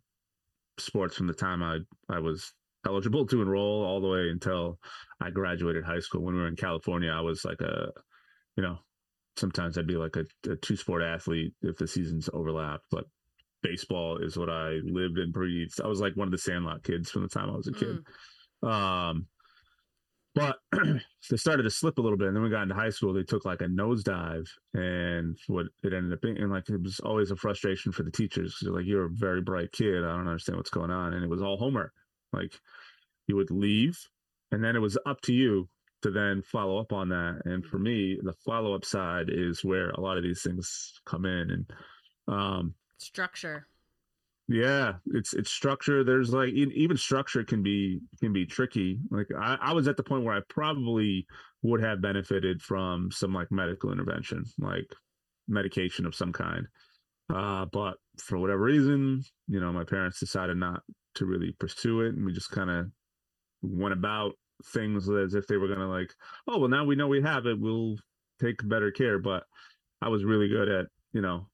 sports 0.78 1.16
from 1.16 1.28
the 1.28 1.34
time 1.34 1.64
I, 1.64 1.80
I 2.10 2.20
was 2.20 2.54
eligible 2.86 3.26
to 3.28 3.42
enroll 3.42 3.84
all 3.84 4.02
the 4.02 4.08
way 4.08 4.30
until 4.30 4.80
I 5.22 5.30
graduated 5.30 5.84
high 5.84 6.00
school. 6.00 6.22
When 6.22 6.36
we 6.36 6.42
were 6.42 6.48
in 6.48 6.56
California, 6.56 7.12
I 7.12 7.22
was 7.22 7.46
like 7.46 7.62
a, 7.62 7.92
you 8.56 8.64
know, 8.64 8.78
sometimes 9.38 9.78
I'd 9.78 9.88
be 9.88 9.96
like 9.96 10.16
a, 10.16 10.26
a 10.50 10.56
two 10.58 10.76
sport 10.76 11.04
athlete 11.04 11.54
if 11.62 11.78
the 11.78 11.88
seasons 11.88 12.30
overlapped, 12.34 12.86
but 12.92 13.06
baseball 13.62 14.18
is 14.18 14.38
what 14.38 14.50
I 14.50 14.80
lived 14.84 15.18
and 15.18 15.34
breathed. 15.34 15.80
I 15.84 15.88
was 15.88 16.02
like 16.02 16.16
one 16.16 16.28
of 16.28 16.32
the 16.32 16.38
Sandlot 16.38 16.84
kids 16.84 17.10
from 17.10 17.24
the 17.24 17.28
time 17.28 17.50
I 17.50 17.56
was 17.56 17.68
a 17.68 17.74
kid. 17.74 18.00
Mm. 18.64 18.72
Um, 18.72 19.28
but 20.34 20.60
they 21.30 21.38
started 21.38 21.64
to 21.64 21.70
slip 21.70 21.98
a 21.98 22.02
little 22.02 22.18
bit, 22.18 22.28
and 22.28 22.36
then 22.36 22.44
we 22.44 22.50
got 22.50 22.64
into 22.64 22.76
high 22.76 22.90
school. 22.90 23.14
They 23.14 23.24
took 23.24 23.44
like 23.44 23.62
a 23.62 23.66
nosedive, 23.66 24.48
and 24.74 25.38
what 25.48 25.68
it 25.84 25.94
ended 25.94 26.14
up 26.14 26.22
being, 26.22 26.38
and 26.38 26.52
like 26.52 26.70
it 26.70 26.82
was 26.82 27.00
always 27.02 27.32
a 27.32 27.36
frustration 27.36 27.92
for 27.92 28.04
the 28.04 28.12
teachers 28.12 28.54
because 28.54 28.66
they're 28.66 28.74
like, 28.74 28.86
"You're 28.86 29.06
a 29.06 29.12
very 29.12 29.42
bright 29.42 29.72
kid. 29.72 30.04
I 30.04 30.16
don't 30.16 30.28
understand 30.28 30.58
what's 30.58 30.70
going 30.70 30.92
on," 30.92 31.14
and 31.14 31.24
it 31.24 31.30
was 31.30 31.42
all 31.42 31.58
homework. 31.58 31.94
Like 32.32 32.54
you 33.28 33.36
would 33.36 33.52
leave, 33.52 34.00
and 34.52 34.64
then 34.64 34.76
it 34.76 34.80
was 34.80 34.98
up 35.06 35.20
to 35.22 35.34
you 35.34 35.68
to 36.04 36.12
then 36.12 36.42
follow 36.42 36.78
up 36.80 36.94
on 36.94 37.10
that. 37.10 37.42
And 37.46 37.66
for 37.66 37.78
me, 37.78 38.18
the 38.22 38.34
follow 38.46 38.74
up 38.74 38.86
side 38.86 39.30
is 39.30 39.64
where 39.64 39.90
a 39.90 40.02
lot 40.02 40.18
of 40.18 40.24
these 40.24 40.42
things 40.42 40.94
come 41.06 41.26
in 41.26 41.52
and 41.52 41.72
um 42.28 42.74
structure. 43.04 43.68
Yeah, 44.48 44.96
it's 45.14 45.34
it's 45.34 45.52
structure. 45.52 46.04
There's 46.04 46.34
like 46.34 46.50
even 46.50 46.98
structure 46.98 47.44
can 47.44 47.64
be 47.64 48.02
can 48.20 48.34
be 48.34 48.46
tricky. 48.46 49.00
Like 49.10 49.28
I, 49.38 49.58
I 49.62 49.74
was 49.74 49.88
at 49.88 49.98
the 49.98 50.04
point 50.04 50.24
where 50.24 50.36
I 50.36 50.42
probably 50.50 51.26
would 51.62 51.82
have 51.82 52.02
benefited 52.02 52.62
from 52.62 53.12
some 53.12 53.34
like 53.34 53.52
medical 53.52 53.92
intervention, 53.92 54.44
like 54.60 54.88
medication 55.48 56.06
of 56.06 56.16
some 56.16 56.34
kind. 56.34 56.68
Uh, 57.34 57.66
but 57.72 57.96
for 58.18 58.38
whatever 58.40 58.64
reason, 58.64 59.24
you 59.48 59.60
know, 59.60 59.72
my 59.72 59.86
parents 59.86 60.20
decided 60.20 60.58
not 60.58 60.82
to 61.16 61.26
really 61.26 61.56
pursue 61.60 62.02
it, 62.02 62.16
and 62.16 62.26
we 62.26 62.34
just 62.34 62.52
kind 62.52 62.70
of 62.70 62.88
went 63.62 63.94
about 63.94 64.34
things 64.74 65.10
as 65.10 65.34
if 65.34 65.48
they 65.48 65.58
were 65.58 65.68
gonna 65.70 65.88
like, 65.88 66.14
oh 66.48 66.60
well, 66.60 66.70
now 66.70 66.84
we 66.84 66.96
know 66.96 67.08
we 67.08 67.22
have 67.22 67.46
it, 67.46 67.60
we'll 67.60 67.96
take 68.42 68.68
better 68.68 68.92
care. 68.92 69.18
But 69.18 69.44
I 70.02 70.10
was 70.10 70.26
really 70.26 70.50
good 70.50 70.68
at 70.68 70.88
you 71.14 71.22
know 71.22 71.48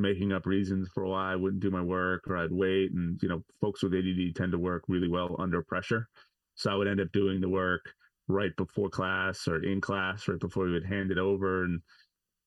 making 0.00 0.32
up 0.32 0.46
reasons 0.46 0.88
for 0.94 1.04
why 1.06 1.32
I 1.32 1.36
wouldn't 1.36 1.62
do 1.62 1.70
my 1.70 1.82
work 1.82 2.24
or 2.28 2.36
I'd 2.36 2.52
wait. 2.52 2.92
And 2.92 3.18
you 3.22 3.28
know, 3.28 3.42
folks 3.60 3.82
with 3.82 3.94
ADD 3.94 4.34
tend 4.34 4.52
to 4.52 4.58
work 4.58 4.84
really 4.88 5.08
well 5.08 5.36
under 5.38 5.62
pressure, 5.62 6.08
so 6.54 6.70
I 6.70 6.74
would 6.74 6.88
end 6.88 7.00
up 7.00 7.12
doing 7.12 7.40
the 7.40 7.48
work 7.48 7.92
right 8.28 8.54
before 8.56 8.90
class 8.90 9.48
or 9.48 9.62
in 9.62 9.80
class, 9.80 10.28
right 10.28 10.38
before 10.38 10.64
we 10.64 10.72
would 10.72 10.86
hand 10.86 11.10
it 11.10 11.18
over, 11.18 11.64
and 11.64 11.80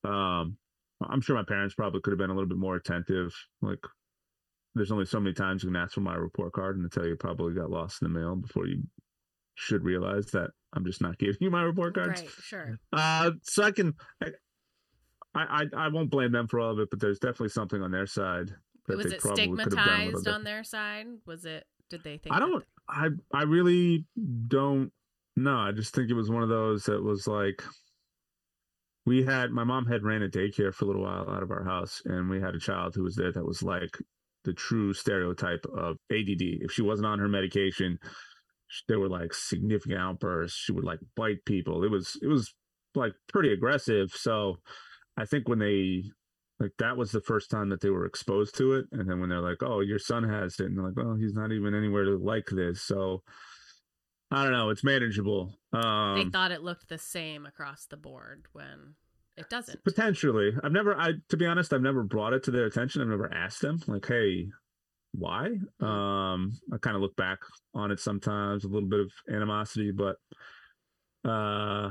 um 0.03 0.57
I'm 1.09 1.21
sure 1.21 1.35
my 1.35 1.43
parents 1.43 1.75
probably 1.75 2.01
could 2.01 2.11
have 2.11 2.19
been 2.19 2.29
a 2.29 2.33
little 2.33 2.47
bit 2.47 2.57
more 2.57 2.75
attentive. 2.75 3.33
Like, 3.61 3.79
there's 4.75 4.91
only 4.91 5.05
so 5.05 5.19
many 5.19 5.33
times 5.33 5.63
you 5.63 5.69
can 5.69 5.75
ask 5.75 5.93
for 5.93 6.01
my 6.01 6.15
report 6.15 6.53
card 6.53 6.77
and 6.77 6.91
tell 6.91 7.05
you 7.05 7.15
probably 7.15 7.53
got 7.53 7.69
lost 7.69 8.01
in 8.01 8.11
the 8.11 8.19
mail 8.19 8.35
before 8.35 8.67
you 8.67 8.83
should 9.55 9.83
realize 9.83 10.27
that 10.27 10.51
I'm 10.73 10.85
just 10.85 11.01
not 11.01 11.17
giving 11.17 11.37
you 11.41 11.51
my 11.51 11.63
report 11.63 11.95
cards. 11.95 12.21
Right, 12.21 12.29
sure. 12.29 12.79
Uh, 12.93 13.31
so 13.43 13.63
I 13.63 13.71
can, 13.71 13.93
I, 14.23 14.27
I, 15.33 15.65
I 15.75 15.87
won't 15.87 16.09
blame 16.09 16.31
them 16.31 16.47
for 16.47 16.59
all 16.59 16.71
of 16.71 16.79
it, 16.79 16.89
but 16.89 16.99
there's 16.99 17.19
definitely 17.19 17.49
something 17.49 17.81
on 17.81 17.91
their 17.91 18.05
side. 18.05 18.51
That 18.87 18.97
was 18.97 19.05
it 19.07 19.21
stigmatized 19.21 20.27
on 20.27 20.43
their 20.43 20.63
side? 20.63 21.07
Was 21.25 21.45
it? 21.45 21.65
Did 21.89 22.03
they 22.03 22.17
think? 22.17 22.35
I 22.35 22.39
don't. 22.39 22.63
I 22.89 23.09
I 23.33 23.43
really 23.43 24.05
don't. 24.47 24.91
No, 25.37 25.57
I 25.57 25.71
just 25.71 25.95
think 25.95 26.09
it 26.09 26.15
was 26.15 26.29
one 26.29 26.43
of 26.43 26.49
those 26.49 26.83
that 26.85 27.01
was 27.01 27.27
like 27.27 27.63
we 29.05 29.23
had 29.23 29.51
my 29.51 29.63
mom 29.63 29.85
had 29.85 30.03
ran 30.03 30.23
a 30.23 30.27
daycare 30.27 30.73
for 30.73 30.85
a 30.85 30.87
little 30.87 31.03
while 31.03 31.29
out 31.29 31.43
of 31.43 31.51
our 31.51 31.63
house, 31.63 32.01
and 32.05 32.29
we 32.29 32.39
had 32.39 32.55
a 32.55 32.59
child 32.59 32.95
who 32.95 33.03
was 33.03 33.15
there 33.15 33.31
that 33.31 33.45
was 33.45 33.63
like 33.63 33.97
the 34.43 34.53
true 34.53 34.93
stereotype 34.93 35.65
of 35.75 35.97
ADD. 36.11 36.41
If 36.61 36.71
she 36.71 36.81
wasn't 36.81 37.07
on 37.07 37.19
her 37.19 37.27
medication, 37.27 37.99
there 38.87 38.99
were 38.99 39.09
like 39.09 39.33
significant 39.33 39.99
outbursts. 39.99 40.57
She 40.57 40.71
would 40.71 40.83
like 40.83 40.99
bite 41.15 41.43
people. 41.45 41.83
It 41.83 41.91
was 41.91 42.17
it 42.21 42.27
was 42.27 42.53
like 42.95 43.13
pretty 43.27 43.53
aggressive. 43.53 44.11
So 44.11 44.57
I 45.17 45.25
think 45.25 45.47
when 45.47 45.59
they 45.59 46.03
like 46.59 46.71
that 46.77 46.95
was 46.95 47.11
the 47.11 47.21
first 47.21 47.49
time 47.49 47.69
that 47.69 47.81
they 47.81 47.89
were 47.89 48.05
exposed 48.05 48.55
to 48.57 48.73
it, 48.73 48.85
and 48.91 49.09
then 49.09 49.19
when 49.19 49.29
they're 49.29 49.41
like, 49.41 49.63
"Oh, 49.63 49.79
your 49.79 49.99
son 49.99 50.23
has 50.23 50.59
it," 50.59 50.67
and 50.67 50.77
they're 50.77 50.85
like, 50.85 50.95
"Well, 50.95 51.15
he's 51.15 51.33
not 51.33 51.51
even 51.51 51.73
anywhere 51.73 52.05
to 52.05 52.17
like 52.17 52.47
this." 52.47 52.81
So 52.81 53.23
I 54.29 54.43
don't 54.43 54.53
know. 54.53 54.69
It's 54.69 54.83
manageable. 54.83 55.53
Um, 55.73 56.15
they 56.15 56.29
thought 56.29 56.51
it 56.51 56.61
looked 56.61 56.87
the 56.87 56.97
same 56.97 57.45
across 57.45 57.85
the 57.85 57.97
board 57.97 58.45
when 58.53 58.95
it 59.35 59.49
doesn't. 59.49 59.83
Potentially, 59.83 60.51
I've 60.63 60.71
never. 60.71 60.95
I 60.95 61.13
to 61.29 61.37
be 61.37 61.45
honest, 61.45 61.73
I've 61.73 61.81
never 61.81 62.03
brought 62.03 62.33
it 62.33 62.43
to 62.43 62.51
their 62.51 62.65
attention. 62.65 63.01
I've 63.01 63.07
never 63.07 63.33
asked 63.33 63.61
them 63.61 63.81
like, 63.87 64.05
"Hey, 64.05 64.47
why?" 65.13 65.49
Mm-hmm. 65.81 65.85
Um, 65.85 66.51
I 66.71 66.77
kind 66.77 66.95
of 66.95 67.01
look 67.01 67.15
back 67.15 67.39
on 67.73 67.91
it 67.91 67.99
sometimes, 67.99 68.63
a 68.63 68.67
little 68.69 68.87
bit 68.87 69.01
of 69.01 69.11
animosity, 69.33 69.91
but 69.91 70.15
uh, 71.29 71.89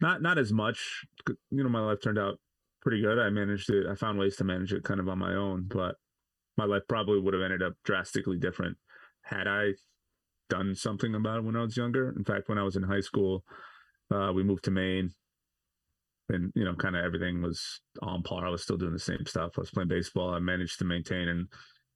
not 0.00 0.22
not 0.22 0.38
as 0.38 0.52
much. 0.52 1.04
You 1.50 1.62
know, 1.64 1.68
my 1.68 1.80
life 1.80 1.98
turned 2.02 2.18
out 2.18 2.38
pretty 2.82 3.00
good. 3.00 3.18
I 3.18 3.30
managed 3.30 3.70
it. 3.70 3.86
I 3.86 3.94
found 3.94 4.18
ways 4.18 4.36
to 4.36 4.44
manage 4.44 4.72
it 4.72 4.84
kind 4.84 5.00
of 5.00 5.08
on 5.08 5.18
my 5.18 5.34
own, 5.34 5.66
but 5.68 5.96
my 6.56 6.64
life 6.64 6.82
probably 6.88 7.20
would 7.20 7.34
have 7.34 7.42
ended 7.42 7.62
up 7.62 7.74
drastically 7.84 8.36
different 8.36 8.76
had 9.22 9.46
I 9.46 9.72
done 10.50 10.74
something 10.74 11.14
about 11.14 11.38
it 11.38 11.44
when 11.44 11.56
I 11.56 11.62
was 11.62 11.76
younger. 11.76 12.12
In 12.16 12.24
fact, 12.24 12.48
when 12.48 12.58
I 12.58 12.62
was 12.62 12.76
in 12.76 12.82
high 12.82 13.00
school, 13.00 13.44
uh, 14.12 14.32
we 14.34 14.42
moved 14.42 14.64
to 14.64 14.70
Maine, 14.70 15.10
and 16.28 16.52
you 16.54 16.64
know, 16.64 16.74
kind 16.74 16.96
of 16.96 17.04
everything 17.04 17.40
was 17.40 17.80
on 18.02 18.22
par. 18.22 18.46
I 18.46 18.50
was 18.50 18.62
still 18.62 18.76
doing 18.76 18.92
the 18.92 18.98
same 18.98 19.24
stuff. 19.26 19.52
I 19.56 19.60
was 19.60 19.70
playing 19.70 19.88
baseball. 19.88 20.34
I 20.34 20.40
managed 20.40 20.78
to 20.80 20.84
maintain 20.84 21.28
and 21.28 21.46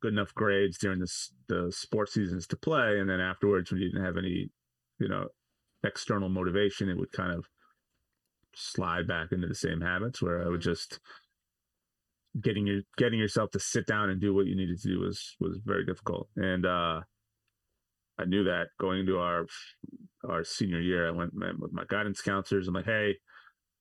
good 0.01 0.13
enough 0.13 0.35
grades 0.35 0.79
during 0.79 1.01
the 1.01 1.29
the 1.49 1.73
sports 1.75 2.15
seasons 2.15 2.47
to 2.49 2.57
play, 2.57 2.99
and 3.01 3.11
then 3.11 3.21
afterwards, 3.21 3.71
when 3.71 3.81
you 3.81 3.91
didn't 3.91 4.05
have 4.05 4.17
any, 4.17 4.51
you 4.99 5.09
know, 5.09 5.27
external 5.85 6.29
motivation, 6.29 6.89
it 6.89 6.97
would 6.97 7.13
kind 7.13 7.33
of 7.33 7.45
slide 8.57 9.07
back 9.07 9.33
into 9.33 9.47
the 9.47 9.55
same 9.55 9.81
habits 9.81 10.23
where 10.23 10.43
I 10.43 10.49
would 10.49 10.61
mm-hmm. 10.61 10.71
just 10.71 11.01
getting 12.41 12.67
your 12.67 12.83
getting 12.99 13.19
yourself 13.19 13.51
to 13.51 13.61
sit 13.61 13.87
down 13.87 14.11
and 14.11 14.21
do 14.21 14.35
what 14.35 14.47
you 14.47 14.57
needed 14.57 14.79
to 14.81 14.89
do 14.89 15.01
was 15.01 15.37
was 15.41 15.59
very 15.65 15.87
difficult 15.87 16.29
and 16.37 16.67
uh 16.67 17.01
I 18.19 18.25
knew 18.25 18.45
that 18.45 18.69
going 18.81 19.01
into 19.01 19.19
our 19.19 19.47
our 20.29 20.45
senior 20.45 20.81
year, 20.81 21.09
I 21.09 21.11
went 21.11 21.33
with 21.59 21.73
my 21.73 21.85
guidance 21.89 22.21
counselors. 22.21 22.67
I'm 22.67 22.75
like, 22.75 22.87
hey, 22.87 23.17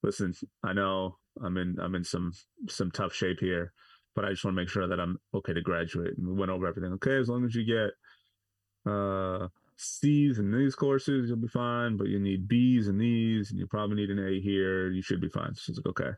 listen, 0.03 0.34
I 0.63 0.73
know 0.73 1.17
I'm 1.43 1.57
in 1.57 1.78
I'm 1.80 1.95
in 1.95 2.03
some 2.03 2.32
some 2.67 2.91
tough 2.91 3.13
shape 3.13 3.39
here, 3.39 3.73
but 4.13 4.26
I 4.26 4.32
just 4.32 4.43
want 4.43 4.55
to 4.55 4.61
make 4.61 4.69
sure 4.69 4.88
that 4.88 4.99
I'm 4.99 5.17
okay 5.34 5.53
to 5.53 5.61
graduate. 5.61 6.17
And 6.17 6.28
we 6.28 6.34
went 6.34 6.51
over 6.51 6.67
everything. 6.67 6.93
Okay, 6.93 7.17
as 7.17 7.30
long 7.30 7.45
as 7.45 7.55
you 7.55 7.65
get 7.65 8.91
uh 8.91 9.47
C's 9.78 10.39
in 10.39 10.51
these 10.51 10.76
courses, 10.76 11.28
you'll 11.28 11.38
be 11.38 11.47
fine. 11.47 11.97
But 11.97 12.07
you 12.07 12.19
need 12.19 12.47
B's 12.47 12.88
in 12.88 12.97
these, 12.97 13.51
and 13.51 13.59
you 13.59 13.67
probably 13.67 13.97
need 13.97 14.09
an 14.09 14.19
A 14.19 14.39
here. 14.39 14.89
You 14.91 15.01
should 15.01 15.21
be 15.21 15.30
fine. 15.30 15.53
So 15.55 15.71
it's 15.71 15.80
like, 15.80 15.88
okay. 15.88 16.11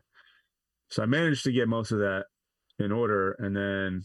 So 0.90 1.02
I 1.02 1.06
managed 1.06 1.44
to 1.44 1.52
get 1.52 1.68
most 1.68 1.92
of 1.92 1.98
that 1.98 2.24
in 2.78 2.92
order, 2.92 3.32
and 3.38 3.56
then 3.56 4.02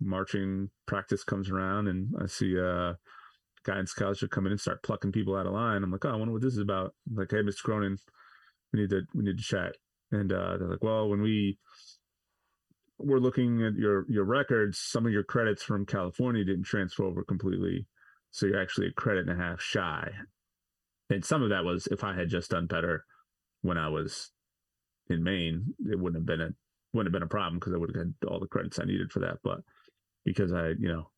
marching 0.00 0.70
practice 0.86 1.24
comes 1.24 1.50
around, 1.50 1.88
and 1.88 2.14
I 2.20 2.26
see 2.26 2.58
uh 2.58 2.94
guidance 3.64 3.92
counselor 3.92 4.28
come 4.28 4.46
in 4.46 4.52
and 4.52 4.60
start 4.60 4.82
plucking 4.82 5.12
people 5.12 5.36
out 5.36 5.46
of 5.46 5.52
line. 5.52 5.82
I'm 5.82 5.90
like, 5.90 6.04
oh, 6.04 6.10
I 6.10 6.16
wonder 6.16 6.32
what 6.32 6.42
this 6.42 6.54
is 6.54 6.60
about. 6.60 6.94
I'm 7.08 7.16
like, 7.16 7.30
hey, 7.30 7.38
Mr. 7.42 7.62
Cronin, 7.62 7.98
we 8.72 8.80
need 8.80 8.90
to 8.90 9.02
we 9.14 9.24
need 9.24 9.38
to 9.38 9.44
chat. 9.44 9.76
And 10.12 10.32
uh, 10.32 10.56
they're 10.58 10.68
like, 10.68 10.82
well, 10.82 11.08
when 11.08 11.22
we 11.22 11.58
were 12.98 13.20
looking 13.20 13.64
at 13.64 13.74
your 13.74 14.04
your 14.10 14.24
records, 14.24 14.78
some 14.78 15.06
of 15.06 15.12
your 15.12 15.22
credits 15.22 15.62
from 15.62 15.86
California 15.86 16.44
didn't 16.44 16.64
transfer 16.64 17.04
over 17.04 17.22
completely, 17.22 17.86
so 18.30 18.46
you're 18.46 18.60
actually 18.60 18.88
a 18.88 18.92
credit 18.92 19.28
and 19.28 19.40
a 19.40 19.42
half 19.42 19.60
shy. 19.60 20.10
And 21.08 21.24
some 21.24 21.42
of 21.42 21.50
that 21.50 21.64
was 21.64 21.88
if 21.88 22.04
I 22.04 22.14
had 22.14 22.28
just 22.28 22.50
done 22.50 22.66
better 22.66 23.04
when 23.62 23.78
I 23.78 23.88
was 23.88 24.30
in 25.08 25.22
Maine, 25.22 25.74
it 25.90 25.98
wouldn't 25.98 26.22
have 26.22 26.26
been 26.26 26.40
a 26.40 26.50
wouldn't 26.92 27.12
have 27.12 27.20
been 27.20 27.26
a 27.26 27.30
problem 27.30 27.58
because 27.58 27.72
I 27.72 27.76
would 27.76 27.94
have 27.94 28.04
had 28.04 28.14
all 28.28 28.40
the 28.40 28.46
credits 28.46 28.78
I 28.78 28.84
needed 28.84 29.12
for 29.12 29.20
that. 29.20 29.38
But 29.42 29.60
because 30.24 30.52
I, 30.52 30.68
you 30.78 30.88
know, 30.88 31.10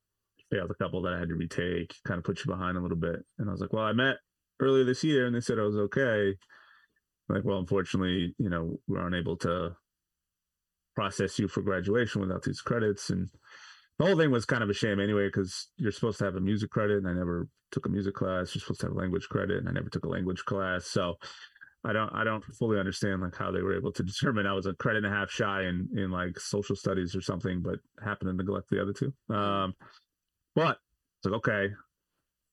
failed 0.50 0.70
a 0.70 0.74
couple 0.74 1.02
that 1.02 1.14
I 1.14 1.18
had 1.18 1.28
to 1.28 1.34
retake, 1.34 1.94
kind 2.06 2.18
of 2.18 2.24
put 2.24 2.44
you 2.44 2.50
behind 2.50 2.76
a 2.76 2.80
little 2.80 2.96
bit. 2.96 3.24
And 3.38 3.48
I 3.48 3.52
was 3.52 3.60
like, 3.60 3.72
well, 3.72 3.84
I 3.84 3.92
met 3.92 4.16
earlier 4.60 4.84
this 4.84 5.02
year 5.02 5.26
and 5.26 5.34
they 5.34 5.40
said 5.40 5.58
I 5.58 5.62
was 5.62 5.76
okay. 5.76 6.34
like, 7.28 7.44
well, 7.44 7.58
unfortunately, 7.58 8.34
you 8.38 8.50
know, 8.50 8.78
we're 8.86 9.06
unable 9.06 9.36
to 9.38 9.76
process 10.94 11.38
you 11.38 11.48
for 11.48 11.62
graduation 11.62 12.20
without 12.20 12.42
these 12.42 12.60
credits. 12.60 13.08
And 13.08 13.30
the 14.02 14.08
whole 14.08 14.18
thing 14.18 14.32
was 14.32 14.44
kind 14.44 14.64
of 14.64 14.70
a 14.70 14.74
shame 14.74 14.98
anyway, 14.98 15.28
because 15.28 15.68
you're 15.76 15.92
supposed 15.92 16.18
to 16.18 16.24
have 16.24 16.34
a 16.34 16.40
music 16.40 16.70
credit 16.70 16.98
and 16.98 17.08
I 17.08 17.12
never 17.12 17.46
took 17.70 17.86
a 17.86 17.88
music 17.88 18.14
class. 18.14 18.52
You're 18.52 18.60
supposed 18.60 18.80
to 18.80 18.86
have 18.86 18.96
a 18.96 18.98
language 18.98 19.28
credit 19.28 19.58
and 19.58 19.68
I 19.68 19.72
never 19.72 19.88
took 19.88 20.04
a 20.04 20.08
language 20.08 20.44
class. 20.44 20.86
So 20.86 21.14
I 21.84 21.92
don't 21.92 22.10
I 22.12 22.24
don't 22.24 22.44
fully 22.44 22.80
understand 22.80 23.22
like 23.22 23.36
how 23.36 23.52
they 23.52 23.62
were 23.62 23.76
able 23.76 23.92
to 23.92 24.02
determine 24.12 24.46
I 24.46 24.54
was 24.54 24.66
a 24.66 24.74
credit 24.74 25.04
and 25.04 25.12
a 25.12 25.16
half 25.16 25.30
shy 25.30 25.62
in 25.62 25.88
in 25.94 26.10
like 26.10 26.40
social 26.40 26.74
studies 26.74 27.14
or 27.14 27.20
something, 27.20 27.62
but 27.62 27.78
happened 28.02 28.30
to 28.30 28.36
neglect 28.36 28.70
the 28.70 28.82
other 28.82 28.92
two. 28.92 29.12
Um, 29.32 29.74
but 30.56 30.78
it's 31.18 31.26
like, 31.26 31.34
okay, 31.34 31.72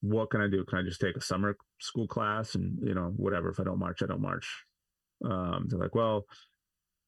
what 0.01 0.29
can 0.29 0.41
I 0.41 0.47
do? 0.47 0.63
Can 0.65 0.77
I 0.77 0.83
just 0.83 1.01
take 1.01 1.17
a 1.17 1.21
summer 1.21 1.57
school 1.79 2.07
class 2.07 2.53
and, 2.53 2.77
you 2.87 2.93
know, 2.93 3.11
whatever. 3.17 3.49
If 3.49 3.59
I 3.59 3.63
don't 3.63 3.79
march, 3.79 4.03
I 4.03 4.05
don't 4.05 4.21
march. 4.21 4.65
Um, 5.25 5.65
they're 5.67 5.79
like, 5.79 5.95
well, 5.95 6.25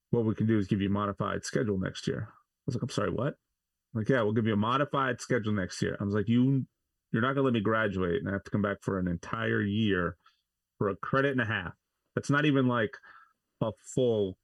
what 0.10 0.26
we 0.26 0.34
can 0.34 0.48
do 0.48 0.58
is 0.58 0.68
give 0.68 0.82
you 0.82 0.90
a 0.90 0.92
modified 0.92 1.46
schedule 1.46 1.78
next 1.78 2.08
year. 2.08 2.28
I 2.30 2.34
was 2.66 2.76
like, 2.76 2.84
I'm 2.84 2.90
sorry, 2.90 3.12
what? 3.12 3.36
Like, 3.94 4.10
yeah, 4.10 4.22
we'll 4.22 4.34
give 4.34 4.48
you 4.48 4.54
a 4.54 4.58
modified 4.58 5.20
schedule 5.20 5.54
next 5.54 5.82
year. 5.82 5.98
I 6.00 6.04
was 6.04 6.14
like, 6.14 6.30
you, 6.30 6.66
you're 7.12 7.22
not 7.22 7.36
going 7.36 7.38
to 7.38 7.44
let 7.44 7.54
me 7.54 7.60
graduate 7.60 8.22
and 8.22 8.30
I 8.30 8.34
have 8.34 8.44
to 8.44 8.52
come 8.52 8.62
back 8.62 8.78
for 8.82 9.00
an 9.00 9.08
entire 9.08 9.62
year 9.62 10.18
for 10.78 10.90
a 10.90 10.96
credit 10.96 11.32
and 11.32 11.42
a 11.42 11.46
half. 11.46 11.74
That's 12.16 12.30
not 12.30 12.46
even 12.46 12.68
like 12.68 12.96
a 13.62 13.72
full 13.94 14.38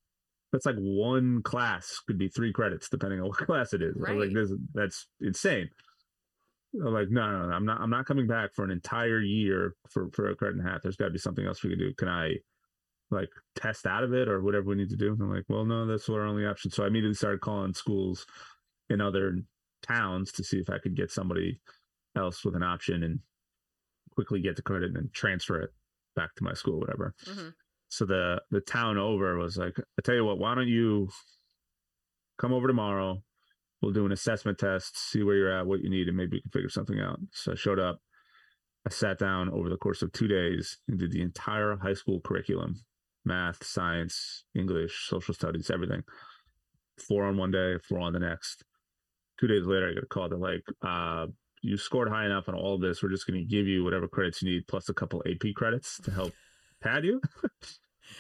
that's 0.53 0.65
like 0.65 0.77
one 0.77 1.41
class 1.43 1.99
could 2.07 2.17
be 2.17 2.29
three 2.29 2.53
credits 2.53 2.87
depending 2.87 3.19
on 3.19 3.27
what 3.27 3.37
class 3.45 3.73
it 3.73 3.81
is. 3.81 3.95
Right. 3.97 4.17
Like 4.17 4.33
this, 4.33 4.51
that's 4.73 5.07
insane 5.19 5.69
I'm 6.73 6.93
like 6.93 7.09
no, 7.09 7.31
no, 7.31 7.47
no, 7.47 7.53
I'm 7.53 7.65
not. 7.65 7.81
I'm 7.81 7.89
not 7.89 8.05
coming 8.05 8.27
back 8.27 8.53
for 8.53 8.65
an 8.65 8.71
entire 8.71 9.19
year 9.19 9.75
for 9.89 10.09
for 10.11 10.29
a 10.29 10.35
credit 10.35 10.57
and 10.57 10.67
a 10.67 10.69
half. 10.69 10.81
There's 10.81 10.97
got 10.97 11.05
to 11.05 11.11
be 11.11 11.19
something 11.19 11.45
else 11.45 11.63
we 11.63 11.69
can 11.69 11.79
do. 11.79 11.93
Can 11.93 12.07
I 12.07 12.35
like 13.09 13.29
test 13.55 13.85
out 13.85 14.03
of 14.03 14.13
it 14.13 14.27
or 14.27 14.41
whatever 14.41 14.65
we 14.65 14.75
need 14.75 14.89
to 14.89 14.97
do? 14.97 15.13
And 15.13 15.21
I'm 15.21 15.33
like, 15.33 15.45
well, 15.47 15.65
no, 15.65 15.85
that's 15.85 16.09
our 16.09 16.25
only 16.25 16.45
option. 16.45 16.69
So 16.71 16.83
I 16.83 16.87
immediately 16.87 17.15
started 17.15 17.41
calling 17.41 17.73
schools 17.73 18.25
in 18.89 19.01
other 19.01 19.38
towns 19.83 20.31
to 20.33 20.43
see 20.43 20.57
if 20.59 20.69
I 20.69 20.79
could 20.79 20.95
get 20.95 21.11
somebody 21.11 21.59
else 22.15 22.43
with 22.43 22.55
an 22.55 22.63
option 22.63 23.03
and 23.03 23.19
quickly 24.15 24.41
get 24.41 24.55
the 24.55 24.61
credit 24.63 24.88
and 24.88 24.95
then 24.95 25.09
transfer 25.13 25.61
it. 25.61 25.71
back 26.15 26.33
to 26.33 26.43
my 26.43 26.53
school, 26.53 26.79
whatever. 26.79 27.13
Mhm. 27.25 27.53
So 27.89 28.03
the 28.05 28.41
the 28.49 28.59
town 28.61 28.97
over 28.97 29.38
was 29.38 29.55
like, 29.55 29.77
I 29.79 30.01
tell 30.03 30.15
you 30.15 30.25
what, 30.25 30.39
why 30.39 30.55
don't 30.55 30.67
you 30.67 31.09
come 32.39 32.51
over 32.53 32.65
tomorrow? 32.65 33.23
We'll 33.81 33.91
do 33.93 34.07
an 34.07 34.11
assessment 34.11 34.57
test, 34.57 34.97
see 34.97 35.21
where 35.21 35.35
you're 35.35 35.51
at, 35.51 35.67
what 35.67 35.81
you 35.81 35.91
need, 35.91 36.07
and 36.07 36.17
maybe 36.17 36.38
we 36.38 36.41
can 36.41 36.49
figure 36.49 36.69
something 36.69 36.99
out. 36.99 37.19
So 37.33 37.51
I 37.51 37.55
showed 37.55 37.77
up. 37.77 38.01
I 38.88 38.89
sat 38.89 39.19
down 39.19 39.49
over 39.51 39.69
the 39.69 39.77
course 39.77 40.01
of 40.01 40.11
two 40.11 40.27
days 40.27 40.79
and 40.88 40.97
did 40.97 41.11
the 41.11 41.21
entire 41.21 41.75
high 41.77 41.93
school 41.93 42.19
curriculum 42.21 42.81
math, 43.23 43.63
science, 43.63 44.45
English, 44.55 45.07
social 45.07 45.35
studies, 45.35 45.69
everything. 45.69 46.01
Four 46.97 47.25
on 47.25 47.38
one 47.38 47.51
day, 47.51 47.77
four 47.88 47.99
on 47.99 48.13
the 48.13 48.19
next. 48.19 48.63
Two 49.39 49.47
days 49.47 49.65
later, 49.65 49.89
I 49.89 49.93
get 49.93 50.03
a 50.03 50.07
call. 50.07 50.29
They're 50.29 50.38
like, 50.38 50.63
uh, 50.81 51.27
you 51.61 51.77
scored 51.77 52.09
high 52.09 52.25
enough 52.25 52.49
on 52.49 52.55
all 52.55 52.75
of 52.75 52.81
this. 52.81 53.01
We're 53.01 53.09
just 53.09 53.27
going 53.27 53.39
to 53.39 53.45
give 53.45 53.67
you 53.67 53.83
whatever 53.83 54.07
credits 54.07 54.41
you 54.41 54.51
need, 54.51 54.67
plus 54.67 54.89
a 54.89 54.93
couple 54.93 55.23
AP 55.29 55.53
credits 55.55 55.99
to 56.01 56.11
help 56.11 56.33
pad 56.81 57.05
you. 57.05 57.21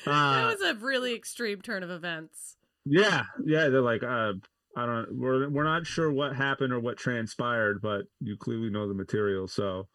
that 0.05 0.11
uh, 0.11 0.51
was 0.51 0.61
a 0.61 0.75
really 0.75 1.15
extreme 1.15 1.61
turn 1.61 1.83
of 1.83 1.89
events. 1.89 2.57
yeah, 2.85 3.23
yeah. 3.45 3.69
They're 3.69 3.81
like, 3.81 4.03
uh, 4.03 4.33
I 4.75 4.85
don't. 4.85 5.17
We're 5.17 5.49
we're 5.49 5.63
not 5.63 5.87
sure 5.87 6.11
what 6.11 6.35
happened 6.35 6.71
or 6.71 6.79
what 6.79 6.97
transpired, 6.97 7.81
but 7.81 8.03
you 8.19 8.37
clearly 8.37 8.69
know 8.69 8.87
the 8.87 8.93
material. 8.93 9.47
So 9.47 9.87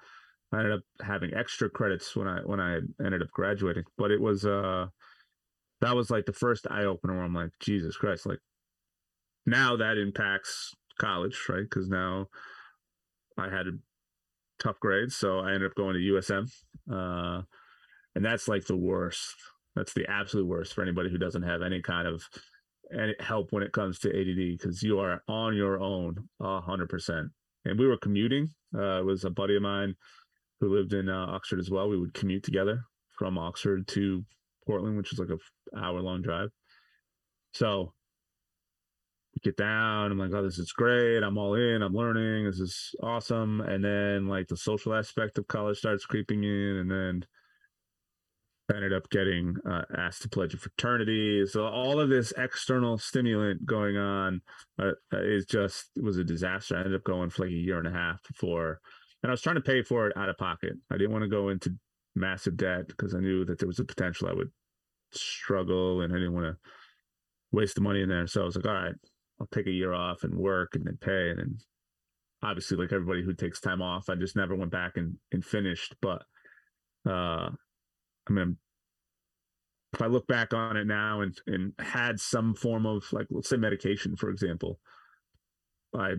I 0.52 0.58
ended 0.58 0.72
up 0.72 0.80
having 1.04 1.34
extra 1.34 1.70
credits 1.70 2.16
when 2.16 2.26
I 2.26 2.40
when 2.40 2.58
I 2.58 2.78
ended 3.04 3.22
up 3.22 3.30
graduating. 3.30 3.84
But 3.96 4.10
it 4.10 4.20
was 4.20 4.44
uh, 4.44 4.86
that 5.80 5.94
was 5.94 6.10
like 6.10 6.26
the 6.26 6.32
first 6.32 6.66
eye 6.68 6.84
opener 6.84 7.14
where 7.14 7.24
I'm 7.24 7.34
like, 7.34 7.52
Jesus 7.60 7.96
Christ! 7.96 8.26
Like 8.26 8.40
now 9.46 9.76
that 9.76 9.98
impacts 9.98 10.74
college, 11.02 11.38
right? 11.48 11.62
Because 11.68 11.88
now 11.88 12.28
I 13.38 13.48
had 13.48 13.66
tough 14.58 14.78
grades, 14.80 15.16
so 15.16 15.40
I 15.40 15.52
ended 15.52 15.70
up 15.70 15.76
going 15.76 15.94
to 15.94 16.14
USM, 16.14 16.50
uh, 16.90 17.42
and 18.14 18.24
that's 18.24 18.48
like 18.48 18.64
the 18.66 18.76
worst. 18.76 19.34
That's 19.74 19.94
the 19.94 20.08
absolute 20.08 20.46
worst 20.46 20.74
for 20.74 20.82
anybody 20.82 21.10
who 21.10 21.18
doesn't 21.18 21.42
have 21.42 21.62
any 21.62 21.80
kind 21.80 22.06
of 22.06 22.22
any 22.92 23.14
help 23.20 23.48
when 23.52 23.62
it 23.62 23.72
comes 23.72 23.98
to 24.00 24.10
ADD 24.10 24.58
because 24.58 24.82
you 24.82 24.98
are 24.98 25.22
on 25.28 25.56
your 25.56 25.80
own 25.80 26.28
hundred 26.40 26.88
percent. 26.88 27.28
And 27.64 27.78
we 27.78 27.86
were 27.86 27.96
commuting. 27.96 28.50
Uh, 28.74 29.00
it 29.00 29.04
was 29.04 29.24
a 29.24 29.30
buddy 29.30 29.56
of 29.56 29.62
mine 29.62 29.94
who 30.60 30.74
lived 30.74 30.92
in 30.92 31.08
uh, 31.08 31.26
Oxford 31.28 31.58
as 31.58 31.70
well. 31.70 31.88
We 31.88 31.98
would 31.98 32.14
commute 32.14 32.42
together 32.42 32.82
from 33.18 33.38
Oxford 33.38 33.86
to 33.88 34.24
Portland, 34.66 34.96
which 34.96 35.12
is 35.12 35.18
like 35.18 35.30
a 35.30 35.78
hour 35.78 36.00
long 36.00 36.22
drive. 36.22 36.50
So 37.54 37.92
get 39.42 39.56
down. 39.56 40.12
I'm 40.12 40.18
like, 40.18 40.32
oh, 40.34 40.42
this 40.42 40.58
is 40.58 40.72
great. 40.72 41.22
I'm 41.22 41.38
all 41.38 41.54
in. 41.54 41.82
I'm 41.82 41.94
learning. 41.94 42.44
This 42.44 42.60
is 42.60 42.94
awesome. 43.02 43.60
And 43.60 43.84
then 43.84 44.28
like 44.28 44.48
the 44.48 44.56
social 44.56 44.94
aspect 44.94 45.38
of 45.38 45.46
college 45.48 45.78
starts 45.78 46.04
creeping 46.04 46.44
in, 46.44 46.76
and 46.76 46.90
then 46.90 47.24
I 48.70 48.76
ended 48.76 48.92
up 48.92 49.10
getting 49.10 49.56
uh, 49.68 49.82
asked 49.96 50.22
to 50.22 50.28
pledge 50.28 50.54
a 50.54 50.56
fraternity. 50.56 51.46
So 51.46 51.66
all 51.66 52.00
of 52.00 52.08
this 52.08 52.32
external 52.36 52.98
stimulant 52.98 53.64
going 53.66 53.96
on 53.96 54.40
uh, 54.78 54.92
is 55.12 55.46
just 55.46 55.90
was 56.00 56.18
a 56.18 56.24
disaster. 56.24 56.76
I 56.76 56.80
ended 56.80 56.94
up 56.94 57.04
going 57.04 57.30
for 57.30 57.42
like 57.44 57.52
a 57.52 57.54
year 57.54 57.78
and 57.78 57.88
a 57.88 57.92
half 57.92 58.22
before, 58.26 58.80
and 59.22 59.30
I 59.30 59.32
was 59.32 59.42
trying 59.42 59.56
to 59.56 59.62
pay 59.62 59.82
for 59.82 60.06
it 60.06 60.16
out 60.16 60.28
of 60.28 60.38
pocket. 60.38 60.74
I 60.90 60.96
didn't 60.96 61.12
want 61.12 61.22
to 61.22 61.28
go 61.28 61.48
into 61.48 61.74
massive 62.14 62.56
debt 62.56 62.88
because 62.88 63.14
I 63.14 63.20
knew 63.20 63.44
that 63.46 63.58
there 63.58 63.68
was 63.68 63.78
a 63.78 63.84
potential 63.84 64.28
I 64.28 64.34
would 64.34 64.50
struggle, 65.12 66.02
and 66.02 66.12
I 66.12 66.16
didn't 66.16 66.34
want 66.34 66.46
to 66.46 66.56
waste 67.50 67.74
the 67.74 67.80
money 67.80 68.02
in 68.02 68.08
there. 68.08 68.26
So 68.26 68.42
I 68.42 68.44
was 68.44 68.56
like, 68.56 68.66
all 68.66 68.72
right, 68.72 68.94
I'll 69.42 69.48
take 69.52 69.66
a 69.66 69.70
year 69.72 69.92
off 69.92 70.22
and 70.24 70.38
work 70.38 70.76
and 70.76 70.86
then 70.86 70.96
pay, 71.00 71.30
and 71.30 71.38
then 71.38 71.58
obviously, 72.42 72.78
like 72.78 72.92
everybody 72.92 73.22
who 73.22 73.34
takes 73.34 73.60
time 73.60 73.82
off, 73.82 74.08
I 74.08 74.14
just 74.14 74.36
never 74.36 74.54
went 74.56 74.70
back 74.70 74.96
and 74.96 75.16
and 75.32 75.44
finished, 75.44 75.94
but. 76.00 76.22
uh 77.04 77.50
I 78.28 78.32
mean, 78.32 78.56
if 79.92 80.00
I 80.00 80.06
look 80.06 80.28
back 80.28 80.54
on 80.54 80.76
it 80.76 80.86
now 80.86 81.22
and 81.22 81.36
and 81.48 81.72
had 81.80 82.20
some 82.20 82.54
form 82.54 82.86
of 82.86 83.02
like 83.12 83.26
let's 83.30 83.48
say 83.48 83.56
medication, 83.56 84.14
for 84.14 84.30
example, 84.30 84.78
I 85.92 86.12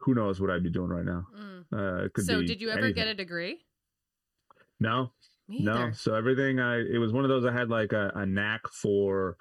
who 0.00 0.14
knows 0.14 0.42
what 0.42 0.50
I'd 0.50 0.62
be 0.62 0.70
doing 0.70 0.90
right 0.90 1.06
now. 1.06 1.26
Mm. 1.34 1.64
Uh, 1.72 2.04
it 2.04 2.12
could 2.12 2.26
So, 2.26 2.42
did 2.42 2.60
you 2.60 2.68
ever 2.68 2.80
anything. 2.80 2.94
get 2.96 3.08
a 3.08 3.14
degree? 3.14 3.64
No, 4.78 5.12
Me 5.48 5.60
no. 5.62 5.90
So 5.92 6.14
everything 6.14 6.60
I 6.60 6.80
it 6.80 6.98
was 6.98 7.14
one 7.14 7.24
of 7.24 7.30
those 7.30 7.46
I 7.46 7.52
had 7.52 7.70
like 7.70 7.94
a, 7.94 8.12
a 8.14 8.26
knack 8.26 8.68
for 8.70 9.38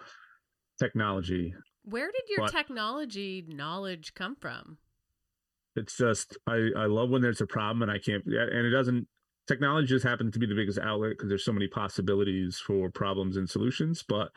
technology. 0.79 1.53
Where 1.89 2.11
did 2.11 2.27
your 2.27 2.39
But- 2.39 2.51
technology 2.51 3.45
knowledge 3.47 4.13
come 4.13 4.35
from? 4.35 4.77
It's 5.75 5.95
just 5.95 6.37
I 6.47 6.71
I 6.75 6.85
love 6.87 7.09
when 7.09 7.21
there's 7.21 7.39
a 7.39 7.47
problem 7.47 7.81
and 7.83 7.91
I 7.91 7.99
can't 7.99 8.25
and 8.25 8.65
it 8.67 8.71
doesn't 8.71 9.07
technology 9.47 9.87
just 9.87 10.03
happens 10.03 10.33
to 10.33 10.39
be 10.39 10.45
the 10.45 10.55
biggest 10.55 10.79
outlet 10.79 11.11
because 11.11 11.29
there's 11.29 11.45
so 11.45 11.53
many 11.53 11.67
possibilities 11.67 12.57
for 12.57 12.89
problems 12.89 13.37
and 13.37 13.49
solutions. 13.49 14.03
But 14.03 14.31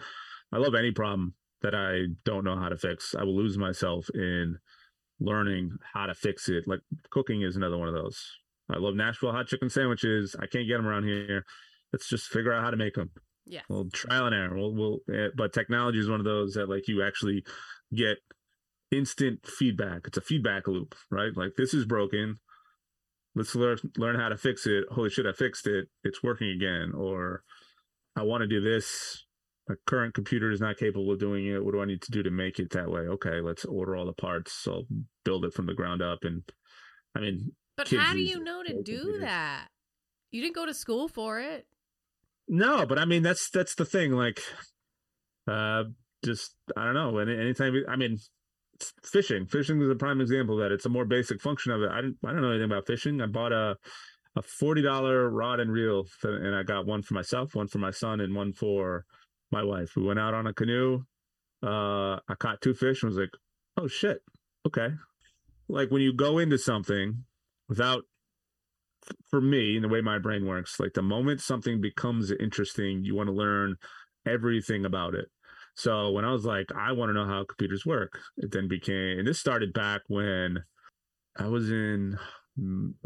I 0.52 0.58
love 0.58 0.74
any 0.76 0.92
problem 0.92 1.34
that 1.62 1.74
I 1.74 2.14
don't 2.24 2.44
know 2.44 2.56
how 2.56 2.68
to 2.68 2.76
fix. 2.76 3.14
I 3.14 3.24
will 3.24 3.36
lose 3.36 3.58
myself 3.58 4.08
in 4.14 4.58
learning 5.18 5.76
how 5.92 6.06
to 6.06 6.14
fix 6.14 6.48
it. 6.48 6.68
Like 6.68 6.80
cooking 7.10 7.42
is 7.42 7.56
another 7.56 7.78
one 7.78 7.88
of 7.88 7.94
those. 7.94 8.22
I 8.70 8.76
love 8.78 8.94
Nashville 8.94 9.32
hot 9.32 9.48
chicken 9.48 9.70
sandwiches. 9.70 10.36
I 10.38 10.46
can't 10.46 10.68
get 10.68 10.76
them 10.76 10.86
around 10.86 11.04
here. 11.04 11.44
Let's 11.92 12.08
just 12.08 12.28
figure 12.28 12.52
out 12.52 12.62
how 12.62 12.70
to 12.70 12.76
make 12.76 12.94
them. 12.94 13.10
Yeah. 13.50 13.62
Well, 13.68 13.88
trial 13.92 14.26
and 14.26 14.34
error. 14.34 14.54
We'll, 14.56 14.74
we'll 14.74 14.98
eh, 15.12 15.28
but 15.36 15.52
technology 15.52 15.98
is 15.98 16.08
one 16.08 16.20
of 16.20 16.24
those 16.24 16.54
that 16.54 16.68
like 16.68 16.86
you 16.88 17.02
actually 17.02 17.44
get 17.92 18.18
instant 18.92 19.40
feedback. 19.46 20.02
It's 20.06 20.18
a 20.18 20.22
feedback 20.22 20.68
loop, 20.68 20.94
right? 21.10 21.32
Like 21.34 21.52
this 21.56 21.74
is 21.74 21.84
broken. 21.84 22.38
Let's 23.34 23.54
learn 23.54 23.78
learn 23.96 24.18
how 24.18 24.28
to 24.28 24.36
fix 24.36 24.66
it. 24.66 24.84
Holy 24.90 25.10
shit, 25.10 25.26
I 25.26 25.32
fixed 25.32 25.66
it. 25.66 25.88
It's 26.04 26.22
working 26.22 26.48
again. 26.50 26.92
Or 26.96 27.42
I 28.16 28.22
want 28.22 28.42
to 28.42 28.46
do 28.46 28.60
this. 28.60 29.24
My 29.68 29.74
current 29.86 30.14
computer 30.14 30.50
is 30.50 30.60
not 30.60 30.78
capable 30.78 31.12
of 31.12 31.20
doing 31.20 31.46
it. 31.46 31.64
What 31.64 31.72
do 31.74 31.80
I 31.80 31.84
need 31.84 32.02
to 32.02 32.10
do 32.10 32.22
to 32.24 32.30
make 32.30 32.58
it 32.58 32.70
that 32.70 32.90
way? 32.90 33.02
Okay, 33.02 33.40
let's 33.40 33.64
order 33.64 33.94
all 33.94 34.06
the 34.06 34.12
parts. 34.12 34.52
So 34.52 34.72
I'll 34.72 34.86
build 35.24 35.44
it 35.44 35.54
from 35.54 35.66
the 35.66 35.74
ground 35.74 36.02
up. 36.02 36.20
And 36.22 36.42
I 37.16 37.20
mean, 37.20 37.52
But 37.76 37.88
how 37.90 38.12
do 38.12 38.20
you 38.20 38.42
know 38.42 38.62
to 38.64 38.82
do 38.82 38.98
computers. 38.98 39.20
that? 39.20 39.68
You 40.32 40.42
didn't 40.42 40.56
go 40.56 40.66
to 40.66 40.74
school 40.74 41.06
for 41.08 41.38
it. 41.40 41.66
No, 42.52 42.84
but 42.84 42.98
I 42.98 43.04
mean 43.04 43.22
that's 43.22 43.48
that's 43.48 43.76
the 43.76 43.84
thing. 43.84 44.10
Like, 44.10 44.40
uh, 45.46 45.84
just 46.24 46.56
I 46.76 46.84
don't 46.84 46.94
know. 46.94 47.18
Any 47.18 47.38
anytime 47.38 47.72
I 47.88 47.94
mean, 47.94 48.18
fishing. 49.04 49.46
Fishing 49.46 49.80
is 49.80 49.88
a 49.88 49.94
prime 49.94 50.20
example 50.20 50.56
of 50.56 50.64
that. 50.64 50.74
It's 50.74 50.84
a 50.84 50.88
more 50.90 51.04
basic 51.04 51.40
function 51.40 51.70
of 51.70 51.80
it. 51.82 51.90
I 51.92 52.00
didn't 52.00 52.16
I 52.26 52.32
don't 52.32 52.42
know 52.42 52.50
anything 52.50 52.70
about 52.70 52.88
fishing. 52.88 53.20
I 53.20 53.26
bought 53.26 53.52
a 53.52 53.76
a 54.36 54.42
forty 54.42 54.82
dollar 54.82 55.30
rod 55.30 55.60
and 55.60 55.70
reel, 55.70 56.06
and 56.24 56.56
I 56.56 56.64
got 56.64 56.86
one 56.86 57.02
for 57.02 57.14
myself, 57.14 57.54
one 57.54 57.68
for 57.68 57.78
my 57.78 57.92
son, 57.92 58.20
and 58.20 58.34
one 58.34 58.52
for 58.52 59.04
my 59.52 59.62
wife. 59.62 59.94
We 59.94 60.02
went 60.02 60.18
out 60.18 60.34
on 60.34 60.48
a 60.48 60.52
canoe. 60.52 61.04
Uh, 61.62 62.16
I 62.28 62.34
caught 62.36 62.60
two 62.60 62.74
fish 62.74 63.04
and 63.04 63.10
was 63.10 63.18
like, 63.18 63.30
oh 63.76 63.86
shit, 63.86 64.22
okay. 64.66 64.88
Like 65.68 65.92
when 65.92 66.02
you 66.02 66.12
go 66.12 66.38
into 66.38 66.58
something 66.58 67.24
without 67.68 68.02
for 69.30 69.40
me 69.40 69.76
and 69.76 69.84
the 69.84 69.88
way 69.88 70.00
my 70.00 70.18
brain 70.18 70.46
works 70.46 70.78
like 70.78 70.92
the 70.94 71.02
moment 71.02 71.40
something 71.40 71.80
becomes 71.80 72.30
interesting 72.30 73.04
you 73.04 73.14
want 73.14 73.28
to 73.28 73.34
learn 73.34 73.76
everything 74.26 74.84
about 74.84 75.14
it. 75.14 75.26
So 75.74 76.10
when 76.10 76.24
i 76.24 76.32
was 76.32 76.44
like 76.44 76.66
i 76.76 76.92
want 76.92 77.10
to 77.10 77.14
know 77.14 77.26
how 77.26 77.44
computers 77.44 77.86
work 77.86 78.18
it 78.36 78.52
then 78.52 78.68
became 78.68 79.18
and 79.18 79.26
this 79.26 79.38
started 79.38 79.72
back 79.72 80.02
when 80.08 80.58
i 81.38 81.46
was 81.46 81.70
in 81.70 82.18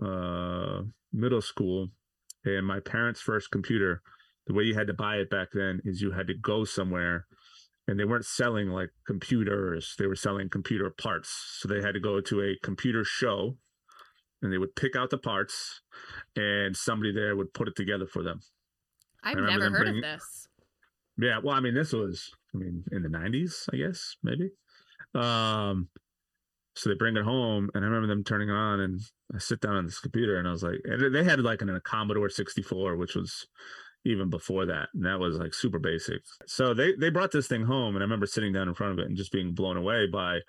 uh 0.03 0.82
middle 1.12 1.42
school 1.42 1.88
and 2.45 2.66
my 2.66 2.80
parents 2.80 3.20
first 3.20 3.51
computer 3.51 4.03
the 4.47 4.55
way 4.55 4.64
you 4.64 4.74
had 4.74 4.86
to 4.86 4.95
buy 4.95 5.16
it 5.16 5.30
back 5.30 5.49
then 5.53 5.80
is 5.84 6.03
you 6.03 6.11
had 6.11 6.26
to 6.26 6.34
go 6.34 6.64
somewhere 6.64 7.26
and 7.86 7.99
they 7.99 8.05
weren't 8.05 8.24
selling 8.24 8.68
like 8.68 8.90
computers 9.07 9.95
they 9.99 10.07
were 10.07 10.16
selling 10.16 10.49
computer 10.49 10.90
parts. 10.90 11.59
So 11.61 11.68
they 11.68 11.80
had 11.80 11.95
to 11.95 12.01
go 12.01 12.20
to 12.20 12.42
a 12.42 12.57
computer 12.62 13.05
show 13.05 13.57
and 14.45 14.53
they 14.53 14.59
would 14.59 14.76
pick 14.76 14.95
out 14.95 15.11
the 15.11 15.18
parts 15.18 15.80
and 16.36 16.76
somebody 16.76 17.12
there 17.12 17.34
would 17.34 17.53
put 17.55 17.66
it 17.68 17.74
together 17.76 18.07
for 18.07 18.22
them. 18.22 18.40
I've 19.22 19.36
never 19.38 19.70
heard 19.70 19.88
of 19.88 20.03
this. 20.03 20.49
yeah 21.18 21.38
well 21.42 21.55
i 21.57 21.61
mean 21.61 21.74
this 21.74 21.92
was 21.92 22.30
i 22.55 22.59
mean 22.59 22.84
in 22.92 23.03
the 23.03 23.09
90s 23.09 23.68
i 23.72 23.76
guess 23.76 24.16
maybe. 24.22 24.51
Um 25.14 25.88
so 26.76 26.90
they 26.90 26.97
bring 26.97 27.16
it 27.16 27.24
home 27.24 27.70
and 27.74 27.84
i 27.84 27.88
remember 27.88 28.09
them 28.09 28.24
turning 28.24 28.49
it 28.49 28.53
on 28.53 28.80
and 28.80 29.01
i 29.34 29.38
sit 29.38 29.61
down 29.61 29.76
on 29.76 29.86
this 29.86 30.01
computer 30.01 30.38
and 30.38 30.47
i 30.47 30.51
was 30.51 30.62
like 30.62 30.80
and 30.84 31.14
they 31.14 31.24
had 31.24 31.40
like 31.40 31.62
an, 31.62 31.70
a 31.70 31.80
commodore 31.80 32.28
64 32.28 32.97
which 32.97 33.14
was 33.14 33.47
even 34.05 34.28
before 34.28 34.66
that 34.66 34.88
and 34.92 35.07
that 35.07 35.18
was 35.18 35.38
like 35.38 35.55
super 35.55 35.78
basic. 35.78 36.20
So 36.47 36.74
they 36.74 36.95
they 36.95 37.09
brought 37.11 37.32
this 37.32 37.47
thing 37.47 37.64
home 37.64 37.95
and 37.95 38.03
i 38.03 38.05
remember 38.05 38.26
sitting 38.26 38.53
down 38.53 38.68
in 38.68 38.74
front 38.74 38.92
of 38.92 38.99
it 38.99 39.07
and 39.07 39.16
just 39.16 39.32
being 39.32 39.55
blown 39.55 39.76
away 39.78 40.07
by 40.07 40.40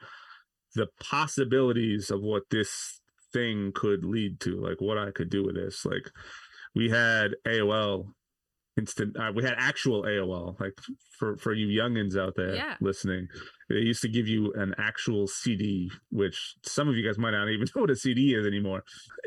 the 0.74 0.88
possibilities 1.00 2.12
of 2.12 2.22
what 2.22 2.44
this 2.52 3.00
thing 3.36 3.72
could 3.82 4.02
lead 4.16 4.34
to 4.46 4.52
like 4.68 4.80
what 4.88 4.98
i 5.06 5.10
could 5.18 5.30
do 5.30 5.42
with 5.46 5.56
this. 5.62 5.86
Like 5.94 6.08
we 6.80 6.86
had 6.90 7.28
aol 7.56 7.96
instant 8.78 9.16
uh, 9.22 9.32
we 9.34 9.42
had 9.48 9.56
actual 9.58 10.00
aol 10.04 10.60
like 10.60 10.74
for 11.18 11.30
for 11.44 11.54
you 11.60 11.68
youngins 11.82 12.16
out 12.24 12.34
there 12.36 12.56
Yeah. 12.62 12.76
listening 12.82 13.24
they 13.70 13.84
used 13.92 14.02
to 14.02 14.10
give 14.18 14.28
you 14.34 14.42
an 14.64 14.72
actual 14.90 15.24
cd 15.28 15.90
which 16.22 16.38
some 16.76 16.90
of 16.90 16.96
you 16.98 17.04
guys 17.08 17.18
might 17.18 17.32
not 17.32 17.48
even 17.56 17.68
know 17.74 17.82
what 17.84 17.90
a 17.90 17.96
cd 18.06 18.22
is 18.38 18.46
anymore. 18.46 18.82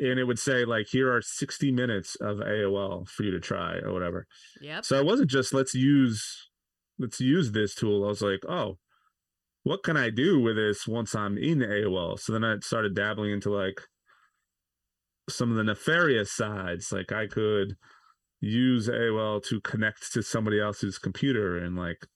And 0.07 0.17
it 0.21 0.25
would 0.29 0.39
say 0.49 0.59
like 0.75 0.87
here 0.97 1.09
are 1.15 1.23
60 1.23 1.73
minutes 1.83 2.11
of 2.29 2.35
aol 2.39 3.09
for 3.09 3.23
you 3.27 3.33
to 3.37 3.41
try 3.41 3.73
or 3.85 3.91
whatever. 3.97 4.21
Yep. 4.61 4.85
so 4.85 4.93
it 5.01 5.07
wasn't 5.11 5.31
just 5.31 5.51
let's 5.59 5.75
use 5.75 6.21
let's 6.99 7.21
use 7.21 7.53
this 7.53 7.75
tool. 7.81 8.05
I 8.05 8.09
was 8.09 8.23
like 8.31 8.45
oh 8.59 8.71
what 9.65 9.83
can 9.83 9.97
i 9.97 10.09
do 10.25 10.31
with 10.47 10.57
this 10.57 10.87
once 10.87 11.15
i'm 11.23 11.37
in 11.51 11.59
aol 11.61 12.19
so 12.23 12.33
then 12.35 12.45
i 12.45 12.53
started 12.71 12.95
dabbling 12.95 13.33
into 13.37 13.51
like 13.51 13.79
some 15.29 15.51
of 15.51 15.57
the 15.57 15.65
nefarious 15.65 16.33
sides 16.33 16.93
like 16.93 17.13
i 17.13 17.27
could 17.27 17.77
use 18.41 18.89
AOL 18.89 19.43
to 19.49 19.61
connect 19.61 20.13
to 20.13 20.23
somebody 20.23 20.61
else's 20.61 20.99
computer 20.99 21.59
and 21.59 21.77
like 21.77 22.07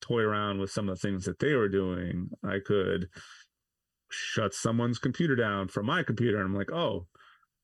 toy 0.00 0.20
around 0.20 0.60
with 0.60 0.70
some 0.70 0.88
of 0.88 0.96
the 0.96 1.08
things 1.08 1.24
that 1.24 1.38
they 1.38 1.54
were 1.54 1.68
doing. 1.68 2.28
I 2.44 2.58
could 2.64 3.08
shut 4.10 4.54
someone's 4.54 4.98
computer 4.98 5.34
down 5.34 5.68
from 5.68 5.86
my 5.86 6.02
computer. 6.02 6.38
And 6.38 6.46
I'm 6.46 6.54
like, 6.54 6.72
oh, 6.72 7.06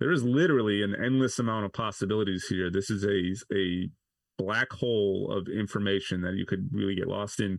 there 0.00 0.10
is 0.10 0.24
literally 0.24 0.82
an 0.82 0.96
endless 0.96 1.38
amount 1.38 1.66
of 1.66 1.72
possibilities 1.72 2.46
here. 2.48 2.70
This 2.70 2.90
is 2.90 3.04
a 3.04 3.54
a 3.54 3.88
black 4.38 4.72
hole 4.72 5.30
of 5.30 5.48
information 5.48 6.22
that 6.22 6.32
you 6.32 6.46
could 6.46 6.66
really 6.72 6.94
get 6.94 7.06
lost 7.06 7.40
in. 7.40 7.58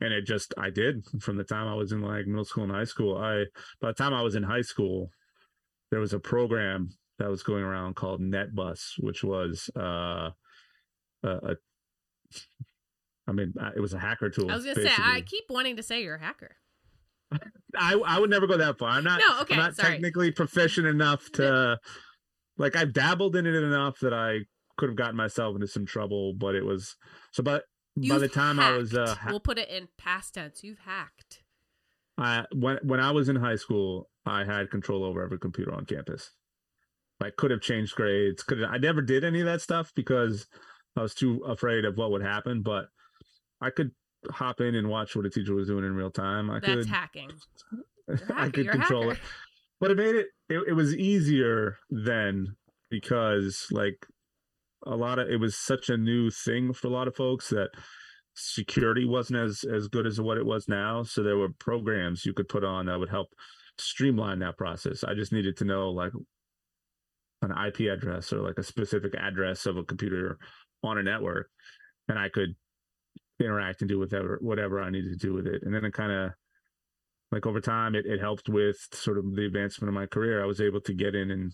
And 0.00 0.12
it 0.12 0.26
just 0.26 0.52
I 0.58 0.70
did 0.70 1.06
from 1.20 1.36
the 1.36 1.44
time 1.44 1.68
I 1.68 1.74
was 1.74 1.92
in 1.92 2.02
like 2.02 2.26
middle 2.26 2.44
school 2.44 2.64
and 2.64 2.72
high 2.72 2.84
school. 2.84 3.16
I 3.16 3.44
by 3.80 3.88
the 3.88 3.94
time 3.94 4.12
I 4.12 4.22
was 4.22 4.34
in 4.34 4.42
high 4.42 4.62
school, 4.62 5.10
there 5.96 6.00
was 6.02 6.12
a 6.12 6.18
program 6.18 6.90
that 7.18 7.30
was 7.30 7.42
going 7.42 7.64
around 7.64 7.96
called 7.96 8.20
NetBus, 8.20 8.98
which 8.98 9.24
was 9.24 9.70
uh, 9.74 10.28
a, 11.22 11.28
a 11.28 11.56
I 13.26 13.32
mean, 13.32 13.54
it 13.74 13.80
was 13.80 13.94
a 13.94 13.98
hacker 13.98 14.28
tool. 14.28 14.50
I 14.50 14.56
was 14.56 14.66
gonna 14.66 14.82
say 14.82 14.92
I 14.94 15.22
keep 15.22 15.44
wanting 15.48 15.76
to 15.76 15.82
say 15.82 16.02
you're 16.02 16.16
a 16.16 16.20
hacker. 16.20 16.54
I 17.74 17.94
I 17.94 18.20
would 18.20 18.28
never 18.28 18.46
go 18.46 18.58
that 18.58 18.78
far. 18.78 18.90
I'm 18.90 19.04
not. 19.04 19.22
No, 19.26 19.40
okay, 19.40 19.54
I'm 19.54 19.60
not 19.60 19.74
sorry. 19.74 19.92
technically 19.92 20.32
proficient 20.32 20.86
enough 20.86 21.32
to, 21.32 21.78
like, 22.58 22.76
I've 22.76 22.92
dabbled 22.92 23.34
in 23.34 23.46
it 23.46 23.54
enough 23.54 23.98
that 24.00 24.12
I 24.12 24.40
could 24.76 24.90
have 24.90 24.96
gotten 24.96 25.16
myself 25.16 25.54
into 25.54 25.66
some 25.66 25.86
trouble. 25.86 26.34
But 26.34 26.54
it 26.54 26.66
was 26.66 26.94
so. 27.32 27.42
But 27.42 27.64
by 28.06 28.18
the 28.18 28.28
time 28.28 28.60
I 28.60 28.76
was 28.76 28.92
uh, 28.92 29.14
ha- 29.18 29.30
we'll 29.30 29.40
put 29.40 29.56
it 29.56 29.70
in 29.70 29.88
past 29.96 30.34
tense. 30.34 30.62
You've 30.62 30.80
hacked. 30.80 31.15
I 32.18 32.44
when 32.54 32.78
when 32.82 33.00
I 33.00 33.10
was 33.10 33.28
in 33.28 33.36
high 33.36 33.56
school, 33.56 34.08
I 34.24 34.44
had 34.44 34.70
control 34.70 35.04
over 35.04 35.22
every 35.22 35.38
computer 35.38 35.74
on 35.74 35.84
campus. 35.84 36.30
I 37.20 37.30
could 37.30 37.50
have 37.50 37.60
changed 37.60 37.94
grades. 37.94 38.42
Could 38.42 38.62
I 38.62 38.78
never 38.78 39.02
did 39.02 39.24
any 39.24 39.40
of 39.40 39.46
that 39.46 39.62
stuff 39.62 39.92
because 39.94 40.46
I 40.96 41.02
was 41.02 41.14
too 41.14 41.42
afraid 41.46 41.84
of 41.84 41.96
what 41.96 42.10
would 42.10 42.22
happen. 42.22 42.62
But 42.62 42.88
I 43.60 43.70
could 43.70 43.92
hop 44.30 44.60
in 44.60 44.74
and 44.74 44.88
watch 44.88 45.14
what 45.14 45.26
a 45.26 45.30
teacher 45.30 45.54
was 45.54 45.68
doing 45.68 45.84
in 45.84 45.94
real 45.94 46.10
time. 46.10 46.50
I 46.50 46.60
That's 46.60 46.74
could 46.74 46.86
hacking. 46.86 47.30
I 48.34 48.50
could 48.50 48.70
control 48.70 49.10
it. 49.10 49.18
But 49.80 49.90
it 49.90 49.96
made 49.96 50.14
it, 50.14 50.26
it 50.48 50.68
it 50.68 50.72
was 50.72 50.94
easier 50.94 51.78
then 51.90 52.56
because 52.90 53.66
like 53.70 54.06
a 54.86 54.96
lot 54.96 55.18
of 55.18 55.28
it 55.28 55.38
was 55.38 55.56
such 55.56 55.88
a 55.90 55.96
new 55.96 56.30
thing 56.30 56.72
for 56.72 56.86
a 56.86 56.90
lot 56.90 57.08
of 57.08 57.16
folks 57.16 57.50
that 57.50 57.70
security 58.36 59.04
wasn't 59.04 59.38
as 59.38 59.64
as 59.64 59.88
good 59.88 60.06
as 60.06 60.20
what 60.20 60.38
it 60.38 60.46
was 60.46 60.68
now. 60.68 61.02
So 61.02 61.22
there 61.22 61.36
were 61.36 61.48
programs 61.58 62.24
you 62.24 62.32
could 62.32 62.48
put 62.48 62.64
on 62.64 62.86
that 62.86 62.98
would 62.98 63.08
help 63.08 63.28
streamline 63.78 64.38
that 64.40 64.56
process. 64.56 65.02
I 65.02 65.14
just 65.14 65.32
needed 65.32 65.56
to 65.58 65.64
know 65.64 65.90
like 65.90 66.12
an 67.42 67.50
IP 67.50 67.92
address 67.92 68.32
or 68.32 68.40
like 68.40 68.58
a 68.58 68.62
specific 68.62 69.14
address 69.14 69.66
of 69.66 69.76
a 69.76 69.84
computer 69.84 70.38
on 70.82 70.98
a 70.98 71.02
network, 71.02 71.48
and 72.08 72.18
I 72.18 72.28
could 72.28 72.54
interact 73.40 73.82
and 73.82 73.88
do 73.88 73.98
whatever 73.98 74.38
whatever 74.40 74.80
I 74.80 74.90
needed 74.90 75.18
to 75.18 75.26
do 75.26 75.34
with 75.34 75.46
it. 75.46 75.62
And 75.62 75.74
then 75.74 75.84
it 75.84 75.92
kind 75.92 76.12
of 76.12 76.32
like 77.32 77.46
over 77.46 77.60
time 77.60 77.94
it, 77.94 78.06
it 78.06 78.20
helped 78.20 78.48
with 78.48 78.76
sort 78.92 79.18
of 79.18 79.34
the 79.34 79.46
advancement 79.46 79.88
of 79.88 79.94
my 79.94 80.06
career. 80.06 80.42
I 80.42 80.46
was 80.46 80.60
able 80.60 80.80
to 80.82 80.94
get 80.94 81.14
in 81.14 81.30
and 81.30 81.52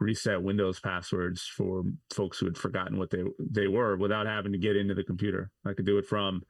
reset 0.00 0.42
Windows 0.42 0.80
passwords 0.80 1.42
for 1.42 1.82
folks 2.14 2.38
who 2.38 2.46
had 2.46 2.58
forgotten 2.58 2.98
what 2.98 3.10
they 3.10 3.22
they 3.38 3.66
were 3.66 3.96
without 3.96 4.26
having 4.26 4.52
to 4.52 4.58
get 4.58 4.76
into 4.76 4.94
the 4.94 5.04
computer. 5.04 5.50
I 5.64 5.72
could 5.72 5.86
do 5.86 5.98
it 5.98 6.06
from 6.06 6.42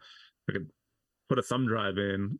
I 0.49 0.53
could 0.53 0.69
put 1.29 1.39
a 1.39 1.43
thumb 1.43 1.67
drive 1.67 1.99
in, 1.99 2.39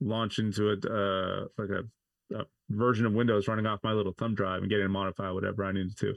launch 0.00 0.38
into 0.38 0.70
a 0.70 0.72
uh, 0.72 1.46
like 1.58 1.70
a, 1.70 2.36
a 2.38 2.44
version 2.70 3.06
of 3.06 3.12
Windows 3.12 3.48
running 3.48 3.66
off 3.66 3.80
my 3.84 3.92
little 3.92 4.14
thumb 4.18 4.34
drive 4.34 4.62
and 4.62 4.70
get 4.70 4.78
in 4.78 4.84
and 4.84 4.92
modify 4.92 5.30
whatever 5.30 5.64
I 5.64 5.72
needed 5.72 5.96
to. 5.98 6.14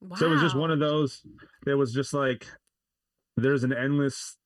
Wow. 0.00 0.16
So 0.16 0.26
it 0.26 0.30
was 0.30 0.40
just 0.40 0.56
one 0.56 0.70
of 0.70 0.80
those. 0.80 1.22
There 1.64 1.78
was 1.78 1.92
just 1.92 2.12
like 2.12 2.46
there's 3.36 3.64
an 3.64 3.72
endless 3.72 4.36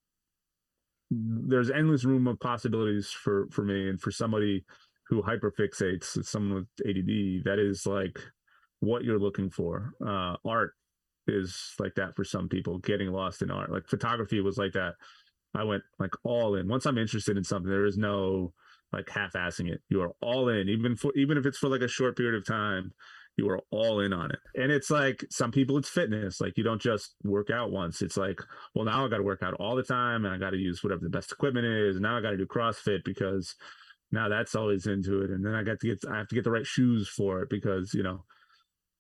there's 1.11 1.71
endless 1.71 2.05
room 2.05 2.27
of 2.27 2.39
possibilities 2.39 3.11
for 3.11 3.49
for 3.51 3.65
me 3.65 3.89
and 3.89 4.01
for 4.01 4.11
somebody 4.11 4.65
who 5.09 5.23
hyperfixates 5.23 6.23
someone 6.25 6.67
with 6.81 6.89
ADD 6.89 7.45
that 7.45 7.59
is 7.59 7.87
like 7.87 8.19
what 8.81 9.05
you're 9.05 9.19
looking 9.19 9.51
for. 9.51 9.93
Uh 10.05 10.37
art 10.45 10.73
is 11.27 11.75
like 11.79 11.95
that 11.97 12.17
for 12.17 12.25
some 12.25 12.49
people 12.49 12.79
getting 12.79 13.09
lost 13.09 13.43
in 13.43 13.51
art. 13.51 13.71
Like 13.71 13.87
photography 13.87 14.41
was 14.41 14.59
like 14.59 14.73
that. 14.73 14.95
I 15.55 15.65
went 15.65 15.83
like 15.99 16.15
all 16.25 16.57
in. 16.57 16.69
Once 16.69 16.87
I'm 16.87 16.99
interested 16.99 17.37
in 17.37 17.45
something 17.45 17.71
there 17.71 17.87
is 17.87 17.99
no 17.99 18.53
like 18.93 19.09
half-assing 19.09 19.71
it. 19.71 19.81
You 19.89 20.03
are 20.03 20.13
all 20.23 20.49
in 20.49 20.69
even 20.69 20.97
for 20.97 21.13
even 21.15 21.37
if 21.37 21.47
it's 21.47 21.59
for 21.59 21.69
like 21.69 21.83
a 21.83 21.89
short 21.89 22.17
period 22.17 22.37
of 22.37 22.47
time 22.47 22.93
you 23.39 23.49
are 23.49 23.61
all 23.71 24.01
in 24.01 24.13
on 24.13 24.31
it. 24.33 24.41
And 24.57 24.71
it's 24.71 24.91
like 24.91 25.25
some 25.31 25.53
people 25.53 25.79
it's 25.79 25.89
fitness. 25.89 26.41
Like 26.41 26.59
you 26.59 26.65
don't 26.65 26.83
just 26.83 27.15
work 27.23 27.51
out 27.51 27.71
once. 27.71 28.03
It's 28.03 28.17
like, 28.17 28.41
well, 28.75 28.85
now 28.85 29.07
I 29.07 29.09
got 29.09 29.19
to 29.19 29.23
work 29.23 29.45
out 29.45 29.55
all 29.55 29.77
the 29.77 29.83
time 29.83 30.25
and 30.25 30.35
I 30.35 30.39
got 30.39 30.51
to 30.51 30.59
use 30.59 30.83
whatever 30.83 31.03
the 31.03 31.09
best 31.09 31.31
equipment 31.31 31.65
is. 31.65 32.01
Now 32.01 32.19
I 32.19 32.21
got 32.21 32.33
to 32.33 32.37
do 32.37 32.47
CrossFit 32.47 33.05
because 33.05 33.55
now 34.11 34.29
that's 34.29 34.57
always 34.57 34.87
into 34.87 35.23
it. 35.23 35.31
And 35.31 35.47
then 35.47 35.55
I 35.55 35.63
got 35.63 35.79
to 35.81 35.87
get 35.87 36.05
I 36.11 36.19
have 36.19 36.29
to 36.29 36.35
get 36.35 36.45
the 36.45 36.51
right 36.51 36.67
shoes 36.67 37.09
for 37.09 37.43
it 37.43 37.49
because, 37.49 37.95
you 37.95 38.03
know, 38.03 38.25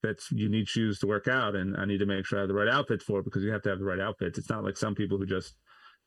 that's 0.03 0.30
you 0.30 0.49
need 0.49 0.68
shoes 0.68 0.99
to 1.01 1.07
work 1.07 1.28
out 1.28 1.55
and 1.57 1.76
I 1.76 1.84
need 1.84 1.99
to 1.99 2.07
make 2.07 2.24
sure 2.24 2.38
I 2.38 2.42
have 2.42 2.49
the 2.49 2.55
right 2.55 2.68
outfit 2.68 3.03
for 3.03 3.20
it 3.20 3.24
because 3.24 3.42
you 3.42 3.53
have 3.53 3.62
to 3.62 3.70
have 3.70 3.78
the 3.78 3.84
right 3.84 4.01
outfits. 4.01 4.38
It's 4.38 4.51
not 4.51 4.64
like 4.64 4.76
some 4.76 4.94
people 4.94 5.18
who 5.18 5.26
just 5.26 5.55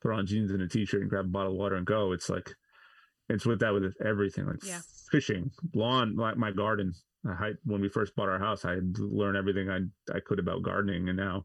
throw 0.00 0.16
on 0.16 0.26
jeans 0.26 0.50
and 0.50 0.62
a 0.62 0.68
t-shirt 0.68 1.02
and 1.02 1.10
grab 1.10 1.26
a 1.26 1.28
bottle 1.28 1.52
of 1.52 1.58
water 1.58 1.76
and 1.76 1.86
go. 1.86 2.12
It's 2.12 2.28
like 2.28 2.50
it's 3.28 3.46
with 3.46 3.60
that 3.60 3.72
with 3.72 3.94
everything 4.04 4.46
like 4.46 4.64
Yeah. 4.64 4.80
fishing, 5.10 5.50
lawn, 5.74 6.16
like 6.16 6.36
my 6.36 6.50
garden. 6.50 6.92
I 7.24 7.52
when 7.64 7.80
we 7.80 7.88
first 7.88 8.16
bought 8.16 8.28
our 8.28 8.38
house, 8.38 8.64
I 8.64 8.74
had 8.74 8.94
to 8.96 9.34
everything 9.36 9.70
I 9.70 9.80
I 10.12 10.20
could 10.20 10.40
about 10.40 10.62
gardening, 10.62 11.08
and 11.08 11.16
now 11.16 11.44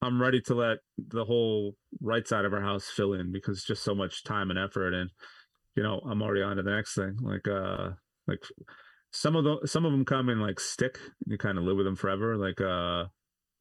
I'm 0.00 0.20
ready 0.22 0.40
to 0.42 0.54
let 0.54 0.78
the 0.98 1.24
whole 1.24 1.74
right 2.00 2.26
side 2.26 2.44
of 2.44 2.52
our 2.52 2.60
house 2.60 2.88
fill 2.88 3.14
in 3.14 3.32
because 3.32 3.58
it's 3.58 3.66
just 3.66 3.82
so 3.82 3.94
much 3.94 4.22
time 4.22 4.50
and 4.50 4.58
effort, 4.58 4.94
and 4.94 5.10
you 5.74 5.82
know 5.82 6.00
I'm 6.08 6.22
already 6.22 6.42
on 6.42 6.56
to 6.56 6.62
the 6.62 6.70
next 6.70 6.94
thing. 6.94 7.16
Like 7.20 7.48
uh, 7.48 7.90
like 8.28 8.42
some 9.10 9.36
of 9.36 9.44
the 9.44 9.66
some 9.66 9.84
of 9.84 9.92
them 9.92 10.04
come 10.04 10.28
in 10.28 10.40
like 10.40 10.60
stick, 10.60 10.98
and 11.24 11.32
you 11.32 11.38
kind 11.38 11.58
of 11.58 11.64
live 11.64 11.76
with 11.76 11.86
them 11.86 11.96
forever. 11.96 12.36
Like 12.36 12.60
uh, 12.60 13.04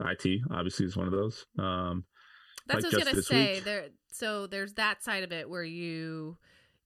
IT 0.01 0.41
obviously 0.51 0.85
is 0.85 0.97
one 0.97 1.07
of 1.07 1.13
those. 1.13 1.45
Um, 1.57 2.05
That's 2.67 2.83
like 2.83 2.93
what 2.93 2.93
I 2.93 2.97
was 2.97 3.05
just 3.05 3.29
gonna 3.29 3.43
say. 3.43 3.53
week. 3.55 3.63
There, 3.63 3.85
so 4.11 4.47
there's 4.47 4.73
that 4.73 5.03
side 5.03 5.23
of 5.23 5.31
it 5.31 5.49
where 5.49 5.63
you 5.63 6.37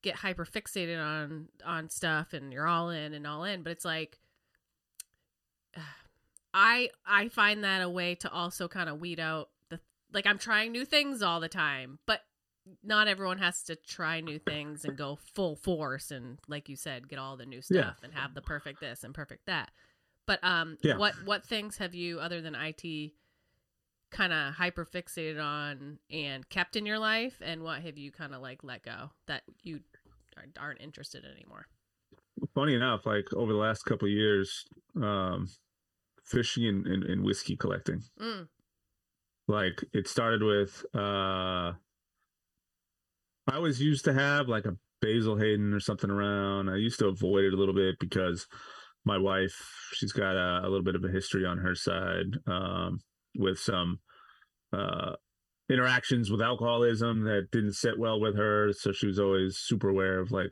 get 0.02 0.16
hyper 0.16 0.46
fixated 0.46 1.04
on 1.04 1.48
on 1.66 1.90
stuff 1.90 2.34
and 2.34 2.54
you're 2.54 2.68
all 2.68 2.90
in 2.90 3.14
and 3.14 3.26
all 3.28 3.44
in, 3.44 3.64
but 3.64 3.72
it's 3.72 3.86
like 3.86 4.20
I 6.54 6.90
I 7.06 7.30
find 7.30 7.64
that 7.64 7.82
a 7.82 7.90
way 7.90 8.16
to 8.16 8.32
also 8.32 8.68
kind 8.68 8.90
of 8.90 9.00
weed 9.00 9.20
out 9.20 9.50
the 9.70 9.80
like 10.14 10.26
I'm 10.26 10.38
trying 10.38 10.72
new 10.72 10.86
things 10.86 11.22
all 11.22 11.40
the 11.40 11.50
time, 11.50 12.00
but 12.06 12.22
not 12.84 13.08
everyone 13.08 13.38
has 13.40 13.64
to 13.64 13.76
try 13.76 14.20
new 14.22 14.38
things 14.40 14.86
and 14.86 14.98
go 14.98 15.18
full 15.34 15.56
force 15.56 16.12
and 16.12 16.38
like 16.48 16.70
you 16.70 16.76
said 16.76 17.08
get 17.10 17.18
all 17.20 17.36
the 17.38 17.46
new 17.46 17.62
stuff 17.62 17.98
Yeah. 18.00 18.06
and 18.06 18.14
have 18.14 18.34
the 18.34 18.42
perfect 18.42 18.80
this 18.80 19.04
and 19.04 19.14
perfect 19.14 19.46
that. 19.48 19.72
But 20.28 20.40
um 20.44 20.78
Yeah. 20.84 20.98
what 20.98 21.16
what 21.26 21.46
things 21.46 21.78
have 21.78 21.96
you 21.96 22.20
other 22.20 22.42
than 22.42 22.56
IT 22.56 23.14
kind 24.12 24.34
of 24.34 24.54
hyper 24.56 24.86
fixated 24.86 25.44
on 25.44 26.00
and 26.12 26.48
kept 26.50 26.76
in 26.76 26.86
your 26.86 27.00
life 27.00 27.38
and 27.42 27.64
what 27.64 27.82
have 27.82 27.98
you 27.98 28.12
kind 28.12 28.34
of 28.34 28.42
like 28.42 28.64
let 28.64 28.84
go 28.84 29.12
that 29.28 29.44
you 29.64 29.82
aren't- 30.58 30.82
interested 30.82 31.24
in 31.26 31.32
anymore 31.32 31.68
funny 32.56 32.74
enough, 32.74 33.06
like 33.06 33.26
over 33.34 33.52
the 33.52 33.58
last 33.60 33.84
couple 33.84 34.08
of 34.08 34.14
years, 34.14 34.64
um, 34.96 35.50
fishing 36.24 36.66
and, 36.66 36.88
and, 36.88 37.04
and 37.04 37.24
whiskey 37.24 37.58
collecting. 37.58 38.02
mm, 38.20 38.48
like 39.48 39.84
it 39.94 40.08
started 40.08 40.42
with 40.42 40.86
uh 40.96 41.74
i 43.50 43.56
always 43.56 43.82
used 43.82 44.06
to 44.06 44.14
have 44.14 44.48
like 44.48 44.66
a 44.66 44.76
basil 45.02 45.38
hayden 45.38 45.74
or 45.74 45.80
something 45.80 46.10
around. 46.10 46.70
I 46.70 46.76
used 46.76 47.00
to 47.00 47.08
avoid 47.08 47.46
it 47.46 47.54
a 47.54 47.58
little 47.58 47.74
bit 47.74 47.96
because 48.00 48.48
my 49.06 49.18
wife 49.18 49.56
she's 49.94 50.12
got 50.12 50.36
a, 50.36 50.62
a 50.62 50.70
little 50.70 50.84
bit 50.84 50.96
of 50.96 51.04
a 51.04 51.10
history 51.10 51.46
on 51.46 51.58
her 51.60 51.74
side 51.74 52.36
um 52.48 53.00
with 53.38 53.58
some 53.58 54.00
uh 54.74 55.14
interactions 55.70 56.30
with 56.32 56.42
alcoholism 56.42 57.24
that 57.24 57.48
didn't 57.52 57.74
sit 57.74 57.98
well 57.98 58.20
with 58.20 58.36
her. 58.36 58.74
So 58.74 58.92
she 58.92 59.06
was 59.06 59.20
always 59.20 59.58
super 59.58 59.90
aware 59.90 60.20
of 60.20 60.32
like 60.32 60.50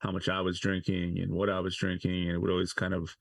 how 0.00 0.10
much 0.10 0.28
i 0.28 0.40
was 0.40 0.60
drinking 0.60 1.18
and 1.20 1.32
what 1.32 1.48
i 1.48 1.58
was 1.58 1.74
drinking 1.74 2.24
and 2.28 2.32
it 2.32 2.38
would 2.38 2.50
always 2.50 2.72
kind 2.72 2.92
of 2.92 3.16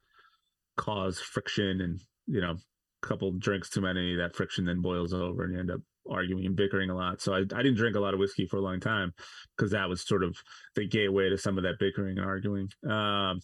cause 0.76 1.19
friction 1.19 1.80
and 1.82 2.01
you 2.28 2.41
know 2.41 2.51
a 2.51 3.07
couple 3.07 3.32
drinks 3.32 3.69
too 3.69 3.82
many, 3.82 4.15
that 4.15 4.36
friction 4.36 4.65
then 4.65 4.82
boils 4.82 5.13
over 5.13 5.43
and 5.43 5.53
you 5.53 5.59
end 5.59 5.71
up 5.71 5.82
arguing 6.10 6.45
and 6.45 6.56
bickering 6.56 6.89
a 6.89 6.95
lot. 6.95 7.22
So 7.22 7.34
I, 7.34 7.39
I 7.39 7.64
didn't 7.64 7.76
drink 7.76 7.95
a 7.95 7.99
lot 7.99 8.14
of 8.14 8.20
whiskey 8.20 8.45
for 8.45 8.58
a 8.58 8.62
long 8.62 8.80
time 8.80 9.14
because 9.56 9.72
that 9.72 9.89
was 9.89 10.08
sort 10.08 10.24
of 10.24 10.38
the 10.76 10.88
gateway 10.88 11.30
to 11.30 11.38
some 11.38 11.58
of 11.58 11.64
that 11.64 11.80
bickering 11.80 12.18
and 12.18 12.26
arguing. 12.26 12.70
Um, 12.89 13.41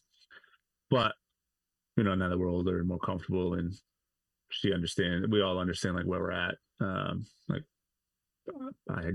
but 0.89 1.14
you 1.97 2.03
know, 2.03 2.16
now 2.16 2.30
that 2.30 2.38
we're 2.38 2.49
older 2.49 2.80
and 2.80 2.88
more 2.88 2.99
comfortable 2.99 3.53
and 3.53 3.74
she 4.49 4.74
understand, 4.74 5.26
we 5.32 5.41
all 5.41 5.59
understand 5.59 5.95
like 5.95 6.05
where 6.05 6.20
we're 6.20 6.32
at. 6.32 6.55
Um, 6.80 7.26
like 7.47 7.64
I 8.89 9.12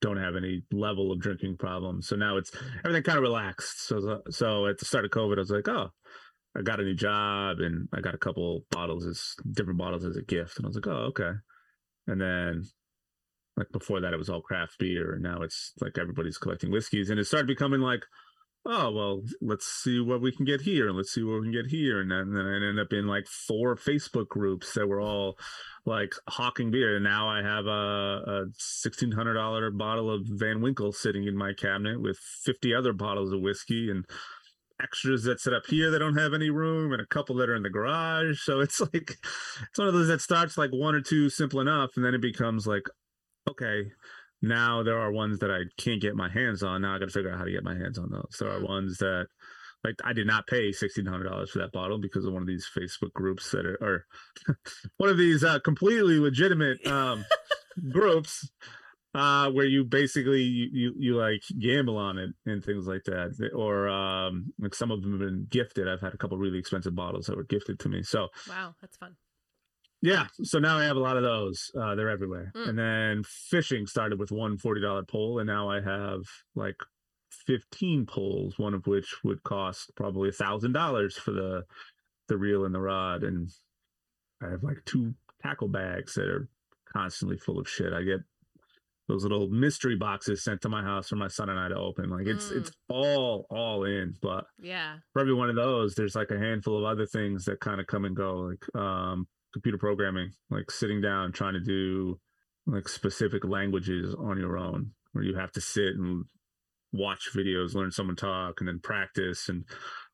don't 0.00 0.16
have 0.16 0.36
any 0.36 0.62
level 0.72 1.12
of 1.12 1.20
drinking 1.20 1.56
problems. 1.58 2.08
So 2.08 2.16
now 2.16 2.36
it's 2.36 2.50
everything 2.84 3.02
kind 3.02 3.18
of 3.18 3.22
relaxed. 3.22 3.86
So 3.86 4.22
so 4.30 4.66
at 4.66 4.78
the 4.78 4.84
start 4.84 5.04
of 5.04 5.10
COVID, 5.10 5.36
I 5.36 5.40
was 5.40 5.50
like, 5.50 5.68
oh, 5.68 5.90
I 6.56 6.62
got 6.62 6.80
a 6.80 6.84
new 6.84 6.94
job 6.94 7.60
and 7.60 7.88
I 7.92 8.00
got 8.00 8.14
a 8.14 8.18
couple 8.18 8.64
bottles 8.70 9.06
as 9.06 9.34
different 9.52 9.78
bottles 9.78 10.04
as 10.04 10.16
a 10.16 10.22
gift. 10.22 10.56
And 10.56 10.66
I 10.66 10.68
was 10.68 10.76
like, 10.76 10.86
oh, 10.88 11.10
okay. 11.10 11.32
And 12.06 12.20
then 12.20 12.64
like 13.56 13.70
before 13.72 14.00
that 14.00 14.12
it 14.12 14.18
was 14.18 14.28
all 14.28 14.40
craft 14.40 14.78
beer 14.78 15.12
and 15.12 15.22
now 15.22 15.42
it's 15.42 15.72
like 15.80 15.98
everybody's 15.98 16.38
collecting 16.38 16.70
whiskeys 16.70 17.10
and 17.10 17.18
it 17.18 17.26
started 17.26 17.46
becoming 17.46 17.80
like 17.80 18.04
oh 18.66 18.90
well 18.90 19.22
let's 19.40 19.66
see 19.66 20.00
what 20.00 20.20
we 20.20 20.30
can 20.30 20.44
get 20.44 20.60
here 20.60 20.88
and 20.88 20.96
let's 20.96 21.12
see 21.12 21.22
what 21.22 21.40
we 21.40 21.46
can 21.46 21.52
get 21.52 21.70
here 21.70 22.00
and 22.00 22.10
then, 22.10 22.18
and 22.18 22.36
then 22.36 22.46
i 22.46 22.54
ended 22.54 22.78
up 22.78 22.92
in 22.92 23.06
like 23.06 23.26
four 23.26 23.74
facebook 23.74 24.28
groups 24.28 24.74
that 24.74 24.86
were 24.86 25.00
all 25.00 25.34
like 25.86 26.12
hawking 26.28 26.70
beer 26.70 26.96
and 26.96 27.04
now 27.04 27.28
i 27.28 27.42
have 27.42 27.66
a, 27.66 28.22
a 28.26 28.44
$1600 28.86 29.78
bottle 29.78 30.10
of 30.10 30.22
van 30.26 30.60
winkle 30.60 30.92
sitting 30.92 31.24
in 31.24 31.36
my 31.36 31.52
cabinet 31.54 32.00
with 32.00 32.18
50 32.18 32.74
other 32.74 32.92
bottles 32.92 33.32
of 33.32 33.40
whiskey 33.40 33.90
and 33.90 34.04
extras 34.82 35.24
that 35.24 35.40
set 35.40 35.52
up 35.52 35.66
here 35.66 35.90
that 35.90 35.98
don't 35.98 36.16
have 36.16 36.34
any 36.34 36.50
room 36.50 36.92
and 36.92 37.02
a 37.02 37.06
couple 37.06 37.36
that 37.36 37.48
are 37.48 37.56
in 37.56 37.62
the 37.62 37.70
garage 37.70 38.40
so 38.42 38.60
it's 38.60 38.80
like 38.80 39.16
it's 39.62 39.78
one 39.78 39.88
of 39.88 39.94
those 39.94 40.08
that 40.08 40.20
starts 40.20 40.58
like 40.58 40.70
one 40.70 40.94
or 40.94 41.00
two 41.00 41.28
simple 41.30 41.60
enough 41.60 41.90
and 41.96 42.04
then 42.04 42.14
it 42.14 42.22
becomes 42.22 42.66
like 42.66 42.84
okay 43.48 43.90
now 44.42 44.82
there 44.82 44.98
are 44.98 45.12
ones 45.12 45.40
that 45.40 45.50
I 45.50 45.62
can't 45.76 46.00
get 46.00 46.14
my 46.14 46.30
hands 46.30 46.62
on. 46.62 46.82
Now 46.82 46.94
I 46.94 46.98
got 46.98 47.06
to 47.06 47.12
figure 47.12 47.30
out 47.30 47.38
how 47.38 47.44
to 47.44 47.50
get 47.50 47.64
my 47.64 47.76
hands 47.76 47.98
on 47.98 48.10
those. 48.10 48.36
There 48.38 48.50
are 48.50 48.64
ones 48.64 48.98
that, 48.98 49.26
like, 49.84 49.96
I 50.04 50.12
did 50.12 50.26
not 50.26 50.46
pay 50.46 50.72
sixteen 50.72 51.06
hundred 51.06 51.28
dollars 51.28 51.50
for 51.50 51.58
that 51.58 51.72
bottle 51.72 51.98
because 51.98 52.24
of 52.24 52.32
one 52.32 52.42
of 52.42 52.48
these 52.48 52.68
Facebook 52.76 53.12
groups 53.12 53.50
that 53.50 53.66
are, 53.66 53.78
or 53.80 54.06
one 54.96 55.10
of 55.10 55.18
these 55.18 55.44
uh, 55.44 55.58
completely 55.60 56.18
legitimate 56.18 56.86
um, 56.86 57.24
groups 57.92 58.48
uh, 59.14 59.50
where 59.50 59.66
you 59.66 59.84
basically 59.84 60.42
you, 60.42 60.68
you, 60.72 60.94
you 60.96 61.16
like 61.16 61.42
gamble 61.58 61.98
on 61.98 62.18
it 62.18 62.30
and 62.46 62.64
things 62.64 62.86
like 62.86 63.04
that, 63.04 63.50
or 63.54 63.88
um, 63.88 64.52
like 64.58 64.74
some 64.74 64.90
of 64.90 65.02
them 65.02 65.12
have 65.12 65.20
been 65.20 65.46
gifted. 65.50 65.86
I've 65.86 66.00
had 66.00 66.14
a 66.14 66.18
couple 66.18 66.38
really 66.38 66.58
expensive 66.58 66.94
bottles 66.94 67.26
that 67.26 67.36
were 67.36 67.44
gifted 67.44 67.78
to 67.80 67.90
me. 67.90 68.02
So 68.02 68.28
wow, 68.48 68.74
that's 68.80 68.96
fun. 68.96 69.16
Yeah. 70.02 70.26
So 70.42 70.58
now 70.58 70.78
I 70.78 70.84
have 70.84 70.96
a 70.96 71.00
lot 71.00 71.16
of 71.16 71.22
those. 71.22 71.70
Uh, 71.78 71.94
they're 71.94 72.10
everywhere. 72.10 72.52
Mm. 72.56 72.68
And 72.68 72.78
then 72.78 73.22
fishing 73.24 73.86
started 73.86 74.18
with 74.18 74.30
one 74.30 74.56
$40 74.56 75.06
pole. 75.08 75.38
And 75.38 75.46
now 75.46 75.68
I 75.70 75.80
have 75.80 76.22
like 76.54 76.76
15 77.46 78.06
poles, 78.06 78.58
one 78.58 78.74
of 78.74 78.86
which 78.86 79.14
would 79.24 79.42
cost 79.42 79.90
probably 79.96 80.30
a 80.30 80.32
thousand 80.32 80.72
dollars 80.72 81.16
for 81.16 81.32
the, 81.32 81.64
the 82.28 82.38
reel 82.38 82.64
and 82.64 82.74
the 82.74 82.80
rod. 82.80 83.22
And 83.24 83.50
I 84.42 84.50
have 84.50 84.62
like 84.62 84.78
two 84.86 85.14
tackle 85.42 85.68
bags 85.68 86.14
that 86.14 86.28
are 86.28 86.48
constantly 86.90 87.36
full 87.36 87.58
of 87.58 87.68
shit. 87.68 87.92
I 87.92 88.02
get 88.02 88.20
those 89.10 89.22
little 89.24 89.48
mystery 89.48 89.96
boxes 89.96 90.44
sent 90.44 90.62
to 90.62 90.68
my 90.68 90.82
house 90.82 91.08
for 91.08 91.16
my 91.16 91.28
son 91.28 91.48
and 91.50 91.58
I 91.58 91.68
to 91.68 91.76
open. 91.76 92.10
Like 92.10 92.26
it's 92.26 92.46
mm. 92.46 92.58
it's 92.58 92.70
all 92.88 93.46
all 93.50 93.84
in. 93.84 94.14
But 94.22 94.44
yeah, 94.60 94.96
for 95.12 95.20
every 95.20 95.34
one 95.34 95.50
of 95.50 95.56
those, 95.56 95.94
there's 95.94 96.14
like 96.14 96.30
a 96.30 96.38
handful 96.38 96.78
of 96.78 96.84
other 96.84 97.06
things 97.06 97.44
that 97.46 97.60
kind 97.60 97.80
of 97.80 97.86
come 97.86 98.04
and 98.04 98.14
go. 98.14 98.52
Like 98.52 98.82
um 98.82 99.26
computer 99.52 99.78
programming, 99.78 100.30
like 100.50 100.70
sitting 100.70 101.00
down 101.00 101.32
trying 101.32 101.54
to 101.54 101.60
do 101.60 102.18
like 102.66 102.88
specific 102.88 103.44
languages 103.44 104.14
on 104.18 104.38
your 104.38 104.56
own, 104.56 104.92
where 105.12 105.24
you 105.24 105.34
have 105.36 105.52
to 105.52 105.60
sit 105.60 105.94
and 105.94 106.24
watch 106.92 107.28
videos, 107.34 107.74
learn 107.74 107.90
someone 107.90 108.16
talk, 108.16 108.60
and 108.60 108.68
then 108.68 108.80
practice 108.82 109.48
and 109.48 109.64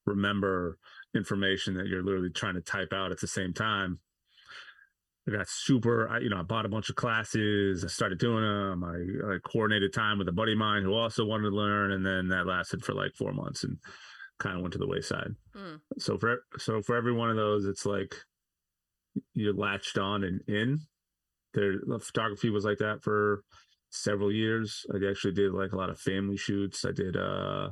remember 0.04 0.78
information 1.14 1.74
that 1.74 1.86
you're 1.86 2.02
literally 2.02 2.30
trying 2.30 2.54
to 2.54 2.60
type 2.60 2.92
out 2.92 3.12
at 3.12 3.20
the 3.20 3.26
same 3.26 3.52
time. 3.52 3.98
I 5.28 5.32
got 5.32 5.48
super, 5.48 6.08
I, 6.08 6.20
you 6.20 6.28
know, 6.28 6.38
I 6.38 6.42
bought 6.42 6.66
a 6.66 6.68
bunch 6.68 6.88
of 6.88 6.94
classes. 6.94 7.84
I 7.84 7.88
started 7.88 8.18
doing 8.18 8.42
them. 8.42 8.84
I, 8.84 9.34
I 9.34 9.38
coordinated 9.44 9.92
time 9.92 10.18
with 10.18 10.28
a 10.28 10.32
buddy 10.32 10.52
of 10.52 10.58
mine 10.58 10.84
who 10.84 10.94
also 10.94 11.24
wanted 11.24 11.50
to 11.50 11.56
learn, 11.56 11.90
and 11.90 12.06
then 12.06 12.28
that 12.28 12.46
lasted 12.46 12.84
for 12.84 12.94
like 12.94 13.12
four 13.16 13.32
months 13.32 13.64
and 13.64 13.78
kind 14.38 14.54
of 14.56 14.62
went 14.62 14.72
to 14.74 14.78
the 14.78 14.86
wayside. 14.86 15.34
Mm. 15.56 15.80
So 15.98 16.16
for 16.16 16.42
so 16.58 16.80
for 16.80 16.94
every 16.96 17.12
one 17.12 17.30
of 17.30 17.36
those, 17.36 17.64
it's 17.64 17.84
like 17.84 18.14
you 19.34 19.52
latched 19.52 19.98
on 19.98 20.24
and 20.24 20.40
in. 20.48 20.80
There, 21.54 21.74
the 21.86 21.98
photography 21.98 22.50
was 22.50 22.64
like 22.64 22.78
that 22.78 23.02
for 23.02 23.42
several 23.90 24.30
years. 24.32 24.84
I 24.92 24.98
actually 25.08 25.34
did 25.34 25.52
like 25.52 25.72
a 25.72 25.76
lot 25.76 25.90
of 25.90 25.98
family 25.98 26.36
shoots. 26.36 26.84
I 26.84 26.92
did. 26.92 27.16
uh 27.16 27.70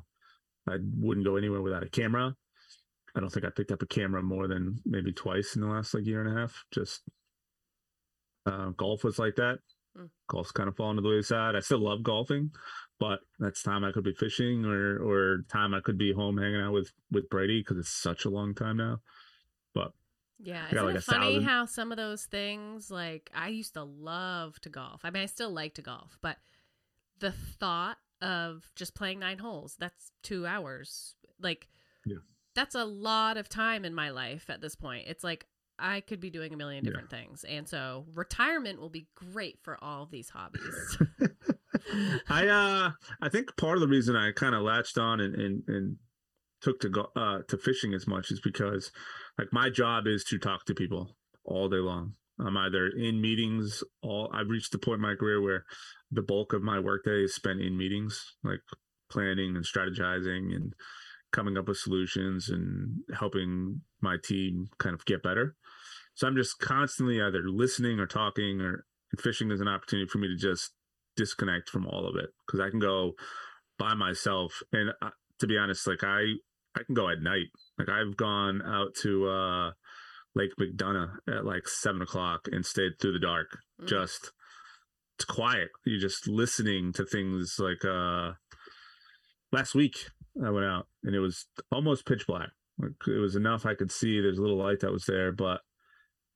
I 0.67 0.77
wouldn't 0.99 1.27
go 1.27 1.37
anywhere 1.37 1.61
without 1.61 1.83
a 1.83 1.91
camera. 1.91 2.35
I 3.15 3.21
don't 3.21 3.31
think 3.31 3.45
I 3.45 3.51
picked 3.51 3.71
up 3.71 3.83
a 3.83 3.87
camera 3.87 4.23
more 4.23 4.49
than 4.49 4.81
maybe 4.85 5.13
twice 5.13 5.55
in 5.55 5.63
the 5.63 5.69
last 5.69 5.95
like 5.95 6.07
year 6.07 6.25
and 6.25 6.37
a 6.37 6.41
half. 6.41 6.65
Just 6.73 7.03
uh, 8.47 8.71
golf 8.71 9.05
was 9.05 9.19
like 9.19 9.37
that. 9.37 9.59
Mm. 9.97 10.09
Golf's 10.29 10.53
kind 10.53 10.69
of 10.69 10.77
fallen 10.77 10.97
to 10.97 11.03
the 11.03 11.09
wayside. 11.09 11.55
I 11.55 11.61
still 11.61 11.79
love 11.79 12.03
golfing, 12.03 12.51
but 12.99 13.21
that's 13.39 13.63
time 13.63 13.85
I 13.85 13.93
could 13.93 14.05
be 14.05 14.15
fishing 14.15 14.65
or 14.65 14.99
or 14.99 15.45
time 15.51 15.75
I 15.75 15.81
could 15.81 15.99
be 15.99 16.13
home 16.13 16.39
hanging 16.39 16.61
out 16.61 16.73
with 16.73 16.93
with 17.13 17.29
Brady 17.29 17.61
because 17.61 17.79
it's 17.79 17.93
such 17.93 18.25
a 18.25 18.31
long 18.31 18.55
time 18.55 18.79
now. 18.79 18.99
Yeah, 20.39 20.67
isn't 20.67 20.85
like 20.85 20.97
it 20.97 21.05
funny 21.05 21.35
thousand... 21.35 21.43
how 21.45 21.67
some 21.67 21.93
of 21.93 21.97
those 21.97 22.25
things, 22.25 22.91
like 22.91 23.31
I 23.35 23.49
used 23.49 23.75
to 23.75 23.85
love 23.85 24.61
to 24.61 24.69
golf. 24.69 25.01
I 25.05 25.11
mean, 25.11 25.23
I 25.23 25.27
still 25.27 25.51
like 25.51 25.75
to 25.75 25.83
golf, 25.83 26.19
but 26.21 26.39
the 27.21 27.33
thought 27.33 27.99
of 28.21 28.71
just 28.75 28.95
playing 28.95 29.21
nine 29.21 29.39
holes, 29.39 29.77
that's 29.79 30.11
two 30.23 30.47
hours. 30.47 31.15
Like, 31.41 31.69
yeah. 32.05 32.19
that's 32.55 32.75
a 32.75 32.85
lot 32.85 33.37
of 33.37 33.49
time 33.49 33.85
in 33.85 33.95
my 33.95 34.11
life 34.11 34.51
at 34.51 34.61
this 34.61 34.75
point. 34.75 35.07
It's 35.07 35.23
like 35.23 35.47
I 35.79 36.01
could 36.01 36.21
be 36.21 36.31
doing 36.31 36.53
a 36.53 36.57
million 36.57 36.85
different 36.85 37.09
yeah. 37.11 37.19
things. 37.19 37.45
And 37.45 37.69
so 37.69 38.07
retirement 38.15 38.81
will 38.81 38.91
be 38.91 39.07
great 39.15 39.59
for 39.63 39.83
all 39.83 40.03
of 40.05 40.11
these 40.11 40.31
hobbies. 40.31 40.99
I 42.29 42.49
uh 42.49 42.91
I 43.21 43.29
think 43.29 43.57
part 43.57 43.77
of 43.77 43.81
the 43.81 43.89
reason 43.89 44.17
I 44.17 44.33
kind 44.33 44.55
of 44.55 44.63
latched 44.63 44.97
on 44.97 45.21
and, 45.21 45.35
and 45.35 45.63
and 45.69 45.97
took 46.65 46.81
to 46.81 46.89
go 46.89 47.07
uh 47.15 47.39
to 47.49 47.59
fishing 47.59 47.95
as 47.95 48.07
much 48.07 48.31
is 48.31 48.41
because 48.41 48.91
like 49.39 49.49
my 49.53 49.71
job 49.71 50.07
is 50.07 50.25
to 50.25 50.39
talk 50.39 50.65
to 50.65 50.75
people 50.75 51.17
all 51.45 51.69
day 51.69 51.77
long. 51.77 52.15
I'm 52.41 52.57
either 52.57 52.89
in 52.89 53.21
meetings 53.21 53.85
all 54.03 54.31
I've 54.33 54.49
reached 54.49 54.73
the 54.73 54.79
point 54.79 54.97
in 54.97 55.03
my 55.03 55.15
career 55.15 55.41
where 55.41 55.65
the 56.11 56.23
bulk 56.23 56.53
of 56.53 56.63
my 56.63 56.81
workday 56.81 57.25
is 57.25 57.35
spent 57.35 57.61
in 57.61 57.77
meetings, 57.77 58.35
like 58.43 58.61
planning 59.11 59.57
and 59.57 59.65
strategizing 59.65 60.55
and 60.55 60.73
coming 61.33 61.59
up 61.59 61.69
with 61.69 61.77
solutions 61.77 62.49
and 62.49 63.01
helping 63.19 63.83
my 64.01 64.17
team 64.23 64.69
kind 64.79 64.95
of 64.95 65.05
get 65.05 65.23
better. 65.23 65.57
So 66.15 66.27
I'm 66.27 66.37
just 66.37 66.59
constantly 66.61 67.21
either 67.21 67.43
listening 67.45 67.99
or 67.99 68.07
talking 68.07 68.61
or 68.61 68.85
fishing 69.19 69.51
is 69.51 69.61
an 69.61 69.69
opportunity 69.69 70.09
for 70.09 70.19
me 70.19 70.29
to 70.29 70.37
just 70.37 70.73
disconnect 71.17 71.69
from 71.69 71.87
all 71.87 72.09
of 72.09 72.17
it 72.17 72.31
because 72.47 72.61
I 72.61 72.71
can 72.71 72.81
go 72.81 73.13
by 73.79 73.95
myself 73.95 74.63
and 74.73 74.91
uh, 75.03 75.11
to 75.41 75.47
be 75.47 75.59
honest 75.59 75.87
like 75.87 76.03
I 76.03 76.35
I 76.77 76.83
can 76.83 76.95
go 76.95 77.09
at 77.09 77.23
night. 77.23 77.47
Like 77.79 77.89
I've 77.89 78.17
gone 78.17 78.63
out 78.63 78.95
to 79.03 79.29
uh 79.29 79.71
Lake 80.35 80.53
McDonough 80.61 81.17
at 81.29 81.45
like 81.45 81.69
seven 81.69 82.03
o'clock 82.03 82.49
and 82.51 82.65
stayed 82.65 82.93
through 83.01 83.13
the 83.13 83.21
dark. 83.21 83.59
Mm. 83.81 83.89
Just 83.89 84.33
it's 85.17 85.25
quiet. 85.25 85.69
You're 85.85 86.01
just 86.01 86.29
listening 86.29 86.93
to 86.95 87.05
things 87.05 87.57
like 87.59 87.85
uh 87.85 88.33
last 89.53 89.75
week 89.75 90.09
I 90.45 90.51
went 90.51 90.67
out 90.67 90.87
and 91.05 91.15
it 91.15 91.21
was 91.21 91.47
almost 91.71 92.07
pitch 92.07 92.27
black. 92.27 92.51
Like 92.79 92.93
it 93.07 93.21
was 93.21 93.37
enough 93.37 93.67
I 93.67 93.75
could 93.75 93.93
see 93.93 94.21
there's 94.21 94.39
a 94.39 94.43
little 94.43 94.59
light 94.59 94.81
that 94.81 94.93
was 94.93 95.05
there, 95.07 95.31
but 95.31 95.61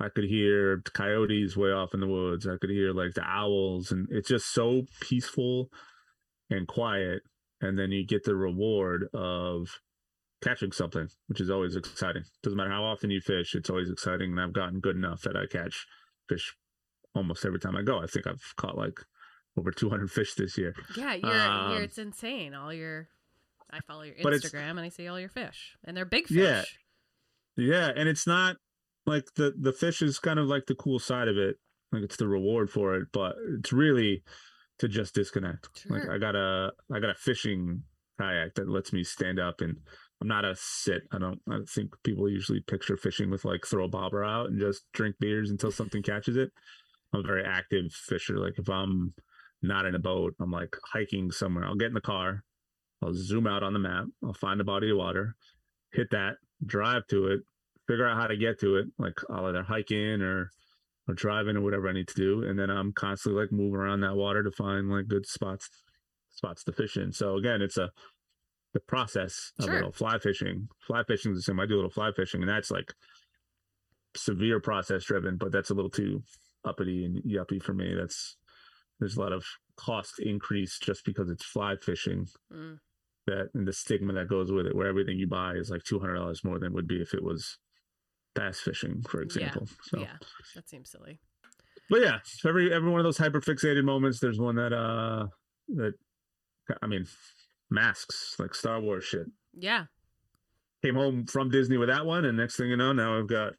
I 0.01 0.09
could 0.09 0.25
hear 0.25 0.81
coyotes 0.95 1.57
way 1.57 1.71
off 1.71 1.93
in 1.93 2.01
the 2.01 2.07
woods. 2.07 2.47
I 2.47 2.57
could 2.61 2.71
hear 2.71 2.93
like 2.93 3.15
the 3.15 3.25
owls 3.25 3.91
and 3.91 4.07
it's 4.11 4.29
just 4.29 4.53
so 4.53 4.83
peaceful 5.01 5.71
and 6.49 6.69
quiet. 6.69 7.23
And 7.61 7.77
then 7.77 7.91
you 7.91 8.07
get 8.07 8.23
the 8.23 8.37
reward 8.37 9.09
of 9.13 9.67
catching 10.43 10.73
something, 10.73 11.09
which 11.27 11.41
is 11.41 11.51
always 11.51 11.77
exciting. 11.77 12.25
Doesn't 12.43 12.57
matter 12.57 12.71
how 12.71 12.85
often 12.85 13.11
you 13.11 13.21
fish, 13.21 13.55
it's 13.55 13.71
always 13.71 13.91
exciting. 13.91 14.31
And 14.31 14.41
I've 14.41 14.53
gotten 14.53 14.81
good 14.81 14.97
enough 14.97 15.23
that 15.23 15.37
I 15.37 15.47
catch 15.47 15.87
fish 16.29 16.55
almost 17.15 17.45
every 17.45 17.59
time 17.59 17.77
I 17.77 17.83
go. 17.83 17.99
I 18.01 18.07
think 18.07 18.27
I've 18.27 18.43
caught 18.57 18.77
like 18.77 19.01
over 19.57 19.71
200 19.71 20.11
fish 20.11 20.35
this 20.35 20.57
year. 20.57 20.75
Yeah, 20.97 21.15
you're, 21.15 21.33
um, 21.33 21.73
you're 21.73 21.83
it's 21.83 21.99
insane. 21.99 22.55
All 22.55 22.73
your 22.73 23.09
I 23.71 23.81
follow 23.81 24.03
your 24.03 24.15
Instagram 24.15 24.71
and 24.71 24.81
I 24.81 24.89
see 24.89 25.09
all 25.09 25.21
your 25.21 25.29
fish, 25.29 25.77
and 25.85 25.97
they're 25.97 26.05
big 26.05 26.27
fish. 26.27 26.37
Yeah, 26.37 26.63
yeah, 27.57 27.91
and 27.95 28.09
it's 28.09 28.27
not 28.27 28.57
like 29.07 29.25
the 29.37 29.53
the 29.61 29.73
fish 29.73 30.01
is 30.01 30.19
kind 30.19 30.39
of 30.39 30.47
like 30.47 30.67
the 30.67 30.75
cool 30.75 30.99
side 30.99 31.29
of 31.29 31.37
it. 31.37 31.57
Like 31.93 32.03
it's 32.03 32.17
the 32.17 32.29
reward 32.29 32.71
for 32.71 32.95
it, 32.95 33.09
but 33.13 33.35
it's 33.59 33.73
really 33.73 34.23
to 34.79 34.89
just 34.89 35.15
disconnect. 35.15 35.69
Sure. 35.75 35.99
Like 35.99 36.09
I 36.09 36.19
got 36.19 36.37
a 36.37 36.71
I 36.93 37.01
got 37.01 37.11
a 37.11 37.15
fishing 37.15 37.83
kayak 38.19 38.55
that 38.55 38.69
lets 38.69 38.93
me 38.93 39.05
stand 39.05 39.39
up 39.39 39.61
and 39.61 39.77
I'm 40.21 40.29
not 40.29 40.45
a 40.45 40.55
sit. 40.57 41.03
I 41.13 41.19
don't. 41.19 41.41
I 41.49 41.59
think 41.69 41.95
people 42.03 42.29
usually 42.29 42.61
picture 42.61 42.97
fishing 42.97 43.31
with 43.31 43.45
like 43.45 43.65
throw 43.65 43.85
a 43.85 43.89
bobber 43.89 44.25
out 44.25 44.51
and 44.51 44.59
just 44.59 44.83
drink 44.93 45.17
beers 45.21 45.51
until 45.51 45.71
something 45.71 46.03
catches 46.03 46.37
it. 46.37 46.51
I'm 47.13 47.21
a 47.21 47.23
very 47.23 47.45
active 47.45 47.93
fisher. 47.93 48.39
Like 48.39 48.59
if 48.59 48.69
I'm 48.69 49.15
not 49.63 49.87
in 49.87 49.95
a 49.95 50.01
boat, 50.01 50.35
I'm 50.41 50.51
like 50.51 50.77
hiking 50.93 51.31
somewhere. 51.31 51.65
I'll 51.65 51.77
get 51.77 51.89
in 51.89 51.95
the 51.95 52.01
car, 52.01 52.45
I'll 53.03 53.15
zoom 53.15 53.47
out 53.47 53.63
on 53.63 53.73
the 53.73 53.79
map, 53.79 54.07
I'll 54.25 54.35
find 54.35 54.61
a 54.61 54.65
body 54.65 54.91
of 54.91 54.99
water, 54.99 55.35
hit 55.93 56.09
that, 56.11 56.37
drive 56.65 57.07
to 57.09 57.29
it, 57.29 57.41
figure 57.87 58.07
out 58.07 58.21
how 58.21 58.27
to 58.27 58.37
get 58.37 58.61
to 58.61 58.77
it. 58.77 58.87
Like 58.99 59.19
I'll 59.31 59.47
either 59.47 59.63
hike 59.63 59.91
in 59.91 60.23
or 60.23 60.51
or 61.09 61.15
drive 61.15 61.49
in 61.49 61.57
or 61.57 61.63
whatever 61.63 61.89
I 61.89 61.93
need 61.93 62.09
to 62.09 62.15
do. 62.15 62.43
And 62.43 62.59
then 62.59 62.71
I'm 62.71 62.93
constantly 62.93 63.41
like 63.41 63.53
moving 63.53 63.77
around 63.77 64.01
that 64.01 64.17
water 64.17 64.43
to 64.43 64.51
find 64.51 64.91
like 64.91 65.09
good 65.09 65.27
spots 65.27 65.71
spots 66.31 66.63
to 66.65 66.73
fish 66.73 66.97
in. 66.97 67.13
So 67.13 67.37
again, 67.37 67.63
it's 67.63 67.79
a 67.79 67.91
the 68.75 68.81
process 68.81 69.53
of 69.59 69.67
Sure. 69.67 69.79
it 69.79 69.85
all. 69.85 69.93
Fly 69.93 70.19
fishing. 70.19 70.69
Fly 70.87 71.03
fishing 71.05 71.33
is 71.33 71.39
the 71.39 71.43
same. 71.43 71.61
I 71.61 71.67
do 71.67 71.75
a 71.75 71.77
little 71.77 71.91
fly 71.91 72.13
fishing 72.13 72.43
and 72.43 72.49
that's 72.51 72.71
like 72.71 72.93
severe 74.17 74.61
process 74.61 75.05
driven, 75.05 75.37
but 75.37 75.53
that's 75.53 75.71
a 75.71 75.75
little 75.75 75.91
too 75.91 76.23
uppity 76.65 77.05
and 77.05 77.23
yuppie 77.25 77.63
for 77.63 77.73
me. 77.75 77.95
That's 77.95 78.37
there's 79.01 79.17
a 79.17 79.21
lot 79.21 79.33
of 79.33 79.45
cost 79.77 80.19
increase 80.19 80.79
just 80.79 81.05
because 81.05 81.31
it's 81.31 81.45
fly 81.45 81.77
fishing 81.77 82.27
Mm. 82.53 82.81
that 83.27 83.51
and 83.55 83.67
the 83.67 83.73
stigma 83.73 84.13
that 84.15 84.29
goes 84.29 84.51
with 84.51 84.67
it, 84.67 84.75
where 84.75 84.89
everything 84.89 85.19
you 85.19 85.29
buy 85.29 85.55
is 85.55 85.71
like 85.71 85.85
two 85.85 85.99
hundred 86.01 86.15
dollars 86.17 86.43
more 86.45 86.59
than 86.59 86.73
would 86.73 86.89
be 86.89 87.01
if 87.01 87.15
it 87.15 87.23
was 87.23 87.59
bass 88.35 88.61
fishing, 88.61 89.03
for 89.03 89.23
example. 89.23 89.67
So 89.83 90.01
Yeah, 90.01 90.17
that 90.55 90.69
seems 90.69 90.91
silly. 90.91 91.21
but 91.89 92.01
yeah, 92.01 92.19
every 92.47 92.73
every 92.73 92.91
one 92.91 93.01
of 93.01 93.05
those 93.05 93.19
hyper 93.19 93.41
fixated 93.41 93.85
moments, 93.85 94.19
there's 94.21 94.39
one 94.41 94.57
that 94.57 94.73
uh 94.73 95.27
that 95.69 95.95
I 96.83 96.87
mean 96.87 97.07
masks 97.71 98.37
like 98.39 98.55
Star 98.55 98.81
Wars 98.81 99.05
shit. 99.05 99.27
Yeah, 99.55 99.85
Came 100.85 100.95
home 100.95 101.27
from 101.27 101.51
Disney 101.51 101.77
with 101.77 101.89
that 101.89 102.07
one, 102.07 102.25
and 102.25 102.37
next 102.39 102.57
thing 102.57 102.69
you 102.71 102.77
know, 102.77 102.93
now 102.93 103.19
I've 103.19 103.29
got 103.29 103.55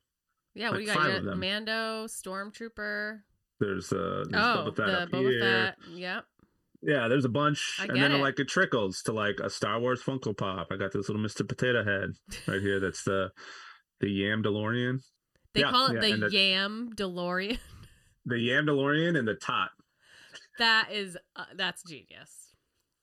yeah. 0.56 0.70
What 0.70 0.78
Like 0.78 0.86
do 0.86 0.90
you 0.92 0.96
got? 0.96 0.98
five 0.98 1.12
You 1.12 1.18
of 1.20 1.24
got 1.26 1.30
them. 1.32 1.40
Mando, 1.40 2.08
Stormtrooper. 2.08 3.20
there's 3.60 3.92
uh 3.92 4.24
there's 4.30 4.44
Oh, 4.46 4.66
Boba 4.72 4.76
Fett 4.76 4.86
the 4.88 5.00
up 5.02 5.10
Boba 5.10 5.30
here. 5.32 5.40
Fett. 5.42 5.76
Yep. 5.94 6.26
Yeah, 6.82 7.08
there's 7.10 7.26
a 7.26 7.30
bunch, 7.30 7.78
and 7.82 8.02
then 8.02 8.14
it. 8.14 8.22
like 8.22 8.40
it 8.40 8.48
trickles 8.48 9.02
to 9.04 9.12
like 9.12 9.40
a 9.44 9.50
Star 9.50 9.80
Wars 9.82 10.02
Funko 10.02 10.36
Pop. 10.38 10.68
I 10.72 10.78
got 10.78 10.94
this 10.94 11.10
little 11.10 11.22
Mister 11.22 11.44
Potato 11.44 11.84
Head 11.84 12.12
right 12.48 12.62
here. 12.62 12.80
That's 12.80 13.04
the 13.04 13.32
the 14.00 14.08
Yamdalorian, 14.08 15.02
They 15.54 15.60
Yeah, 15.60 15.72
call 15.72 15.88
it 15.88 15.96
yeah, 15.96 16.16
the 16.16 16.30
the- 16.30 16.36
Yamdalorian. 16.38 17.58
the 18.26 18.36
Yamdalorian, 18.36 19.20
and 19.20 19.28
the 19.28 19.36
Tot. 19.36 19.72
that 20.58 20.90
is 20.94 21.18
uh, 21.36 21.44
that's 21.58 21.84
genius. 21.84 22.49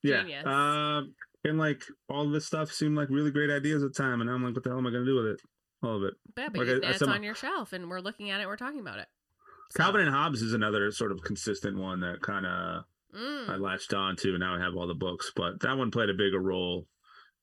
Yeah. 0.07 0.23
Genius. 0.23 0.47
Um, 0.47 1.15
and 1.45 1.59
like 1.59 1.83
all 2.09 2.29
this 2.31 2.47
stuff 2.47 2.73
seemed 2.73 2.97
like 2.97 3.09
really 3.11 3.31
great 3.31 3.51
ideas 3.51 3.83
at 3.83 3.93
the 3.95 4.03
time, 4.03 4.21
and 4.21 4.31
I'm 4.31 4.43
like, 4.43 4.55
what 4.55 4.65
the 4.65 4.71
hell 4.71 4.79
am 4.79 4.87
I 4.87 4.91
gonna 4.91 5.05
do 5.05 5.17
with 5.17 5.27
it? 5.27 5.41
All 5.83 5.97
of 5.97 6.03
it. 6.05 6.15
Yeah, 6.37 6.49
but 6.49 6.67
Like, 6.67 6.69
I- 6.85 6.87
I 6.89 6.91
it's 6.93 7.01
my- 7.07 7.15
on 7.15 7.23
your 7.23 7.35
shelf, 7.35 7.73
and 7.73 7.89
we're 7.91 8.01
looking 8.01 8.31
at 8.31 8.41
it. 8.41 8.47
We're 8.47 8.57
talking 8.57 8.81
about 8.81 8.99
it. 8.99 9.07
So- 9.73 9.83
Calvin 9.83 10.01
and 10.03 10.11
Hobbes 10.11 10.43
is 10.43 10.53
another 10.55 10.91
sort 10.91 11.13
of 11.13 11.23
consistent 11.23 11.77
one 11.77 12.01
that 12.01 12.21
kind 12.23 12.47
of 12.47 12.85
Mm. 13.15 13.49
I 13.49 13.57
latched 13.57 13.95
on 13.95 14.17
to. 14.17 14.31
and 14.31 14.41
Now 14.41 14.55
I 14.57 14.59
have 14.59 14.75
all 14.77 14.87
the 14.87 14.95
books, 14.95 15.33
but 15.35 15.61
that 15.61 15.77
one 15.79 15.91
played 15.91 16.11
a 16.11 16.15
bigger 16.15 16.39
role 16.41 16.87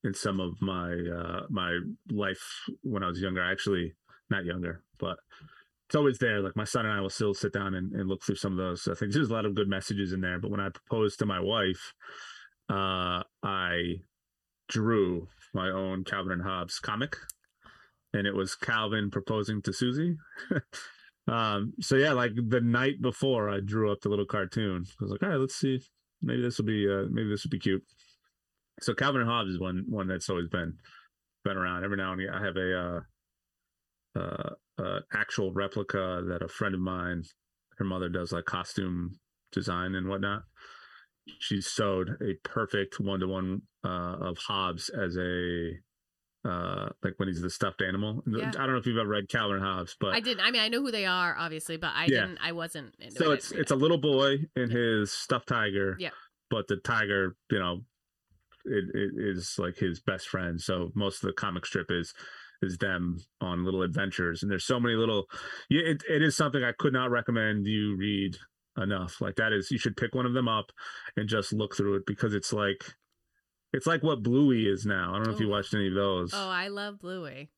in 0.04 0.14
some 0.14 0.40
of 0.40 0.62
my 0.62 0.92
uh 0.94 1.46
my 1.50 1.80
life 2.12 2.44
when 2.82 3.02
I 3.04 3.08
was 3.08 3.22
younger. 3.22 3.42
Actually, 3.42 3.96
not 4.30 4.46
younger, 4.46 4.84
but 5.00 5.18
it's 5.88 5.96
always 5.96 6.18
there. 6.20 6.42
Like 6.42 6.56
my 6.56 6.64
son 6.66 6.86
and 6.86 6.94
I 6.94 7.02
will 7.02 7.10
still 7.10 7.34
sit 7.34 7.54
down 7.54 7.74
and, 7.76 7.94
and 7.94 8.08
look 8.10 8.24
through 8.24 8.36
some 8.36 8.52
of 8.52 8.58
those. 8.58 8.88
I 8.88 8.94
think 8.94 9.14
there's 9.14 9.30
a 9.30 9.34
lot 9.34 9.46
of 9.46 9.56
good 9.56 9.68
messages 9.70 10.12
in 10.14 10.22
there. 10.22 10.38
But 10.40 10.52
when 10.52 10.60
I 10.60 10.70
proposed 10.70 11.18
to 11.20 11.26
my 11.26 11.40
wife, 11.40 11.94
uh, 12.70 13.24
I 13.44 13.96
drew 14.70 15.28
my 15.54 15.70
own 15.70 16.04
Calvin 16.04 16.34
and 16.34 16.44
Hobbes 16.44 16.80
comic, 16.80 17.16
and 18.14 18.26
it 18.26 18.36
was 18.36 18.56
Calvin 18.56 19.12
proposing 19.12 19.62
to 19.64 19.74
Susie. 19.74 20.18
um, 21.28 21.74
so 21.80 21.96
yeah, 21.96 22.14
like 22.14 22.32
the 22.36 22.62
night 22.62 23.02
before, 23.02 23.50
I 23.50 23.60
drew 23.60 23.92
up 23.92 24.02
the 24.02 24.10
little 24.10 24.26
cartoon. 24.26 24.86
I 25.00 25.04
was 25.04 25.12
like, 25.12 25.24
all 25.24 25.30
right, 25.30 25.40
let's 25.40 25.56
see, 25.56 25.82
maybe 26.22 26.42
this 26.42 26.58
will 26.58 26.66
be, 26.66 26.88
uh, 26.90 27.06
maybe 27.10 27.30
this 27.30 27.44
will 27.44 27.52
be 27.52 27.60
cute. 27.60 27.84
So 28.82 28.94
Calvin 28.94 29.22
and 29.22 29.30
Hobbes 29.30 29.52
is 29.52 29.60
one 29.60 29.86
one 29.88 30.08
that's 30.08 30.30
always 30.30 30.48
been 30.48 30.78
been 31.44 31.58
around. 31.58 31.84
Every 31.84 31.98
now 31.98 32.14
and 32.14 32.22
again, 32.22 32.34
I 32.34 32.44
have 32.44 32.58
a 32.58 32.80
uh, 32.80 33.00
uh, 34.20 34.50
uh, 34.82 35.00
actual 35.14 35.54
replica 35.54 36.24
that 36.28 36.42
a 36.42 36.48
friend 36.48 36.74
of 36.74 36.82
mine, 36.82 37.24
her 37.78 37.86
mother 37.86 38.10
does 38.10 38.32
like 38.32 38.46
costume 38.46 39.20
design 39.52 39.96
and 39.96 40.08
whatnot. 40.08 40.44
She 41.40 41.62
sewed 41.62 42.18
a 42.22 42.34
perfect 42.48 43.00
one 43.00 43.20
to 43.22 43.28
one 43.28 43.62
of 43.84 44.38
Hobbes 44.38 44.90
as 44.90 45.18
a 45.18 45.72
uh 46.46 46.90
like 47.02 47.14
when 47.18 47.30
he's 47.30 47.42
the 47.42 47.50
stuffed 47.50 47.82
animal. 47.82 48.22
Yeah. 48.28 48.50
I 48.50 48.52
don't 48.52 48.72
know 48.74 48.78
if 48.78 48.86
you've 48.86 48.98
ever 48.98 49.08
read 49.08 49.30
Calvin 49.30 49.58
and 49.58 49.66
Hobbes, 49.66 49.96
but 50.00 50.14
I 50.14 50.20
didn't. 50.20 50.46
I 50.46 50.52
mean, 50.52 50.62
I 50.62 50.68
know 50.68 50.82
who 50.82 50.92
they 50.92 51.06
are, 51.06 51.36
obviously, 51.38 51.78
but 51.78 51.92
I 51.96 52.04
Yeah. 52.06 52.22
didn't. 52.22 52.40
I 52.42 52.52
wasn't. 52.52 52.94
Into 53.00 53.16
so 53.16 53.32
it. 53.32 53.36
it's 53.36 53.52
it's 53.52 53.72
a 53.72 53.76
little 53.76 53.98
boy 53.98 54.40
and 54.56 54.70
Yeah. 54.72 54.78
his 54.78 55.12
stuffed 55.12 55.48
tiger. 55.48 55.96
Yeah. 56.00 56.10
But 56.50 56.68
the 56.68 56.78
tiger, 56.78 57.36
you 57.50 57.60
know, 57.60 57.86
it, 58.66 58.84
it 58.94 59.12
is 59.18 59.56
like 59.58 59.78
his 59.78 60.02
best 60.02 60.28
friend. 60.28 60.60
So 60.60 60.92
most 60.96 61.24
of 61.24 61.28
the 61.28 61.34
comic 61.34 61.66
strip 61.66 61.90
is 61.90 62.14
is 62.62 62.78
them 62.78 63.18
on 63.42 63.64
little 63.66 63.82
adventures, 63.82 64.42
and 64.44 64.52
there's 64.52 64.66
so 64.66 64.80
many 64.80 64.96
little. 64.96 65.26
It, 65.70 66.04
it 66.10 66.22
is 66.22 66.36
something 66.36 66.64
I 66.64 66.72
could 66.78 66.94
not 66.94 67.10
recommend 67.12 67.68
you 67.68 67.96
read 67.98 68.38
enough. 68.78 69.22
Like 69.22 69.36
that 69.36 69.54
is, 69.54 69.70
you 69.72 69.78
should 69.78 69.98
pick 69.98 70.16
one 70.16 70.26
of 70.26 70.34
them 70.34 70.48
up 70.48 70.72
and 71.18 71.28
just 71.30 71.54
look 71.54 71.76
through 71.76 71.96
it 71.98 72.06
because 72.06 72.34
it's 72.34 72.54
like. 72.54 72.84
It's 73.76 73.88
like 73.88 74.04
what 74.04 74.22
Bluey 74.22 74.68
is 74.68 74.86
now. 74.86 75.10
I 75.12 75.18
don't 75.18 75.26
know 75.26 75.34
if 75.34 75.40
you 75.40 75.48
watched 75.50 75.74
any 75.74 75.88
of 75.88 75.96
those. 75.96 76.32
Oh, 76.32 76.48
I 76.48 76.68
love 76.68 77.00
Bluey. 77.00 77.50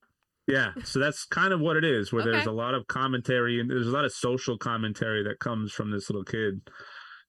Yeah, 0.47 0.71
so 0.85 0.97
that's 0.97 1.25
kind 1.25 1.51
of 1.51 1.59
what 1.59 1.75
it 1.75 1.83
is, 1.83 2.13
where 2.13 2.23
there's 2.23 2.45
a 2.45 2.53
lot 2.53 2.73
of 2.73 2.87
commentary 2.87 3.59
and 3.59 3.69
there's 3.69 3.87
a 3.87 3.91
lot 3.91 4.05
of 4.05 4.13
social 4.13 4.57
commentary 4.57 5.23
that 5.23 5.39
comes 5.39 5.73
from 5.73 5.91
this 5.91 6.09
little 6.09 6.23
kid 6.23 6.61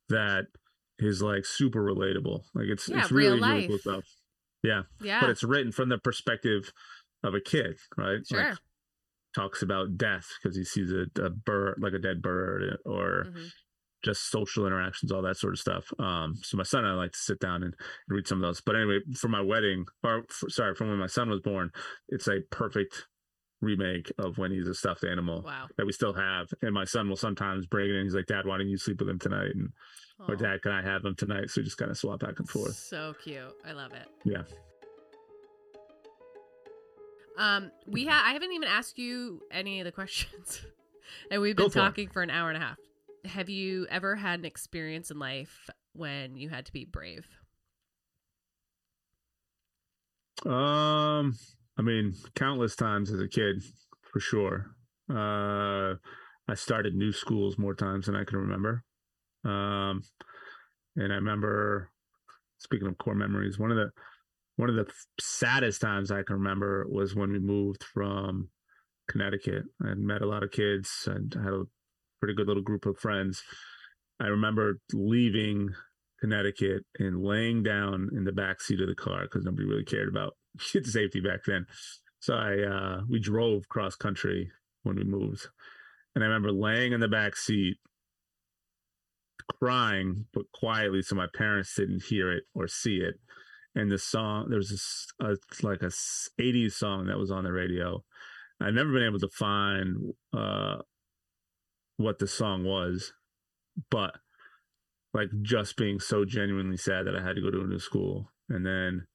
that 0.08 0.44
is 1.00 1.20
like 1.20 1.44
super 1.44 1.82
relatable. 1.82 2.42
Like 2.54 2.66
it's 2.68 2.88
Yeah, 2.88 3.00
it's 3.00 3.10
really 3.10 3.40
real 3.40 3.48
really 3.48 3.66
cool 3.66 3.78
stuff. 3.78 4.04
Yeah, 4.62 4.82
Yeah. 5.00 5.20
but 5.20 5.30
it's 5.30 5.42
written 5.42 5.72
from 5.72 5.88
the 5.88 5.98
perspective 5.98 6.72
of 7.24 7.34
a 7.34 7.40
kid, 7.40 7.78
right? 7.96 8.24
sure. 8.24 8.50
Like 8.50 8.58
talks 9.34 9.62
about 9.62 9.96
death 9.98 10.28
because 10.40 10.56
he 10.56 10.62
sees 10.62 10.92
a, 10.92 11.06
a 11.20 11.30
bird, 11.30 11.78
like 11.80 11.92
a 11.92 11.98
dead 11.98 12.22
bird, 12.22 12.78
or 12.86 13.26
Mhm. 13.30 13.48
Just 14.06 14.30
social 14.30 14.66
interactions, 14.66 15.12
all 15.12 15.20
that 15.22 15.36
sort 15.36 15.52
of 15.52 15.58
stuff. 15.58 15.92
Um, 15.98 16.34
so 16.42 16.56
my 16.56 16.62
son 16.62 16.84
and 16.84 16.92
I 16.94 16.96
like 16.96 17.12
to 17.12 17.18
sit 17.18 17.38
down 17.40 17.62
and 17.62 17.74
read 18.08 18.26
some 18.26 18.38
of 18.38 18.42
those. 18.48 18.60
But 18.62 18.76
anyway, 18.76 19.00
for 19.14 19.28
my 19.28 19.40
wedding, 19.42 19.84
or 20.02 20.24
for, 20.30 20.48
sorry, 20.48 20.74
from 20.74 20.88
when 20.88 20.98
my 20.98 21.06
son 21.08 21.28
was 21.28 21.40
born, 21.40 21.70
it's 22.08 22.28
a 22.28 22.40
perfect 22.50 23.06
remake 23.60 24.10
of 24.18 24.38
when 24.38 24.50
he's 24.52 24.68
a 24.68 24.74
stuffed 24.74 25.04
animal 25.04 25.42
Wow. 25.42 25.66
that 25.76 25.84
we 25.86 25.92
still 25.92 26.12
have. 26.14 26.46
And 26.62 26.72
my 26.72 26.84
son 26.84 27.08
will 27.08 27.16
sometimes 27.16 27.66
bring 27.66 27.90
it 27.90 27.96
in. 27.96 28.04
He's 28.04 28.14
like, 28.14 28.26
Dad, 28.26 28.46
why 28.46 28.56
don't 28.58 28.68
you 28.68 28.78
sleep 28.78 29.00
with 29.00 29.08
him 29.08 29.18
tonight? 29.18 29.50
And 29.54 29.70
or 30.28 30.34
Dad, 30.36 30.62
can 30.62 30.72
I 30.72 30.80
have 30.82 31.04
him 31.04 31.14
tonight? 31.14 31.50
So 31.50 31.60
we 31.60 31.64
just 31.64 31.76
kind 31.76 31.90
of 31.90 31.98
swap 31.98 32.20
back 32.20 32.38
and 32.38 32.48
forth. 32.48 32.74
So 32.76 33.14
cute. 33.22 33.42
I 33.66 33.72
love 33.72 33.92
it. 33.92 34.08
Yeah. 34.24 34.42
Um, 37.38 37.70
we 37.86 38.06
ha- 38.06 38.22
I 38.26 38.32
haven't 38.32 38.52
even 38.52 38.66
asked 38.68 38.98
you 38.98 39.42
any 39.50 39.80
of 39.80 39.84
the 39.84 39.92
questions, 39.92 40.62
and 41.30 41.42
we've 41.42 41.54
been 41.56 41.66
it. 41.66 41.72
talking 41.72 42.08
for 42.08 42.22
an 42.22 42.30
hour 42.30 42.48
and 42.48 42.56
a 42.56 42.60
half. 42.64 42.78
Have 43.26 43.48
you 43.48 43.86
ever 43.90 44.16
had 44.16 44.40
an 44.40 44.44
experience 44.44 45.10
in 45.10 45.18
life 45.18 45.68
when 45.92 46.36
you 46.36 46.48
had 46.48 46.66
to 46.66 46.72
be 46.72 46.84
brave? 46.84 47.26
Um, 50.44 51.34
I 51.78 51.82
mean, 51.82 52.14
countless 52.34 52.76
times 52.76 53.10
as 53.10 53.20
a 53.20 53.28
kid, 53.28 53.62
for 54.12 54.20
sure. 54.20 54.76
Uh, 55.10 55.94
I 56.48 56.54
started 56.54 56.94
new 56.94 57.12
schools 57.12 57.58
more 57.58 57.74
times 57.74 58.06
than 58.06 58.16
I 58.16 58.24
can 58.24 58.38
remember. 58.38 58.84
Um, 59.44 60.02
and 60.96 61.12
I 61.12 61.16
remember, 61.16 61.90
speaking 62.58 62.88
of 62.88 62.98
core 62.98 63.14
memories, 63.14 63.58
one 63.58 63.70
of 63.70 63.76
the 63.76 63.90
one 64.56 64.70
of 64.70 64.76
the 64.76 64.90
saddest 65.20 65.82
times 65.82 66.10
I 66.10 66.22
can 66.22 66.36
remember 66.36 66.86
was 66.88 67.14
when 67.14 67.30
we 67.30 67.38
moved 67.38 67.84
from 67.84 68.48
Connecticut. 69.08 69.64
I 69.84 69.94
met 69.94 70.22
a 70.22 70.26
lot 70.26 70.42
of 70.42 70.50
kids 70.50 71.06
and 71.06 71.32
had 71.34 71.52
a 71.52 71.64
pretty 72.20 72.34
good 72.34 72.46
little 72.46 72.62
group 72.62 72.86
of 72.86 72.98
friends. 72.98 73.42
I 74.20 74.26
remember 74.26 74.78
leaving 74.92 75.70
Connecticut 76.20 76.84
and 76.98 77.22
laying 77.22 77.62
down 77.62 78.08
in 78.12 78.24
the 78.24 78.32
back 78.32 78.60
seat 78.60 78.80
of 78.80 78.88
the 78.88 78.94
car 78.94 79.22
because 79.22 79.44
nobody 79.44 79.66
really 79.66 79.84
cared 79.84 80.08
about 80.08 80.34
kid 80.72 80.86
safety 80.86 81.20
back 81.20 81.40
then. 81.46 81.66
So 82.20 82.34
I 82.34 82.62
uh 82.62 83.00
we 83.08 83.20
drove 83.20 83.68
cross 83.68 83.94
country 83.94 84.50
when 84.82 84.96
we 84.96 85.04
moved. 85.04 85.48
And 86.14 86.24
I 86.24 86.28
remember 86.28 86.52
laying 86.52 86.92
in 86.92 87.00
the 87.00 87.08
back 87.08 87.36
seat 87.36 87.76
crying 89.60 90.24
but 90.34 90.42
quietly 90.52 91.02
so 91.02 91.14
my 91.14 91.28
parents 91.36 91.74
didn't 91.76 92.02
hear 92.02 92.32
it 92.32 92.44
or 92.54 92.66
see 92.66 92.96
it. 92.96 93.14
And 93.74 93.90
the 93.90 93.98
song 93.98 94.46
there 94.48 94.58
was 94.58 94.70
this 94.70 95.06
like 95.62 95.82
a 95.82 95.92
80s 96.40 96.72
song 96.72 97.06
that 97.06 97.18
was 97.18 97.30
on 97.30 97.44
the 97.44 97.52
radio. 97.52 98.02
I've 98.60 98.74
never 98.74 98.92
been 98.92 99.04
able 99.04 99.20
to 99.20 99.28
find 99.28 100.14
uh 100.32 100.78
what 101.96 102.18
the 102.18 102.26
song 102.26 102.64
was, 102.64 103.12
but 103.90 104.16
like 105.14 105.28
just 105.42 105.76
being 105.76 105.98
so 105.98 106.24
genuinely 106.24 106.76
sad 106.76 107.06
that 107.06 107.16
I 107.16 107.22
had 107.22 107.36
to 107.36 107.42
go 107.42 107.50
to 107.50 107.62
a 107.62 107.66
new 107.66 107.78
school. 107.78 108.30
And 108.48 108.66
then 108.66 109.06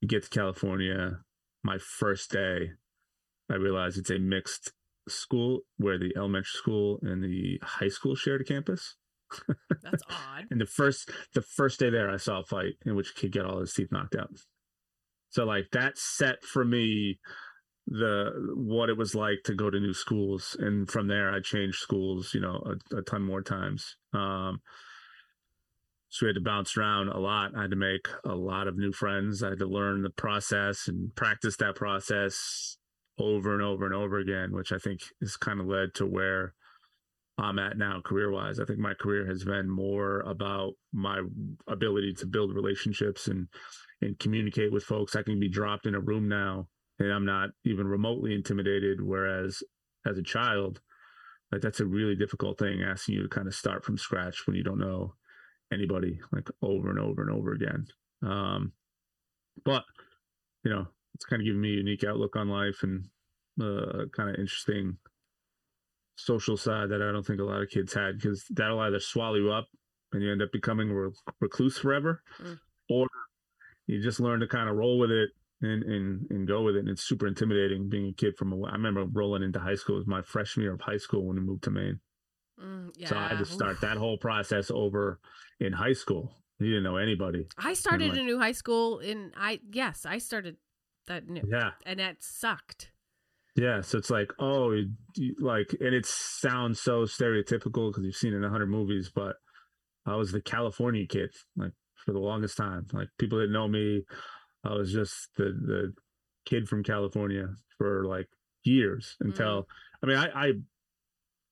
you 0.00 0.08
get 0.08 0.24
to 0.24 0.30
California, 0.30 1.20
my 1.62 1.78
first 1.78 2.30
day, 2.30 2.72
I 3.50 3.54
realized 3.54 3.98
it's 3.98 4.10
a 4.10 4.18
mixed 4.18 4.72
school 5.08 5.60
where 5.76 5.98
the 5.98 6.12
elementary 6.16 6.44
school 6.44 6.98
and 7.02 7.22
the 7.22 7.58
high 7.62 7.88
school 7.88 8.14
shared 8.14 8.40
a 8.40 8.44
campus. 8.44 8.96
That's 9.82 10.02
odd. 10.10 10.46
and 10.50 10.60
the 10.60 10.66
first 10.66 11.10
the 11.34 11.42
first 11.42 11.80
day 11.80 11.90
there, 11.90 12.10
I 12.10 12.16
saw 12.16 12.40
a 12.40 12.44
fight 12.44 12.74
in 12.86 12.96
which 12.96 13.10
a 13.10 13.14
kid 13.14 13.32
got 13.32 13.46
all 13.46 13.60
his 13.60 13.74
teeth 13.74 13.92
knocked 13.92 14.16
out. 14.16 14.30
So 15.30 15.44
like 15.44 15.66
that 15.72 15.98
set 15.98 16.42
for 16.42 16.64
me 16.64 17.20
the 17.90 18.52
what 18.54 18.90
it 18.90 18.96
was 18.96 19.14
like 19.14 19.42
to 19.44 19.54
go 19.54 19.70
to 19.70 19.80
new 19.80 19.94
schools, 19.94 20.56
and 20.58 20.90
from 20.90 21.08
there 21.08 21.30
I 21.30 21.40
changed 21.40 21.78
schools, 21.78 22.32
you 22.34 22.40
know, 22.40 22.62
a, 22.92 22.96
a 22.96 23.02
ton 23.02 23.22
more 23.22 23.42
times. 23.42 23.96
Um, 24.12 24.60
so 26.10 26.24
we 26.24 26.28
had 26.28 26.36
to 26.36 26.40
bounce 26.40 26.76
around 26.76 27.08
a 27.08 27.18
lot. 27.18 27.52
I 27.56 27.62
had 27.62 27.70
to 27.70 27.76
make 27.76 28.08
a 28.24 28.34
lot 28.34 28.66
of 28.66 28.78
new 28.78 28.92
friends. 28.92 29.42
I 29.42 29.50
had 29.50 29.58
to 29.58 29.66
learn 29.66 30.02
the 30.02 30.10
process 30.10 30.88
and 30.88 31.14
practice 31.14 31.56
that 31.58 31.76
process 31.76 32.78
over 33.18 33.52
and 33.52 33.62
over 33.62 33.84
and 33.84 33.94
over 33.94 34.18
again, 34.18 34.52
which 34.52 34.72
I 34.72 34.78
think 34.78 35.00
has 35.20 35.36
kind 35.36 35.60
of 35.60 35.66
led 35.66 35.94
to 35.94 36.06
where 36.06 36.54
I'm 37.38 37.58
at 37.58 37.76
now 37.78 38.00
career 38.04 38.30
wise. 38.30 38.58
I 38.58 38.64
think 38.64 38.78
my 38.78 38.94
career 38.94 39.26
has 39.26 39.44
been 39.44 39.68
more 39.68 40.20
about 40.20 40.72
my 40.92 41.22
ability 41.66 42.14
to 42.14 42.26
build 42.26 42.54
relationships 42.54 43.28
and 43.28 43.48
and 44.00 44.18
communicate 44.18 44.72
with 44.72 44.84
folks. 44.84 45.16
I 45.16 45.22
can 45.22 45.40
be 45.40 45.48
dropped 45.48 45.86
in 45.86 45.94
a 45.94 46.00
room 46.00 46.28
now 46.28 46.68
and 46.98 47.12
I'm 47.12 47.24
not 47.24 47.50
even 47.64 47.86
remotely 47.86 48.34
intimidated. 48.34 49.00
Whereas 49.00 49.62
as 50.06 50.18
a 50.18 50.22
child, 50.22 50.80
like 51.52 51.60
that's 51.60 51.80
a 51.80 51.86
really 51.86 52.16
difficult 52.16 52.58
thing 52.58 52.82
asking 52.82 53.16
you 53.16 53.22
to 53.22 53.28
kind 53.28 53.46
of 53.46 53.54
start 53.54 53.84
from 53.84 53.98
scratch 53.98 54.46
when 54.46 54.56
you 54.56 54.64
don't 54.64 54.80
know 54.80 55.14
anybody 55.72 56.20
like 56.32 56.48
over 56.62 56.90
and 56.90 56.98
over 56.98 57.22
and 57.22 57.30
over 57.30 57.52
again. 57.52 57.86
Um, 58.22 58.72
but 59.64 59.84
you 60.64 60.70
know, 60.70 60.86
it's 61.14 61.24
kind 61.24 61.40
of 61.40 61.46
giving 61.46 61.60
me 61.60 61.74
a 61.74 61.78
unique 61.78 62.04
outlook 62.04 62.36
on 62.36 62.48
life 62.48 62.82
and 62.82 63.04
uh, 63.60 64.04
kind 64.16 64.30
of 64.30 64.36
interesting 64.36 64.96
social 66.16 66.56
side 66.56 66.90
that 66.90 67.02
I 67.02 67.12
don't 67.12 67.24
think 67.24 67.40
a 67.40 67.44
lot 67.44 67.62
of 67.62 67.70
kids 67.70 67.94
had 67.94 68.16
because 68.16 68.44
that'll 68.50 68.80
either 68.80 69.00
swallow 69.00 69.36
you 69.36 69.52
up 69.52 69.68
and 70.12 70.22
you 70.22 70.32
end 70.32 70.42
up 70.42 70.52
becoming 70.52 70.90
a 70.90 71.10
recluse 71.40 71.78
forever, 71.78 72.22
mm. 72.42 72.58
or 72.90 73.06
you 73.86 74.02
just 74.02 74.20
learn 74.20 74.40
to 74.40 74.46
kind 74.46 74.68
of 74.68 74.76
roll 74.76 74.98
with 74.98 75.10
it 75.10 75.30
and 75.60 75.82
and 75.82 76.26
and 76.30 76.48
go 76.48 76.62
with 76.62 76.76
it. 76.76 76.80
And 76.80 76.88
it's 76.88 77.02
super 77.02 77.26
intimidating 77.26 77.88
being 77.88 78.08
a 78.08 78.12
kid 78.12 78.36
from 78.36 78.52
a. 78.52 78.62
I 78.66 78.72
remember 78.72 79.04
rolling 79.04 79.42
into 79.42 79.58
high 79.58 79.74
school. 79.74 79.96
It 79.96 80.00
was 80.00 80.06
my 80.06 80.22
freshman 80.22 80.64
year 80.64 80.74
of 80.74 80.80
high 80.80 80.96
school 80.96 81.26
when 81.26 81.36
we 81.36 81.42
moved 81.42 81.64
to 81.64 81.70
Maine. 81.70 82.00
Mm, 82.62 82.90
yeah. 82.96 83.08
So 83.08 83.16
I 83.16 83.28
had 83.28 83.38
to 83.38 83.44
start 83.44 83.74
Oof. 83.74 83.80
that 83.80 83.96
whole 83.96 84.18
process 84.18 84.70
over 84.70 85.20
in 85.60 85.72
high 85.72 85.92
school. 85.92 86.32
You 86.58 86.68
didn't 86.68 86.84
know 86.84 86.96
anybody. 86.96 87.46
I 87.56 87.74
started 87.74 88.10
like, 88.10 88.18
a 88.18 88.22
new 88.22 88.38
high 88.38 88.52
school 88.52 88.98
in 88.98 89.32
I 89.36 89.60
yes 89.70 90.04
I 90.04 90.18
started 90.18 90.56
that 91.06 91.28
new 91.28 91.42
yeah 91.48 91.70
and 91.86 92.00
that 92.00 92.16
sucked. 92.20 92.90
Yeah, 93.54 93.80
so 93.80 93.98
it's 93.98 94.10
like 94.10 94.32
oh 94.38 94.74
like 95.40 95.74
and 95.80 95.94
it 95.94 96.06
sounds 96.06 96.80
so 96.80 97.02
stereotypical 97.02 97.90
because 97.90 98.04
you've 98.04 98.16
seen 98.16 98.32
it 98.32 98.38
in 98.38 98.44
a 98.44 98.50
hundred 98.50 98.70
movies, 98.70 99.10
but 99.14 99.36
I 100.06 100.16
was 100.16 100.32
the 100.32 100.40
California 100.40 101.06
kid 101.06 101.30
like 101.56 101.72
for 102.04 102.12
the 102.12 102.18
longest 102.18 102.56
time. 102.56 102.86
Like 102.92 103.08
people 103.18 103.38
didn't 103.38 103.52
know 103.52 103.68
me. 103.68 104.04
I 104.68 104.74
was 104.74 104.92
just 104.92 105.28
the 105.36 105.44
the 105.44 105.92
kid 106.44 106.68
from 106.68 106.82
California 106.82 107.48
for 107.76 108.04
like 108.04 108.28
years 108.64 109.16
until 109.20 109.62
mm. 109.62 109.66
I 110.02 110.06
mean 110.06 110.16
I, 110.16 110.48
I 110.48 110.52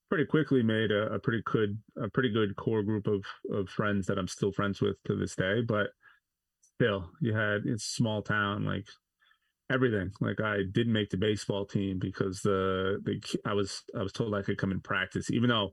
pretty 0.09 0.27
quickly 0.27 0.63
made 0.63 0.91
a, 0.91 1.15
a, 1.15 1.19
pretty 1.19 1.43
good 1.45 1.79
a 2.01 2.09
pretty 2.09 2.31
good 2.31 2.57
core 2.57 2.83
group 2.83 3.07
of 3.07 3.25
of 3.51 3.69
friends 3.69 4.07
that 4.07 4.19
I'm 4.19 4.29
still 4.29 4.53
friends 4.53 4.81
with 4.81 4.97
to 5.05 5.17
this 5.17 5.35
day. 5.35 5.63
But 5.67 5.89
still, 6.61 7.11
you 7.21 7.35
had 7.35 7.63
it's 7.65 7.85
small 7.85 8.23
town 8.23 8.65
like 8.65 8.87
everything. 9.71 10.13
Like 10.21 10.41
I 10.41 10.59
didn't 10.71 10.93
make 10.93 11.11
the 11.11 11.17
baseball 11.17 11.65
team 11.65 11.99
because 11.99 12.41
the 12.41 13.01
the 13.05 13.21
I 13.45 13.55
was 13.55 13.83
I 13.99 14.03
was 14.03 14.13
told 14.13 14.35
I 14.35 14.43
could 14.43 14.59
come 14.59 14.71
and 14.71 14.83
practice, 14.83 15.31
even 15.31 15.49
though 15.49 15.73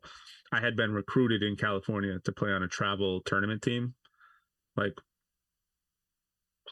I 0.51 0.59
had 0.59 0.75
been 0.75 0.93
recruited 0.93 1.43
in 1.43 1.55
California 1.55 2.19
to 2.23 2.31
play 2.31 2.51
on 2.51 2.63
a 2.63 2.67
travel 2.67 3.21
tournament 3.21 3.61
team. 3.61 3.93
Like 4.75 4.93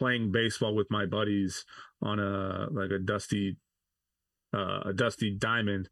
playing 0.01 0.31
baseball 0.31 0.73
with 0.73 0.89
my 0.89 1.05
buddies 1.05 1.63
on 2.01 2.19
a 2.19 2.65
like 2.71 2.89
a 2.89 2.97
dusty 2.97 3.55
uh, 4.51 4.79
a 4.85 4.93
dusty 4.93 5.37
diamond 5.37 5.87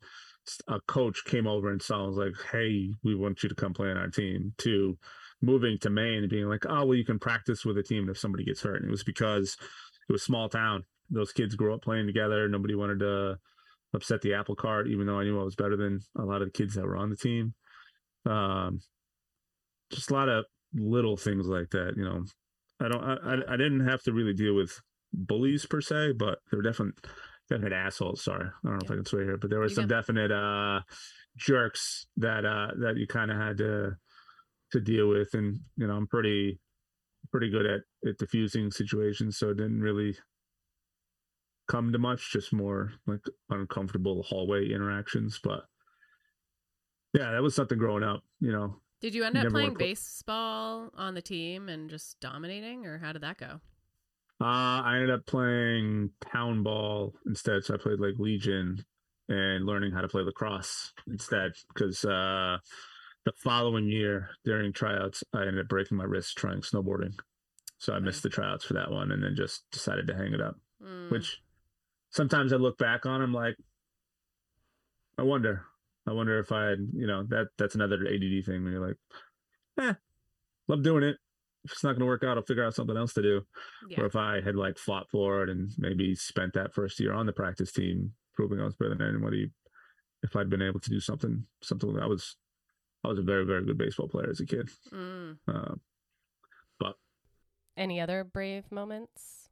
a 0.68 0.80
coach 0.88 1.26
came 1.26 1.46
over 1.46 1.70
and 1.70 1.80
saw 1.80 2.08
was 2.08 2.18
like 2.18 2.34
hey 2.52 2.92
we 3.04 3.14
want 3.14 3.44
you 3.44 3.50
to 3.50 3.54
come 3.54 3.72
play 3.72 3.88
on 3.92 3.98
our 3.98 4.08
team 4.08 4.52
to 4.58 4.98
moving 5.44 5.78
to 5.78 5.92
maine 5.92 6.24
and 6.24 6.30
being 6.32 6.50
like 6.50 6.66
oh 6.68 6.86
well 6.86 6.96
you 6.96 7.06
can 7.06 7.20
practice 7.20 7.64
with 7.64 7.78
a 7.78 7.84
team 7.84 8.10
if 8.10 8.18
somebody 8.18 8.44
gets 8.44 8.64
hurt. 8.64 8.78
And 8.78 8.86
it 8.86 8.92
was 8.92 9.04
because 9.04 9.56
it 10.10 10.12
was 10.12 10.24
small 10.24 10.50
town. 10.50 10.86
Those 11.12 11.32
kids 11.32 11.54
grew 11.54 11.76
up 11.76 11.84
playing 11.84 12.08
together. 12.08 12.50
Nobody 12.50 12.74
wanted 12.74 12.98
to 13.02 13.38
upset 13.94 14.22
the 14.22 14.34
apple 14.34 14.56
cart 14.56 14.88
even 14.88 15.06
though 15.06 15.20
i 15.20 15.24
knew 15.24 15.40
i 15.40 15.44
was 15.44 15.56
better 15.56 15.76
than 15.76 16.00
a 16.18 16.24
lot 16.24 16.42
of 16.42 16.48
the 16.48 16.52
kids 16.52 16.74
that 16.74 16.86
were 16.86 16.98
on 16.98 17.12
the 17.12 17.16
team. 17.16 17.54
Um 18.26 18.80
just 19.92 20.10
a 20.10 20.16
lot 20.16 20.30
of 20.30 20.46
little 20.74 21.16
things 21.16 21.46
like 21.46 21.70
that 21.70 21.94
you 21.96 22.04
know 22.04 22.24
I 22.80 22.88
don't. 22.88 23.04
I, 23.04 23.54
I 23.54 23.58
didn't 23.58 23.88
have 23.88 24.04
to 24.04 24.14
really 24.14 24.34
deal 24.34 24.56
with 24.56 24.80
bullies 25.14 25.66
per 25.66 25.82
se, 25.82 26.14
but 26.14 26.40
there 26.50 26.58
were 26.58 26.64
definite 26.64 26.96
definite 27.50 27.74
assholes. 27.74 28.24
Sorry, 28.24 28.46
I 28.46 28.68
don't 28.68 28.74
know 28.74 28.80
yeah. 28.82 28.86
if 28.86 28.92
I 28.92 28.96
can 28.96 29.06
swear 29.06 29.24
here, 29.24 29.38
but 29.38 29.50
there 29.50 29.60
were 29.60 29.68
you 29.68 29.76
some 29.76 29.88
definite 29.88 30.32
uh, 30.32 30.82
jerks 31.36 32.08
that 32.18 32.46
uh, 32.46 32.72
that 32.80 32.98
you 32.98 33.08
kind 33.08 33.32
of 33.32 33.38
had 33.38 33.58
to 33.58 33.98
to 34.72 34.80
deal 34.80 35.10
with, 35.10 35.34
and 35.34 35.60
you 35.78 35.88
know, 35.88 35.96
I'm 35.96 36.08
pretty 36.08 36.60
pretty 37.32 37.50
good 37.50 37.66
at 37.66 37.82
at 38.08 38.18
diffusing 38.18 38.72
situations, 38.72 39.38
so 39.38 39.50
it 39.50 39.58
didn't 39.58 39.82
really 39.82 40.16
come 41.70 41.92
to 41.92 42.00
much, 42.00 42.32
just 42.32 42.52
more 42.52 42.94
like 43.06 43.22
uncomfortable 43.50 44.24
hallway 44.24 44.70
interactions. 44.70 45.40
But 45.44 45.66
yeah, 47.14 47.32
that 47.32 47.42
was 47.42 47.56
something 47.56 47.78
growing 47.78 48.04
up, 48.04 48.24
you 48.40 48.52
know, 48.52 48.82
did 49.02 49.16
you 49.16 49.24
end 49.24 49.38
up 49.38 49.50
playing 49.50 49.76
baseball 49.76 50.90
on 50.96 51.14
the 51.14 51.22
team 51.22 51.70
and 51.70 51.90
just 51.90 52.20
dominating, 52.20 52.86
or 52.86 52.98
how 52.98 53.14
did 53.14 53.22
that 53.22 53.38
go? 53.38 53.62
Uh, 54.42 54.82
I 54.84 54.96
ended 54.96 55.12
up 55.12 55.26
playing 55.26 56.12
town 56.32 56.64
ball 56.64 57.14
instead. 57.26 57.64
So 57.64 57.74
I 57.74 57.78
played 57.78 58.00
like 58.00 58.16
Legion 58.18 58.84
and 59.28 59.66
learning 59.66 59.92
how 59.92 60.02
to 60.02 60.08
play 60.08 60.24
lacrosse 60.24 60.94
instead 61.08 61.52
because 61.74 62.04
uh, 62.06 62.58
the 63.26 63.32
following 63.38 63.88
year 63.88 64.30
during 64.46 64.74
tryouts, 64.74 65.24
I 65.34 65.42
ended 65.42 65.60
up 65.60 65.68
breaking 65.68 65.98
my 65.98 66.06
wrist 66.06 66.38
trying 66.38 66.62
snowboarding. 66.62 67.14
So 67.78 67.94
I 67.94 68.00
missed 68.00 68.24
the 68.24 68.30
tryouts 68.30 68.66
for 68.66 68.74
that 68.74 68.92
one 68.92 69.12
and 69.12 69.24
then 69.24 69.36
just 69.36 69.64
decided 69.72 70.08
to 70.08 70.16
hang 70.16 70.34
it 70.34 70.42
up, 70.42 70.56
mm. 70.84 71.12
which 71.12 71.42
sometimes 72.10 72.52
I 72.52 72.58
look 72.58 72.78
back 72.78 73.06
on, 73.06 73.22
I'm 73.22 73.34
like, 73.34 73.56
I 75.18 75.24
wonder 75.24 75.64
I 76.08 76.14
wonder 76.14 76.40
if 76.40 76.52
I 76.52 76.70
had, 76.70 76.80
you 76.94 77.08
know, 77.08 77.24
that 77.30 77.48
that's 77.58 77.76
another 77.76 77.96
ADD 77.96 78.46
thing 78.46 78.64
where 78.64 78.72
you're 78.72 78.88
like, 78.88 78.98
eh, 79.80 79.94
love 80.68 80.84
doing 80.84 81.04
it. 81.04 81.18
If 81.66 81.74
it's 81.74 81.84
not 81.84 81.92
going 81.92 82.00
to 82.00 82.06
work 82.06 82.24
out, 82.24 82.38
I'll 82.38 82.44
figure 82.44 82.66
out 82.66 82.74
something 82.74 82.96
else 82.96 83.14
to 83.14 83.22
do. 83.22 83.42
Yeah. 83.90 84.02
Or 84.02 84.06
if 84.06 84.16
I 84.16 84.40
had 84.42 84.56
like 84.56 84.78
fought 84.78 85.10
for 85.12 85.44
it 85.44 85.50
and 85.50 85.70
maybe 85.78 86.16
spent 86.16 86.54
that 86.54 86.74
first 86.74 87.00
year 87.00 87.14
on 87.14 87.26
the 87.26 87.34
practice 87.34 87.72
team, 87.72 88.14
proving 88.34 88.62
I 88.62 88.66
was 88.66 88.76
better 88.76 88.96
than 88.96 89.08
anybody, 89.08 89.52
if 90.24 90.36
I'd 90.36 90.50
been 90.50 90.62
able 90.62 90.80
to 90.80 90.90
do 90.90 91.00
something, 91.00 91.46
something 91.62 92.00
I 92.00 92.08
was, 92.08 92.38
I 93.04 93.10
was 93.10 93.20
a 93.20 93.24
very, 93.24 93.46
very 93.46 93.66
good 93.66 93.78
baseball 93.78 94.08
player 94.08 94.30
as 94.30 94.40
a 94.40 94.46
kid. 94.46 94.70
Mm. 94.94 95.38
Uh, 95.48 95.76
but 96.80 96.96
any 97.76 98.00
other 98.00 98.24
brave 98.24 98.72
moments? 98.72 99.50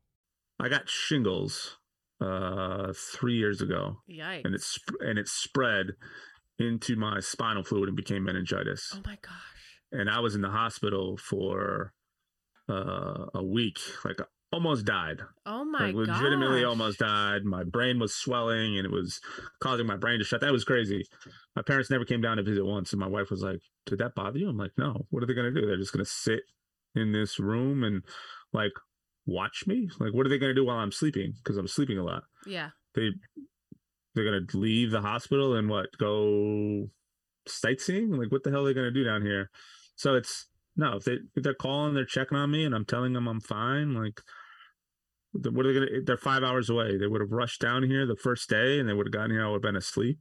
I 0.59 0.69
got 0.69 0.89
shingles 0.89 1.77
uh 2.19 2.91
three 3.13 3.35
years 3.35 3.61
ago 3.61 3.97
Yikes. 4.09 4.43
and 4.43 4.55
it's 4.55 4.79
and 5.01 5.19
it 5.19 5.27
spread 5.27 5.91
into 6.59 6.95
my 6.95 7.19
spinal 7.19 7.63
fluid 7.63 7.89
and 7.89 7.95
became 7.95 8.23
meningitis. 8.23 8.93
Oh 8.95 9.01
my 9.05 9.17
gosh. 9.21 9.33
And 9.91 10.09
I 10.09 10.19
was 10.19 10.35
in 10.35 10.41
the 10.41 10.49
hospital 10.49 11.17
for 11.17 11.93
uh, 12.69 13.25
a 13.33 13.43
week, 13.43 13.79
like 14.03 14.19
almost 14.51 14.85
died. 14.85 15.21
Oh 15.45 15.63
my 15.65 15.87
like, 15.87 15.95
legitimately 15.95 16.61
gosh. 16.61 16.69
almost 16.69 16.99
died. 16.99 17.43
My 17.45 17.63
brain 17.63 17.99
was 17.99 18.13
swelling 18.13 18.77
and 18.77 18.85
it 18.85 18.91
was 18.91 19.19
causing 19.61 19.85
my 19.85 19.97
brain 19.97 20.19
to 20.19 20.25
shut. 20.25 20.41
That 20.41 20.51
was 20.51 20.63
crazy. 20.63 21.05
My 21.55 21.61
parents 21.61 21.89
never 21.89 22.05
came 22.05 22.21
down 22.21 22.37
to 22.37 22.43
visit 22.43 22.65
once. 22.65 22.91
And 22.91 22.99
my 22.99 23.07
wife 23.07 23.29
was 23.29 23.41
like, 23.41 23.59
Did 23.85 23.99
that 23.99 24.15
bother 24.15 24.39
you? 24.39 24.49
I'm 24.49 24.57
like, 24.57 24.71
No. 24.77 25.05
What 25.09 25.23
are 25.23 25.25
they 25.25 25.33
gonna 25.33 25.51
do? 25.51 25.65
They're 25.65 25.77
just 25.77 25.93
gonna 25.93 26.05
sit 26.05 26.41
in 26.95 27.11
this 27.11 27.39
room 27.39 27.83
and 27.83 28.03
like 28.53 28.71
watch 29.25 29.65
me? 29.67 29.89
Like 29.99 30.13
what 30.13 30.25
are 30.25 30.29
they 30.29 30.37
gonna 30.37 30.53
do 30.53 30.65
while 30.65 30.77
I'm 30.77 30.91
sleeping? 30.91 31.33
Because 31.37 31.57
I'm 31.57 31.67
sleeping 31.67 31.97
a 31.97 32.03
lot. 32.03 32.23
Yeah. 32.45 32.69
They 32.95 33.11
they're 34.17 34.25
gonna 34.25 34.45
leave 34.53 34.91
the 34.91 35.01
hospital 35.01 35.55
and 35.55 35.69
what 35.69 35.97
go 35.97 36.89
sightseeing? 37.47 38.11
Like 38.11 38.31
what 38.31 38.43
the 38.43 38.51
hell 38.51 38.63
are 38.63 38.65
they 38.65 38.73
gonna 38.73 38.91
do 38.91 39.03
down 39.03 39.21
here? 39.21 39.49
So 39.95 40.15
it's 40.15 40.47
no 40.77 40.95
if 40.95 41.03
they 41.03 41.17
if 41.35 41.43
they're 41.43 41.53
calling 41.53 41.93
they're 41.93 42.05
checking 42.05 42.37
on 42.37 42.51
me 42.51 42.63
and 42.63 42.73
i'm 42.73 42.85
telling 42.85 43.11
them 43.11 43.27
i'm 43.27 43.41
fine 43.41 43.93
like 43.93 44.21
what 45.33 45.65
are 45.65 45.73
they 45.73 45.79
gonna 45.79 46.01
they're 46.05 46.17
five 46.17 46.43
hours 46.43 46.69
away 46.69 46.97
they 46.97 47.07
would 47.07 47.21
have 47.21 47.31
rushed 47.31 47.61
down 47.61 47.83
here 47.83 48.05
the 48.05 48.15
first 48.15 48.49
day 48.49 48.79
and 48.79 48.87
they 48.87 48.93
would 48.93 49.07
have 49.07 49.13
gotten 49.13 49.31
here 49.31 49.43
i 49.43 49.47
would 49.47 49.55
have 49.55 49.61
been 49.61 49.75
asleep. 49.75 50.19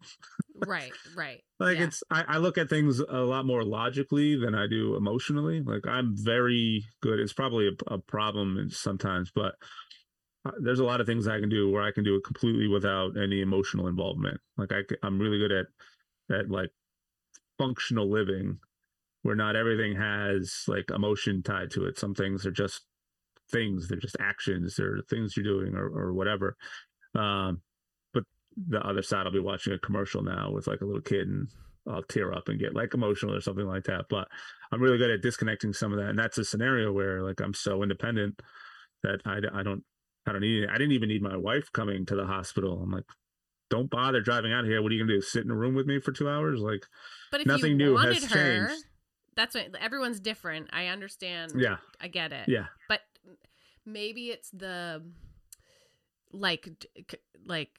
Right 0.66 0.92
right. 1.16 1.42
Like 1.58 1.78
yeah. 1.78 1.84
it's 1.84 2.02
I, 2.10 2.24
I 2.28 2.36
look 2.36 2.58
at 2.58 2.68
things 2.68 3.00
a 3.00 3.20
lot 3.20 3.46
more 3.46 3.64
logically 3.64 4.36
than 4.36 4.54
i 4.54 4.66
do 4.66 4.96
emotionally. 4.96 5.62
Like 5.62 5.86
i'm 5.86 6.14
very 6.16 6.84
good 7.00 7.18
it's 7.18 7.32
probably 7.32 7.68
a, 7.68 7.94
a 7.94 7.98
problem 7.98 8.68
sometimes 8.70 9.30
but 9.34 9.54
there's 10.60 10.80
a 10.80 10.84
lot 10.84 11.00
of 11.00 11.06
things 11.06 11.26
I 11.26 11.40
can 11.40 11.48
do 11.48 11.70
where 11.70 11.82
I 11.82 11.92
can 11.92 12.04
do 12.04 12.16
it 12.16 12.24
completely 12.24 12.68
without 12.68 13.16
any 13.16 13.40
emotional 13.40 13.88
involvement. 13.88 14.40
Like 14.56 14.72
I, 14.72 14.82
I'm 15.02 15.18
really 15.18 15.38
good 15.38 15.52
at 15.52 15.66
at 16.30 16.50
like 16.50 16.70
functional 17.58 18.10
living, 18.10 18.58
where 19.22 19.36
not 19.36 19.56
everything 19.56 19.96
has 19.96 20.64
like 20.68 20.90
emotion 20.90 21.42
tied 21.42 21.70
to 21.72 21.86
it. 21.86 21.98
Some 21.98 22.14
things 22.14 22.44
are 22.46 22.50
just 22.50 22.82
things; 23.50 23.88
they're 23.88 23.98
just 23.98 24.16
actions, 24.20 24.76
they're 24.76 25.00
things 25.08 25.36
you're 25.36 25.44
doing 25.44 25.74
or 25.74 25.86
or 25.86 26.12
whatever. 26.12 26.56
Um, 27.14 27.62
but 28.12 28.24
the 28.68 28.80
other 28.86 29.02
side, 29.02 29.26
I'll 29.26 29.32
be 29.32 29.38
watching 29.38 29.72
a 29.72 29.78
commercial 29.78 30.22
now 30.22 30.50
with 30.50 30.66
like 30.66 30.80
a 30.80 30.84
little 30.84 31.00
kid 31.00 31.28
and 31.28 31.48
I'll 31.88 32.02
tear 32.02 32.32
up 32.32 32.48
and 32.48 32.58
get 32.58 32.74
like 32.74 32.94
emotional 32.94 33.34
or 33.34 33.40
something 33.40 33.66
like 33.66 33.84
that. 33.84 34.06
But 34.10 34.28
I'm 34.72 34.80
really 34.80 34.98
good 34.98 35.10
at 35.10 35.22
disconnecting 35.22 35.72
some 35.72 35.92
of 35.92 35.98
that. 35.98 36.10
And 36.10 36.18
that's 36.18 36.38
a 36.38 36.44
scenario 36.44 36.92
where 36.92 37.22
like 37.22 37.40
I'm 37.40 37.54
so 37.54 37.82
independent 37.82 38.40
that 39.02 39.20
I, 39.24 39.38
I 39.52 39.62
don't 39.62 39.84
I 40.26 40.32
don't 40.32 40.40
need. 40.40 40.68
I 40.68 40.72
didn't 40.78 40.92
even 40.92 41.08
need 41.08 41.22
my 41.22 41.36
wife 41.36 41.70
coming 41.72 42.04
to 42.06 42.16
the 42.16 42.26
hospital. 42.26 42.80
I'm 42.82 42.90
like, 42.90 43.04
don't 43.70 43.90
bother 43.90 44.20
driving 44.20 44.52
out 44.52 44.64
here. 44.64 44.82
What 44.82 44.90
are 44.92 44.94
you 44.94 45.02
gonna 45.04 45.14
do? 45.14 45.20
Sit 45.20 45.44
in 45.44 45.50
a 45.50 45.56
room 45.56 45.74
with 45.74 45.86
me 45.86 46.00
for 46.00 46.12
two 46.12 46.28
hours? 46.28 46.60
Like 46.60 46.84
but 47.30 47.40
if 47.40 47.46
nothing 47.46 47.72
you 47.72 47.76
new 47.76 47.96
has 47.96 48.24
her, 48.24 48.66
changed. 48.68 48.84
that's 49.36 49.54
what 49.54 49.74
everyone's 49.80 50.20
different. 50.20 50.68
I 50.72 50.86
understand. 50.86 51.52
Yeah. 51.56 51.76
I 52.00 52.08
get 52.08 52.32
it. 52.32 52.48
Yeah. 52.48 52.66
But 52.88 53.00
maybe 53.84 54.28
it's 54.28 54.50
the 54.50 55.02
like 56.32 56.68
like 57.44 57.70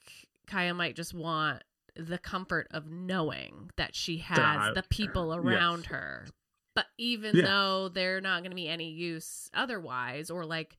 Kaya 0.46 0.74
might 0.74 0.96
just 0.96 1.14
want 1.14 1.62
the 1.96 2.18
comfort 2.18 2.68
of 2.70 2.86
knowing 2.90 3.70
that 3.76 3.94
she 3.94 4.18
has 4.18 4.38
I- 4.38 4.72
the 4.74 4.84
people 4.88 5.34
around 5.34 5.86
her. 5.86 6.26
But 6.74 6.86
even 6.96 7.34
Yeah. 7.34 7.44
though 7.46 7.88
they're 7.88 8.20
not 8.20 8.42
going 8.42 8.52
to 8.52 8.54
be 8.56 8.68
any 8.68 8.90
use 8.90 9.50
otherwise, 9.52 10.30
or 10.30 10.44
like, 10.46 10.78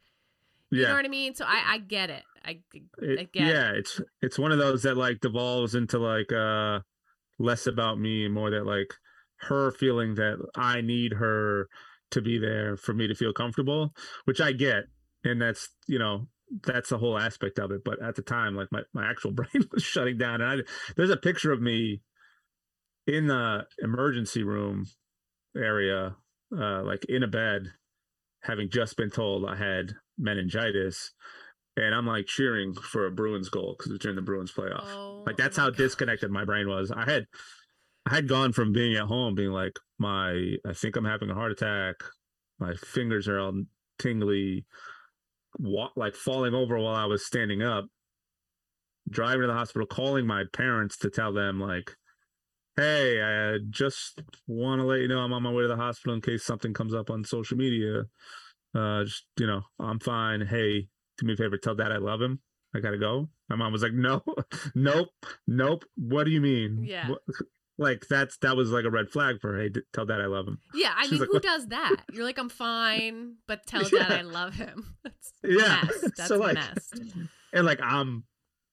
you 0.71 0.83
know 0.87 0.95
what 0.95 1.05
I 1.05 1.09
mean? 1.09 1.35
So 1.35 1.45
I, 1.45 1.63
I 1.67 1.77
get 1.79 2.09
it. 2.09 2.23
I, 2.45 2.49
I 2.51 2.81
It- 2.99 3.31
get 3.33 3.47
it. 3.47 3.53
yeah, 3.53 3.71
it's 3.71 3.99
it's 4.21 4.39
one 4.39 4.51
of 4.51 4.57
those 4.57 4.83
that 4.83 4.97
like 4.97 5.19
devolves 5.21 5.75
into 5.75 5.97
like 5.99 6.31
uh 6.31 6.79
less 7.37 7.67
about 7.67 7.99
me 7.99 8.25
and 8.25 8.33
more 8.33 8.49
that 8.51 8.65
like 8.65 8.93
her 9.41 9.71
feeling 9.71 10.15
that 10.15 10.37
I 10.55 10.81
need 10.81 11.13
her 11.13 11.67
to 12.11 12.21
be 12.21 12.37
there 12.37 12.75
for 12.75 12.93
me 12.93 13.07
to 13.07 13.15
feel 13.15 13.33
comfortable, 13.33 13.93
which 14.25 14.41
I 14.41 14.51
get. 14.51 14.83
And 15.23 15.41
that's 15.41 15.69
you 15.87 15.99
know, 15.99 16.27
that's 16.65 16.89
the 16.89 16.97
whole 16.97 17.17
aspect 17.17 17.59
of 17.59 17.71
it. 17.71 17.81
But 17.83 18.01
at 18.01 18.15
the 18.15 18.21
time, 18.21 18.55
like 18.55 18.67
my, 18.71 18.81
my 18.93 19.09
actual 19.09 19.31
brain 19.39 19.67
was 19.71 19.83
shutting 19.83 20.17
down. 20.17 20.41
And 20.41 20.61
I 20.61 20.63
there's 20.95 21.09
a 21.09 21.17
picture 21.17 21.51
of 21.51 21.61
me 21.61 22.01
in 23.07 23.27
the 23.27 23.65
emergency 23.79 24.43
room 24.43 24.85
area, 25.55 26.15
uh, 26.55 26.83
like 26.83 27.05
in 27.05 27.23
a 27.23 27.27
bed, 27.27 27.63
having 28.43 28.69
just 28.69 28.97
been 28.97 29.09
told 29.09 29.45
I 29.49 29.55
had 29.55 29.93
meningitis 30.19 31.11
and 31.77 31.95
I'm 31.95 32.05
like 32.05 32.25
cheering 32.25 32.73
for 32.73 33.05
a 33.05 33.11
Bruins 33.11 33.49
goal 33.49 33.75
because 33.77 33.91
it's 33.91 34.01
during 34.01 34.15
the 34.15 34.21
Bruins 34.21 34.51
playoff. 34.51 34.85
Oh, 34.85 35.23
like 35.25 35.37
that's 35.37 35.57
how 35.57 35.69
God. 35.69 35.77
disconnected 35.77 36.31
my 36.31 36.45
brain 36.45 36.67
was. 36.67 36.91
I 36.91 37.09
had 37.09 37.25
I 38.05 38.15
had 38.15 38.27
gone 38.27 38.53
from 38.53 38.73
being 38.73 38.95
at 38.95 39.05
home, 39.05 39.35
being 39.35 39.51
like, 39.51 39.77
my 39.97 40.55
I 40.65 40.73
think 40.73 40.95
I'm 40.95 41.05
having 41.05 41.29
a 41.29 41.35
heart 41.35 41.51
attack. 41.51 41.95
My 42.59 42.73
fingers 42.73 43.27
are 43.27 43.39
all 43.39 43.63
tingly, 43.97 44.65
wa- 45.57 45.91
like 45.95 46.15
falling 46.15 46.53
over 46.53 46.77
while 46.77 46.95
I 46.95 47.05
was 47.05 47.25
standing 47.25 47.61
up. 47.61 47.85
Driving 49.09 49.41
to 49.41 49.47
the 49.47 49.53
hospital, 49.53 49.87
calling 49.87 50.27
my 50.27 50.43
parents 50.53 50.97
to 50.97 51.09
tell 51.09 51.33
them 51.33 51.59
like, 51.59 51.95
"Hey, 52.75 53.21
I 53.21 53.55
uh, 53.55 53.57
just 53.69 54.21
want 54.45 54.81
to 54.81 54.85
let 54.85 54.99
you 54.99 55.07
know 55.07 55.19
I'm 55.19 55.33
on 55.33 55.43
my 55.43 55.51
way 55.51 55.63
to 55.63 55.67
the 55.67 55.75
hospital 55.75 56.13
in 56.13 56.21
case 56.21 56.43
something 56.43 56.73
comes 56.73 56.93
up 56.93 57.09
on 57.09 57.23
social 57.23 57.57
media. 57.57 58.03
Uh, 58.75 59.03
just 59.03 59.25
you 59.39 59.47
know, 59.47 59.61
I'm 59.79 59.99
fine. 59.99 60.41
Hey, 60.41 60.87
do 61.17 61.25
me 61.25 61.33
a 61.33 61.37
favor, 61.37 61.57
tell 61.57 61.75
dad 61.75 61.91
I 61.91 61.97
love 61.97 62.21
him. 62.21 62.39
I 62.75 62.79
gotta 62.79 62.97
go. 62.99 63.29
My 63.49 63.55
mom 63.55 63.71
was 63.71 63.81
like, 63.81 63.93
no, 63.93 64.21
nope, 64.75 65.09
nope. 65.47 65.85
What 65.95 66.25
do 66.25 66.31
you 66.31 66.41
mean? 66.41 66.83
Yeah. 66.87 67.09
What- 67.09 67.21
Like 67.81 68.07
that's 68.09 68.35
that 68.39 68.57
was 68.57 68.71
like 68.71 68.83
a 68.83 68.89
red 68.89 69.09
flag 69.09 69.39
for 69.39 69.57
hey, 69.57 69.69
d- 69.69 69.79
tell 69.93 70.05
dad 70.05 70.19
I 70.19 70.25
love 70.25 70.45
him. 70.49 70.59
Yeah, 70.73 70.91
I 70.97 71.03
She's 71.03 71.11
mean, 71.11 71.19
like, 71.21 71.27
who 71.29 71.33
"What?" 71.35 71.43
does 71.43 71.67
that? 71.67 71.95
You're 72.11 72.25
like, 72.25 72.37
I'm 72.37 72.49
fine, 72.49 73.35
but 73.47 73.65
tell 73.67 73.83
dad 73.87 74.11
I 74.11 74.19
love 74.19 74.55
him. 74.55 74.97
That's 75.01 75.31
Yeah. 75.45 75.83
messed. 75.85 76.01
That's 76.17 76.27
so 76.27 76.35
like, 76.39 76.55
messed. 76.55 76.99
and 77.53 77.65
like 77.65 77.79
I'm 77.81 78.25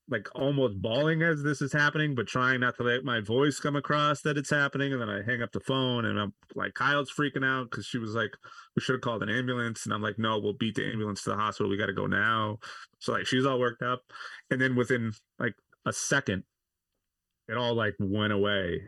like 0.09 0.29
almost 0.37 0.81
bawling 0.81 1.23
as 1.23 1.43
this 1.43 1.61
is 1.61 1.73
happening, 1.73 2.15
but 2.15 2.29
trying 2.29 2.61
not 2.61 2.77
to 2.77 2.85
let 2.85 3.03
my 3.05 3.21
voice 3.21 3.59
come 3.59 3.75
across 3.75 4.23
that 4.23 4.39
it's 4.39 4.51
happening. 4.51 4.93
And 4.93 5.03
then 5.03 5.09
I 5.11 5.23
hang 5.23 5.43
up 5.43 5.51
the 5.53 5.61
phone, 5.61 6.05
and 6.05 6.19
I'm 6.19 6.33
like, 6.55 6.75
Kyle's 6.75 7.11
freaking 7.13 7.45
out 7.45 7.71
because 7.71 7.87
she 7.87 7.99
was 7.99 8.15
like, 8.15 8.31
we 8.77 8.83
should 8.83 8.95
have 8.95 9.01
called 9.01 9.23
an 9.25 9.29
ambulance, 9.29 9.85
and 9.85 9.93
I'm 9.93 10.03
like, 10.03 10.19
no, 10.19 10.39
we'll 10.39 10.53
beat 10.53 10.77
the 10.77 10.87
ambulance 10.87 11.23
to 11.23 11.31
the 11.31 11.37
hospital. 11.37 11.69
We 11.69 11.77
got 11.77 11.87
to 11.87 11.93
go 11.93 12.07
now. 12.07 12.59
So 13.01 13.13
like 13.13 13.27
she's 13.27 13.45
all 13.47 13.59
worked 13.59 13.83
up, 13.83 14.03
and 14.51 14.61
then 14.61 14.77
within 14.77 15.13
like 15.39 15.55
a 15.85 15.93
second, 15.93 16.45
it 17.49 17.57
all 17.57 17.75
like 17.75 17.95
went 17.99 18.33
away. 18.33 18.81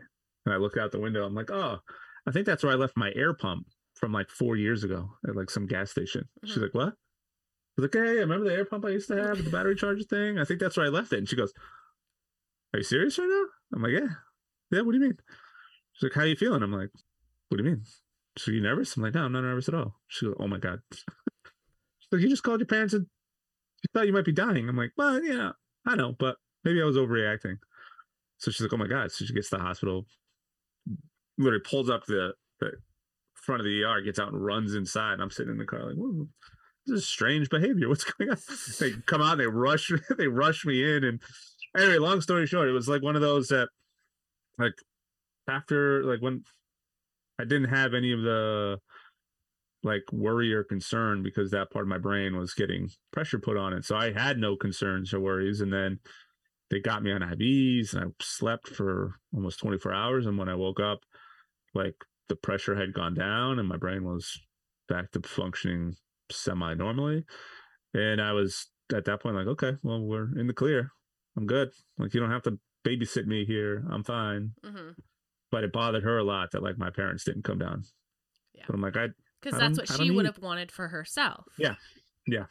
And 0.45 0.53
I 0.53 0.57
looked 0.57 0.77
out 0.77 0.91
the 0.91 0.99
window. 1.01 1.25
I'm 1.25 1.35
like, 1.35 1.51
oh, 1.51 1.79
I 2.27 2.31
think 2.31 2.45
that's 2.45 2.63
where 2.63 2.71
I 2.71 2.75
left 2.75 2.95
my 2.95 3.11
air 3.15 3.33
pump 3.33 3.67
from 3.95 4.13
like 4.13 4.29
four 4.29 4.55
years 4.55 4.85
ago 4.85 5.09
at 5.27 5.35
like 5.35 5.49
some 5.49 5.67
gas 5.67 5.91
station. 5.91 6.27
She's 6.45 6.57
Mhm. 6.57 6.61
like, 6.61 6.73
what? 6.73 6.93
I 7.79 7.81
was 7.81 7.95
like, 7.95 8.03
hey, 8.03 8.19
remember 8.19 8.49
the 8.49 8.55
air 8.55 8.65
pump 8.65 8.83
I 8.83 8.89
used 8.89 9.07
to 9.07 9.15
have 9.15 9.43
the 9.43 9.49
battery 9.49 9.75
charger 9.75 10.03
thing? 10.03 10.37
I 10.37 10.43
think 10.43 10.59
that's 10.59 10.75
where 10.75 10.85
I 10.85 10.89
left 10.89 11.13
it. 11.13 11.19
And 11.19 11.29
she 11.29 11.37
goes, 11.37 11.53
Are 12.73 12.79
you 12.79 12.83
serious 12.83 13.17
right 13.17 13.29
now? 13.29 13.45
I'm 13.73 13.81
like, 13.81 13.93
Yeah. 13.93 14.15
Yeah, 14.71 14.81
what 14.81 14.91
do 14.91 14.97
you 14.97 15.03
mean? 15.03 15.17
She's 15.93 16.03
like, 16.03 16.13
How 16.13 16.21
are 16.21 16.27
you 16.27 16.35
feeling? 16.35 16.61
I'm 16.61 16.73
like, 16.73 16.89
What 17.47 17.57
do 17.57 17.63
you 17.63 17.69
mean? 17.69 17.83
She's 18.37 18.47
like, 18.47 18.55
You 18.55 18.61
nervous? 18.61 18.97
I'm 18.97 19.03
like, 19.03 19.13
No, 19.13 19.23
I'm 19.23 19.31
not 19.31 19.41
nervous 19.41 19.69
at 19.69 19.75
all. 19.75 19.95
She 20.07 20.25
goes, 20.25 20.35
Oh 20.39 20.47
my 20.47 20.57
God. 20.57 20.79
She's 20.91 22.11
like, 22.11 22.21
You 22.21 22.27
just 22.29 22.43
called 22.43 22.59
your 22.59 22.67
parents 22.67 22.93
and 22.93 23.05
you 23.83 23.87
thought 23.93 24.07
you 24.07 24.13
might 24.13 24.25
be 24.25 24.33
dying. 24.33 24.67
I'm 24.67 24.75
like, 24.75 24.91
Well, 24.97 25.23
yeah, 25.23 25.51
I 25.87 25.95
know, 25.95 26.15
but 26.19 26.35
maybe 26.65 26.81
I 26.81 26.85
was 26.85 26.97
overreacting. 26.97 27.59
So 28.39 28.51
she's 28.51 28.61
like, 28.61 28.73
Oh 28.73 28.77
my 28.77 28.87
God. 28.87 29.11
So 29.11 29.23
she 29.23 29.33
gets 29.33 29.49
to 29.51 29.57
the 29.57 29.63
hospital, 29.63 30.05
literally 31.37 31.63
pulls 31.63 31.89
up 31.89 32.05
the, 32.07 32.33
the 32.59 32.71
front 33.35 33.61
of 33.61 33.65
the 33.65 33.83
ER, 33.83 34.01
gets 34.01 34.19
out 34.19 34.33
and 34.33 34.45
runs 34.45 34.75
inside. 34.75 35.13
And 35.13 35.21
I'm 35.21 35.31
sitting 35.31 35.53
in 35.53 35.57
the 35.57 35.65
car 35.65 35.85
like, 35.85 35.95
Whoa, 35.95 36.27
this 36.89 37.01
is 37.01 37.07
strange 37.07 37.49
behavior. 37.49 37.89
What's 37.89 38.03
going 38.03 38.31
on? 38.31 38.37
They 38.79 38.91
come 39.05 39.21
out, 39.21 39.37
they 39.37 39.47
rush, 39.47 39.91
they 40.17 40.27
rush 40.27 40.65
me 40.65 40.83
in, 40.83 41.03
and 41.03 41.21
anyway, 41.77 41.97
long 41.97 42.21
story 42.21 42.45
short, 42.45 42.69
it 42.69 42.73
was 42.73 42.89
like 42.89 43.01
one 43.01 43.15
of 43.15 43.21
those 43.21 43.47
that, 43.49 43.69
like, 44.57 44.73
after 45.47 46.03
like 46.03 46.21
when 46.21 46.43
I 47.39 47.43
didn't 47.43 47.69
have 47.69 47.93
any 47.93 48.11
of 48.11 48.21
the 48.21 48.77
like 49.81 50.03
worry 50.11 50.53
or 50.53 50.63
concern 50.63 51.23
because 51.23 51.49
that 51.51 51.71
part 51.71 51.85
of 51.85 51.89
my 51.89 51.97
brain 51.97 52.35
was 52.35 52.53
getting 52.53 52.89
pressure 53.11 53.39
put 53.39 53.57
on 53.57 53.73
it, 53.73 53.85
so 53.85 53.95
I 53.95 54.11
had 54.11 54.37
no 54.37 54.55
concerns 54.55 55.13
or 55.13 55.19
worries, 55.19 55.61
and 55.61 55.71
then 55.71 55.99
they 56.69 56.79
got 56.79 57.01
me 57.01 57.11
on 57.11 57.21
IVs, 57.21 57.93
and 57.93 58.03
I 58.03 58.07
slept 58.21 58.67
for 58.67 59.15
almost 59.33 59.59
24 59.59 59.93
hours, 59.93 60.25
and 60.25 60.37
when 60.37 60.49
I 60.49 60.55
woke 60.55 60.79
up, 60.79 60.99
like 61.73 61.95
the 62.27 62.35
pressure 62.35 62.75
had 62.75 62.93
gone 62.93 63.15
down, 63.15 63.57
and 63.57 63.67
my 63.67 63.77
brain 63.77 64.03
was 64.03 64.39
back 64.87 65.11
to 65.11 65.21
functioning 65.21 65.95
semi 66.31 66.73
normally. 66.73 67.25
And 67.93 68.21
I 68.21 68.33
was 68.33 68.67
at 68.93 69.05
that 69.05 69.21
point 69.21 69.35
like, 69.35 69.47
okay, 69.47 69.73
well, 69.83 70.01
we're 70.01 70.37
in 70.37 70.47
the 70.47 70.53
clear. 70.53 70.91
I'm 71.37 71.45
good. 71.45 71.69
Like, 71.97 72.13
you 72.13 72.19
don't 72.19 72.31
have 72.31 72.43
to 72.43 72.59
babysit 72.85 73.25
me 73.25 73.45
here. 73.45 73.85
I'm 73.89 74.03
fine. 74.03 74.51
hmm 74.63 74.91
But 75.51 75.63
it 75.63 75.71
bothered 75.71 76.03
her 76.03 76.17
a 76.17 76.23
lot 76.23 76.51
that 76.51 76.63
like 76.63 76.77
my 76.77 76.89
parents 76.89 77.23
didn't 77.23 77.43
come 77.43 77.59
down. 77.59 77.83
Yeah. 78.53 78.63
But 78.67 78.75
I'm 78.75 78.81
like, 78.81 78.97
I, 78.97 79.07
Because 79.41 79.59
that's 79.59 79.77
what 79.77 79.87
she 79.87 80.11
would 80.11 80.25
have 80.25 80.39
wanted 80.39 80.71
for 80.71 80.87
herself. 80.87 81.45
Yeah, 81.57 81.75
yeah. 82.27 82.45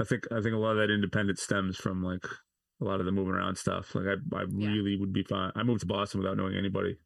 I 0.00 0.04
think, 0.04 0.24
I 0.30 0.42
think 0.42 0.54
a 0.54 0.58
lot 0.58 0.72
of 0.72 0.76
that 0.78 0.92
independence 0.92 1.42
stems 1.42 1.76
from 1.76 2.02
like 2.04 2.24
a 2.82 2.84
lot 2.84 3.00
of 3.00 3.06
the 3.06 3.12
moving 3.12 3.34
around 3.34 3.56
stuff. 3.56 3.94
Like, 3.94 4.06
I, 4.06 4.36
I 4.36 4.42
Yeah. 4.42 4.68
really 4.68 4.96
would 4.96 5.12
be 5.12 5.22
fine. 5.22 5.52
I 5.56 5.62
moved 5.62 5.80
to 5.80 5.86
Boston 5.86 6.20
without 6.20 6.36
knowing 6.36 6.54
anybody. 6.56 6.96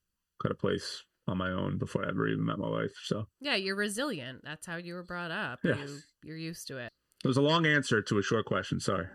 Got 0.43 0.53
a 0.53 0.57
place 0.57 1.05
on 1.31 1.39
my 1.39 1.51
own 1.51 1.79
before 1.79 2.05
I 2.05 2.09
ever 2.09 2.27
even 2.29 2.45
met 2.45 2.59
my 2.59 2.69
wife. 2.69 2.93
So 3.05 3.27
Yeah, 3.41 3.55
you're 3.55 3.77
resilient. 3.77 4.41
That's 4.45 4.67
how 4.67 4.77
you 4.77 4.95
were 4.95 5.03
brought 5.03 5.31
up. 5.31 5.61
Yeah. 5.65 5.77
You, 5.77 5.99
you're 6.25 6.37
used 6.37 6.67
to 6.69 6.79
it. 6.79 6.93
it 7.25 7.29
was 7.29 7.37
a 7.37 7.43
long 7.43 7.67
answer 7.67 8.03
to 8.03 8.19
a 8.19 8.23
short 8.23 8.47
question. 8.47 8.81
Sorry. 8.81 9.07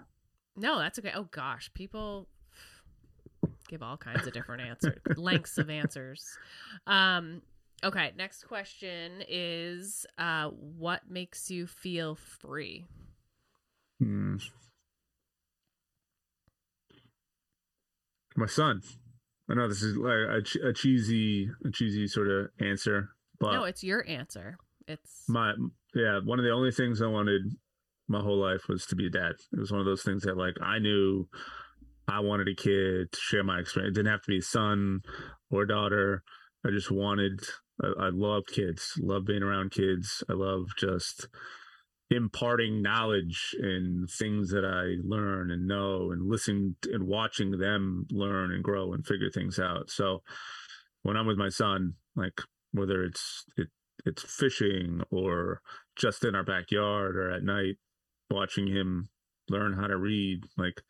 No, 0.55 0.79
that's 0.79 0.97
okay. 0.99 1.11
Oh 1.13 1.27
gosh, 1.31 1.69
people 1.73 2.27
give 3.67 3.83
all 3.83 3.97
kinds 3.97 4.25
of 4.25 4.33
different 4.33 4.61
answers, 4.61 4.99
lengths 5.17 5.57
of 5.57 5.69
answers. 5.69 6.37
Um, 6.87 7.41
okay, 7.83 8.13
next 8.17 8.43
question 8.43 9.23
is 9.27 10.05
uh, 10.17 10.49
what 10.49 11.09
makes 11.09 11.51
you 11.51 11.67
feel 11.67 12.15
free? 12.15 12.85
Hmm. 13.99 14.37
My 18.35 18.47
son. 18.47 18.81
I 19.49 19.53
know 19.53 19.67
this 19.67 19.83
is 19.83 19.95
like 19.95 20.13
a, 20.13 20.69
a 20.69 20.73
cheesy, 20.73 21.49
a 21.65 21.71
cheesy 21.71 22.07
sort 22.07 22.29
of 22.29 22.47
answer, 22.59 23.09
but 23.39 23.53
no, 23.53 23.63
it's 23.63 23.83
your 23.83 24.07
answer. 24.07 24.57
It's 24.87 25.23
my 25.27 25.53
yeah, 25.93 26.19
one 26.23 26.39
of 26.39 26.45
the 26.45 26.51
only 26.51 26.71
things 26.71 27.01
I 27.01 27.07
wanted 27.07 27.41
my 28.07 28.21
whole 28.21 28.39
life 28.39 28.67
was 28.67 28.85
to 28.87 28.95
be 28.95 29.07
a 29.07 29.09
dad. 29.09 29.33
It 29.53 29.59
was 29.59 29.71
one 29.71 29.79
of 29.79 29.85
those 29.85 30.03
things 30.03 30.23
that 30.23 30.37
like 30.37 30.55
I 30.61 30.79
knew 30.79 31.27
I 32.07 32.19
wanted 32.19 32.47
a 32.47 32.55
kid 32.55 33.11
to 33.11 33.19
share 33.19 33.43
my 33.43 33.59
experience. 33.59 33.93
It 33.93 33.99
didn't 33.99 34.11
have 34.11 34.23
to 34.23 34.31
be 34.31 34.39
a 34.39 34.43
son 34.43 35.01
or 35.49 35.65
daughter. 35.65 36.23
I 36.65 36.69
just 36.71 36.91
wanted. 36.91 37.41
I, 37.81 38.05
I 38.05 38.09
loved 38.11 38.47
kids. 38.47 38.93
Love 38.99 39.25
being 39.25 39.43
around 39.43 39.71
kids. 39.71 40.23
I 40.29 40.33
love 40.33 40.67
just 40.77 41.27
imparting 42.15 42.81
knowledge 42.81 43.55
and 43.59 44.09
things 44.09 44.49
that 44.51 44.65
I 44.65 45.01
learn 45.07 45.51
and 45.51 45.67
know 45.67 46.11
and 46.11 46.29
listen 46.29 46.75
and 46.91 47.05
watching 47.05 47.51
them 47.51 48.07
learn 48.11 48.51
and 48.51 48.63
grow 48.63 48.93
and 48.93 49.05
figure 49.05 49.29
things 49.29 49.59
out. 49.59 49.89
So 49.89 50.21
when 51.03 51.17
I'm 51.17 51.27
with 51.27 51.37
my 51.37 51.49
son, 51.49 51.93
like 52.15 52.41
whether 52.71 53.03
it's 53.03 53.43
it, 53.57 53.67
it's 54.05 54.23
fishing 54.23 55.01
or 55.11 55.61
just 55.95 56.23
in 56.23 56.35
our 56.35 56.43
backyard 56.43 57.15
or 57.15 57.31
at 57.31 57.43
night, 57.43 57.75
watching 58.29 58.67
him 58.67 59.09
learn 59.49 59.73
how 59.73 59.87
to 59.87 59.97
read, 59.97 60.43
like 60.57 60.81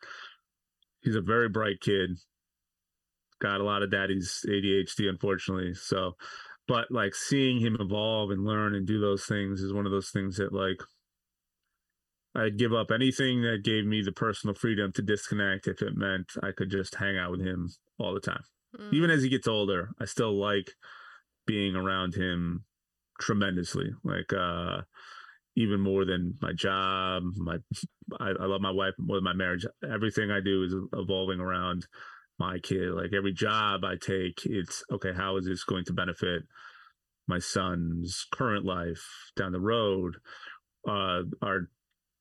he's 1.02 1.16
a 1.16 1.20
very 1.20 1.48
bright 1.48 1.80
kid. 1.80 2.10
Got 3.40 3.60
a 3.60 3.64
lot 3.64 3.82
of 3.82 3.90
daddy's 3.90 4.44
ADHD, 4.48 5.08
unfortunately. 5.08 5.74
So, 5.74 6.12
but 6.66 6.86
like 6.90 7.14
seeing 7.14 7.60
him 7.60 7.76
evolve 7.78 8.30
and 8.30 8.44
learn 8.44 8.74
and 8.74 8.86
do 8.86 9.00
those 9.00 9.26
things 9.26 9.60
is 9.60 9.72
one 9.72 9.86
of 9.86 9.92
those 9.92 10.10
things 10.10 10.36
that 10.36 10.52
like 10.52 10.80
I'd 12.36 12.58
give 12.58 12.74
up 12.74 12.90
anything 12.90 13.42
that 13.42 13.64
gave 13.64 13.86
me 13.86 14.02
the 14.02 14.12
personal 14.12 14.54
freedom 14.54 14.92
to 14.92 15.02
disconnect 15.02 15.66
if 15.66 15.80
it 15.80 15.96
meant 15.96 16.32
I 16.42 16.52
could 16.52 16.70
just 16.70 16.94
hang 16.96 17.16
out 17.16 17.30
with 17.30 17.40
him 17.40 17.70
all 17.98 18.12
the 18.12 18.20
time. 18.20 18.42
Mm. 18.78 18.92
Even 18.92 19.10
as 19.10 19.22
he 19.22 19.28
gets 19.28 19.48
older, 19.48 19.90
I 19.98 20.04
still 20.04 20.38
like 20.38 20.72
being 21.46 21.74
around 21.74 22.14
him 22.14 22.64
tremendously. 23.18 23.90
Like 24.04 24.32
uh 24.32 24.82
even 25.58 25.80
more 25.80 26.04
than 26.04 26.34
my 26.42 26.52
job, 26.52 27.22
my 27.36 27.56
I, 28.20 28.32
I 28.38 28.44
love 28.44 28.60
my 28.60 28.70
wife 28.70 28.92
more 28.98 29.16
than 29.16 29.24
my 29.24 29.32
marriage. 29.32 29.64
Everything 29.90 30.30
I 30.30 30.40
do 30.40 30.64
is 30.64 30.74
evolving 30.92 31.40
around 31.40 31.86
my 32.38 32.58
kid. 32.58 32.90
Like 32.90 33.14
every 33.16 33.32
job 33.32 33.82
I 33.82 33.94
take, 33.96 34.44
it's 34.44 34.84
okay, 34.92 35.12
how 35.16 35.38
is 35.38 35.46
this 35.46 35.64
going 35.64 35.86
to 35.86 35.94
benefit 35.94 36.42
my 37.26 37.38
son's 37.38 38.26
current 38.30 38.66
life 38.66 39.02
down 39.34 39.52
the 39.52 39.60
road? 39.60 40.16
Uh, 40.86 41.22
our 41.42 41.68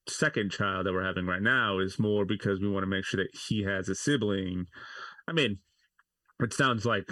second 0.07 0.51
child 0.51 0.85
that 0.85 0.93
we're 0.93 1.05
having 1.05 1.25
right 1.25 1.41
now 1.41 1.79
is 1.79 1.99
more 1.99 2.25
because 2.25 2.59
we 2.59 2.69
want 2.69 2.83
to 2.83 2.89
make 2.89 3.05
sure 3.05 3.23
that 3.23 3.37
he 3.47 3.63
has 3.63 3.89
a 3.89 3.95
sibling. 3.95 4.65
I 5.27 5.33
mean, 5.33 5.59
it 6.39 6.53
sounds 6.53 6.85
like 6.85 7.09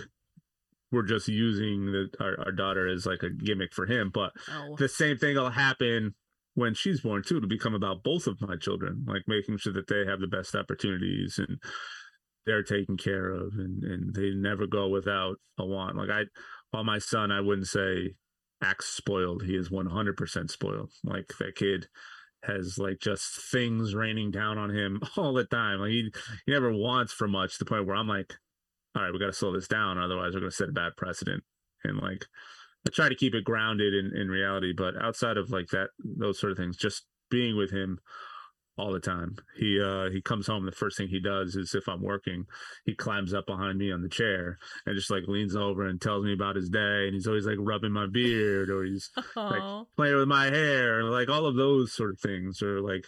we're 0.92 1.04
just 1.04 1.28
using 1.28 1.86
the, 1.86 2.10
our, 2.20 2.40
our 2.46 2.52
daughter 2.52 2.88
as 2.88 3.06
like 3.06 3.24
a 3.24 3.30
gimmick 3.30 3.74
for 3.74 3.86
him, 3.86 4.12
but 4.14 4.32
oh. 4.50 4.76
the 4.78 4.88
same 4.88 5.18
thing 5.18 5.36
will 5.36 5.50
happen 5.50 6.14
when 6.56 6.74
she's 6.76 7.02
born 7.02 7.24
too 7.24 7.42
to 7.42 7.48
become 7.48 7.74
about 7.74 8.04
both 8.04 8.28
of 8.28 8.40
my 8.42 8.56
children, 8.56 9.04
like 9.08 9.24
making 9.28 9.58
sure 9.58 9.74
that 9.74 9.88
they 9.88 10.06
have 10.06 10.20
the 10.20 10.28
best 10.28 10.54
opportunities 10.54 11.40
and 11.40 11.58
they're 12.46 12.64
taken 12.64 12.96
care 12.96 13.32
of 13.32 13.54
and, 13.58 13.84
and 13.84 14.14
they 14.14 14.32
never 14.32 14.68
go 14.68 14.88
without 14.88 15.38
a 15.58 15.66
want. 15.66 15.96
Like 15.96 16.10
I, 16.10 16.24
while 16.72 16.84
my 16.84 17.00
son, 17.00 17.32
I 17.32 17.42
wouldn't 17.42 17.68
say 17.68 18.14
acts 18.62 18.88
spoiled. 18.88 19.44
He 19.44 19.56
is 19.56 19.70
100% 19.70 20.52
spoiled. 20.52 20.92
Like 21.04 21.32
that 21.40 21.56
kid 21.56 21.88
has 22.46 22.78
like 22.78 23.00
just 23.00 23.52
things 23.52 23.96
raining 23.96 24.32
down 24.32 24.58
on 24.58 24.70
him 24.70 25.02
all 25.18 25.34
the 25.34 25.46
time. 25.46 25.80
Like 25.80 25.92
he 25.92 26.12
he 26.46 26.52
never 26.52 26.72
wants 26.72 27.14
for 27.14 27.28
much 27.28 27.54
to 27.54 27.60
the 27.60 27.70
point 27.70 27.86
where 27.86 27.96
I'm 27.96 28.08
like, 28.08 28.34
all 28.96 29.04
right, 29.04 29.14
we 29.14 29.20
got 29.20 29.28
to 29.28 29.34
slow 29.34 29.54
this 29.54 29.68
down, 29.68 29.98
otherwise 29.98 30.34
we're 30.34 30.42
going 30.42 30.52
to 30.52 30.56
set 30.56 30.70
a 30.70 30.74
bad 30.74 30.96
precedent. 30.98 31.44
And 31.84 31.98
like, 31.98 32.26
I 32.88 32.90
try 32.92 33.10
to 33.10 33.16
keep 33.16 33.34
it 33.34 33.44
grounded 33.44 33.94
in 33.94 34.16
in 34.16 34.30
reality, 34.30 34.74
but 34.76 34.96
outside 35.02 35.38
of 35.38 35.50
like 35.50 35.68
that, 35.70 35.90
those 36.04 36.40
sort 36.40 36.52
of 36.52 36.58
things, 36.58 36.78
just 36.78 37.06
being 37.30 37.58
with 37.58 37.72
him 37.72 38.00
all 38.78 38.92
the 38.92 39.00
time. 39.00 39.36
He 39.58 39.80
uh 39.82 40.10
he 40.10 40.22
comes 40.22 40.48
home 40.48 40.66
the 40.66 40.72
first 40.72 40.98
thing 40.98 41.08
he 41.08 41.20
does 41.20 41.56
is 41.56 41.76
if 41.76 41.88
I'm 41.88 42.02
working, 42.02 42.46
he 42.86 42.96
climbs 42.96 43.34
up 43.34 43.46
behind 43.46 43.78
me 43.78 43.92
on 43.92 44.02
the 44.02 44.10
chair 44.10 44.58
and 44.86 44.96
just 44.96 45.12
like 45.12 45.24
leans 45.28 45.56
over 45.56 45.88
and 45.88 46.02
tells 46.02 46.26
me 46.26 46.34
about 46.34 46.56
his 46.56 46.70
day 46.70 47.06
and 47.06 47.14
he's 47.14 47.28
always 47.28 47.46
like 47.46 47.58
rubbing 47.60 47.92
my 47.92 48.08
beard 48.08 48.70
or 48.70 48.84
he's 48.84 49.10
like 49.36 49.62
playing 49.96 50.16
with 50.16 50.28
my 50.28 50.46
hair 50.46 51.00
and 51.00 51.12
like 51.12 51.30
all 51.30 51.46
of 51.46 51.56
those 51.56 51.94
sort 51.94 52.12
of 52.12 52.20
things 52.20 52.62
or 52.62 52.82
like 52.82 53.06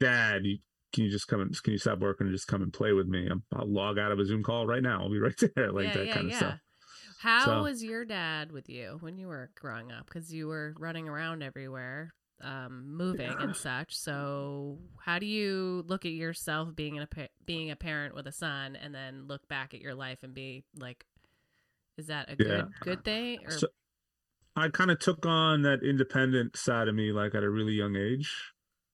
dad 0.00 0.44
you, 0.44 0.58
can 0.92 1.04
you 1.04 1.10
just 1.10 1.28
come 1.28 1.40
and 1.40 1.62
can 1.62 1.72
you 1.72 1.78
stop 1.78 1.98
working 1.98 2.26
and 2.26 2.34
just 2.34 2.46
come 2.46 2.62
and 2.62 2.72
play 2.72 2.92
with 2.92 3.08
me? 3.08 3.28
i 3.28 3.58
will 3.58 3.72
log 3.72 3.98
out 3.98 4.12
of 4.12 4.18
a 4.18 4.24
Zoom 4.24 4.42
call 4.42 4.66
right 4.66 4.82
now. 4.82 5.02
I'll 5.02 5.10
be 5.10 5.18
right 5.18 5.34
there, 5.56 5.72
like 5.72 5.88
yeah, 5.88 5.92
that 5.94 6.06
yeah, 6.06 6.14
kind 6.14 6.26
of 6.26 6.32
yeah. 6.32 6.38
stuff. 6.38 6.58
How 7.20 7.44
so, 7.46 7.62
was 7.62 7.82
your 7.82 8.04
dad 8.04 8.52
with 8.52 8.68
you 8.68 8.98
when 9.00 9.16
you 9.16 9.28
were 9.28 9.50
growing 9.56 9.90
up? 9.90 10.06
Because 10.06 10.32
you 10.32 10.46
were 10.46 10.74
running 10.78 11.08
around 11.08 11.42
everywhere 11.42 12.12
um, 12.42 12.84
moving 12.96 13.30
yeah. 13.30 13.42
and 13.42 13.56
such. 13.56 13.96
So, 13.96 14.78
how 15.04 15.18
do 15.18 15.26
you 15.26 15.84
look 15.86 16.04
at 16.04 16.12
yourself 16.12 16.74
being 16.74 16.98
a 16.98 17.08
being 17.44 17.70
a 17.70 17.76
parent 17.76 18.14
with 18.14 18.26
a 18.26 18.32
son, 18.32 18.76
and 18.76 18.94
then 18.94 19.26
look 19.26 19.46
back 19.48 19.74
at 19.74 19.80
your 19.80 19.94
life 19.94 20.22
and 20.22 20.34
be 20.34 20.64
like, 20.76 21.04
is 21.96 22.08
that 22.08 22.28
a 22.28 22.36
yeah. 22.38 22.46
good 22.46 22.72
good 22.80 23.04
thing? 23.04 23.40
Or... 23.46 23.50
So, 23.50 23.68
I 24.56 24.68
kind 24.68 24.90
of 24.90 24.98
took 24.98 25.26
on 25.26 25.62
that 25.62 25.82
independent 25.82 26.56
side 26.56 26.88
of 26.88 26.94
me 26.94 27.12
like 27.12 27.34
at 27.34 27.42
a 27.42 27.50
really 27.50 27.72
young 27.72 27.96
age. 27.96 28.32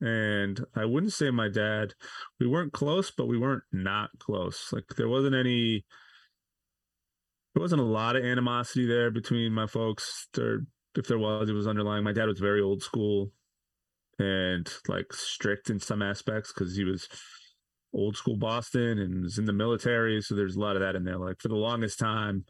And 0.01 0.65
I 0.75 0.87
wouldn't 0.87 1.13
say 1.13 1.31
my 1.31 1.49
dad, 1.49 1.93
we 2.39 2.47
weren't 2.47 2.73
close, 2.73 3.11
but 3.11 3.27
we 3.27 3.37
weren't 3.37 3.65
not 3.71 4.11
close. 4.19 4.71
Like 4.73 4.85
there 4.97 5.09
wasn't 5.09 5.35
any, 5.35 5.85
there 7.55 7.61
wasn't 7.61 7.83
a 7.83 7.85
lot 7.85 8.17
of 8.17 8.25
animosity 8.25 8.87
there 8.87 9.11
between 9.11 9.53
my 9.53 9.67
folks. 9.67 10.29
There 10.33 10.61
if 10.97 11.07
there 11.07 11.19
was, 11.19 11.49
it 11.49 11.55
was 11.55 11.67
underlying. 11.67 12.05
My 12.05 12.13
dad 12.13 12.27
was 12.27 12.41
very 12.41 12.61
old 12.61 12.83
school 12.83 13.33
and 14.19 14.71
like 14.89 15.13
strict 15.13 15.71
in 15.71 15.81
some 15.81 16.03
aspects 16.03 16.53
because 16.53 16.77
he 16.77 16.85
was 16.85 17.09
old 17.95 18.17
school 18.17 18.37
Boston 18.37 18.99
and 18.99 19.23
was 19.23 19.39
in 19.39 19.47
the 19.47 19.53
military. 19.53 20.21
So 20.21 20.35
there's 20.35 20.57
a 20.57 20.61
lot 20.61 20.77
of 20.77 20.83
that 20.83 20.95
in 20.95 21.05
there. 21.05 21.19
Like 21.19 21.41
for 21.41 21.49
the 21.49 21.57
longest 21.57 21.99
time, 21.99 22.45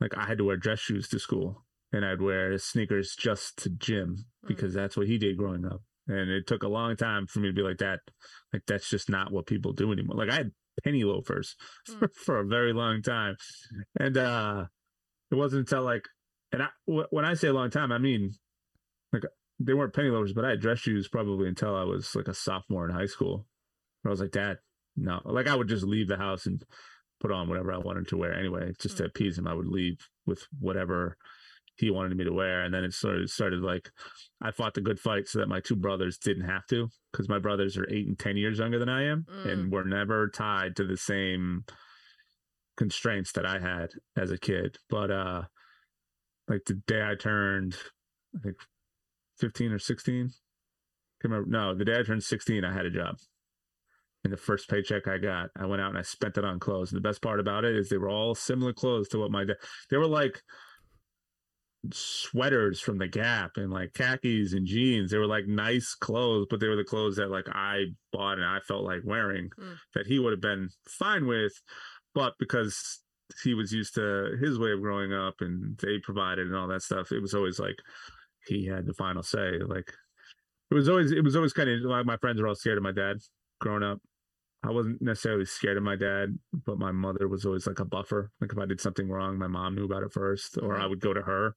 like 0.00 0.16
I 0.16 0.26
had 0.26 0.38
to 0.38 0.44
wear 0.44 0.56
dress 0.56 0.78
shoes 0.78 1.08
to 1.08 1.18
school 1.18 1.64
and 1.92 2.04
I'd 2.04 2.22
wear 2.22 2.56
sneakers 2.58 3.16
just 3.18 3.58
to 3.62 3.70
gym 3.70 4.24
hmm. 4.42 4.48
because 4.48 4.74
that's 4.74 4.96
what 4.96 5.06
he 5.06 5.18
did 5.18 5.36
growing 5.36 5.64
up. 5.64 5.82
And 6.06 6.30
it 6.30 6.46
took 6.46 6.62
a 6.62 6.68
long 6.68 6.96
time 6.96 7.26
for 7.26 7.40
me 7.40 7.48
to 7.48 7.54
be 7.54 7.62
like 7.62 7.78
that. 7.78 8.00
Like 8.52 8.62
that's 8.66 8.88
just 8.88 9.10
not 9.10 9.32
what 9.32 9.46
people 9.46 9.72
do 9.72 9.92
anymore. 9.92 10.16
Like 10.16 10.30
I 10.30 10.36
had 10.36 10.52
penny 10.84 11.04
loafers 11.04 11.56
for, 11.98 12.08
for 12.24 12.38
a 12.38 12.46
very 12.46 12.72
long 12.72 13.02
time. 13.02 13.36
And 13.98 14.16
uh 14.16 14.66
it 15.30 15.34
wasn't 15.34 15.60
until 15.60 15.82
like 15.82 16.04
and 16.52 16.62
I, 16.62 16.68
when 16.86 17.24
I 17.24 17.34
say 17.34 17.48
a 17.48 17.52
long 17.52 17.70
time, 17.70 17.92
I 17.92 17.98
mean 17.98 18.32
like 19.12 19.24
they 19.60 19.74
weren't 19.74 19.94
penny 19.94 20.08
loafers, 20.08 20.32
but 20.32 20.44
I 20.44 20.50
had 20.50 20.60
dress 20.60 20.78
shoes 20.78 21.08
probably 21.08 21.48
until 21.48 21.74
I 21.74 21.84
was 21.84 22.14
like 22.14 22.28
a 22.28 22.34
sophomore 22.34 22.88
in 22.88 22.94
high 22.94 23.06
school. 23.06 23.46
I 24.06 24.08
was 24.08 24.20
like, 24.20 24.30
Dad, 24.30 24.58
no. 24.96 25.20
Like 25.24 25.48
I 25.48 25.54
would 25.54 25.68
just 25.68 25.84
leave 25.84 26.08
the 26.08 26.16
house 26.16 26.46
and 26.46 26.62
put 27.20 27.32
on 27.32 27.48
whatever 27.48 27.72
I 27.72 27.78
wanted 27.78 28.08
to 28.08 28.16
wear 28.16 28.32
anyway, 28.32 28.72
just 28.78 28.98
to 28.98 29.04
hmm. 29.04 29.08
appease 29.08 29.38
him. 29.38 29.48
I 29.48 29.54
would 29.54 29.66
leave 29.66 30.08
with 30.26 30.46
whatever 30.58 31.16
he 31.76 31.90
wanted 31.90 32.16
me 32.16 32.24
to 32.24 32.32
wear. 32.32 32.62
And 32.62 32.74
then 32.74 32.84
it 32.84 32.92
sort 32.92 33.20
of 33.20 33.30
started 33.30 33.62
like 33.62 33.90
I 34.40 34.50
fought 34.50 34.74
the 34.74 34.80
good 34.80 35.00
fight 35.00 35.28
so 35.28 35.38
that 35.38 35.48
my 35.48 35.60
two 35.60 35.76
brothers 35.76 36.18
didn't 36.18 36.48
have 36.48 36.66
to, 36.68 36.88
because 37.12 37.28
my 37.28 37.38
brothers 37.38 37.76
are 37.76 37.88
eight 37.90 38.06
and 38.06 38.18
ten 38.18 38.36
years 38.36 38.58
younger 38.58 38.78
than 38.78 38.88
I 38.88 39.04
am, 39.04 39.26
mm. 39.30 39.50
and 39.50 39.72
we're 39.72 39.84
never 39.84 40.28
tied 40.28 40.76
to 40.76 40.84
the 40.84 40.96
same 40.96 41.64
constraints 42.76 43.32
that 43.32 43.46
I 43.46 43.58
had 43.58 43.90
as 44.16 44.30
a 44.30 44.38
kid. 44.38 44.78
But 44.88 45.10
uh 45.10 45.42
like 46.48 46.64
the 46.66 46.74
day 46.86 47.02
I 47.04 47.14
turned, 47.14 47.76
I 48.34 48.40
think 48.40 48.56
15 49.38 49.72
or 49.72 49.78
16. 49.78 50.14
Can't 50.20 50.34
Remember, 51.24 51.50
no, 51.50 51.74
the 51.74 51.84
day 51.84 51.98
I 51.98 52.02
turned 52.02 52.22
16, 52.22 52.64
I 52.64 52.72
had 52.72 52.86
a 52.86 52.90
job. 52.90 53.16
And 54.24 54.32
the 54.32 54.36
first 54.36 54.68
paycheck 54.68 55.06
I 55.06 55.18
got, 55.18 55.50
I 55.56 55.66
went 55.66 55.80
out 55.80 55.90
and 55.90 55.98
I 55.98 56.02
spent 56.02 56.38
it 56.38 56.44
on 56.44 56.58
clothes. 56.58 56.92
And 56.92 56.96
the 56.96 57.08
best 57.08 57.22
part 57.22 57.40
about 57.40 57.64
it 57.64 57.76
is 57.76 57.88
they 57.88 57.98
were 57.98 58.08
all 58.08 58.34
similar 58.34 58.72
clothes 58.72 59.08
to 59.08 59.18
what 59.18 59.30
my 59.30 59.44
dad, 59.44 59.56
they 59.90 59.96
were 59.96 60.08
like 60.08 60.42
sweaters 61.92 62.80
from 62.80 62.98
the 62.98 63.06
Gap 63.06 63.52
and 63.56 63.70
like 63.70 63.94
khakis 63.94 64.52
and 64.52 64.66
jeans. 64.66 65.10
They 65.10 65.18
were 65.18 65.26
like 65.26 65.46
nice 65.46 65.94
clothes, 65.94 66.46
but 66.50 66.60
they 66.60 66.68
were 66.68 66.76
the 66.76 66.84
clothes 66.84 67.16
that 67.16 67.30
like 67.30 67.46
I 67.52 67.86
bought 68.12 68.38
and 68.38 68.46
I 68.46 68.58
felt 68.66 68.84
like 68.84 69.00
wearing 69.04 69.50
mm. 69.58 69.76
that 69.94 70.06
he 70.06 70.18
would 70.18 70.32
have 70.32 70.40
been 70.40 70.70
fine 70.88 71.26
with. 71.26 71.52
But 72.14 72.34
because 72.38 73.00
he 73.42 73.54
was 73.54 73.72
used 73.72 73.94
to 73.94 74.36
his 74.40 74.58
way 74.58 74.72
of 74.72 74.80
growing 74.80 75.12
up 75.12 75.36
and 75.40 75.78
they 75.78 75.98
provided 75.98 76.46
and 76.46 76.56
all 76.56 76.68
that 76.68 76.82
stuff. 76.82 77.12
It 77.12 77.20
was 77.20 77.34
always 77.34 77.58
like 77.58 77.76
he 78.46 78.66
had 78.66 78.86
the 78.86 78.94
final 78.94 79.22
say. 79.22 79.58
Like 79.58 79.92
it 80.70 80.74
was 80.74 80.88
always 80.88 81.12
it 81.12 81.24
was 81.24 81.36
always 81.36 81.52
kind 81.52 81.68
of 81.68 81.80
like 81.82 82.06
my 82.06 82.16
friends 82.16 82.40
were 82.40 82.48
all 82.48 82.54
scared 82.54 82.78
of 82.78 82.84
my 82.84 82.92
dad 82.92 83.18
growing 83.60 83.82
up. 83.82 84.00
I 84.64 84.70
wasn't 84.70 85.00
necessarily 85.00 85.44
scared 85.44 85.76
of 85.76 85.84
my 85.84 85.94
dad, 85.94 86.36
but 86.66 86.78
my 86.78 86.90
mother 86.90 87.28
was 87.28 87.44
always 87.46 87.66
like 87.66 87.78
a 87.78 87.84
buffer. 87.84 88.32
Like 88.40 88.52
if 88.52 88.58
I 88.58 88.66
did 88.66 88.80
something 88.80 89.08
wrong, 89.08 89.38
my 89.38 89.46
mom 89.46 89.76
knew 89.76 89.84
about 89.84 90.02
it 90.02 90.12
first, 90.12 90.58
or 90.60 90.76
I 90.76 90.86
would 90.86 91.00
go 91.00 91.14
to 91.14 91.22
her 91.22 91.54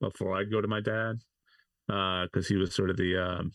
before 0.00 0.36
I'd 0.36 0.50
go 0.50 0.60
to 0.60 0.68
my 0.68 0.80
dad, 0.80 1.16
because 1.86 2.46
uh, 2.46 2.48
he 2.48 2.56
was 2.56 2.74
sort 2.74 2.90
of 2.90 2.98
the 2.98 3.16
um, 3.16 3.52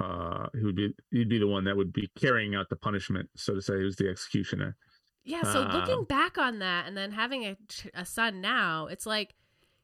uh, 0.00 0.46
he 0.54 0.64
would 0.64 0.76
be 0.76 0.90
he'd 1.10 1.28
be 1.28 1.38
the 1.38 1.46
one 1.46 1.64
that 1.64 1.76
would 1.76 1.92
be 1.92 2.10
carrying 2.18 2.54
out 2.54 2.68
the 2.68 2.76
punishment, 2.76 3.28
so 3.36 3.54
to 3.54 3.62
say. 3.62 3.78
He 3.78 3.84
was 3.84 3.96
the 3.96 4.08
executioner. 4.08 4.76
Yeah. 5.26 5.42
So 5.42 5.60
looking 5.62 5.98
um, 5.98 6.04
back 6.04 6.38
on 6.38 6.60
that 6.60 6.86
and 6.86 6.96
then 6.96 7.10
having 7.10 7.44
a, 7.44 7.56
a 7.94 8.06
son 8.06 8.40
now, 8.40 8.86
it's 8.86 9.04
like, 9.04 9.34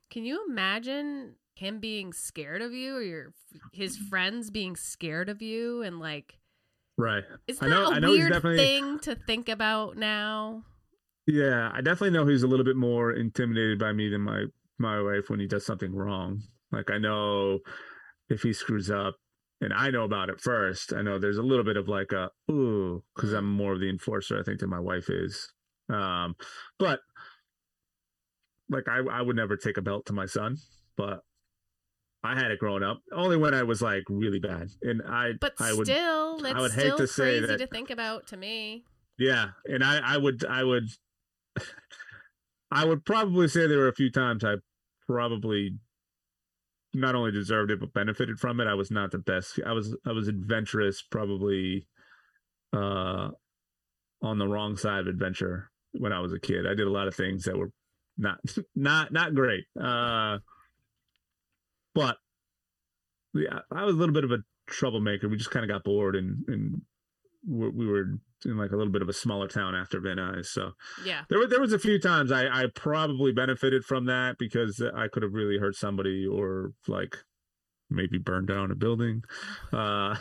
can 0.09 0.24
you 0.24 0.47
imagine 0.48 1.35
him 1.55 1.81
being 1.81 2.12
scared 2.12 2.62
of 2.62 2.73
you 2.73 2.97
or 2.97 3.02
your 3.02 3.32
his 3.73 3.97
mm-hmm. 3.97 4.09
friends 4.09 4.51
being 4.51 4.77
scared 4.77 5.28
of 5.28 5.43
you 5.43 5.82
and 5.82 6.01
like 6.01 6.39
right. 6.97 7.24
is 7.47 7.59
that 7.59 7.69
know, 7.69 7.93
a 7.93 8.01
weird 8.01 8.32
definitely... 8.32 8.59
thing 8.59 8.98
to 9.01 9.14
think 9.14 9.48
about 9.48 9.97
now? 9.97 10.64
Yeah 11.27 11.70
i 11.73 11.81
definitely 11.81 12.10
know 12.10 12.27
he's 12.27 12.43
a 12.43 12.47
little 12.47 12.64
bit 12.64 12.77
more 12.77 13.12
intimidated 13.12 13.78
by 13.78 13.93
me 13.93 14.09
than 14.09 14.23
my 14.23 14.47
my 14.78 15.01
wife 15.01 15.28
when 15.28 15.40
he 15.40 15.47
does 15.47 15.66
something 15.66 15.94
wrong. 15.94 16.43
Like 16.70 16.90
i 16.90 16.98
know 16.98 17.59
if 18.28 18.43
he 18.43 18.52
screws 18.52 18.90
up 18.90 19.16
and 19.63 19.73
I 19.73 19.89
know 19.91 20.03
about 20.05 20.29
it 20.29 20.41
first. 20.41 20.93
I 20.93 21.01
know 21.01 21.19
there's 21.19 21.39
a 21.39 21.43
little 21.43 21.65
bit 21.65 21.79
of 21.79 21.89
like 21.89 22.13
a 22.13 22.31
ooh 22.51 23.03
because 23.17 23.33
I'm 23.33 23.51
more 23.51 23.73
of 23.73 23.81
the 23.81 23.89
enforcer, 23.89 24.39
I 24.39 24.43
think, 24.43 24.61
than 24.61 24.69
my 24.69 24.81
wife 24.81 25.09
is. 25.09 25.51
Um, 25.89 26.35
but 26.79 27.01
like 28.69 28.85
I, 28.89 28.99
I 29.11 29.23
would 29.23 29.37
never 29.37 29.57
take 29.57 29.77
a 29.79 29.83
belt 29.83 30.05
to 30.07 30.13
my 30.13 30.27
son, 30.27 30.57
but 30.97 31.21
I 32.25 32.35
had 32.39 32.51
it 32.51 32.59
growing 32.59 32.83
up. 32.83 33.01
Only 33.13 33.37
when 33.37 33.53
I 33.55 33.63
was 33.63 33.83
like 33.83 34.05
really 34.09 34.39
bad, 34.39 34.69
and 34.83 35.03
I, 35.09 35.33
But 35.41 35.55
I 35.59 35.73
would, 35.73 35.87
still, 35.87 36.39
that's 36.39 36.59
would 36.61 36.73
hate 36.73 36.81
still 36.83 36.99
to 36.99 37.07
say 37.07 37.23
crazy 37.41 37.47
that- 37.47 37.59
to 37.59 37.67
think 37.67 37.91
about 37.91 38.27
to 38.29 38.37
me. 38.37 38.85
yeah, 39.19 39.49
and 39.67 39.83
I, 39.83 39.99
I 39.99 40.17
would, 40.19 40.45
I 40.45 40.63
would, 40.65 40.85
I 42.71 42.85
would 42.85 43.05
probably 43.05 43.49
say 43.49 43.67
there 43.67 43.79
were 43.79 43.89
a 43.89 43.95
few 43.95 44.11
times 44.11 44.45
I 44.45 44.55
probably 45.07 45.75
not 46.94 47.14
only 47.14 47.32
deserved 47.32 47.70
it 47.70 47.81
but 47.81 47.93
benefited 47.93 48.39
from 48.39 48.60
it. 48.60 48.66
I 48.66 48.74
was 48.74 48.90
not 48.90 49.10
the 49.10 49.19
best. 49.19 49.59
I 49.66 49.73
was, 49.73 49.97
I 50.06 50.12
was 50.12 50.28
adventurous, 50.28 51.02
probably, 51.02 51.86
uh, 52.73 53.31
on 54.23 54.39
the 54.39 54.47
wrong 54.47 54.77
side 54.77 55.01
of 55.01 55.06
adventure 55.06 55.70
when 55.93 56.12
I 56.12 56.20
was 56.20 56.32
a 56.32 56.39
kid. 56.39 56.66
I 56.66 56.74
did 56.74 56.86
a 56.86 56.90
lot 56.90 57.09
of 57.09 57.14
things 57.14 57.44
that 57.44 57.56
were 57.56 57.70
not, 58.16 58.39
not, 58.74 59.12
not 59.12 59.35
great. 59.35 59.64
Uh, 59.81 60.39
but 61.94 62.16
yeah, 63.35 63.60
I 63.70 63.85
was 63.85 63.94
a 63.94 63.98
little 63.98 64.14
bit 64.14 64.24
of 64.24 64.32
a 64.32 64.39
troublemaker. 64.66 65.28
We 65.28 65.36
just 65.36 65.51
kind 65.51 65.64
of 65.64 65.70
got 65.70 65.85
bored 65.85 66.16
and 66.16 66.44
and 66.48 66.82
we 67.48 67.69
we 67.70 67.86
were 67.86 68.19
in 68.44 68.56
like 68.56 68.73
a 68.73 68.77
little 68.77 68.93
bit 68.93 69.02
of 69.02 69.09
a 69.09 69.12
smaller 69.12 69.48
town 69.48 69.74
after 69.74 70.01
Van 70.01 70.16
Nuys. 70.16 70.47
So 70.47 70.73
Yeah. 71.05 71.23
there 71.28 71.39
were 71.39 71.47
there 71.47 71.60
was 71.60 71.73
a 71.73 71.78
few 71.78 71.98
times 71.98 72.32
I 72.32 72.47
I 72.47 72.66
probably 72.74 73.32
benefited 73.32 73.85
from 73.85 74.06
that 74.06 74.36
because 74.39 74.82
I 74.94 75.09
could 75.09 75.23
have 75.23 75.32
really 75.35 75.59
hurt 75.59 75.77
somebody 75.77 76.27
or 76.27 76.73
like 76.89 77.16
maybe 77.90 78.19
burned 78.19 78.48
down 78.48 78.70
a 78.70 78.74
building. 78.74 79.23
Uh, 79.73 80.16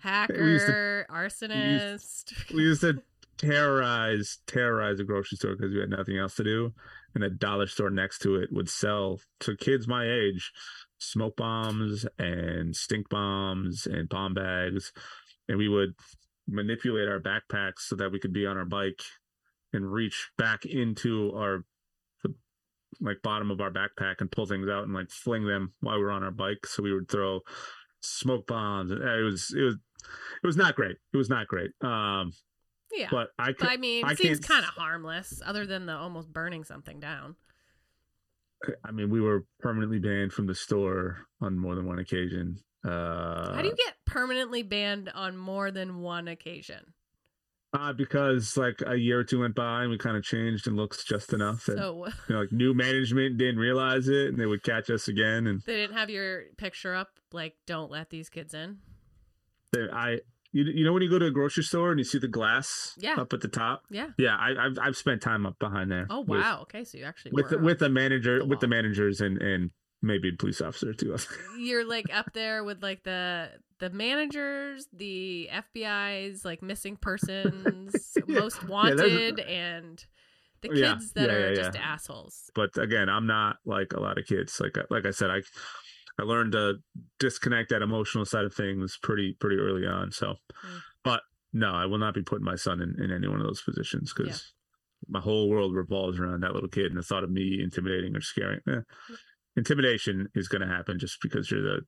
Hacker, 0.00 1.06
arsonist. 1.10 2.32
we 2.52 2.62
used 2.62 2.80
to 2.80 3.02
terrorize 3.38 4.38
terrorize 4.46 5.00
a 5.00 5.04
grocery 5.04 5.36
store 5.36 5.56
because 5.56 5.72
we 5.72 5.80
had 5.80 5.90
nothing 5.90 6.16
else 6.16 6.34
to 6.36 6.44
do 6.44 6.72
and 7.14 7.24
a 7.24 7.30
dollar 7.30 7.66
store 7.66 7.90
next 7.90 8.20
to 8.20 8.36
it 8.36 8.52
would 8.52 8.68
sell 8.68 9.20
to 9.40 9.56
kids 9.56 9.88
my 9.88 10.04
age 10.08 10.52
smoke 10.98 11.36
bombs 11.36 12.06
and 12.18 12.76
stink 12.76 13.08
bombs 13.08 13.86
and 13.86 14.08
bomb 14.08 14.32
bags 14.34 14.92
and 15.48 15.58
we 15.58 15.68
would 15.68 15.94
manipulate 16.48 17.08
our 17.08 17.20
backpacks 17.20 17.80
so 17.80 17.96
that 17.96 18.10
we 18.10 18.18
could 18.18 18.32
be 18.32 18.46
on 18.46 18.56
our 18.56 18.64
bike 18.64 19.02
and 19.72 19.90
reach 19.90 20.30
back 20.36 20.64
into 20.64 21.32
our 21.34 21.64
like 23.00 23.22
bottom 23.22 23.50
of 23.50 23.60
our 23.60 23.70
backpack 23.70 24.16
and 24.20 24.30
pull 24.30 24.46
things 24.46 24.68
out 24.68 24.84
and 24.84 24.92
like 24.92 25.10
fling 25.10 25.46
them 25.46 25.72
while 25.80 25.96
we 25.96 26.04
were 26.04 26.10
on 26.10 26.22
our 26.22 26.30
bike 26.30 26.66
so 26.66 26.82
we 26.82 26.92
would 26.92 27.08
throw 27.08 27.40
smoke 28.02 28.46
bombs 28.46 28.90
and 28.90 29.02
it 29.02 29.22
was 29.22 29.54
it 29.56 29.62
was 29.62 29.74
it 29.74 30.46
was 30.46 30.56
not 30.56 30.74
great 30.74 30.96
it 31.12 31.16
was 31.16 31.30
not 31.30 31.46
great 31.46 31.70
um 31.82 32.32
yeah. 32.92 33.08
but 33.10 33.28
I 33.38 33.52
But 33.58 33.70
I 33.70 33.76
mean, 33.76 34.04
I 34.04 34.12
it 34.12 34.18
seems 34.18 34.40
kind 34.40 34.64
of 34.64 34.70
harmless, 34.70 35.40
other 35.44 35.66
than 35.66 35.86
the 35.86 35.96
almost 35.96 36.32
burning 36.32 36.64
something 36.64 37.00
down. 37.00 37.36
I 38.84 38.92
mean, 38.92 39.10
we 39.10 39.20
were 39.20 39.44
permanently 39.58 39.98
banned 39.98 40.32
from 40.32 40.46
the 40.46 40.54
store 40.54 41.26
on 41.40 41.58
more 41.58 41.74
than 41.74 41.86
one 41.86 41.98
occasion. 41.98 42.58
Uh, 42.84 43.54
How 43.54 43.62
do 43.62 43.68
you 43.68 43.76
get 43.76 43.94
permanently 44.06 44.62
banned 44.62 45.10
on 45.14 45.36
more 45.36 45.70
than 45.70 46.00
one 46.00 46.28
occasion? 46.28 46.94
Uh, 47.74 47.92
because 47.92 48.56
like 48.58 48.82
a 48.86 48.96
year 48.96 49.20
or 49.20 49.24
two 49.24 49.40
went 49.40 49.54
by 49.54 49.80
and 49.82 49.90
we 49.90 49.96
kind 49.96 50.14
of 50.16 50.22
changed 50.22 50.66
and 50.66 50.76
looks 50.76 51.04
just 51.04 51.32
enough 51.32 51.64
that 51.64 51.78
So 51.78 52.06
you 52.06 52.12
know, 52.34 52.40
like 52.40 52.52
new 52.52 52.74
management 52.74 53.38
didn't 53.38 53.58
realize 53.58 54.08
it 54.08 54.28
and 54.28 54.38
they 54.38 54.44
would 54.44 54.62
catch 54.62 54.90
us 54.90 55.08
again 55.08 55.46
and 55.46 55.62
they 55.64 55.76
didn't 55.76 55.96
have 55.96 56.10
your 56.10 56.42
picture 56.58 56.94
up, 56.94 57.18
like 57.32 57.56
"Don't 57.66 57.90
let 57.90 58.10
these 58.10 58.28
kids 58.28 58.52
in." 58.52 58.78
they, 59.72 59.88
I 59.90 60.18
you, 60.52 60.64
you 60.64 60.84
know 60.84 60.92
when 60.92 61.00
you 61.02 61.08
go 61.08 61.18
to 61.18 61.24
a 61.24 61.30
grocery 61.30 61.62
store 61.64 61.92
and 61.92 61.98
you 61.98 62.04
see 62.04 62.18
the 62.18 62.28
glass 62.28 62.94
Yeah. 62.98 63.14
up 63.18 63.32
at 63.32 63.40
the 63.40 63.48
top 63.48 63.84
Yeah. 63.88 64.08
yeah 64.18 64.36
I, 64.36 64.66
I've 64.66 64.78
I've 64.78 64.96
spent 64.98 65.22
time 65.22 65.46
up 65.46 65.58
behind 65.58 65.90
there 65.90 66.06
Oh 66.10 66.20
with- 66.20 66.40
wow. 66.40 66.60
okay, 66.64 66.84
so 66.84 66.98
you 66.98 67.04
actually 67.04 67.30
with 67.32 67.50
were 67.50 67.56
the, 67.56 67.64
with 67.64 67.78
the 67.78 67.88
manager 67.88 68.40
the 68.40 68.44
with 68.44 68.60
the 68.60 68.68
managers 68.68 69.22
and 69.22 69.40
and 69.40 69.70
maybe 70.02 70.28
a 70.28 70.32
police 70.36 70.60
officer 70.60 70.92
too 70.92 71.16
you're 71.58 71.84
like 71.84 72.12
up 72.12 72.32
there 72.34 72.64
with 72.64 72.82
like 72.82 73.02
the 73.04 73.50
the 73.78 73.90
managers, 73.90 74.86
the 74.92 75.48
FBI's 75.52 76.44
like 76.44 76.62
missing 76.62 76.96
persons, 76.96 78.16
Yeah. 78.28 78.34
most 78.34 78.62
Yeah, 78.62 78.68
wanted, 78.68 79.40
and 79.40 80.04
the 80.60 80.68
kids 80.68 80.80
Yeah. 80.80 80.98
that 81.16 81.30
Yeah, 81.30 81.36
are 81.36 81.48
yeah, 81.50 81.54
just 81.54 81.74
yeah. 81.74 81.82
assholes. 81.82 82.50
but 82.54 82.76
again 82.78 83.08
i'm 83.08 83.26
not 83.26 83.56
like 83.66 83.92
a 83.92 84.00
lot 84.00 84.18
of 84.18 84.24
kids 84.26 84.60
like 84.60 84.76
like 84.90 85.04
i 85.06 85.10
said 85.10 85.28
i 85.30 85.40
i 86.20 86.22
learned 86.22 86.52
to 86.52 86.74
disconnect 87.18 87.70
that 87.70 87.82
emotional 87.82 88.24
side 88.24 88.44
of 88.44 88.54
things 88.54 88.96
pretty 89.02 89.36
pretty 89.40 89.56
early 89.56 89.86
on 89.86 90.12
so 90.12 90.34
Mm. 90.64 90.80
but 91.02 91.22
no 91.52 91.72
i 91.72 91.84
will 91.86 91.98
not 91.98 92.14
be 92.14 92.22
putting 92.22 92.44
my 92.44 92.54
son 92.54 92.80
in, 92.80 92.94
in 93.02 93.10
any 93.10 93.26
one 93.26 93.40
of 93.40 93.46
those 93.46 93.62
positions 93.62 94.12
because 94.16 94.52
my 95.08 95.18
whole 95.20 95.48
world 95.50 95.74
revolves 95.74 96.20
around 96.20 96.42
that 96.42 96.52
little 96.54 96.68
kid 96.68 96.86
and 96.86 96.96
the 96.96 97.02
thought 97.02 97.24
of 97.24 97.30
me 97.30 97.60
intimidating 97.60 98.14
or 98.14 98.20
scaring 98.20 98.60
eh. 98.68 98.80
Intimidation 99.56 100.28
is 100.34 100.48
going 100.48 100.62
to 100.62 100.66
happen 100.74 100.98
just 100.98 101.18
because 101.22 101.50
you're 101.50 101.62
the 101.62 101.80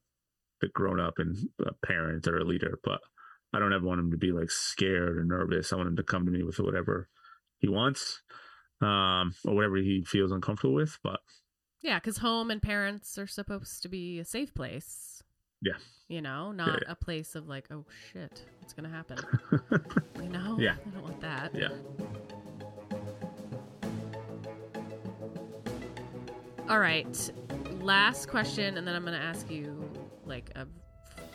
the 0.60 0.68
grown 0.68 1.00
up 1.00 1.14
and 1.18 1.36
a 1.66 1.72
parent 1.86 2.26
or 2.28 2.38
a 2.38 2.44
leader 2.44 2.78
but 2.84 3.00
i 3.52 3.58
don't 3.58 3.72
ever 3.72 3.84
want 3.84 4.00
him 4.00 4.10
to 4.10 4.16
be 4.16 4.30
like 4.32 4.50
scared 4.50 5.16
or 5.18 5.24
nervous 5.24 5.72
i 5.72 5.76
want 5.76 5.88
him 5.88 5.96
to 5.96 6.02
come 6.02 6.24
to 6.24 6.30
me 6.30 6.42
with 6.42 6.60
whatever 6.60 7.08
he 7.58 7.68
wants 7.68 8.22
um 8.80 9.34
or 9.44 9.54
whatever 9.54 9.76
he 9.76 10.04
feels 10.06 10.30
uncomfortable 10.32 10.74
with 10.74 10.98
but 11.02 11.20
Yeah, 11.82 11.98
because 11.98 12.18
home 12.18 12.50
and 12.50 12.62
parents 12.62 13.18
are 13.18 13.26
supposed 13.26 13.82
to 13.82 13.88
be 13.90 14.18
a 14.18 14.24
safe 14.24 14.54
place. 14.54 15.22
Yeah. 15.60 15.76
You 16.08 16.22
know, 16.22 16.50
not 16.52 16.82
a 16.88 16.94
place 16.94 17.34
of 17.34 17.46
like, 17.46 17.66
oh 17.70 17.84
shit, 18.10 18.44
what's 18.60 18.72
gonna 18.72 18.88
happen? 18.88 19.18
You 20.22 20.30
know? 20.30 20.56
Yeah. 20.58 20.76
I 20.86 20.90
don't 20.90 21.02
want 21.02 21.20
that. 21.20 21.54
yeah 21.54 21.68
All 26.68 26.78
right. 26.78 27.30
Last 27.80 28.28
question, 28.28 28.78
and 28.78 28.86
then 28.86 28.94
I'm 28.94 29.04
gonna 29.04 29.18
ask 29.18 29.50
you 29.50 29.90
like 30.24 30.50
a 30.54 30.66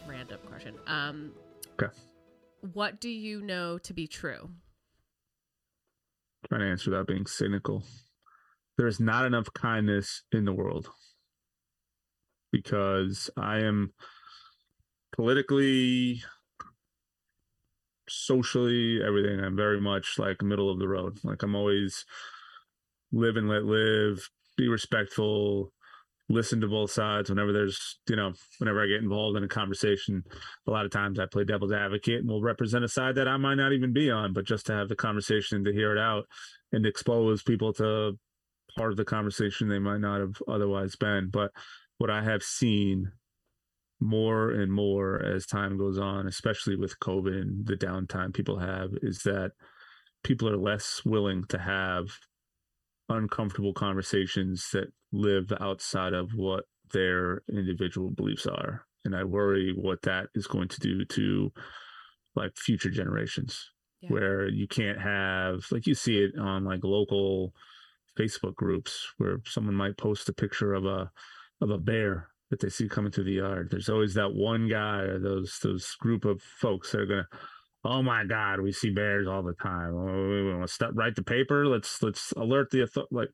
random 0.07 0.39
question. 0.47 0.76
Um 0.88 1.34
Okay. 1.81 1.93
What 2.73 2.99
do 2.99 3.10
you 3.10 3.41
know 3.41 3.77
to 3.80 3.93
be 3.93 4.07
true? 4.07 4.49
trying 6.47 6.61
to 6.61 6.68
answer 6.68 6.89
without 6.89 7.07
being 7.07 7.26
cynical 7.26 7.84
there 8.77 8.88
is 8.88 8.99
not 8.99 9.26
enough 9.26 9.53
kindness 9.53 10.23
in 10.31 10.45
the 10.45 10.53
world 10.53 10.89
because 12.51 13.30
i 13.38 13.60
am 13.60 13.93
politically 15.15 16.23
socially 18.07 18.99
everything 19.06 19.39
i'm 19.39 19.56
very 19.56 19.80
much 19.80 20.18
like 20.18 20.41
middle 20.41 20.72
of 20.72 20.80
the 20.80 20.88
road 20.88 21.19
like 21.23 21.43
i'm 21.43 21.56
always 21.56 22.06
live 23.11 23.35
and 23.35 23.49
let 23.49 23.65
live 23.65 24.30
be 24.60 24.68
respectful 24.68 25.72
listen 26.30 26.61
to 26.61 26.68
both 26.68 26.91
sides 26.91 27.30
whenever 27.30 27.52
there's 27.52 27.98
you 28.07 28.15
know 28.15 28.31
whenever 28.60 28.84
i 28.84 28.88
get 28.88 29.02
involved 29.02 29.36
in 29.36 29.44
a 29.44 29.48
conversation. 29.48 30.23
A 30.68 30.72
lot 30.72 30.86
of 30.86 30.91
times 30.91 31.19
i 31.19 31.26
play 31.26 31.44
devil's 31.44 31.73
advocate 31.73 32.19
and 32.19 32.30
will 32.30 32.41
represent 32.41 32.84
a 32.84 32.88
side 32.88 33.15
that 33.15 33.27
i 33.27 33.38
might 33.38 33.56
not 33.56 33.73
even 33.73 33.94
be 33.94 34.11
on 34.11 34.34
but 34.34 34.45
just 34.45 34.68
to 34.68 34.73
have 34.73 34.90
the 34.90 34.95
conversation 34.95 35.64
to 35.64 35.73
hear 35.73 35.91
it 35.91 35.99
out 35.99 36.26
and 36.72 36.86
expose 36.86 37.41
people 37.41 37.73
to 37.73 38.14
part 38.77 38.91
of 38.91 38.98
the 38.98 39.06
conversation 39.06 39.68
they 39.68 39.80
might 39.80 39.99
not 39.99 40.19
have 40.19 40.36
otherwise 40.48 40.95
been. 40.95 41.30
But 41.31 41.52
what 41.98 42.11
i 42.11 42.23
have 42.23 42.44
seen 42.44 43.11
more 43.99 44.52
and 44.52 44.72
more 44.72 45.22
as 45.22 45.45
time 45.45 45.77
goes 45.77 45.98
on 45.98 46.26
especially 46.27 46.77
with 46.77 46.99
covid 46.99 47.41
and 47.41 47.68
the 47.68 47.76
downtime 47.76 48.34
people 48.34 48.60
have 48.60 48.91
is 49.02 49.23
that 49.23 49.52
people 50.23 50.48
are 50.48 50.56
less 50.56 51.02
willing 51.03 51.44
to 51.49 51.57
have 51.57 52.06
uncomfortable 53.10 53.73
conversations 53.73 54.69
that 54.73 54.91
live 55.11 55.52
outside 55.60 56.14
of 56.14 56.31
what 56.36 56.65
their 56.94 57.41
individual 57.49 58.10
beliefs 58.11 58.45
are. 58.45 58.86
And 59.06 59.15
i 59.15 59.23
worry 59.23 59.73
what 59.76 60.02
that 60.03 60.27
is 60.36 60.48
going 60.48 60.68
to 60.69 60.80
do 60.80 61.06
to 61.06 61.52
like 62.36 62.56
future 62.57 62.90
generations. 62.90 63.72
Yeah. 64.02 64.10
where 64.11 64.48
you 64.48 64.65
can't 64.65 65.02
have 65.02 65.65
like 65.72 65.86
you 65.86 65.94
see 65.94 66.19
it 66.19 66.31
on 66.40 66.64
like 66.64 66.86
local 66.86 67.53
facebook 68.18 68.56
groups 68.56 69.06
where 69.18 69.40
someone 69.45 69.76
might 69.76 69.98
post 69.98 70.30
a 70.30 70.34
picture 70.34 70.73
of 70.73 70.86
a 70.86 71.11
of 71.60 71.69
a 71.69 71.77
bear 71.77 72.30
that 72.49 72.60
they 72.60 72.69
see 72.69 72.88
coming 72.88 73.11
through 73.11 73.26
the 73.26 73.34
yard. 73.34 73.69
There's 73.69 73.90
always 73.90 74.14
that 74.15 74.34
one 74.34 74.68
guy 74.68 75.02
or 75.02 75.19
those 75.19 75.60
those 75.61 75.95
group 75.99 76.26
of 76.26 76.41
folks 76.41 76.91
that 76.91 77.02
are 77.02 77.06
gonna 77.06 77.27
oh 77.84 78.01
my 78.01 78.26
god 78.26 78.61
we 78.61 78.72
see 78.72 78.89
bears 78.89 79.27
all 79.27 79.43
the 79.43 79.53
time. 79.53 79.93
Oh, 79.95 80.30
we 80.30 80.53
want 80.53 80.68
to 80.68 80.73
step 80.73 80.91
write 80.93 81.15
the 81.15 81.23
paper? 81.23 81.68
Let's 81.68 82.01
let's 82.01 82.31
alert 82.34 82.72
the 82.72 82.84
author 82.84 83.03
like 83.11 83.30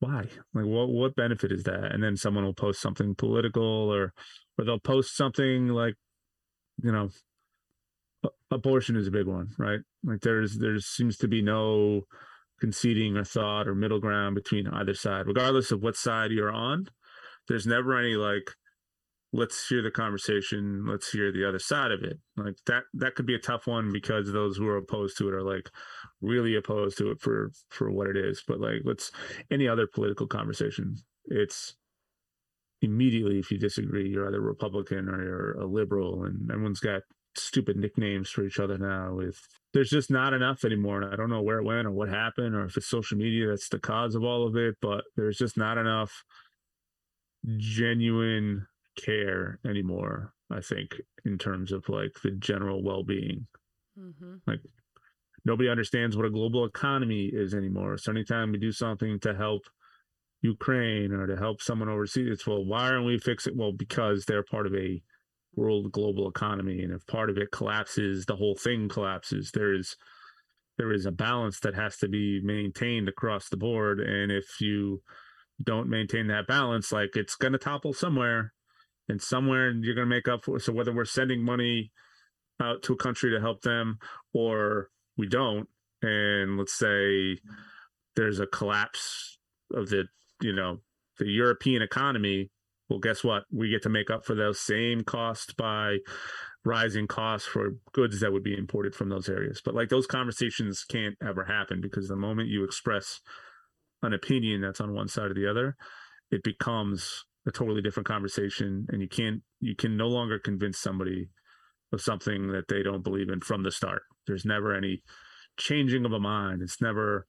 why? 0.00 0.26
Like 0.54 0.64
what 0.64 0.88
what 0.88 1.16
benefit 1.16 1.52
is 1.52 1.64
that? 1.64 1.92
And 1.92 2.02
then 2.02 2.16
someone 2.16 2.44
will 2.44 2.54
post 2.54 2.80
something 2.80 3.14
political 3.14 3.62
or 3.62 4.12
or 4.58 4.64
they'll 4.64 4.78
post 4.78 5.16
something 5.16 5.68
like 5.68 5.94
you 6.82 6.92
know 6.92 7.10
abortion 8.50 8.96
is 8.96 9.06
a 9.06 9.12
big 9.12 9.26
one 9.26 9.48
right? 9.58 9.80
Like 10.04 10.20
there's 10.20 10.58
there 10.58 10.78
seems 10.80 11.16
to 11.18 11.28
be 11.28 11.42
no 11.42 12.02
conceding 12.60 13.16
or 13.16 13.24
thought 13.24 13.66
or 13.66 13.74
middle 13.74 13.98
ground 13.98 14.36
between 14.36 14.68
either 14.68 14.94
side. 14.94 15.26
Regardless 15.26 15.72
of 15.72 15.82
what 15.82 15.96
side 15.96 16.30
you're 16.30 16.52
on 16.52 16.86
there's 17.48 17.66
never 17.66 17.96
any 17.98 18.14
like 18.14 18.52
let's 19.34 19.66
hear 19.68 19.82
the 19.82 19.90
conversation 19.90 20.84
let's 20.86 21.10
hear 21.10 21.32
the 21.32 21.48
other 21.48 21.58
side 21.58 21.90
of 21.90 22.02
it. 22.02 22.18
Like 22.36 22.56
that 22.66 22.84
that 22.94 23.14
could 23.14 23.26
be 23.26 23.34
a 23.34 23.38
tough 23.38 23.66
one 23.66 23.92
because 23.92 24.30
those 24.30 24.56
who 24.56 24.66
are 24.68 24.76
opposed 24.76 25.16
to 25.18 25.28
it 25.28 25.34
are 25.34 25.42
like 25.42 25.70
really 26.20 26.56
opposed 26.56 26.98
to 26.98 27.10
it 27.10 27.20
for 27.20 27.50
for 27.70 27.90
what 27.90 28.08
it 28.08 28.16
is. 28.16 28.42
But 28.46 28.60
like 28.60 28.82
let's 28.84 29.10
any 29.50 29.68
other 29.68 29.86
political 29.86 30.26
conversation 30.26 30.96
it's 31.26 31.74
immediately 32.80 33.38
if 33.38 33.50
you 33.50 33.58
disagree 33.58 34.08
you're 34.08 34.26
either 34.26 34.40
republican 34.40 35.08
or 35.08 35.22
you're 35.22 35.52
a 35.60 35.66
liberal 35.66 36.24
and 36.24 36.50
everyone's 36.50 36.80
got 36.80 37.02
stupid 37.36 37.76
nicknames 37.76 38.28
for 38.28 38.44
each 38.44 38.58
other 38.58 38.76
now 38.76 39.14
with 39.14 39.38
there's 39.72 39.88
just 39.88 40.10
not 40.10 40.34
enough 40.34 40.64
anymore. 40.64 41.00
And 41.00 41.12
i 41.12 41.16
don't 41.16 41.30
know 41.30 41.42
where 41.42 41.58
it 41.58 41.64
went 41.64 41.86
or 41.86 41.92
what 41.92 42.08
happened 42.08 42.54
or 42.54 42.64
if 42.64 42.76
it's 42.76 42.88
social 42.88 43.16
media 43.16 43.48
that's 43.48 43.68
the 43.68 43.78
cause 43.78 44.14
of 44.14 44.24
all 44.24 44.46
of 44.46 44.56
it 44.56 44.76
but 44.82 45.04
there's 45.16 45.38
just 45.38 45.56
not 45.56 45.78
enough 45.78 46.24
genuine 47.56 48.66
care 48.96 49.58
anymore 49.66 50.32
i 50.50 50.60
think 50.60 51.00
in 51.24 51.38
terms 51.38 51.72
of 51.72 51.88
like 51.88 52.12
the 52.22 52.30
general 52.32 52.82
well-being. 52.82 53.46
Mm-hmm. 53.98 54.36
like 54.46 54.60
nobody 55.44 55.68
understands 55.68 56.16
what 56.16 56.26
a 56.26 56.30
global 56.30 56.64
economy 56.64 57.30
is 57.32 57.54
anymore. 57.54 57.98
So 57.98 58.12
anytime 58.12 58.52
we 58.52 58.58
do 58.58 58.72
something 58.72 59.18
to 59.20 59.34
help 59.34 59.62
ukraine 60.40 61.12
or 61.12 61.26
to 61.26 61.36
help 61.36 61.62
someone 61.62 61.88
overseas 61.88 62.28
it's 62.28 62.46
well 62.48 62.64
why 62.64 62.90
aren't 62.90 63.06
we 63.06 63.16
fixing 63.16 63.56
well 63.56 63.70
because 63.70 64.24
they're 64.24 64.42
part 64.42 64.66
of 64.66 64.74
a 64.74 65.00
world 65.54 65.92
global 65.92 66.28
economy 66.28 66.82
and 66.82 66.92
if 66.92 67.06
part 67.06 67.30
of 67.30 67.38
it 67.38 67.52
collapses 67.52 68.26
the 68.26 68.36
whole 68.36 68.56
thing 68.56 68.88
collapses. 68.88 69.50
There 69.52 69.72
is 69.72 69.96
there 70.78 70.92
is 70.92 71.06
a 71.06 71.12
balance 71.12 71.60
that 71.60 71.74
has 71.74 71.98
to 71.98 72.08
be 72.08 72.40
maintained 72.42 73.08
across 73.08 73.48
the 73.48 73.56
board 73.56 74.00
and 74.00 74.32
if 74.32 74.60
you 74.60 75.02
don't 75.62 75.88
maintain 75.88 76.26
that 76.26 76.46
balance 76.48 76.90
like 76.90 77.10
it's 77.14 77.36
going 77.36 77.52
to 77.52 77.58
topple 77.58 77.92
somewhere 77.92 78.52
and 79.08 79.20
somewhere 79.20 79.70
you're 79.70 79.94
going 79.94 80.08
to 80.08 80.14
make 80.14 80.28
up 80.28 80.44
for 80.44 80.58
so 80.58 80.72
whether 80.72 80.92
we're 80.92 81.04
sending 81.04 81.42
money 81.42 81.90
out 82.60 82.82
to 82.82 82.92
a 82.92 82.96
country 82.96 83.30
to 83.30 83.40
help 83.40 83.62
them 83.62 83.98
or 84.32 84.88
we 85.16 85.26
don't 85.26 85.68
and 86.02 86.58
let's 86.58 86.76
say 86.78 87.36
there's 88.16 88.40
a 88.40 88.46
collapse 88.46 89.38
of 89.74 89.88
the 89.88 90.04
you 90.40 90.52
know 90.52 90.78
the 91.18 91.26
european 91.26 91.82
economy 91.82 92.50
well 92.92 92.98
guess 92.98 93.24
what? 93.24 93.44
We 93.50 93.70
get 93.70 93.82
to 93.84 93.88
make 93.88 94.10
up 94.10 94.26
for 94.26 94.34
those 94.34 94.60
same 94.60 95.02
costs 95.02 95.54
by 95.54 95.98
rising 96.62 97.06
costs 97.06 97.48
for 97.48 97.70
goods 97.92 98.20
that 98.20 98.32
would 98.32 98.42
be 98.42 98.56
imported 98.56 98.94
from 98.94 99.08
those 99.08 99.30
areas. 99.30 99.62
But 99.64 99.74
like 99.74 99.88
those 99.88 100.06
conversations 100.06 100.84
can't 100.84 101.16
ever 101.26 101.44
happen 101.44 101.80
because 101.80 102.08
the 102.08 102.16
moment 102.16 102.50
you 102.50 102.64
express 102.64 103.20
an 104.02 104.12
opinion 104.12 104.60
that's 104.60 104.80
on 104.80 104.92
one 104.92 105.08
side 105.08 105.30
or 105.30 105.34
the 105.34 105.48
other 105.48 105.76
it 106.30 106.42
becomes 106.42 107.24
a 107.46 107.50
totally 107.50 107.82
different 107.82 108.06
conversation 108.06 108.86
and 108.88 109.02
you 109.02 109.08
can't 109.08 109.42
you 109.60 109.74
can 109.74 109.96
no 109.96 110.06
longer 110.06 110.38
convince 110.38 110.78
somebody 110.78 111.28
of 111.92 112.00
something 112.00 112.52
that 112.52 112.68
they 112.68 112.82
don't 112.82 113.04
believe 113.04 113.28
in 113.28 113.40
from 113.40 113.62
the 113.62 113.70
start. 113.70 114.02
There's 114.26 114.44
never 114.44 114.74
any 114.74 115.02
changing 115.58 116.04
of 116.04 116.12
a 116.12 116.20
mind. 116.20 116.62
It's 116.62 116.80
never 116.80 117.26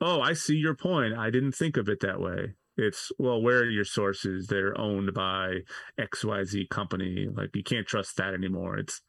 oh 0.00 0.20
i 0.20 0.32
see 0.32 0.56
your 0.56 0.74
point. 0.74 1.16
I 1.16 1.30
didn't 1.30 1.52
think 1.52 1.76
of 1.76 1.88
it 1.88 2.00
that 2.00 2.20
way. 2.20 2.54
It's 2.76 3.12
well 3.18 3.40
where 3.40 3.60
are 3.60 3.70
your 3.70 3.84
sources? 3.84 4.48
They're 4.48 4.78
owned 4.78 5.14
by 5.14 5.60
xyz 5.98 6.68
company. 6.68 7.28
Like 7.32 7.54
you 7.54 7.62
can't 7.62 7.86
trust 7.86 8.16
that 8.16 8.34
anymore. 8.34 8.78
It's 8.78 9.00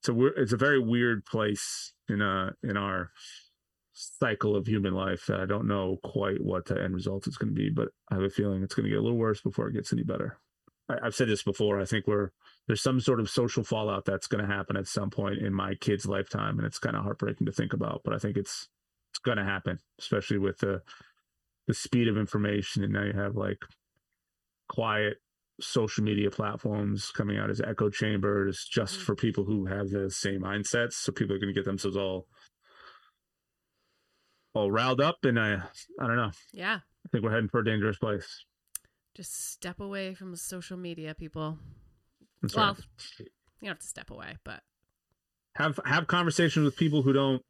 it's 0.00 0.08
a 0.08 0.26
it's 0.36 0.52
a 0.52 0.58
very 0.58 0.78
weird 0.78 1.24
place 1.24 1.92
in 2.08 2.20
a 2.20 2.52
in 2.62 2.76
our 2.76 3.10
cycle 3.94 4.56
of 4.56 4.66
human 4.66 4.92
life 4.92 5.24
that 5.26 5.40
I 5.40 5.46
don't 5.46 5.68
know 5.68 5.98
quite 6.02 6.42
what 6.42 6.66
the 6.66 6.82
end 6.82 6.94
result 6.94 7.26
is 7.26 7.36
going 7.36 7.54
to 7.54 7.54
be, 7.54 7.70
but 7.70 7.88
I 8.10 8.14
have 8.14 8.24
a 8.24 8.30
feeling 8.30 8.62
it's 8.62 8.74
going 8.74 8.84
to 8.84 8.90
get 8.90 8.98
a 8.98 9.02
little 9.02 9.16
worse 9.16 9.40
before 9.40 9.68
it 9.68 9.74
gets 9.74 9.92
any 9.92 10.02
better. 10.02 10.38
I, 10.88 10.96
have 11.04 11.14
said 11.14 11.28
this 11.28 11.42
before. 11.42 11.80
I 11.80 11.84
think 11.84 12.06
we're 12.06 12.30
there's 12.66 12.82
some 12.82 13.00
sort 13.00 13.20
of 13.20 13.30
social 13.30 13.64
fallout 13.64 14.04
that's 14.04 14.26
going 14.26 14.46
to 14.46 14.52
happen 14.52 14.76
at 14.76 14.86
some 14.86 15.10
point 15.10 15.38
in 15.38 15.54
my 15.54 15.74
kid's 15.76 16.06
lifetime, 16.06 16.58
and 16.58 16.66
it's 16.66 16.78
kind 16.78 16.96
of 16.96 17.04
heartbreaking 17.04 17.46
to 17.46 17.52
think 17.52 17.72
about. 17.72 18.02
But 18.04 18.14
I 18.14 18.18
think 18.18 18.36
it's 18.36 18.68
it's 19.12 19.20
going 19.20 19.38
to 19.38 19.44
happen, 19.44 19.78
especially 19.98 20.38
with 20.38 20.58
the 20.58 20.82
the 21.66 21.74
speed 21.74 22.08
of 22.08 22.18
information, 22.18 22.84
and 22.84 22.92
now 22.92 23.04
you 23.04 23.14
have 23.14 23.36
like 23.36 23.58
quiet 24.68 25.18
social 25.60 26.02
media 26.02 26.30
platforms 26.30 27.10
coming 27.10 27.38
out 27.38 27.48
as 27.48 27.60
echo 27.60 27.88
chambers 27.88 28.66
just 28.68 28.96
mm-hmm. 28.96 29.04
for 29.04 29.14
people 29.14 29.44
who 29.44 29.66
have 29.66 29.88
the 29.90 30.10
same 30.10 30.42
mindsets. 30.42 30.94
So 30.94 31.12
people 31.12 31.36
are 31.36 31.38
going 31.38 31.54
to 31.54 31.58
get 31.58 31.64
themselves 31.64 31.96
all 31.96 32.26
all 34.54 34.70
riled 34.70 35.00
up, 35.00 35.18
and 35.24 35.38
I 35.38 35.54
I 36.00 36.06
don't 36.06 36.16
know. 36.16 36.30
Yeah, 36.52 36.76
I 36.76 37.08
think 37.10 37.24
we're 37.24 37.32
heading 37.32 37.48
for 37.48 37.60
a 37.60 37.64
dangerous 37.64 37.98
place. 37.98 38.44
Just 39.14 39.50
step 39.52 39.80
away 39.80 40.14
from 40.14 40.34
social 40.36 40.76
media, 40.76 41.14
people. 41.14 41.58
That's 42.42 42.56
well, 42.56 42.66
right. 42.66 42.78
you 43.18 43.26
don't 43.62 43.70
have 43.70 43.78
to 43.80 43.86
step 43.86 44.10
away, 44.10 44.36
but 44.44 44.62
have 45.56 45.78
have 45.84 46.06
conversations 46.06 46.64
with 46.64 46.76
people 46.76 47.02
who 47.02 47.12
don't 47.12 47.42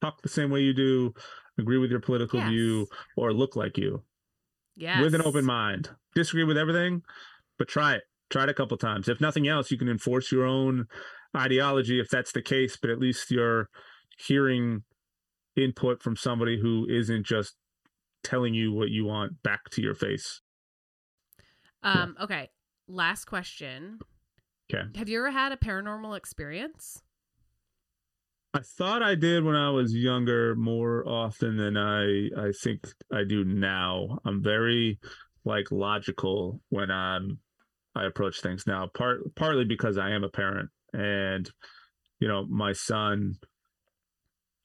talk 0.00 0.22
the 0.22 0.28
same 0.28 0.50
way 0.50 0.60
you 0.60 0.74
do, 0.74 1.14
agree 1.58 1.78
with 1.78 1.90
your 1.90 2.00
political 2.00 2.40
yes. 2.40 2.48
view, 2.48 2.86
or 3.16 3.32
look 3.32 3.56
like 3.56 3.78
you. 3.78 4.02
Yeah, 4.76 5.02
with 5.02 5.14
an 5.14 5.22
open 5.22 5.44
mind. 5.44 5.90
Disagree 6.14 6.44
with 6.44 6.58
everything, 6.58 7.02
but 7.58 7.68
try 7.68 7.94
it. 7.94 8.02
Try 8.30 8.44
it 8.44 8.50
a 8.50 8.54
couple 8.54 8.76
times. 8.76 9.08
If 9.08 9.20
nothing 9.20 9.48
else, 9.48 9.70
you 9.70 9.78
can 9.78 9.88
enforce 9.88 10.30
your 10.30 10.44
own 10.44 10.86
ideology 11.36 11.98
if 11.98 12.08
that's 12.08 12.32
the 12.32 12.42
case. 12.42 12.76
But 12.80 12.90
at 12.90 12.98
least 12.98 13.30
you're 13.30 13.68
hearing 14.18 14.82
input 15.58 16.02
from 16.02 16.16
somebody 16.16 16.60
who 16.60 16.86
isn't 16.88 17.26
just 17.26 17.56
telling 18.22 18.54
you 18.54 18.72
what 18.72 18.90
you 18.90 19.04
want 19.04 19.42
back 19.42 19.70
to 19.70 19.82
your 19.82 19.94
face. 19.94 20.40
Um, 21.82 22.14
yeah. 22.18 22.24
okay. 22.24 22.50
Last 22.88 23.26
question. 23.26 23.98
Okay. 24.72 24.84
Have 24.96 25.08
you 25.08 25.18
ever 25.18 25.30
had 25.30 25.52
a 25.52 25.56
paranormal 25.56 26.16
experience? 26.16 27.02
I 28.54 28.60
thought 28.60 29.02
I 29.02 29.14
did 29.14 29.44
when 29.44 29.54
I 29.54 29.70
was 29.70 29.94
younger 29.94 30.54
more 30.56 31.06
often 31.06 31.56
than 31.56 31.76
I 31.76 32.28
I 32.40 32.52
think 32.62 32.80
I 33.12 33.24
do 33.24 33.44
now. 33.44 34.18
I'm 34.24 34.42
very 34.42 34.98
like 35.44 35.70
logical 35.70 36.60
when 36.70 36.90
I'm 36.90 37.38
I 37.94 38.04
approach 38.06 38.40
things 38.40 38.66
now. 38.66 38.86
Part 38.86 39.34
partly 39.36 39.64
because 39.64 39.98
I 39.98 40.10
am 40.10 40.24
a 40.24 40.28
parent 40.28 40.70
and 40.92 41.50
you 42.20 42.26
know, 42.26 42.46
my 42.46 42.72
son 42.72 43.34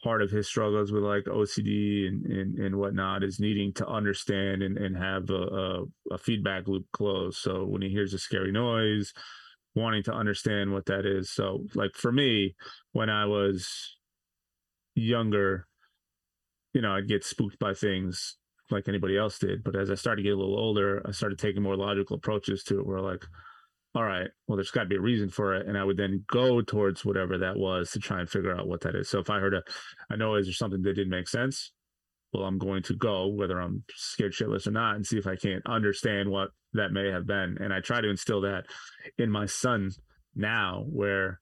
part 0.04 0.22
of 0.22 0.30
his 0.30 0.48
struggles 0.48 0.92
with 0.92 1.04
like 1.04 1.24
OCD 1.24 2.08
and, 2.08 2.26
and, 2.26 2.60
and 2.60 2.76
whatnot 2.76 3.24
is 3.24 3.40
needing 3.40 3.72
to 3.74 3.88
understand 3.88 4.62
and, 4.62 4.78
and 4.78 4.98
have 4.98 5.30
a, 5.30 5.34
a, 5.34 5.84
a 6.12 6.18
feedback 6.18 6.68
loop 6.68 6.86
closed. 6.92 7.38
So 7.38 7.66
when 7.66 7.82
he 7.82 7.90
hears 7.90 8.14
a 8.14 8.20
scary 8.20 8.52
noise, 8.52 9.14
wanting 9.76 10.04
to 10.04 10.14
understand 10.14 10.74
what 10.74 10.86
that 10.88 11.06
is. 11.06 11.32
So 11.32 11.66
like 11.74 11.96
for 11.96 12.12
me, 12.12 12.56
when 12.92 13.10
I 13.10 13.26
was 13.26 13.96
younger, 14.94 15.68
you 16.74 16.82
know, 16.82 16.92
I'd 16.92 17.08
get 17.08 17.24
spooked 17.24 17.58
by 17.58 17.74
things 17.74 18.38
like 18.70 18.88
anybody 18.88 19.18
else 19.18 19.40
did. 19.40 19.64
But 19.64 19.76
as 19.76 19.90
I 19.90 19.96
started 19.96 20.24
to 20.24 20.30
get 20.30 20.36
a 20.36 20.40
little 20.40 20.60
older, 20.60 21.02
I 21.08 21.12
started 21.12 21.40
taking 21.40 21.64
more 21.64 21.78
logical 21.78 22.18
approaches 22.18 22.64
to 22.66 22.80
it 22.80 22.86
where 22.86 23.00
like, 23.00 23.24
all 23.96 24.04
right, 24.04 24.30
well, 24.48 24.56
there's 24.56 24.72
got 24.72 24.84
to 24.84 24.90
be 24.90 24.96
a 24.96 25.02
reason 25.02 25.30
for 25.30 25.54
it. 25.54 25.68
And 25.68 25.78
I 25.78 25.84
would 25.84 25.98
then 25.98 26.24
go 26.28 26.62
towards 26.62 27.06
whatever 27.06 27.38
that 27.38 27.58
was 27.58 27.92
to 27.92 28.00
try 28.00 28.20
and 28.20 28.30
figure 28.30 28.56
out 28.56 28.68
what 28.68 28.82
that 28.82 28.96
is. 28.96 29.10
So 29.10 29.20
if 29.20 29.30
I 29.30 29.40
heard 29.40 29.54
a, 29.54 29.62
a 30.10 30.18
noise 30.18 30.50
or 30.50 30.54
something 30.54 30.82
that 30.82 30.96
didn't 30.96 31.12
make 31.12 31.28
sense, 31.28 31.72
well, 32.34 32.44
I'm 32.46 32.58
going 32.58 32.82
to 32.84 32.96
go, 32.96 33.28
whether 33.28 33.60
I'm 33.60 33.84
scared 33.94 34.34
shitless 34.34 34.66
or 34.66 34.72
not, 34.72 34.96
and 34.96 35.06
see 35.06 35.20
if 35.20 35.28
I 35.28 35.36
can't 35.36 35.62
understand 35.68 36.30
what 36.30 36.50
that 36.74 36.92
may 36.92 37.10
have 37.12 37.28
been. 37.28 37.58
And 37.60 37.72
I 37.72 37.82
try 37.82 38.02
to 38.02 38.10
instill 38.10 38.42
that 38.42 38.66
in 39.20 39.30
my 39.30 39.46
son 39.46 39.92
now, 40.36 40.86
where 40.90 41.40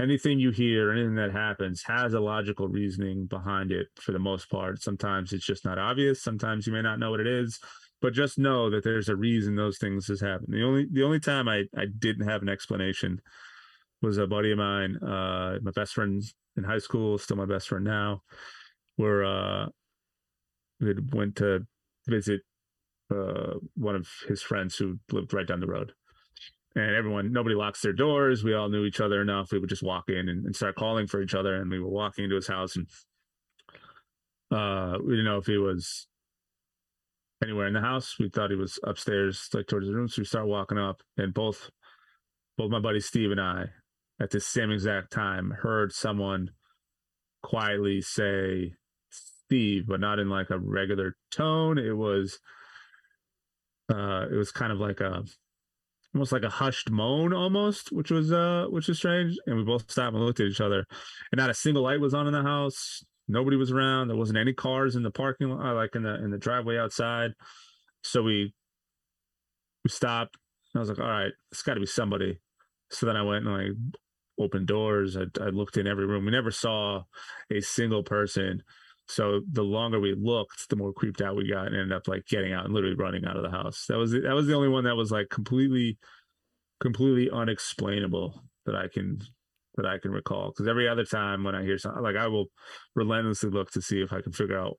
anything 0.00 0.40
you 0.40 0.50
hear, 0.50 0.90
anything 0.90 1.14
that 1.14 1.30
happens 1.30 1.84
has 1.86 2.14
a 2.14 2.20
logical 2.20 2.66
reasoning 2.66 3.26
behind 3.26 3.70
it 3.70 3.86
for 3.94 4.10
the 4.10 4.18
most 4.18 4.50
part. 4.50 4.82
Sometimes 4.82 5.32
it's 5.32 5.46
just 5.46 5.64
not 5.64 5.78
obvious. 5.78 6.20
Sometimes 6.20 6.66
you 6.66 6.72
may 6.72 6.82
not 6.82 6.98
know 6.98 7.12
what 7.12 7.20
it 7.20 7.28
is 7.28 7.60
but 8.02 8.12
just 8.12 8.38
know 8.38 8.70
that 8.70 8.84
there's 8.84 9.08
a 9.08 9.16
reason 9.16 9.56
those 9.56 9.78
things 9.78 10.06
has 10.08 10.20
happened. 10.20 10.52
The 10.52 10.64
only 10.64 10.86
the 10.90 11.02
only 11.02 11.20
time 11.20 11.48
I 11.48 11.64
I 11.76 11.86
didn't 11.98 12.28
have 12.28 12.42
an 12.42 12.48
explanation 12.48 13.20
was 14.02 14.18
a 14.18 14.26
buddy 14.26 14.52
of 14.52 14.58
mine, 14.58 14.96
uh, 15.02 15.58
my 15.62 15.70
best 15.74 15.94
friend 15.94 16.22
in 16.56 16.64
high 16.64 16.78
school, 16.78 17.18
still 17.18 17.36
my 17.36 17.46
best 17.46 17.68
friend 17.68 17.84
now. 17.84 18.22
Where 18.96 19.24
uh, 19.24 19.66
we 20.80 20.94
went 21.12 21.36
to 21.36 21.66
visit 22.06 22.40
uh, 23.14 23.54
one 23.74 23.94
of 23.94 24.08
his 24.26 24.42
friends 24.42 24.76
who 24.76 24.98
lived 25.12 25.32
right 25.34 25.46
down 25.46 25.60
the 25.60 25.66
road. 25.66 25.92
And 26.74 26.94
everyone, 26.94 27.32
nobody 27.32 27.54
locks 27.54 27.80
their 27.80 27.94
doors. 27.94 28.44
We 28.44 28.54
all 28.54 28.68
knew 28.68 28.84
each 28.84 29.00
other 29.00 29.22
enough. 29.22 29.50
We 29.50 29.58
would 29.58 29.70
just 29.70 29.82
walk 29.82 30.04
in 30.08 30.28
and, 30.28 30.44
and 30.44 30.54
start 30.54 30.76
calling 30.76 31.06
for 31.06 31.22
each 31.22 31.34
other. 31.34 31.54
And 31.54 31.70
we 31.70 31.80
were 31.80 31.88
walking 31.88 32.24
into 32.24 32.36
his 32.36 32.48
house, 32.48 32.76
and 32.76 32.86
uh, 34.50 34.98
we 35.02 35.12
didn't 35.12 35.24
know 35.24 35.38
if 35.38 35.46
he 35.46 35.56
was 35.56 36.06
anywhere 37.42 37.66
in 37.66 37.74
the 37.74 37.80
house. 37.80 38.16
We 38.18 38.28
thought 38.28 38.50
he 38.50 38.56
was 38.56 38.78
upstairs, 38.84 39.48
like 39.52 39.66
towards 39.66 39.86
the 39.86 39.94
room. 39.94 40.08
So 40.08 40.22
we 40.22 40.26
start 40.26 40.46
walking 40.46 40.78
up, 40.78 41.02
and 41.16 41.34
both 41.34 41.70
both 42.56 42.70
my 42.70 42.80
buddy 42.80 43.00
Steve 43.00 43.30
and 43.30 43.40
I, 43.40 43.66
at 44.20 44.30
the 44.30 44.40
same 44.40 44.70
exact 44.70 45.12
time, 45.12 45.50
heard 45.50 45.92
someone 45.92 46.50
quietly 47.42 48.00
say 48.00 48.72
Steve, 49.10 49.86
but 49.86 50.00
not 50.00 50.18
in 50.18 50.28
like 50.28 50.50
a 50.50 50.58
regular 50.58 51.16
tone. 51.30 51.78
It 51.78 51.96
was 51.96 52.38
uh 53.92 54.26
it 54.30 54.34
was 54.34 54.50
kind 54.50 54.72
of 54.72 54.80
like 54.80 55.00
a 55.00 55.22
almost 56.14 56.32
like 56.32 56.44
a 56.44 56.50
hushed 56.50 56.90
moan 56.90 57.32
almost, 57.32 57.92
which 57.92 58.10
was 58.10 58.32
uh 58.32 58.66
which 58.70 58.88
was 58.88 58.98
strange. 58.98 59.36
And 59.46 59.56
we 59.56 59.64
both 59.64 59.90
stopped 59.90 60.14
and 60.14 60.24
looked 60.24 60.40
at 60.40 60.46
each 60.46 60.60
other. 60.60 60.84
And 61.30 61.38
not 61.38 61.50
a 61.50 61.54
single 61.54 61.82
light 61.82 62.00
was 62.00 62.14
on 62.14 62.26
in 62.26 62.32
the 62.32 62.42
house. 62.42 63.04
Nobody 63.28 63.56
was 63.56 63.72
around. 63.72 64.08
There 64.08 64.16
wasn't 64.16 64.38
any 64.38 64.52
cars 64.52 64.96
in 64.96 65.02
the 65.02 65.10
parking 65.10 65.50
lot, 65.50 65.74
like 65.74 65.94
in 65.94 66.02
the 66.02 66.14
in 66.22 66.30
the 66.30 66.38
driveway 66.38 66.78
outside. 66.78 67.32
So 68.02 68.22
we 68.22 68.54
we 69.84 69.90
stopped. 69.90 70.36
I 70.74 70.78
was 70.78 70.88
like, 70.88 70.98
all 70.98 71.06
right, 71.06 71.32
it's 71.50 71.62
got 71.62 71.74
to 71.74 71.80
be 71.80 71.86
somebody. 71.86 72.38
So 72.90 73.06
then 73.06 73.16
I 73.16 73.22
went 73.22 73.46
and 73.46 73.54
like 73.54 73.96
opened 74.38 74.66
doors. 74.66 75.16
I, 75.16 75.24
I 75.40 75.48
looked 75.48 75.76
in 75.76 75.86
every 75.86 76.06
room. 76.06 76.24
We 76.24 76.30
never 76.30 76.50
saw 76.50 77.02
a 77.50 77.60
single 77.60 78.02
person. 78.02 78.62
So 79.08 79.40
the 79.50 79.62
longer 79.62 80.00
we 80.00 80.14
looked, 80.14 80.68
the 80.68 80.76
more 80.76 80.92
creeped 80.92 81.20
out 81.20 81.36
we 81.36 81.48
got, 81.48 81.66
and 81.68 81.76
ended 81.76 81.92
up 81.92 82.08
like 82.08 82.26
getting 82.26 82.52
out 82.52 82.64
and 82.64 82.74
literally 82.74 82.96
running 82.96 83.24
out 83.24 83.36
of 83.36 83.42
the 83.42 83.50
house. 83.50 83.86
That 83.88 83.98
was 83.98 84.12
that 84.12 84.34
was 84.34 84.46
the 84.46 84.54
only 84.54 84.68
one 84.68 84.84
that 84.84 84.96
was 84.96 85.10
like 85.10 85.28
completely, 85.30 85.98
completely 86.80 87.30
unexplainable 87.30 88.42
that 88.66 88.74
I 88.74 88.88
can 88.92 89.20
that 89.76 89.86
I 89.86 89.98
can 89.98 90.10
recall. 90.10 90.50
Because 90.50 90.68
every 90.68 90.88
other 90.88 91.04
time 91.04 91.44
when 91.44 91.54
I 91.54 91.62
hear 91.62 91.78
something, 91.78 92.02
like 92.02 92.16
I 92.16 92.26
will 92.28 92.46
relentlessly 92.94 93.50
look 93.50 93.70
to 93.72 93.82
see 93.82 94.00
if 94.00 94.12
I 94.12 94.20
can 94.20 94.32
figure 94.32 94.58
out. 94.58 94.78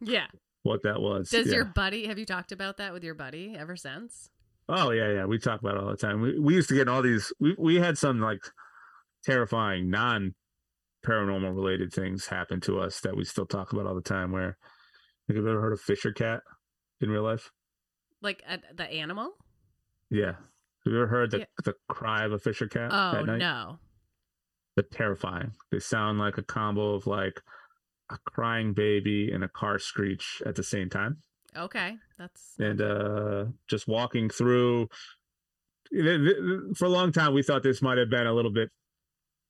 yeah. 0.00 0.26
What 0.62 0.82
that 0.82 1.00
was. 1.00 1.28
Does 1.30 1.46
yeah. 1.46 1.54
your 1.54 1.64
buddy 1.64 2.08
have 2.08 2.18
you 2.18 2.26
talked 2.26 2.50
about 2.50 2.78
that 2.78 2.92
with 2.92 3.04
your 3.04 3.14
buddy 3.14 3.54
ever 3.56 3.76
since? 3.76 4.30
Oh 4.68 4.90
yeah, 4.90 5.12
yeah. 5.12 5.24
We 5.24 5.38
talk 5.38 5.60
about 5.60 5.76
it 5.76 5.80
all 5.84 5.90
the 5.90 5.96
time. 5.96 6.20
We 6.20 6.40
we 6.40 6.54
used 6.54 6.68
to 6.70 6.74
get 6.74 6.88
all 6.88 7.02
these. 7.02 7.32
We 7.38 7.54
we 7.56 7.76
had 7.76 7.96
some 7.96 8.18
like 8.18 8.40
terrifying 9.24 9.88
non 9.88 10.34
paranormal 11.06 11.54
related 11.54 11.92
things 11.92 12.26
happen 12.26 12.60
to 12.62 12.80
us 12.80 12.98
that 13.02 13.16
we 13.16 13.22
still 13.22 13.46
talk 13.46 13.72
about 13.72 13.86
all 13.86 13.94
the 13.94 14.00
time. 14.00 14.32
Where 14.32 14.56
like, 15.28 15.36
have 15.36 15.44
you 15.44 15.48
ever 15.48 15.60
heard 15.60 15.72
of 15.72 15.80
Fisher 15.80 16.10
Cat 16.12 16.40
in 17.00 17.10
real 17.10 17.22
life? 17.22 17.52
Like 18.20 18.42
uh, 18.48 18.56
the 18.74 18.90
animal? 18.90 19.34
Yeah. 20.10 20.32
Have 20.32 20.92
you 20.92 20.96
ever 20.96 21.06
heard 21.06 21.30
the 21.30 21.38
Yeah. 21.38 21.44
the 21.64 21.74
cry 21.88 22.24
of 22.24 22.32
a 22.32 22.40
Fisher 22.40 22.66
cat? 22.66 22.90
Oh 22.92 23.18
at 23.18 23.26
night? 23.26 23.38
no. 23.38 23.78
They're 24.76 24.84
terrifying. 24.84 25.52
They 25.72 25.80
sound 25.80 26.18
like 26.18 26.38
a 26.38 26.42
combo 26.42 26.94
of 26.94 27.06
like 27.06 27.40
a 28.10 28.18
crying 28.18 28.74
baby 28.74 29.32
and 29.32 29.42
a 29.42 29.48
car 29.48 29.78
screech 29.78 30.42
at 30.46 30.54
the 30.54 30.62
same 30.62 30.90
time. 30.90 31.18
Okay, 31.56 31.96
that's 32.18 32.54
and 32.58 32.80
uh 32.80 33.46
just 33.68 33.88
walking 33.88 34.28
through 34.28 34.88
for 36.74 36.84
a 36.84 36.88
long 36.88 37.12
time 37.12 37.32
we 37.32 37.42
thought 37.42 37.62
this 37.62 37.80
might 37.80 37.98
have 37.98 38.10
been 38.10 38.26
a 38.26 38.32
little 38.32 38.50
bit 38.50 38.68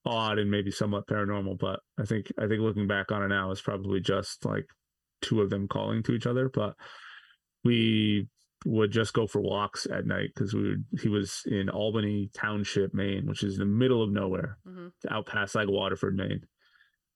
odd 0.05 0.39
and 0.39 0.51
maybe 0.51 0.71
somewhat 0.71 1.07
paranormal 1.07 1.59
but 1.59 1.81
i 1.99 2.05
think 2.05 2.31
i 2.39 2.47
think 2.47 2.61
looking 2.61 2.87
back 2.87 3.11
on 3.11 3.23
it 3.23 3.29
now 3.29 3.51
it's 3.51 3.63
probably 3.63 4.01
just 4.01 4.45
like 4.45 4.67
two 5.23 5.41
of 5.41 5.51
them 5.51 5.67
calling 5.67 6.03
to 6.03 6.13
each 6.13 6.27
other 6.27 6.49
but 6.49 6.75
we 7.65 8.29
would 8.65 8.91
just 8.91 9.13
go 9.13 9.27
for 9.27 9.41
walks 9.41 9.87
at 9.87 10.07
night 10.07 10.31
because 10.35 10.55
we 10.55 10.63
would 10.71 10.85
he 11.03 11.09
was 11.09 11.43
in 11.47 11.69
albany 11.69 12.31
township 12.35 12.93
maine 12.95 13.27
which 13.27 13.43
is 13.45 13.55
in 13.55 13.61
the 13.61 13.65
middle 13.67 14.03
of 14.03 14.11
nowhere 14.11 14.59
Mhm. 14.67 14.93
out 15.11 15.27
past 15.27 15.55
like 15.55 15.69
waterford 15.69 16.17
maine 16.17 16.41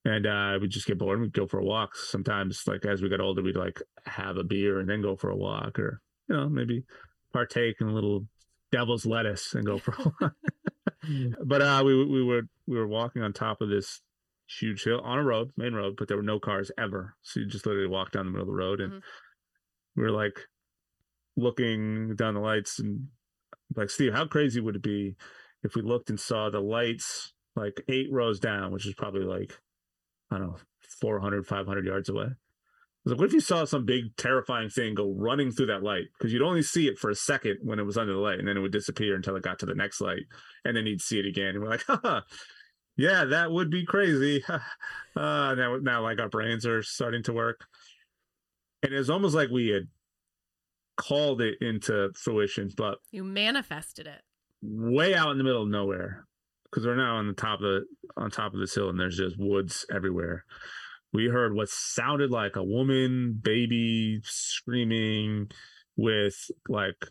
and 0.04 0.26
uh 0.26 0.58
we'd 0.60 0.70
just 0.70 0.86
get 0.86 0.98
bored 0.98 1.14
and 1.18 1.22
we'd 1.22 1.32
go 1.32 1.46
for 1.46 1.60
walks 1.62 2.08
sometimes 2.10 2.62
like 2.66 2.84
as 2.84 3.00
we 3.02 3.08
got 3.08 3.20
older 3.20 3.42
we'd 3.42 3.56
like 3.56 3.80
have 4.04 4.36
a 4.36 4.44
beer 4.44 4.78
and 4.80 4.88
then 4.88 5.02
go 5.02 5.16
for 5.16 5.30
a 5.30 5.36
walk 5.36 5.78
or 5.78 6.00
you 6.28 6.36
know 6.36 6.48
maybe 6.48 6.84
partake 7.32 7.76
in 7.80 7.88
a 7.88 7.94
little 7.94 8.26
devil's 8.70 9.06
lettuce 9.06 9.54
and 9.54 9.64
go 9.66 9.78
for 9.78 9.92
a 9.98 10.12
walk 10.20 10.34
but 11.44 11.62
uh 11.62 11.82
we 11.84 12.04
we 12.04 12.22
were 12.22 12.42
we 12.66 12.76
were 12.76 12.86
walking 12.86 13.22
on 13.22 13.32
top 13.32 13.60
of 13.62 13.68
this 13.70 14.02
huge 14.46 14.84
hill 14.84 15.00
on 15.00 15.18
a 15.18 15.22
road 15.24 15.50
main 15.56 15.72
road 15.74 15.94
but 15.96 16.06
there 16.08 16.16
were 16.16 16.22
no 16.22 16.38
cars 16.38 16.70
ever 16.78 17.14
so 17.22 17.40
you 17.40 17.46
just 17.46 17.66
literally 17.66 17.88
walk 17.88 18.10
down 18.12 18.26
the 18.26 18.30
middle 18.32 18.42
of 18.48 18.48
the 18.48 18.52
road 18.58 18.80
and 18.80 18.92
Mhm. 18.94 19.02
we 19.96 20.02
were 20.02 20.10
like 20.10 20.38
looking 21.36 22.15
down 22.16 22.35
the 22.35 22.40
lights 22.40 22.78
and 22.78 23.07
like 23.77 23.90
steve 23.90 24.12
how 24.12 24.27
crazy 24.27 24.61
would 24.61 24.77
it 24.77 24.82
be 24.82 25.15
if 25.62 25.74
we 25.74 25.82
looked 25.82 26.11
and 26.11 26.19
saw 26.19 26.51
the 26.51 26.61
lights 26.61 27.32
like 27.57 27.82
eight 27.89 28.09
rows 28.11 28.40
down 28.40 28.73
which 28.73 28.86
is 28.86 28.94
probably 28.94 29.24
like 29.24 29.59
I 30.31 30.39
don't 30.39 30.48
know, 30.48 30.57
400, 31.01 31.47
500 31.47 31.85
yards 31.85 32.09
away. 32.09 32.28
Like, 33.05 33.19
what 33.19 33.27
if 33.28 33.32
you 33.32 33.40
saw 33.40 33.65
some 33.65 33.86
big 33.86 34.15
terrifying 34.16 34.69
thing 34.69 34.94
go 34.94 35.15
running 35.16 35.51
through 35.51 35.66
that 35.66 35.82
light? 35.82 36.05
Because 36.19 36.32
you'd 36.32 36.43
only 36.43 36.62
see 36.62 36.86
it 36.86 36.98
for 36.98 37.11
a 37.11 37.15
second 37.15 37.59
when 37.62 37.78
it 37.78 37.86
was 37.86 37.97
under 37.97 38.12
the 38.12 38.19
light, 38.19 38.39
and 38.39 38.47
then 38.47 38.57
it 38.57 38.61
would 38.61 38.73
disappear 38.73 39.16
until 39.16 39.36
it 39.36 39.43
got 39.43 39.59
to 39.61 39.66
the 39.66 39.74
next 39.74 40.01
light, 40.01 40.24
and 40.65 40.77
then 40.77 40.86
you'd 40.86 41.01
see 41.01 41.19
it 41.19 41.27
again. 41.27 41.55
And 41.55 41.62
we're 41.62 41.70
like, 41.70 41.85
Haha, 41.86 42.20
yeah, 42.97 43.24
that 43.24 43.51
would 43.51 43.70
be 43.70 43.86
crazy. 43.86 44.44
uh, 44.48 44.59
now, 45.16 45.78
now, 45.81 46.02
like 46.02 46.20
our 46.20 46.28
brains 46.28 46.66
are 46.66 46.82
starting 46.82 47.23
to 47.24 47.32
work, 47.32 47.65
and 48.82 48.93
it's 48.93 49.09
almost 49.09 49.35
like 49.35 49.48
we 49.48 49.69
had 49.69 49.89
called 51.01 51.40
it 51.40 51.56
into 51.60 52.10
fruition, 52.14 52.70
but 52.77 52.98
you 53.10 53.24
manifested 53.24 54.06
it. 54.06 54.20
way 54.62 55.14
out 55.14 55.31
in 55.31 55.39
the 55.39 55.44
middle 55.44 55.62
of 55.62 55.68
nowhere 55.68 56.27
because 56.64 56.86
we're 56.86 56.97
now 56.97 57.16
on 57.16 57.27
the 57.27 57.32
top 57.32 57.60
of 57.60 57.62
the 57.62 57.85
on 58.16 58.31
top 58.31 58.52
of 58.52 58.60
this 58.60 58.74
hill 58.74 58.90
and 58.90 59.01
there's 59.01 59.16
just 59.16 59.36
woods 59.39 59.86
everywhere. 59.93 60.44
We 61.12 61.27
heard 61.27 61.55
what 61.55 61.68
sounded 61.68 62.31
like 62.31 62.56
a 62.56 62.62
woman 62.62 63.40
baby 63.43 64.20
screaming 64.22 65.51
with 65.97 66.36
like 66.68 67.06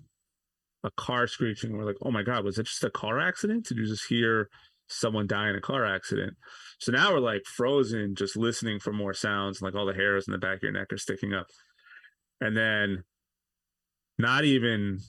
a 0.83 0.91
car 0.91 1.27
screeching. 1.27 1.75
We're 1.75 1.85
like 1.85 1.97
oh 2.03 2.11
my 2.11 2.23
god 2.23 2.45
was 2.45 2.59
it 2.59 2.67
just 2.67 2.83
a 2.83 2.91
car 2.91 3.19
accident? 3.19 3.65
Did 3.67 3.77
you 3.77 3.87
just 3.87 4.07
hear 4.07 4.49
someone 4.87 5.27
die 5.27 5.49
in 5.49 5.55
a 5.55 5.61
car 5.61 5.85
accident? 5.85 6.33
So 6.79 6.91
now 6.91 7.11
we're 7.11 7.19
like 7.19 7.41
frozen 7.45 8.13
just 8.15 8.37
listening 8.37 8.79
for 8.79 8.93
more 8.93 9.13
sounds 9.13 9.59
and 9.59 9.67
like 9.67 9.77
all 9.77 9.87
the 9.87 9.93
hairs 9.93 10.25
in 10.27 10.31
the 10.31 10.37
back 10.37 10.57
of 10.57 10.63
your 10.63 10.71
neck 10.73 10.93
are 10.93 10.97
sticking 10.97 11.33
up. 11.33 11.47
And 12.39 12.55
then 12.55 13.03
not 14.19 14.43
even 14.45 14.99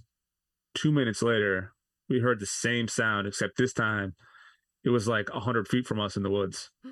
two 0.75 0.91
minutes 0.93 1.21
later 1.23 1.73
we 2.09 2.21
heard 2.21 2.41
the 2.41 2.47
same 2.47 2.89
sound 2.89 3.27
except 3.27 3.59
this 3.59 3.73
time 3.75 4.15
it 4.85 4.89
was 4.91 5.07
like 5.07 5.29
a 5.35 5.41
hundred 5.41 5.69
feet 5.69 5.87
from 5.87 6.01
us 6.01 6.17
in 6.17 6.23
the 6.23 6.31
woods. 6.31 6.71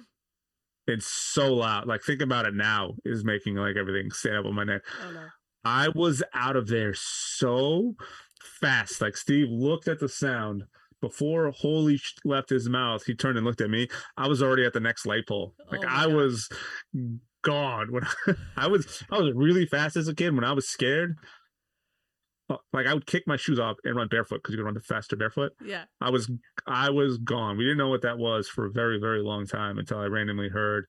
It's 0.90 1.06
so 1.06 1.52
loud. 1.54 1.86
Like 1.86 2.02
think 2.02 2.22
about 2.22 2.46
it 2.46 2.54
now 2.54 2.94
is 3.04 3.22
making 3.22 3.56
like 3.56 3.76
everything 3.76 4.10
stand 4.10 4.38
up 4.38 4.46
on 4.46 4.54
my 4.54 4.64
neck. 4.64 4.80
Oh 5.06 5.10
no. 5.10 5.26
I 5.62 5.88
was 5.94 6.22
out 6.32 6.56
of 6.56 6.68
there 6.68 6.94
so 6.96 7.94
fast. 8.42 9.02
Like 9.02 9.14
Steve 9.14 9.48
looked 9.50 9.86
at 9.86 9.98
the 9.98 10.08
sound 10.08 10.64
before 11.02 11.50
Holy 11.50 12.00
left 12.24 12.48
his 12.48 12.70
mouth. 12.70 13.04
He 13.04 13.14
turned 13.14 13.36
and 13.36 13.46
looked 13.46 13.60
at 13.60 13.68
me. 13.68 13.88
I 14.16 14.28
was 14.28 14.42
already 14.42 14.64
at 14.64 14.72
the 14.72 14.80
next 14.80 15.04
light 15.04 15.28
pole. 15.28 15.54
Oh, 15.60 15.64
like 15.70 15.84
Oh 15.84 15.88
I 15.90 16.06
God. 16.06 16.14
was 16.14 16.48
gone 17.44 17.88
when 17.92 18.04
I 18.56 18.66
was. 18.66 19.04
I 19.10 19.18
was 19.18 19.34
really 19.34 19.66
fast 19.66 19.94
as 19.96 20.08
a 20.08 20.14
kid. 20.14 20.34
When 20.34 20.44
I 20.44 20.52
was 20.52 20.66
scared, 20.66 21.18
like 22.72 22.86
I 22.86 22.94
would 22.94 23.06
kick 23.06 23.24
my 23.26 23.36
shoes 23.36 23.58
off 23.58 23.76
and 23.84 23.96
run 23.96 24.08
barefoot 24.08 24.36
because 24.36 24.52
you 24.52 24.58
could 24.58 24.64
run 24.64 24.80
faster 24.80 25.16
barefoot. 25.16 25.52
Yeah. 25.62 25.84
I 26.00 26.10
was 26.10 26.30
I 26.66 26.90
was 26.90 27.18
gone. 27.18 27.56
We 27.56 27.64
didn't 27.64 27.78
know 27.78 27.88
what 27.88 28.02
that 28.02 28.18
was 28.18 28.48
for 28.48 28.66
a 28.66 28.70
very 28.70 28.98
very 28.98 29.22
long 29.22 29.46
time 29.46 29.78
until 29.78 29.98
I 29.98 30.06
randomly 30.06 30.48
heard 30.48 30.86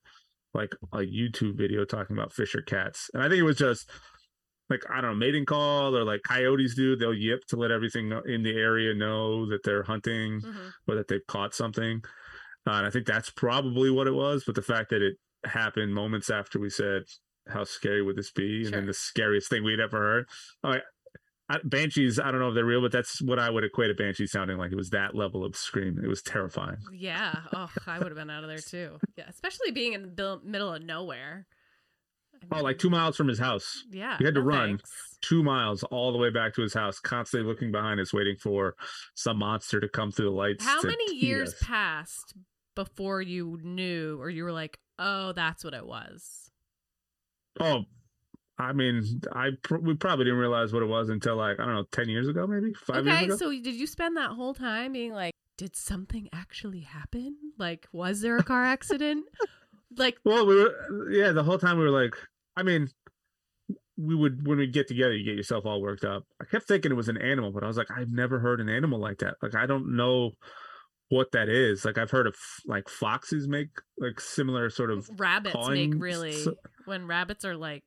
like 0.54 0.72
a 0.92 0.98
YouTube 0.98 1.56
video 1.56 1.84
talking 1.84 2.16
about 2.16 2.32
Fisher 2.32 2.62
cats, 2.62 3.10
and 3.14 3.22
I 3.22 3.28
think 3.28 3.38
it 3.38 3.44
was 3.44 3.56
just 3.56 3.88
like 4.68 4.82
I 4.90 5.00
don't 5.00 5.10
know 5.10 5.16
mating 5.16 5.44
call 5.44 5.96
or 5.96 6.04
like 6.04 6.22
coyotes 6.26 6.74
do. 6.74 6.96
They'll 6.96 7.14
yip 7.14 7.44
to 7.48 7.56
let 7.56 7.70
everything 7.70 8.12
in 8.26 8.42
the 8.42 8.56
area 8.56 8.94
know 8.94 9.46
that 9.50 9.62
they're 9.64 9.82
hunting 9.82 10.40
hmm 10.40 10.68
or 10.88 10.94
that 10.94 11.08
they've 11.08 11.26
caught 11.28 11.54
something. 11.54 12.02
Uh, 12.66 12.72
and 12.72 12.86
I 12.86 12.90
think 12.90 13.06
that's 13.06 13.30
probably 13.30 13.90
what 13.90 14.06
it 14.06 14.14
was. 14.14 14.44
But 14.44 14.54
the 14.54 14.62
fact 14.62 14.90
that 14.90 15.02
it 15.02 15.16
happened 15.44 15.94
moments 15.94 16.30
after 16.30 16.58
we 16.58 16.70
said, 16.70 17.02
"How 17.48 17.64
scary 17.64 18.02
would 18.02 18.16
this 18.16 18.30
be?" 18.30 18.64
and 18.64 18.74
then 18.74 18.86
the 18.86 18.94
scariest 18.94 19.50
thing 19.50 19.64
we'd 19.64 19.80
ever 19.80 19.98
heard. 19.98 20.28
All 20.64 20.72
right. 20.72 20.82
I, 21.50 21.58
banshees, 21.64 22.20
I 22.20 22.30
don't 22.30 22.38
know 22.38 22.50
if 22.50 22.54
they're 22.54 22.64
real, 22.64 22.80
but 22.80 22.92
that's 22.92 23.20
what 23.20 23.40
I 23.40 23.50
would 23.50 23.64
equate 23.64 23.90
a 23.90 23.94
banshee 23.94 24.28
sounding 24.28 24.56
like. 24.56 24.70
It 24.70 24.76
was 24.76 24.90
that 24.90 25.16
level 25.16 25.44
of 25.44 25.56
scream. 25.56 26.00
It 26.02 26.06
was 26.06 26.22
terrifying. 26.22 26.76
Yeah. 26.92 27.34
Oh, 27.52 27.68
I 27.88 27.98
would 27.98 28.06
have 28.06 28.16
been 28.16 28.30
out 28.30 28.44
of 28.44 28.48
there 28.48 28.58
too. 28.58 28.98
Yeah, 29.16 29.24
especially 29.28 29.72
being 29.72 29.94
in 29.94 30.14
the 30.14 30.40
middle 30.44 30.72
of 30.72 30.82
nowhere. 30.84 31.48
I 32.52 32.60
Oh, 32.60 32.62
like 32.62 32.78
two 32.78 32.88
miles 32.88 33.16
from 33.16 33.26
his 33.26 33.40
house. 33.40 33.82
Yeah. 33.90 34.16
he 34.18 34.24
had 34.24 34.34
to 34.34 34.40
no 34.40 34.46
run. 34.46 34.68
thanks. 34.68 35.18
Two 35.22 35.42
miles 35.42 35.82
all 35.82 36.12
the 36.12 36.18
way 36.18 36.30
back 36.30 36.54
to 36.54 36.62
his 36.62 36.72
house, 36.72 37.00
constantly 37.00 37.48
looking 37.48 37.72
behind 37.72 37.98
us, 37.98 38.14
waiting 38.14 38.36
for 38.36 38.76
some 39.16 39.38
monster 39.38 39.80
to 39.80 39.88
come 39.88 40.12
through 40.12 40.26
the 40.26 40.36
lights. 40.36 40.64
How 40.64 40.80
many 40.82 41.16
years 41.16 41.52
us. 41.52 41.62
passed 41.62 42.34
before 42.76 43.20
you 43.20 43.58
knew 43.62 44.18
or 44.20 44.30
you 44.30 44.44
were 44.44 44.52
like, 44.52 44.78
oh, 45.00 45.32
that's 45.32 45.64
what 45.64 45.74
it 45.74 45.84
was? 45.84 46.52
Oh, 47.58 47.84
I 48.60 48.72
mean, 48.72 49.22
I 49.32 49.50
pr- 49.62 49.78
we 49.78 49.94
probably 49.94 50.26
didn't 50.26 50.38
realize 50.38 50.72
what 50.72 50.82
it 50.82 50.86
was 50.86 51.08
until 51.08 51.36
like 51.36 51.58
I 51.58 51.64
don't 51.64 51.74
know, 51.74 51.84
ten 51.92 52.08
years 52.08 52.28
ago, 52.28 52.46
maybe 52.46 52.72
five 52.74 53.06
okay, 53.06 53.20
years 53.22 53.24
ago. 53.24 53.36
so 53.36 53.50
did 53.50 53.74
you 53.74 53.86
spend 53.86 54.16
that 54.16 54.30
whole 54.30 54.54
time 54.54 54.92
being 54.92 55.12
like, 55.12 55.32
did 55.56 55.74
something 55.74 56.28
actually 56.32 56.80
happen? 56.80 57.36
Like, 57.58 57.88
was 57.92 58.20
there 58.20 58.36
a 58.36 58.42
car 58.42 58.64
accident? 58.64 59.24
like, 59.96 60.18
Well, 60.24 60.46
we 60.46 60.56
were 60.56 61.10
yeah. 61.10 61.32
The 61.32 61.42
whole 61.42 61.58
time 61.58 61.78
we 61.78 61.84
were 61.84 61.90
like, 61.90 62.14
I 62.56 62.62
mean, 62.62 62.88
we 63.96 64.14
would 64.14 64.46
when 64.46 64.58
we 64.58 64.66
get 64.66 64.88
together, 64.88 65.14
you 65.16 65.24
get 65.24 65.36
yourself 65.36 65.64
all 65.66 65.80
worked 65.80 66.04
up. 66.04 66.24
I 66.40 66.44
kept 66.44 66.68
thinking 66.68 66.92
it 66.92 66.96
was 66.96 67.08
an 67.08 67.18
animal, 67.18 67.52
but 67.52 67.64
I 67.64 67.66
was 67.66 67.76
like, 67.76 67.90
I've 67.90 68.10
never 68.10 68.38
heard 68.38 68.60
an 68.60 68.68
animal 68.68 68.98
like 68.98 69.18
that. 69.18 69.36
Like, 69.42 69.54
I 69.54 69.66
don't 69.66 69.96
know 69.96 70.32
what 71.08 71.32
that 71.32 71.48
is. 71.48 71.84
Like, 71.84 71.98
I've 71.98 72.10
heard 72.10 72.26
of 72.26 72.36
like 72.66 72.88
foxes 72.88 73.48
make 73.48 73.68
like 73.98 74.20
similar 74.20 74.70
sort 74.70 74.90
of 74.90 75.08
rabbits 75.18 75.68
make 75.68 75.94
really 75.96 76.32
so- 76.32 76.54
when 76.84 77.06
rabbits 77.06 77.44
are 77.44 77.56
like 77.56 77.84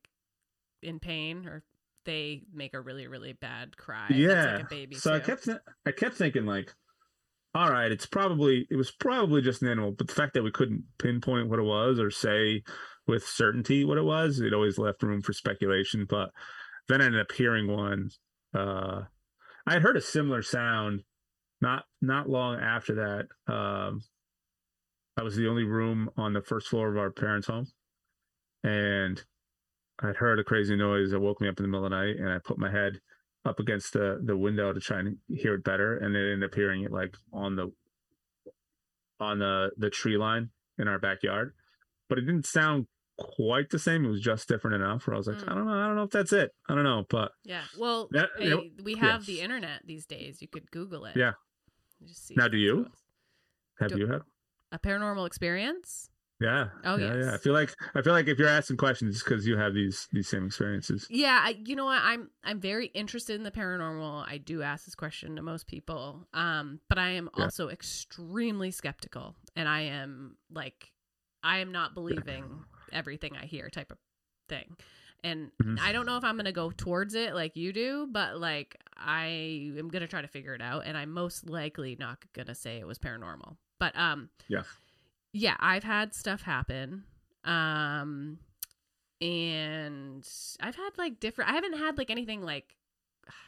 in 0.84 0.98
pain 0.98 1.46
or 1.46 1.62
they 2.04 2.42
make 2.52 2.74
a 2.74 2.80
really 2.80 3.06
really 3.06 3.32
bad 3.32 3.76
cry. 3.76 4.06
yeah. 4.10 4.56
Like 4.56 4.64
a 4.64 4.68
baby. 4.68 4.94
so 4.96 5.14
I 5.14 5.20
kept 5.20 5.44
th- 5.44 5.58
I 5.86 5.92
kept 5.92 6.16
thinking 6.16 6.46
like, 6.46 6.72
all 7.54 7.70
right, 7.70 7.90
it's 7.90 8.06
probably 8.06 8.66
it 8.70 8.76
was 8.76 8.90
probably 8.90 9.42
just 9.42 9.62
an 9.62 9.68
animal, 9.68 9.92
but 9.92 10.08
the 10.08 10.14
fact 10.14 10.34
that 10.34 10.42
we 10.42 10.50
couldn't 10.50 10.84
pinpoint 10.98 11.48
what 11.48 11.58
it 11.58 11.64
was 11.64 11.98
or 11.98 12.10
say 12.10 12.62
with 13.06 13.26
certainty 13.26 13.84
what 13.84 13.98
it 13.98 14.04
was, 14.04 14.40
it 14.40 14.54
always 14.54 14.78
left 14.78 15.02
room 15.02 15.22
for 15.22 15.32
speculation. 15.32 16.06
But 16.08 16.30
then 16.88 17.00
I 17.00 17.06
ended 17.06 17.20
up 17.20 17.32
hearing 17.32 17.68
one. 17.68 18.10
Uh, 18.54 19.02
I 19.66 19.72
had 19.72 19.82
heard 19.82 19.96
a 19.96 20.02
similar 20.02 20.42
sound 20.42 21.02
not 21.60 21.84
not 22.02 22.28
long 22.28 22.60
after 22.60 22.94
that. 22.96 23.52
Um, 23.52 24.02
I 25.16 25.22
was 25.22 25.36
the 25.36 25.48
only 25.48 25.64
room 25.64 26.10
on 26.16 26.32
the 26.32 26.42
first 26.42 26.68
floor 26.68 26.90
of 26.90 26.98
our 26.98 27.10
parents' 27.10 27.46
home, 27.46 27.68
and 28.62 29.22
I'd 30.00 30.16
heard 30.16 30.38
a 30.38 30.44
crazy 30.44 30.76
noise 30.76 31.10
that 31.10 31.20
woke 31.20 31.40
me 31.40 31.48
up 31.48 31.58
in 31.58 31.64
the 31.64 31.68
middle 31.68 31.84
of 31.86 31.90
the 31.90 31.96
night, 31.96 32.16
and 32.16 32.28
I 32.28 32.38
put 32.38 32.58
my 32.58 32.70
head 32.70 33.00
up 33.44 33.60
against 33.60 33.92
the 33.92 34.20
the 34.24 34.36
window 34.36 34.72
to 34.72 34.80
try 34.80 35.00
and 35.00 35.18
hear 35.28 35.54
it 35.54 35.64
better, 35.64 35.96
and 35.98 36.14
then 36.14 36.22
ended 36.22 36.50
up 36.50 36.54
hearing 36.54 36.82
it 36.82 36.90
like 36.92 37.16
on 37.32 37.56
the 37.56 37.72
on 39.20 39.38
the 39.38 39.70
the 39.76 39.90
tree 39.90 40.16
line 40.16 40.50
in 40.78 40.88
our 40.88 40.98
backyard, 40.98 41.54
but 42.08 42.18
it 42.18 42.22
didn't 42.22 42.46
sound 42.46 42.86
quite 43.16 43.70
the 43.70 43.78
same. 43.78 44.04
It 44.04 44.08
was 44.08 44.20
just 44.20 44.48
different 44.48 44.82
enough 44.82 45.06
where 45.06 45.14
I 45.14 45.18
was 45.18 45.28
like, 45.28 45.36
Mm. 45.36 45.48
I 45.50 45.54
don't 45.54 45.66
know, 45.66 45.72
I 45.72 45.86
don't 45.86 45.96
know 45.96 46.02
if 46.02 46.10
that's 46.10 46.32
it. 46.32 46.50
I 46.68 46.74
don't 46.74 46.82
know, 46.82 47.04
but 47.08 47.30
Yeah. 47.44 47.62
Well, 47.78 48.08
That- 48.10 48.30
hey, 48.36 48.44
you 48.46 48.50
know, 48.50 48.62
we 48.82 48.96
have 48.96 49.24
the 49.24 49.40
internet 49.40 49.82
these 49.86 50.04
days. 50.04 50.42
You 50.42 50.48
could 50.48 50.68
Google 50.72 51.04
it. 51.04 51.16
Yeah. 51.16 51.34
Just 52.04 52.26
see 52.26 52.34
Now, 52.34 52.48
do 52.48 52.56
you? 52.56 52.80
it 52.86 52.88
have 53.78 53.92
Do- 53.92 53.98
you 53.98 54.08
had? 54.08 54.22
a 54.72 54.80
paranormal 54.80 55.28
experience? 55.28 56.10
Yeah. 56.40 56.68
Oh, 56.84 56.96
yeah, 56.96 57.14
yeah. 57.16 57.34
I 57.34 57.38
feel 57.38 57.52
like 57.52 57.74
I 57.94 58.02
feel 58.02 58.12
like 58.12 58.26
if 58.26 58.38
you're 58.38 58.48
asking 58.48 58.76
questions, 58.76 59.14
it's 59.14 59.24
because 59.24 59.46
you 59.46 59.56
have 59.56 59.72
these 59.74 60.08
these 60.12 60.28
same 60.28 60.46
experiences. 60.46 61.06
Yeah, 61.08 61.40
I, 61.42 61.58
you 61.64 61.76
know 61.76 61.84
what? 61.84 62.00
I'm 62.02 62.30
I'm 62.42 62.60
very 62.60 62.86
interested 62.86 63.36
in 63.36 63.44
the 63.44 63.50
paranormal. 63.50 64.24
I 64.26 64.38
do 64.38 64.62
ask 64.62 64.84
this 64.84 64.94
question 64.94 65.36
to 65.36 65.42
most 65.42 65.66
people, 65.66 66.26
um, 66.34 66.80
but 66.88 66.98
I 66.98 67.10
am 67.10 67.30
Yeah. 67.36 67.44
also 67.44 67.68
extremely 67.68 68.70
skeptical, 68.70 69.36
and 69.54 69.68
I 69.68 69.82
am 69.82 70.36
like, 70.50 70.92
I 71.42 71.58
am 71.58 71.72
not 71.72 71.94
believing 71.94 72.64
everything 72.92 73.36
I 73.36 73.46
hear, 73.46 73.68
type 73.70 73.92
of 73.92 73.98
thing. 74.48 74.76
And 75.22 75.52
Mhm. 75.62 75.78
I 75.80 75.92
don't 75.92 76.04
know 76.04 76.16
if 76.18 76.24
I'm 76.24 76.36
gonna 76.36 76.52
go 76.52 76.70
towards 76.70 77.14
it 77.14 77.34
like 77.34 77.56
you 77.56 77.72
do, 77.72 78.08
but 78.10 78.38
like 78.40 78.76
I 78.96 79.72
am 79.78 79.88
gonna 79.88 80.08
try 80.08 80.20
to 80.20 80.28
figure 80.28 80.54
it 80.54 80.60
out, 80.62 80.82
and 80.84 80.96
I'm 80.98 81.10
most 81.12 81.48
likely 81.48 81.96
not 81.98 82.24
gonna 82.32 82.54
say 82.54 82.78
it 82.78 82.86
was 82.86 82.98
paranormal. 82.98 83.56
But 83.78 83.96
um, 83.96 84.30
Yeah. 84.48 84.62
Yeah, 85.34 85.56
I've 85.60 85.84
had 85.84 86.14
stuff 86.14 86.42
happen. 86.42 87.04
Um 87.44 88.38
and 89.20 90.26
I've 90.60 90.76
had 90.76 90.90
like 90.96 91.20
different 91.20 91.50
I 91.50 91.54
haven't 91.54 91.76
had 91.78 91.98
like 91.98 92.10
anything 92.10 92.40
like 92.42 92.76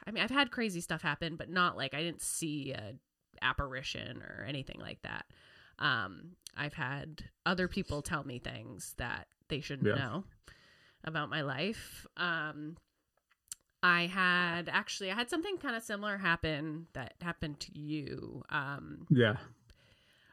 I 0.06 0.10
mean, 0.10 0.22
I've 0.22 0.30
had 0.30 0.50
crazy 0.50 0.80
stuff 0.80 1.02
happen, 1.02 1.36
but 1.36 1.48
not 1.50 1.76
like 1.76 1.94
I 1.94 2.02
didn't 2.02 2.22
see 2.22 2.72
a 2.72 2.94
apparition 3.42 4.22
or 4.22 4.44
anything 4.48 4.80
like 4.80 5.00
that. 5.02 5.26
Um 5.78 6.32
I've 6.56 6.74
had 6.74 7.24
other 7.46 7.68
people 7.68 8.02
tell 8.02 8.24
me 8.24 8.38
things 8.38 8.94
that 8.98 9.28
they 9.48 9.60
shouldn't 9.60 9.88
Yeah. 9.88 9.96
know 9.96 10.24
about 11.04 11.30
my 11.30 11.42
life. 11.42 12.06
Um 12.16 12.76
I 13.82 14.06
had 14.06 14.68
actually 14.68 15.12
I 15.12 15.14
had 15.14 15.30
something 15.30 15.58
kind 15.58 15.76
of 15.76 15.82
similar 15.82 16.18
happen 16.18 16.86
that 16.94 17.14
happened 17.22 17.60
to 17.60 17.78
you. 17.78 18.42
Um 18.50 19.06
Yeah. 19.10 19.36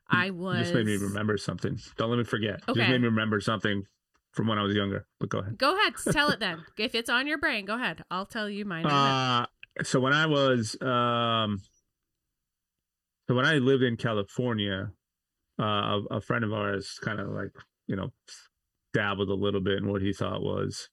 I 0.09 0.25
You 0.25 0.33
was 0.33 0.59
just 0.59 0.73
made 0.73 0.85
me 0.85 0.97
remember 0.97 1.37
something. 1.37 1.79
Don't 1.97 2.09
let 2.09 2.17
me 2.17 2.23
forget. 2.23 2.61
Okay. 2.67 2.79
Just 2.79 2.89
made 2.91 3.01
me 3.01 3.07
remember 3.07 3.39
something 3.39 3.83
from 4.33 4.47
when 4.47 4.57
I 4.57 4.63
was 4.63 4.75
younger. 4.75 5.05
But 5.19 5.29
go 5.29 5.39
ahead. 5.39 5.57
Go 5.57 5.77
ahead, 5.77 5.93
tell 6.11 6.29
it 6.29 6.39
then. 6.39 6.63
If 6.77 6.95
it's 6.95 7.09
on 7.09 7.27
your 7.27 7.37
brain, 7.37 7.65
go 7.65 7.75
ahead. 7.75 8.03
I'll 8.11 8.25
tell 8.25 8.49
you 8.49 8.65
mine. 8.65 8.85
in. 8.85 8.91
Uh, 8.91 9.45
so 9.83 9.99
when 9.99 10.13
I 10.13 10.25
was, 10.25 10.75
um, 10.81 11.59
so 13.27 13.35
when 13.35 13.45
I 13.45 13.55
lived 13.55 13.83
in 13.83 13.97
California, 13.97 14.91
uh, 15.59 15.63
a, 15.63 16.01
a 16.11 16.21
friend 16.21 16.43
of 16.43 16.51
ours 16.53 16.99
kind 17.01 17.19
of 17.19 17.29
like, 17.29 17.51
you 17.87 17.95
know, 17.95 18.11
dabbled 18.93 19.29
a 19.29 19.33
little 19.35 19.61
bit 19.61 19.77
in 19.77 19.87
what 19.87 20.01
he 20.01 20.13
thought 20.13 20.41
was 20.41 20.89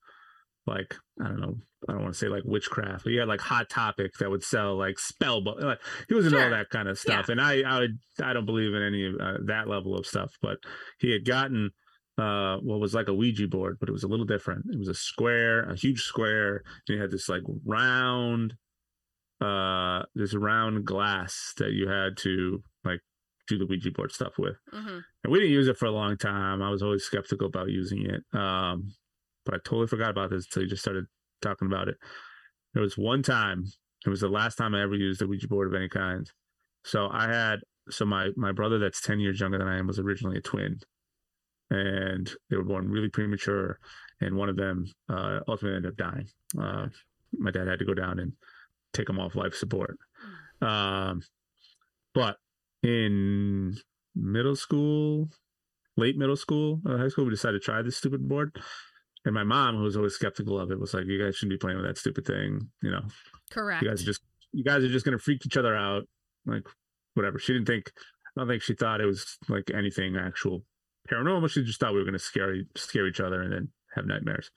like, 0.66 0.94
I 1.20 1.28
don't 1.28 1.40
know, 1.40 1.56
I 1.88 1.92
don't 1.92 2.02
want 2.02 2.14
to 2.14 2.18
say 2.18 2.28
like 2.28 2.42
witchcraft, 2.44 3.04
but 3.04 3.10
he 3.10 3.16
had 3.18 3.28
like 3.28 3.40
Hot 3.40 3.68
Topic 3.70 4.12
that 4.18 4.30
would 4.30 4.44
sell 4.44 4.76
like 4.76 4.98
spell 4.98 5.40
book. 5.40 5.60
Like, 5.60 5.80
he 6.08 6.14
was 6.14 6.26
into 6.26 6.42
all 6.42 6.50
that 6.50 6.70
kind 6.70 6.88
of 6.88 6.98
stuff, 6.98 7.28
and 7.28 7.40
I, 7.40 7.62
I 7.62 7.80
would, 7.80 7.98
I 8.22 8.32
don't 8.32 8.46
believe 8.46 8.74
in 8.74 8.82
any 8.82 9.06
of 9.06 9.14
uh, 9.20 9.38
that 9.46 9.68
level 9.68 9.96
of 9.96 10.06
stuff. 10.06 10.36
But 10.42 10.58
he 10.98 11.10
had 11.12 11.24
gotten 11.24 11.70
uh 12.18 12.58
what 12.58 12.80
was 12.80 12.92
like 12.92 13.08
a 13.08 13.14
Ouija 13.14 13.48
board, 13.48 13.78
but 13.80 13.88
it 13.88 13.92
was 13.92 14.02
a 14.02 14.08
little 14.08 14.26
different. 14.26 14.66
It 14.70 14.78
was 14.78 14.88
a 14.88 14.94
square, 14.94 15.64
a 15.70 15.74
huge 15.76 16.02
square, 16.02 16.62
and 16.86 16.96
you 16.96 17.00
had 17.00 17.10
this 17.10 17.28
like 17.28 17.42
round 17.64 18.54
uh 19.40 20.02
this 20.14 20.34
round 20.34 20.84
glass 20.84 21.54
that 21.56 21.72
you 21.72 21.88
had 21.88 22.16
to 22.18 22.62
like 22.84 23.00
do 23.48 23.56
the 23.56 23.64
Ouija 23.66 23.90
board 23.90 24.12
stuff 24.12 24.34
with. 24.38 24.56
Mhm. 24.72 25.02
And 25.24 25.32
we 25.32 25.38
didn't 25.38 25.54
use 25.54 25.66
it 25.68 25.78
for 25.78 25.86
a 25.86 25.90
long 25.92 26.18
time. 26.18 26.60
I 26.60 26.68
was 26.70 26.82
always 26.82 27.04
skeptical 27.04 27.46
about 27.46 27.70
using 27.70 28.04
it. 28.04 28.22
Um 28.38 28.92
but 29.44 29.54
I 29.54 29.58
totally 29.58 29.86
forgot 29.86 30.10
about 30.10 30.30
this 30.30 30.46
until 30.46 30.62
you 30.62 30.68
just 30.68 30.82
started 30.82 31.06
talking 31.42 31.66
about 31.66 31.88
it. 31.88 31.96
There 32.74 32.82
was 32.82 32.96
one 32.96 33.22
time, 33.22 33.64
it 34.06 34.10
was 34.10 34.20
the 34.20 34.28
last 34.28 34.56
time 34.56 34.74
I 34.74 34.82
ever 34.82 34.94
used 34.94 35.22
a 35.22 35.26
Ouija 35.26 35.48
board 35.48 35.68
of 35.68 35.74
any 35.74 35.88
kind. 35.88 36.30
So 36.84 37.08
I 37.10 37.26
had 37.26 37.60
so 37.88 38.04
my 38.04 38.30
my 38.36 38.52
brother 38.52 38.78
that's 38.78 39.00
10 39.00 39.20
years 39.20 39.40
younger 39.40 39.58
than 39.58 39.68
I 39.68 39.78
am 39.78 39.86
was 39.86 39.98
originally 39.98 40.38
a 40.38 40.42
twin. 40.42 40.78
And 41.70 42.30
they 42.48 42.56
were 42.56 42.64
born 42.64 42.90
really 42.90 43.08
premature 43.08 43.78
and 44.20 44.36
one 44.36 44.48
of 44.48 44.56
them 44.56 44.86
uh 45.08 45.40
ultimately 45.48 45.76
ended 45.76 45.92
up 45.92 45.96
dying. 45.96 46.28
Uh 46.60 46.88
my 47.32 47.50
dad 47.50 47.68
had 47.68 47.78
to 47.78 47.84
go 47.84 47.94
down 47.94 48.18
and 48.18 48.32
take 48.92 49.08
him 49.08 49.18
off 49.18 49.36
life 49.36 49.54
support. 49.54 49.96
Um, 50.60 51.22
but 52.14 52.36
in 52.82 53.76
middle 54.14 54.56
school, 54.56 55.28
late 55.96 56.16
middle 56.16 56.36
school, 56.36 56.80
uh, 56.88 56.98
high 56.98 57.08
school, 57.08 57.24
we 57.24 57.30
decided 57.30 57.60
to 57.60 57.64
try 57.64 57.82
this 57.82 57.96
stupid 57.96 58.28
board. 58.28 58.56
And 59.24 59.34
my 59.34 59.44
mom, 59.44 59.76
who 59.76 59.82
was 59.82 59.96
always 59.96 60.14
skeptical 60.14 60.58
of 60.58 60.70
it, 60.70 60.80
was 60.80 60.94
like, 60.94 61.06
"You 61.06 61.22
guys 61.22 61.36
shouldn't 61.36 61.58
be 61.58 61.62
playing 61.62 61.76
with 61.76 61.86
that 61.86 61.98
stupid 61.98 62.24
thing. 62.24 62.70
You 62.82 62.90
know, 62.90 63.02
Correct. 63.50 63.82
you 63.82 63.88
guys 63.88 64.02
are 64.02 64.06
just 64.06 64.22
you 64.52 64.64
guys 64.64 64.82
are 64.82 64.88
just 64.88 65.04
gonna 65.04 65.18
freak 65.18 65.44
each 65.44 65.56
other 65.56 65.76
out. 65.76 66.04
Like, 66.46 66.66
whatever." 67.14 67.38
She 67.38 67.52
didn't 67.52 67.66
think. 67.66 67.92
I 68.36 68.40
don't 68.40 68.48
think 68.48 68.62
she 68.62 68.74
thought 68.74 69.00
it 69.00 69.06
was 69.06 69.36
like 69.48 69.70
anything 69.74 70.16
actual 70.16 70.64
paranormal. 71.10 71.50
She 71.50 71.64
just 71.64 71.80
thought 71.80 71.92
we 71.92 71.98
were 71.98 72.04
gonna 72.04 72.18
scare 72.18 72.54
scare 72.76 73.06
each 73.06 73.20
other 73.20 73.42
and 73.42 73.52
then 73.52 73.68
have 73.94 74.06
nightmares. 74.06 74.50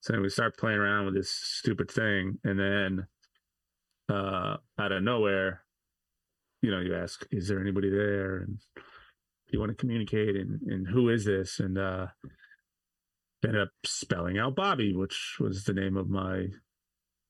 So 0.00 0.18
we 0.20 0.28
start 0.28 0.56
playing 0.56 0.78
around 0.78 1.06
with 1.06 1.14
this 1.14 1.30
stupid 1.30 1.90
thing, 1.90 2.38
and 2.44 2.58
then 2.58 3.06
uh 4.08 4.56
out 4.78 4.92
of 4.92 5.02
nowhere, 5.02 5.64
you 6.62 6.70
know, 6.70 6.80
you 6.80 6.94
ask, 6.94 7.26
"Is 7.32 7.48
there 7.48 7.60
anybody 7.60 7.90
there?" 7.90 8.38
and 8.38 8.58
you 9.48 9.58
want 9.58 9.70
to 9.70 9.74
communicate, 9.76 10.36
and 10.36 10.60
and 10.62 10.86
who 10.86 11.08
is 11.08 11.24
this? 11.24 11.58
And 11.58 11.76
uh 11.76 12.06
ended 13.44 13.62
up 13.62 13.70
spelling 13.84 14.38
out 14.38 14.56
Bobby, 14.56 14.94
which 14.94 15.36
was 15.40 15.64
the 15.64 15.72
name 15.72 15.96
of 15.96 16.08
my 16.08 16.46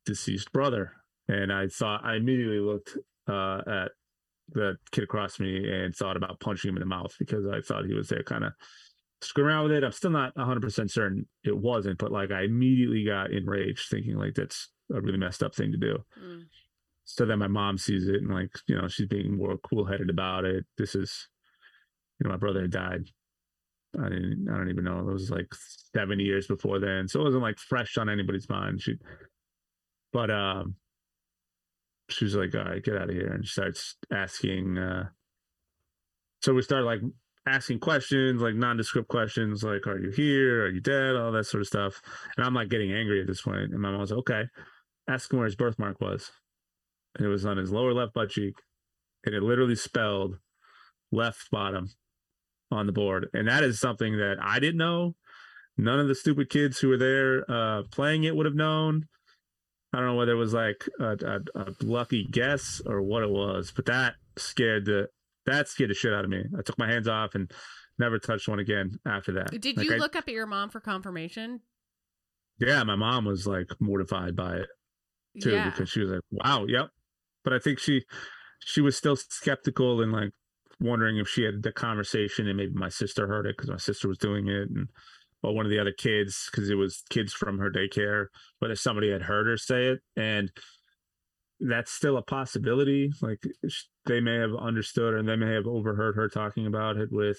deceased 0.07 0.53
brother. 0.53 0.93
And 1.29 1.53
I 1.53 1.69
thought 1.69 2.05
I 2.05 2.17
immediately 2.17 2.59
looked 2.59 2.97
uh 3.29 3.61
at 3.67 3.93
the 4.53 4.77
kid 4.91 5.05
across 5.05 5.39
me 5.39 5.71
and 5.71 5.95
thought 5.95 6.17
about 6.17 6.41
punching 6.41 6.69
him 6.69 6.77
in 6.77 6.81
the 6.81 6.87
mouth 6.87 7.15
because 7.19 7.47
I 7.47 7.61
thought 7.61 7.87
he 7.87 7.95
was 7.95 8.09
there 8.09 8.25
kind 8.25 8.45
of 8.45 8.53
screwing 9.23 9.51
around 9.51 9.65
with 9.65 9.73
it. 9.73 9.85
I'm 9.85 9.93
still 9.93 10.11
not 10.11 10.35
100% 10.35 10.91
certain 10.91 11.27
it 11.45 11.57
wasn't, 11.57 11.99
but 11.99 12.13
like 12.13 12.31
I 12.31 12.43
immediately 12.43 13.05
got 13.05 13.31
enraged 13.31 13.89
thinking 13.89 14.17
like 14.17 14.35
that's 14.35 14.71
a 14.93 15.01
really 15.01 15.19
messed 15.19 15.43
up 15.43 15.55
thing 15.55 15.73
to 15.73 15.79
do. 15.79 15.99
Mm. 16.21 16.45
So 17.05 17.27
then 17.27 17.39
my 17.39 17.49
mom 17.49 17.77
sees 17.77 18.09
it 18.09 18.23
and 18.23 18.33
like, 18.33 18.51
you 18.67 18.77
know, 18.77 18.89
she's 18.89 19.07
being 19.07 19.37
more 19.37 19.57
cool 19.59 19.85
headed 19.85 20.11
about 20.11 20.45
it. 20.45 20.65
This 20.79 20.95
is, 20.95 21.29
you 22.19 22.25
know, 22.25 22.31
my 22.31 22.39
brother 22.39 22.67
died. 22.67 23.05
I 23.99 24.09
didn't, 24.09 24.47
I 24.53 24.57
don't 24.57 24.71
even 24.71 24.85
know. 24.85 25.01
It 25.01 25.13
was 25.13 25.31
like 25.31 25.49
seven 25.95 26.21
years 26.21 26.47
before 26.47 26.79
then. 26.79 27.09
So 27.09 27.21
it 27.21 27.25
wasn't 27.25 27.43
like 27.43 27.59
fresh 27.59 27.99
on 27.99 28.09
anybody's 28.09 28.49
mind. 28.49 28.81
She, 28.81 28.95
but, 30.13 30.31
um, 30.31 30.77
she 32.09 32.25
was 32.25 32.35
like, 32.35 32.55
all 32.55 32.65
right, 32.65 32.83
get 32.83 32.97
out 32.97 33.09
of 33.09 33.15
here. 33.15 33.33
And 33.33 33.47
she 33.47 33.53
starts 33.53 33.97
asking, 34.13 34.79
uh, 34.79 35.09
so 36.43 36.55
we 36.55 36.63
start 36.63 36.85
like 36.85 37.01
asking 37.47 37.81
questions, 37.81 38.43
like 38.43 38.55
nondescript 38.55 39.09
questions, 39.09 39.63
like, 39.63 39.87
are 39.87 39.99
you 39.99 40.11
here? 40.11 40.65
Are 40.65 40.71
you 40.71 40.81
dead? 40.81 41.17
All 41.17 41.33
that 41.33 41.45
sort 41.45 41.61
of 41.61 41.67
stuff. 41.67 42.01
And 42.37 42.45
I'm 42.45 42.55
like 42.55 42.69
getting 42.69 42.93
angry 42.93 43.21
at 43.21 43.27
this 43.27 43.43
point. 43.43 43.73
And 43.73 43.81
my 43.81 43.91
mom 43.91 44.01
was 44.01 44.11
like, 44.11 44.21
okay, 44.21 44.43
ask 45.09 45.33
him 45.33 45.39
where 45.39 45.47
his 45.47 45.57
birthmark 45.57 46.01
was. 46.01 46.31
And 47.17 47.27
it 47.27 47.31
was 47.31 47.45
on 47.47 47.57
his 47.57 47.73
lower 47.73 47.93
left 47.93 48.15
butt 48.15 48.31
cheek. 48.31 48.55
And 49.25 49.35
it 49.35 49.43
literally 49.43 49.75
spelled 49.75 50.39
left 51.13 51.51
bottom 51.51 51.91
on 52.71 52.87
the 52.87 52.93
board. 52.93 53.29
And 53.33 53.49
that 53.49 53.63
is 53.65 53.81
something 53.81 54.17
that 54.19 54.37
I 54.41 54.59
didn't 54.61 54.79
know. 54.79 55.17
None 55.77 55.99
of 55.99 56.09
the 56.09 56.15
stupid 56.15 56.51
kids 56.51 56.79
who 56.79 56.89
were 56.89 56.99
there 56.99 57.51
uh, 57.51 57.83
playing 57.91 58.25
it 58.25 58.37
would 58.37 58.47
have 58.47 58.55
known. 58.55 59.07
I 59.93 59.99
don't 59.99 60.07
know 60.07 60.15
whether 60.15 60.33
it 60.33 60.37
was 60.37 60.53
like 60.53 60.89
a, 61.01 61.17
a, 61.55 61.61
a 61.61 61.75
lucky 61.83 62.27
guess 62.31 62.81
or 62.87 63.03
what 63.03 63.23
it 63.23 63.31
was, 63.31 63.73
but 63.75 63.87
that 63.87 64.15
scared 64.37 64.85
the 64.85 65.09
that 65.47 65.69
scared 65.69 65.91
the 65.91 65.95
shit 65.95 66.13
out 66.13 66.25
of 66.25 66.31
me. 66.31 66.45
I 66.57 66.63
took 66.63 66.79
my 66.79 66.87
hands 66.89 67.09
off 67.09 67.35
and 67.35 67.51
never 67.99 68.19
touched 68.19 68.47
one 68.47 68.61
again 68.61 68.99
after 69.07 69.33
that. 69.33 69.51
Did 69.61 69.77
Like, 69.77 69.87
you 69.87 69.95
I- 69.95 69.99
look 69.99 70.15
up 70.15 70.25
at 70.29 70.35
your 70.35 70.47
mom 70.47 70.71
for 70.71 70.81
confirmation? 70.81 71.61
Yeah, 72.61 72.85
my 72.85 72.95
mom 72.95 73.25
was 73.25 73.47
like 73.47 73.69
mortified 73.81 74.37
by 74.37 74.57
it 74.57 74.67
too 75.43 75.53
yeah. 75.53 75.71
because 75.71 75.89
she 75.89 76.01
was 76.01 76.11
like, 76.11 76.21
"Wow, 76.31 76.67
yep." 76.69 76.91
But 77.43 77.55
I 77.55 77.59
think 77.59 77.79
she 77.79 78.05
she 78.61 78.81
was 78.83 78.97
still 78.97 79.17
skeptical 79.17 80.03
and 80.03 80.13
like 80.13 80.31
wondering 80.81 81.19
if 81.19 81.29
she 81.29 81.43
had 81.43 81.63
the 81.63 81.73
conversation 81.73 82.49
and 82.49 82.57
maybe 82.57 82.73
my 82.75 82.89
sister 82.89 83.27
heard 83.27 83.47
it 83.47 83.57
because 83.57 83.71
my 83.71 83.77
sister 83.77 84.09
was 84.09 84.19
doing 84.19 84.49
it 84.49 84.69
and 84.71 84.89
or 85.43 85.55
one 85.55 85.65
of 85.65 85.71
the 85.71 85.79
other 85.79 85.93
kids 85.93 86.49
because 86.51 86.69
it 86.69 86.75
was 86.75 87.03
kids 87.09 87.33
from 87.33 87.59
her 87.59 87.71
daycare, 87.71 88.27
whether 88.59 88.77
somebody 88.77 89.11
had 89.11 89.23
heard 89.23 89.47
her 89.47 89.57
say 89.57 89.87
it 89.87 90.01
and 90.17 90.51
that's 91.61 91.93
still 91.93 92.17
a 92.17 92.23
possibility. 92.23 93.11
Like 93.21 93.43
they 94.07 94.21
may 94.21 94.37
have 94.37 94.55
understood 94.55 95.15
and 95.15 95.29
they 95.29 95.37
may 95.37 95.53
have 95.53 95.67
overheard 95.67 96.17
her 96.17 96.29
talking 96.29 96.67
about 96.67 96.97
it 96.97 97.11
with 97.13 97.39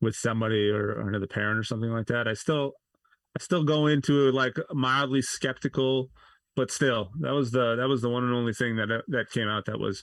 with 0.00 0.14
somebody 0.14 0.70
or, 0.70 0.92
or 0.92 1.08
another 1.08 1.26
parent 1.26 1.58
or 1.58 1.64
something 1.64 1.90
like 1.90 2.06
that. 2.06 2.28
I 2.28 2.34
still 2.34 2.72
I 3.36 3.42
still 3.42 3.64
go 3.64 3.86
into 3.86 4.30
like 4.32 4.56
mildly 4.72 5.22
skeptical, 5.22 6.10
but 6.56 6.70
still 6.70 7.10
that 7.20 7.32
was 7.32 7.50
the 7.50 7.76
that 7.76 7.88
was 7.88 8.02
the 8.02 8.08
one 8.08 8.24
and 8.24 8.34
only 8.34 8.54
thing 8.54 8.76
that 8.76 9.02
that 9.08 9.30
came 9.30 9.48
out 9.48 9.66
that 9.66 9.78
was 9.78 10.02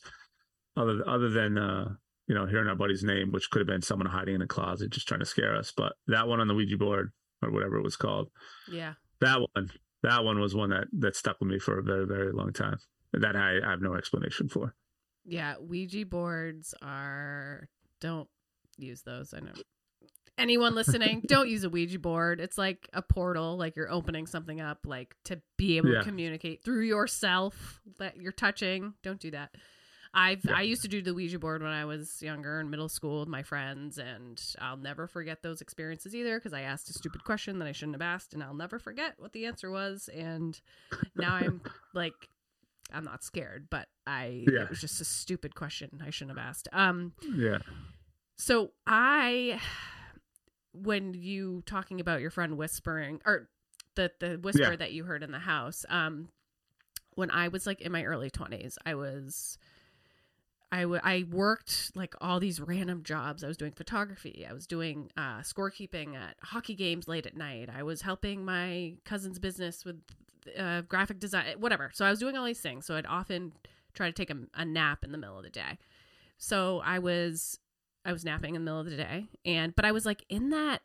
other 0.77 1.01
other 1.07 1.29
than 1.29 1.57
uh 1.57 1.85
you 2.27 2.35
know 2.35 2.45
hearing 2.45 2.67
our 2.67 2.75
buddy's 2.75 3.03
name, 3.03 3.31
which 3.31 3.49
could 3.49 3.59
have 3.59 3.67
been 3.67 3.81
someone 3.81 4.07
hiding 4.07 4.35
in 4.35 4.41
a 4.41 4.47
closet 4.47 4.91
just 4.91 5.07
trying 5.07 5.19
to 5.21 5.25
scare 5.25 5.55
us. 5.55 5.71
But 5.75 5.93
that 6.07 6.27
one 6.27 6.39
on 6.39 6.47
the 6.47 6.53
Ouija 6.55 6.77
board 6.77 7.11
or 7.41 7.51
whatever 7.51 7.77
it 7.77 7.83
was 7.83 7.95
called, 7.95 8.29
Yeah. 8.71 8.93
that 9.21 9.39
one 9.53 9.69
that 10.03 10.23
one 10.23 10.39
was 10.39 10.53
one 10.55 10.69
that 10.71 10.87
that 10.99 11.15
stuck 11.15 11.39
with 11.39 11.49
me 11.49 11.59
for 11.59 11.79
a 11.79 11.83
very 11.83 12.05
very 12.05 12.31
long 12.31 12.53
time. 12.53 12.77
That 13.13 13.35
I, 13.35 13.59
I 13.65 13.69
have 13.71 13.81
no 13.81 13.93
explanation 13.95 14.49
for. 14.49 14.75
Yeah. 15.23 15.55
Ouija 15.59 16.05
boards 16.05 16.73
are 16.81 17.69
don't 18.01 18.27
use 18.77 19.01
those. 19.03 19.33
I 19.33 19.39
know. 19.39 19.53
Anyone 20.37 20.75
listening, 20.75 21.21
don't 21.27 21.47
use 21.47 21.63
a 21.63 21.69
Ouija 21.69 21.97
board. 21.97 22.41
It's 22.41 22.57
like 22.57 22.89
a 22.93 23.01
portal, 23.01 23.55
like 23.57 23.77
you're 23.77 23.89
opening 23.91 24.27
something 24.27 24.59
up, 24.59 24.79
like 24.85 25.15
to 25.25 25.41
be 25.57 25.77
able 25.77 25.93
Yeah. 25.93 25.99
to 25.99 26.03
communicate 26.05 26.61
through 26.63 26.81
yourself 26.83 27.79
that 27.99 28.17
you're 28.17 28.33
touching. 28.33 28.95
Don't 29.01 29.19
do 29.19 29.31
that. 29.31 29.55
I've 30.17 30.45
Yeah. 30.45 30.55
I 30.55 30.61
used 30.61 30.81
to 30.83 30.87
do 30.87 31.01
the 31.01 31.13
Ouija 31.13 31.37
board 31.37 31.61
when 31.61 31.71
I 31.73 31.83
was 31.85 32.21
younger 32.21 32.59
in 32.61 32.69
middle 32.69 32.87
school 32.87 33.19
with 33.19 33.29
my 33.29 33.43
friends, 33.43 33.97
and 33.97 34.41
I'll 34.59 34.77
never 34.77 35.07
forget 35.07 35.43
those 35.43 35.59
experiences 35.61 36.15
either 36.15 36.37
because 36.39 36.53
I 36.53 36.61
asked 36.61 36.89
a 36.89 36.93
stupid 36.93 37.23
question 37.25 37.59
that 37.59 37.67
I 37.67 37.73
shouldn't 37.73 37.95
have 37.95 38.01
asked, 38.01 38.33
and 38.33 38.41
I'll 38.41 38.53
never 38.55 38.79
forget 38.79 39.15
what 39.17 39.33
the 39.33 39.45
answer 39.45 39.69
was. 39.69 40.07
And 40.15 40.59
now 41.15 41.33
I'm 41.33 41.61
like, 41.93 42.29
I'm 42.93 43.03
not 43.03 43.23
scared, 43.25 43.67
but 43.69 43.89
I 44.07 44.45
Yeah. 44.49 44.61
it 44.63 44.69
was 44.69 44.79
just 44.79 45.01
a 45.01 45.05
stupid 45.05 45.53
question 45.53 46.01
I 46.05 46.11
shouldn't 46.11 46.37
have 46.37 46.47
asked. 46.47 46.69
Um, 46.71 47.11
Yeah. 47.35 47.57
so 48.37 48.71
I, 48.87 49.59
when 50.73 51.13
you 51.13 51.63
talking 51.65 51.99
about 51.99 52.21
your 52.21 52.29
friend 52.31 52.57
whispering 52.57 53.21
or 53.25 53.49
the 53.95 54.11
the 54.19 54.37
whisper 54.37 54.71
Yeah. 54.71 54.75
that 54.77 54.91
you 54.93 55.03
heard 55.03 55.23
in 55.23 55.31
the 55.31 55.39
house, 55.39 55.85
um, 55.89 56.29
when 57.15 57.31
I 57.31 57.47
was 57.49 57.65
like 57.65 57.81
in 57.81 57.91
my 57.91 58.03
early 58.05 58.29
twenties, 58.29 58.77
I 58.85 58.95
was. 58.95 59.57
I, 60.75 60.81
w- 60.81 61.01
I 61.03 61.25
worked 61.31 61.91
like 61.95 62.15
all 62.19 62.41
these 62.41 62.59
random 62.59 63.03
jobs. 63.03 63.45
I 63.45 63.47
was 63.47 63.55
doing 63.55 63.71
photography. 63.71 64.45
I 64.49 64.51
was 64.51 64.67
doing 64.67 65.09
uh, 65.15 65.39
scorekeeping 65.39 66.15
at 66.15 66.35
hockey 66.41 66.75
games 66.75 67.07
late 67.07 67.25
at 67.25 67.37
night. 67.37 67.69
I 67.73 67.83
was 67.83 68.01
helping 68.01 68.43
my 68.43 68.95
cousin's 69.05 69.39
business 69.39 69.85
with 69.85 70.01
uh, 70.59 70.81
graphic 70.81 71.19
design, 71.19 71.45
whatever. 71.59 71.91
So 71.93 72.03
I 72.05 72.09
was 72.09 72.19
doing 72.19 72.35
all 72.35 72.45
these 72.45 72.59
things. 72.59 72.85
So 72.85 72.97
I'd 72.97 73.05
often 73.05 73.53
try 73.93 74.07
to 74.07 74.11
take 74.11 74.29
a, 74.29 74.35
a 74.53 74.65
nap 74.65 75.05
in 75.05 75.13
the 75.13 75.17
middle 75.17 75.37
of 75.37 75.43
the 75.45 75.49
day. 75.49 75.77
So 76.37 76.81
I 76.83 76.99
was 76.99 77.57
I 78.03 78.11
was 78.11 78.25
napping 78.25 78.55
in 78.55 78.61
the 78.61 78.65
middle 78.65 78.81
of 78.81 78.89
the 78.89 78.97
day 78.97 79.29
and 79.45 79.73
but 79.73 79.85
I 79.85 79.93
was 79.93 80.05
like 80.05 80.25
in 80.27 80.49
that 80.49 80.81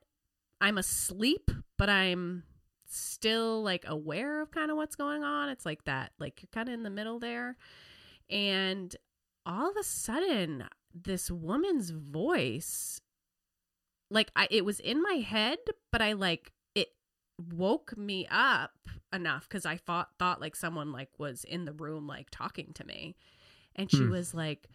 I'm 0.60 0.78
asleep 0.78 1.50
but 1.76 1.90
I'm 1.90 2.44
still 2.86 3.60
like 3.62 3.84
aware 3.88 4.40
of 4.40 4.52
kind 4.52 4.70
of 4.70 4.76
what's 4.76 4.94
going 4.94 5.24
on. 5.24 5.48
It's 5.48 5.66
like 5.66 5.84
that 5.84 6.12
like 6.20 6.42
you're 6.42 6.50
kind 6.52 6.68
of 6.68 6.74
in 6.74 6.84
the 6.84 6.90
middle 6.90 7.18
there. 7.18 7.56
And 8.30 8.94
all 9.46 9.70
of 9.70 9.76
a 9.76 9.82
sudden 9.84 10.64
this 10.94 11.30
woman's 11.30 11.90
voice 11.90 13.00
like 14.10 14.30
I 14.34 14.48
it 14.50 14.64
was 14.64 14.80
in 14.80 15.02
my 15.02 15.14
head 15.14 15.58
but 15.92 16.02
I 16.02 16.12
like 16.14 16.52
it 16.74 16.88
woke 17.52 17.96
me 17.96 18.26
up 18.30 18.72
enough 19.12 19.48
cuz 19.48 19.64
I 19.64 19.76
thought 19.76 20.10
thought 20.18 20.40
like 20.40 20.56
someone 20.56 20.92
like 20.92 21.18
was 21.18 21.44
in 21.44 21.64
the 21.64 21.72
room 21.72 22.06
like 22.06 22.28
talking 22.30 22.72
to 22.74 22.84
me. 22.84 23.16
And 23.76 23.90
she 23.90 24.04
Hmm. 24.04 24.10
was 24.10 24.34
like 24.34 24.68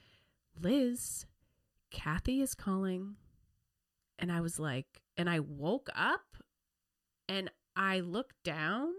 Liz, 0.60 1.26
Kathy 1.92 2.42
is 2.42 2.56
calling. 2.56 3.18
And 4.18 4.32
I 4.32 4.40
was 4.40 4.58
like, 4.58 5.02
and 5.18 5.30
I 5.30 5.42
woke 5.42 5.90
up 5.94 6.38
and 7.28 7.52
I 7.76 8.00
looked 8.00 8.42
down 8.44 8.94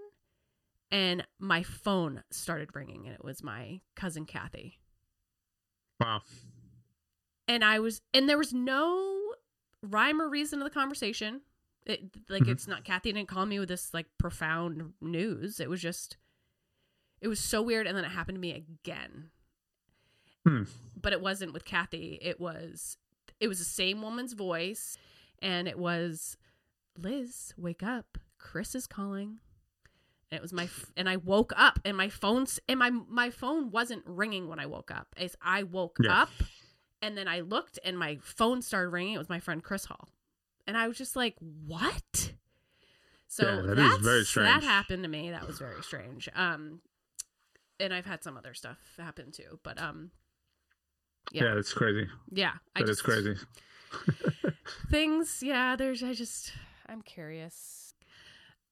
and 0.90 1.26
my 1.38 1.62
phone 1.62 2.22
started 2.30 2.76
ringing 2.76 3.06
and 3.06 3.14
it 3.14 3.24
was 3.24 3.42
my 3.42 3.80
cousin 3.94 4.26
Kathy. 4.26 4.78
Wow. 6.00 6.22
And 7.48 7.64
I 7.64 7.78
was, 7.78 8.00
and 8.12 8.28
there 8.28 8.38
was 8.38 8.52
no 8.52 9.34
rhyme 9.82 10.20
or 10.20 10.28
reason 10.28 10.58
to 10.58 10.64
the 10.64 10.70
conversation. 10.70 11.42
It, 11.84 12.10
like, 12.28 12.42
Mhm. 12.44 12.48
it's 12.48 12.66
not, 12.66 12.84
Kathy 12.84 13.12
didn't 13.12 13.28
call 13.28 13.46
me 13.46 13.58
with 13.60 13.68
this 13.68 13.94
like 13.94 14.06
profound 14.18 14.94
news. 15.00 15.60
It 15.60 15.70
was 15.70 15.80
just, 15.80 16.16
it 17.20 17.28
was 17.28 17.38
so 17.40 17.62
weird. 17.62 17.86
And 17.86 17.96
then 17.96 18.04
it 18.04 18.10
happened 18.10 18.36
to 18.36 18.40
me 18.40 18.52
again. 18.52 19.30
Hmm. 20.46 20.62
but 21.02 21.12
it 21.12 21.20
wasn't 21.20 21.52
with 21.52 21.64
Kathy. 21.64 22.20
It 22.22 22.38
was 22.40 22.98
it 23.40 23.48
was 23.48 23.58
the 23.58 23.64
same 23.64 24.00
woman's 24.00 24.32
voice 24.32 24.96
and 25.40 25.66
it 25.66 25.76
was 25.76 26.36
Liz, 26.96 27.52
wake 27.56 27.82
up. 27.82 28.16
Chris 28.38 28.76
is 28.76 28.86
calling. 28.86 29.40
And 30.30 30.38
it 30.38 30.42
was 30.42 30.52
my 30.52 30.64
f- 30.64 30.92
and 30.96 31.08
I 31.08 31.16
woke 31.16 31.52
up 31.56 31.78
and 31.84 31.96
my 31.96 32.08
phone's 32.08 32.58
and 32.68 32.78
my 32.80 32.90
my 32.90 33.30
phone 33.30 33.70
wasn't 33.70 34.02
ringing 34.06 34.48
when 34.48 34.58
I 34.58 34.66
woke 34.66 34.90
up. 34.90 35.08
As 35.16 35.36
I 35.40 35.62
woke 35.62 35.98
Yeah. 36.02 36.22
up 36.22 36.30
and 37.00 37.16
then 37.16 37.28
I 37.28 37.40
looked 37.40 37.78
and 37.84 37.96
my 37.98 38.18
phone 38.22 38.60
started 38.62 38.90
ringing. 38.90 39.14
It 39.14 39.18
was 39.18 39.28
my 39.28 39.38
friend 39.40 39.62
Chris 39.62 39.84
Hall. 39.84 40.08
And 40.66 40.76
I 40.76 40.88
was 40.88 40.98
just 40.98 41.14
like, 41.14 41.36
"What?" 41.38 42.32
So 43.28 43.44
Yeah, 43.46 43.60
that 43.62 43.78
is 43.78 43.90
that's 43.92 44.02
very 44.02 44.24
strange. 44.24 44.48
that 44.48 44.62
happened 44.64 45.04
to 45.04 45.08
me. 45.08 45.30
That 45.30 45.46
was 45.46 45.58
very 45.60 45.80
strange. 45.82 46.28
Um 46.34 46.80
and 47.78 47.94
I've 47.94 48.06
had 48.06 48.24
some 48.24 48.36
other 48.36 48.54
stuff 48.54 48.78
happen 48.98 49.30
too, 49.30 49.60
but 49.62 49.80
um 49.80 50.10
Yeah, 51.30 51.44
Yeah. 51.44 51.54
that's 51.54 51.72
crazy. 51.72 52.08
yeah, 52.32 52.54
I 52.74 52.80
That 52.80 52.88
is 52.88 53.00
crazy. 53.02 53.36
things. 54.90 55.42
Yeah, 55.42 55.76
there's. 55.76 56.02
I 56.02 56.12
just. 56.14 56.52
I'm 56.88 57.02
curious. 57.02 57.94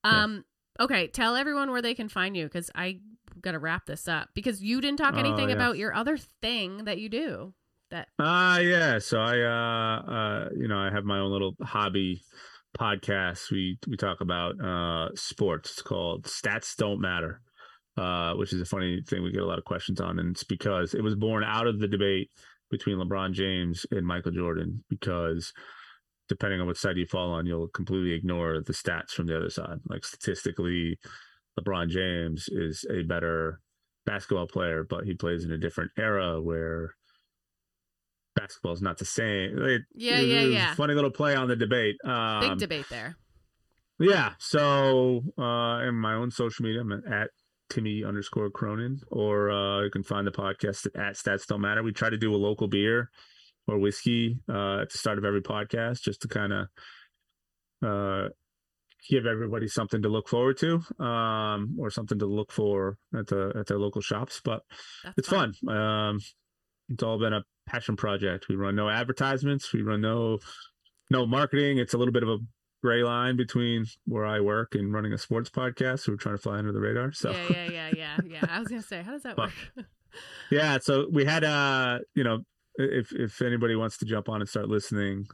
Um. 0.02 0.44
Okay, 0.80 1.06
tell 1.09 1.36
everyone 1.36 1.70
where 1.70 1.82
they 1.82 1.94
can 1.94 2.09
find 2.09 2.36
you 2.36 2.44
because 2.44 2.70
I 2.74 3.01
gotta 3.40 3.59
wrap 3.59 3.86
this 3.86 4.09
up 4.09 4.28
because 4.34 4.62
you 4.62 4.80
didn't 4.80 4.98
talk 4.98 5.14
Oh, 5.14 5.18
anything 5.18 5.48
yeah. 5.51 5.55
about 5.55 5.76
your 5.78 5.94
other 5.94 6.16
thing 6.16 6.84
that 6.84 6.98
you 6.98 7.09
do. 7.09 7.55
That 7.90 8.09
Uh 8.18 8.59
yeah. 8.62 8.98
So 8.98 9.20
I 9.20 9.40
uh 9.40 10.10
uh 10.10 10.48
you 10.56 10.68
know, 10.68 10.78
I 10.78 10.90
have 10.90 11.05
my 11.05 11.18
own 11.18 11.30
little 11.30 11.55
hobby 11.62 12.22
podcast. 12.78 13.51
We 13.51 13.78
we 13.88 13.96
talk 13.96 14.20
about 14.20 14.60
uh 14.60 15.14
sports. 15.14 15.72
It's 15.72 15.82
called 15.82 16.24
Stats 16.24 16.76
Don't 16.76 17.01
Matter. 17.01 17.40
Uh, 17.96 18.34
which 18.34 18.52
is 18.52 18.60
a 18.60 18.64
funny 18.64 19.01
thing 19.06 19.22
we 19.22 19.30
get 19.30 19.40
a 19.42 19.46
lot 19.46 19.56
of 19.56 19.64
questions 19.64 20.01
on, 20.01 20.18
and 20.18 20.32
it's 20.32 20.42
because 20.42 20.94
it 20.94 21.01
was 21.05 21.14
born 21.14 21.44
out 21.44 21.68
of 21.68 21.78
the 21.78 21.86
debate 21.86 22.28
between 22.68 22.96
LeBron 22.96 23.30
James 23.32 23.86
and 23.92 24.05
Michael 24.05 24.32
Jordan, 24.32 24.82
because 24.90 25.52
depending 26.28 26.60
on 26.60 26.66
what 26.66 26.76
side 26.76 26.96
you 26.96 27.06
fall 27.06 27.32
on, 27.32 27.46
you'll 27.46 27.68
completely 27.68 28.12
ignore 28.12 28.60
the 28.60 28.72
stats 28.72 29.10
from 29.10 29.26
the 29.26 29.36
other 29.36 29.51
side. 29.51 29.78
Like 29.88 30.05
statistically, 30.05 30.98
LeBron 31.60 31.88
James 31.88 32.48
is 32.48 32.84
a 32.90 33.02
better 33.02 33.60
basketball 34.06 34.46
player, 34.46 34.84
but 34.88 35.05
he 35.05 35.14
plays 35.14 35.44
in 35.44 35.52
a 35.52 35.59
different 35.59 35.90
era 35.98 36.40
where 36.40 36.94
basketball 38.36 38.72
is 38.72 38.82
not 38.82 38.98
the 38.98 39.05
same. 39.05 39.59
It- 39.62 39.82
Yeah, 39.94 40.20
it 40.20 40.26
yeah, 40.28 40.40
a 40.40 40.46
yeah. 40.48 40.74
Funny 40.74 40.94
little 40.94 41.10
play 41.10 41.34
on 41.36 41.48
the 41.48 41.56
debate. 41.56 41.96
Um, 42.05 42.40
big 42.51 42.59
debate 42.59 42.86
there. 42.90 43.16
yeah. 43.98 44.32
So 44.38 45.22
uh 45.38 45.86
in 45.88 45.94
my 45.94 46.14
own 46.14 46.30
social 46.30 46.64
media, 46.64 46.80
I'm 46.80 46.92
at 46.92 47.30
Timmy 47.70 48.05
underscore 48.05 48.51
Cronin, 48.51 49.01
or 49.10 49.51
uh 49.51 49.82
you 49.84 49.90
can 49.90 50.02
find 50.02 50.26
the 50.26 50.32
podcast 50.32 50.86
at 50.96 51.14
Stats 51.14 51.46
Don't 51.46 51.60
Matter. 51.60 51.82
We 51.82 51.92
try 51.92 52.10
to 52.10 52.16
do 52.18 52.34
a 52.34 52.36
local 52.36 52.66
beer 52.68 53.10
or 53.66 53.78
whiskey 53.78 54.39
uh 54.49 54.81
at 54.82 54.91
the 54.91 54.99
start 54.99 55.19
of 55.19 55.24
every 55.24 55.43
podcast 55.43 56.03
just 56.03 56.23
to 56.23 56.28
kind 56.28 56.53
of 56.53 56.66
uh 57.85 58.28
give 59.11 59.27
everybody 59.27 59.69
something 59.69 60.01
to 60.03 60.09
look 60.09 60.28
forward 60.28 60.57
to 60.57 60.82
um 61.03 61.77
or 61.78 61.91
something 61.91 62.19
to 62.19 62.27
look 62.27 62.51
for 62.53 62.97
at 63.19 63.27
the 63.27 63.53
at 63.59 63.66
their 63.66 63.78
local 63.78 64.01
shops 64.01 64.41
but 64.45 64.62
That's 65.03 65.19
it's 65.19 65.28
fun. 65.28 65.55
Um, 65.69 66.20
it's 66.89 67.03
all 67.03 67.19
been 67.19 67.32
a 67.32 67.43
passion 67.66 67.97
project. 67.97 68.47
We 68.49 68.57
run 68.57 68.77
no 68.77 68.89
advertisements. 68.89 69.73
We 69.73 69.82
run 69.82 70.01
no 70.01 70.39
no 71.11 71.27
marketing. 71.27 71.78
It's 71.78 71.95
a 71.95 71.99
little 71.99 72.12
bit 72.12 72.23
of 72.23 72.28
a 72.28 72.39
gray 72.82 73.03
line 73.03 73.36
between 73.36 73.86
where 74.07 74.27
I 74.27 74.41
work 74.41 74.74
and 74.74 74.93
running 74.93 75.12
a 75.12 75.19
sports 75.19 75.51
podcast. 75.51 76.01
So 76.01 76.12
we're 76.12 76.19
trying 76.19 76.36
to 76.36 76.43
fly 76.43 76.59
under 76.59 76.73
the 76.73 76.81
radar. 76.81 77.12
So 77.12 77.31
Yeah, 77.31 77.49
yeah, 77.51 77.70
yeah, 77.70 77.91
yeah, 77.97 78.16
yeah. 78.27 78.47
I 78.51 78.59
was 78.59 78.69
gonna 78.69 78.82
say, 78.82 79.03
how 79.03 79.12
does 79.12 79.23
that 79.23 79.36
work? 79.39 79.53
yeah. 80.51 80.78
So 80.78 81.07
we 81.11 81.24
had 81.24 81.45
uh, 81.45 82.01
you 82.15 82.24
know, 82.24 82.41
if 82.76 83.12
if 83.12 83.42
anybody 83.42 83.76
wants 83.76 83.98
to 83.98 84.05
jump 84.05 84.28
on 84.28 84.40
and 84.40 84.48
start 84.48 84.68
listening, 84.68 85.26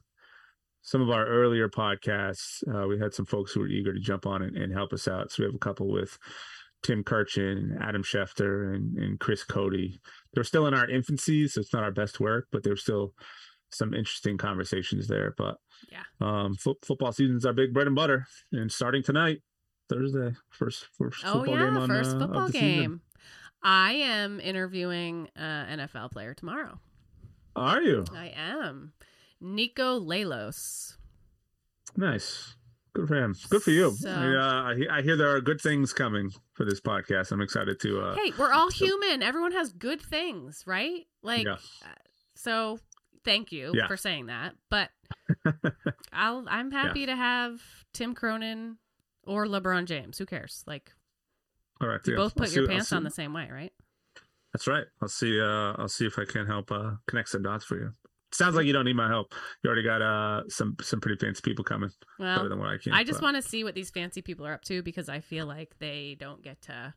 some 0.82 1.00
of 1.00 1.10
our 1.10 1.26
earlier 1.26 1.68
podcasts, 1.68 2.62
uh, 2.72 2.86
we 2.86 2.98
had 2.98 3.14
some 3.14 3.26
folks 3.26 3.52
who 3.52 3.60
were 3.60 3.68
eager 3.68 3.92
to 3.92 4.00
jump 4.00 4.26
on 4.26 4.42
and, 4.42 4.56
and, 4.56 4.72
help 4.72 4.92
us 4.92 5.06
out. 5.06 5.30
So 5.30 5.42
we 5.42 5.46
have 5.46 5.54
a 5.54 5.58
couple 5.58 5.90
with 5.90 6.18
Tim 6.82 7.04
Kurkjian, 7.04 7.78
Adam 7.82 8.02
Schefter, 8.02 8.74
and, 8.74 8.96
and 8.96 9.20
Chris 9.20 9.44
Cody. 9.44 10.00
They're 10.32 10.44
still 10.44 10.66
in 10.66 10.74
our 10.74 10.88
infancy, 10.88 11.46
so 11.48 11.60
it's 11.60 11.74
not 11.74 11.82
our 11.82 11.90
best 11.90 12.20
work, 12.20 12.46
but 12.50 12.62
there's 12.62 12.82
still 12.82 13.12
some 13.70 13.94
interesting 13.94 14.38
conversations 14.38 15.06
there. 15.06 15.34
But 15.36 15.56
yeah, 15.92 16.02
um, 16.20 16.54
fo- 16.54 16.78
football 16.82 17.12
season's 17.12 17.44
our 17.44 17.52
big 17.52 17.74
bread 17.74 17.86
and 17.86 17.96
butter, 17.96 18.26
and 18.52 18.72
starting 18.72 19.02
tonight, 19.02 19.40
Thursday, 19.88 20.32
first 20.50 20.86
first 20.96 21.22
oh, 21.26 21.40
football 21.40 21.54
yeah, 21.54 21.64
game 21.66 21.76
on 21.76 21.88
first 21.88 22.16
uh, 22.16 22.18
football 22.20 22.46
the 22.46 22.52
game. 22.52 22.78
season. 22.78 23.00
I 23.62 23.92
am 23.92 24.40
interviewing 24.40 25.28
an 25.36 25.80
NFL 25.80 26.12
player 26.12 26.32
tomorrow. 26.32 26.80
Are 27.56 27.82
you? 27.82 28.05
I 28.14 28.32
am. 28.36 28.93
Niko 29.43 30.01
Lalos. 30.05 30.97
Nice. 31.97 32.55
Good 32.93 33.09
for 33.09 33.14
him. 33.16 33.35
Good 33.48 33.62
for 33.62 33.70
you. 33.70 33.93
So- 33.93 34.10
I, 34.10 34.35
uh, 34.35 34.74
I, 34.98 35.02
hear 35.02 35.16
there 35.16 35.35
are 35.35 35.40
good 35.40 35.60
things 35.60 35.93
coming 35.93 36.31
for 36.55 36.64
this 36.64 36.81
podcast. 36.81 37.31
I'm 37.32 37.40
excited 37.40 37.78
to. 37.81 38.01
Uh, 38.01 38.14
Hey, 38.16 38.32
we're 38.39 38.52
all 38.52 38.70
human. 38.70 39.22
Everyone 39.22 39.52
has 39.52 39.72
good 39.72 40.01
things, 40.01 40.64
right? 40.66 41.06
Like, 41.22 41.44
Yeah. 41.47 41.55
uh, 41.85 41.89
so 42.35 42.78
thank 43.24 43.52
you 43.52 43.72
Yeah. 43.74 43.86
for 43.86 43.97
saying 43.97 44.27
that. 44.27 44.55
But 44.70 44.90
I'll, 46.12 46.44
I'm 46.48 46.70
happy 46.72 47.06
to 47.06 47.14
have 47.14 47.60
Tim 47.93 48.14
Cronin 48.14 48.78
or 49.24 49.47
LeBron 49.47 49.85
James. 49.86 50.18
Who 50.18 50.27
cares? 50.27 50.64
Like, 50.66 50.93
All 51.81 51.89
right. 51.89 52.01
you 52.06 52.14
yeah. 52.14 52.16
both 52.16 52.32
I'll 52.36 52.43
put 52.43 52.48
see- 52.51 52.56
your 52.56 52.68
pants 52.68 52.93
on 52.93 53.05
the 53.05 53.10
same 53.10 53.32
way, 53.32 53.48
right? 53.51 53.72
That's 54.52 54.66
right. 54.66 54.85
I'll 55.01 55.09
see. 55.09 55.40
Uh, 55.40 55.74
I'll 55.78 55.89
see 55.89 56.06
if 56.06 56.18
I 56.18 56.24
can 56.24 56.47
help 56.47 56.72
uh, 56.72 56.93
connect 57.06 57.28
some 57.28 57.43
dots 57.43 57.64
for 57.64 57.78
you. 57.78 57.93
Sounds 58.32 58.55
like 58.55 58.66
you 58.66 58.72
don't 58.72 58.85
need 58.85 58.97
my 58.97 59.09
help. 59.09 59.35
You 59.62 59.68
already 59.68 59.82
got 59.82 60.02
uh, 60.02 60.43
some 60.48 60.77
some 60.81 61.01
pretty 61.01 61.18
fancy 61.18 61.40
people 61.43 61.64
coming. 61.64 61.90
better 62.18 62.40
Well, 62.43 62.48
than 62.48 62.59
what 62.59 62.68
I 62.68 62.78
can. 62.78 62.93
I 62.93 63.02
just 63.05 63.22
want 63.22 63.36
to 63.36 63.43
see 63.43 63.64
what 63.64 63.74
these 63.74 63.90
fancy 63.90 64.22
people 64.22 64.47
are 64.47 64.52
up 64.52 64.62
to 64.64 64.82
because 64.82 65.09
I 65.09 65.20
feel 65.20 65.47
like 65.47 65.77
they 65.78 66.16
don't 66.18 66.43
get 66.43 66.62
to. 66.62 66.94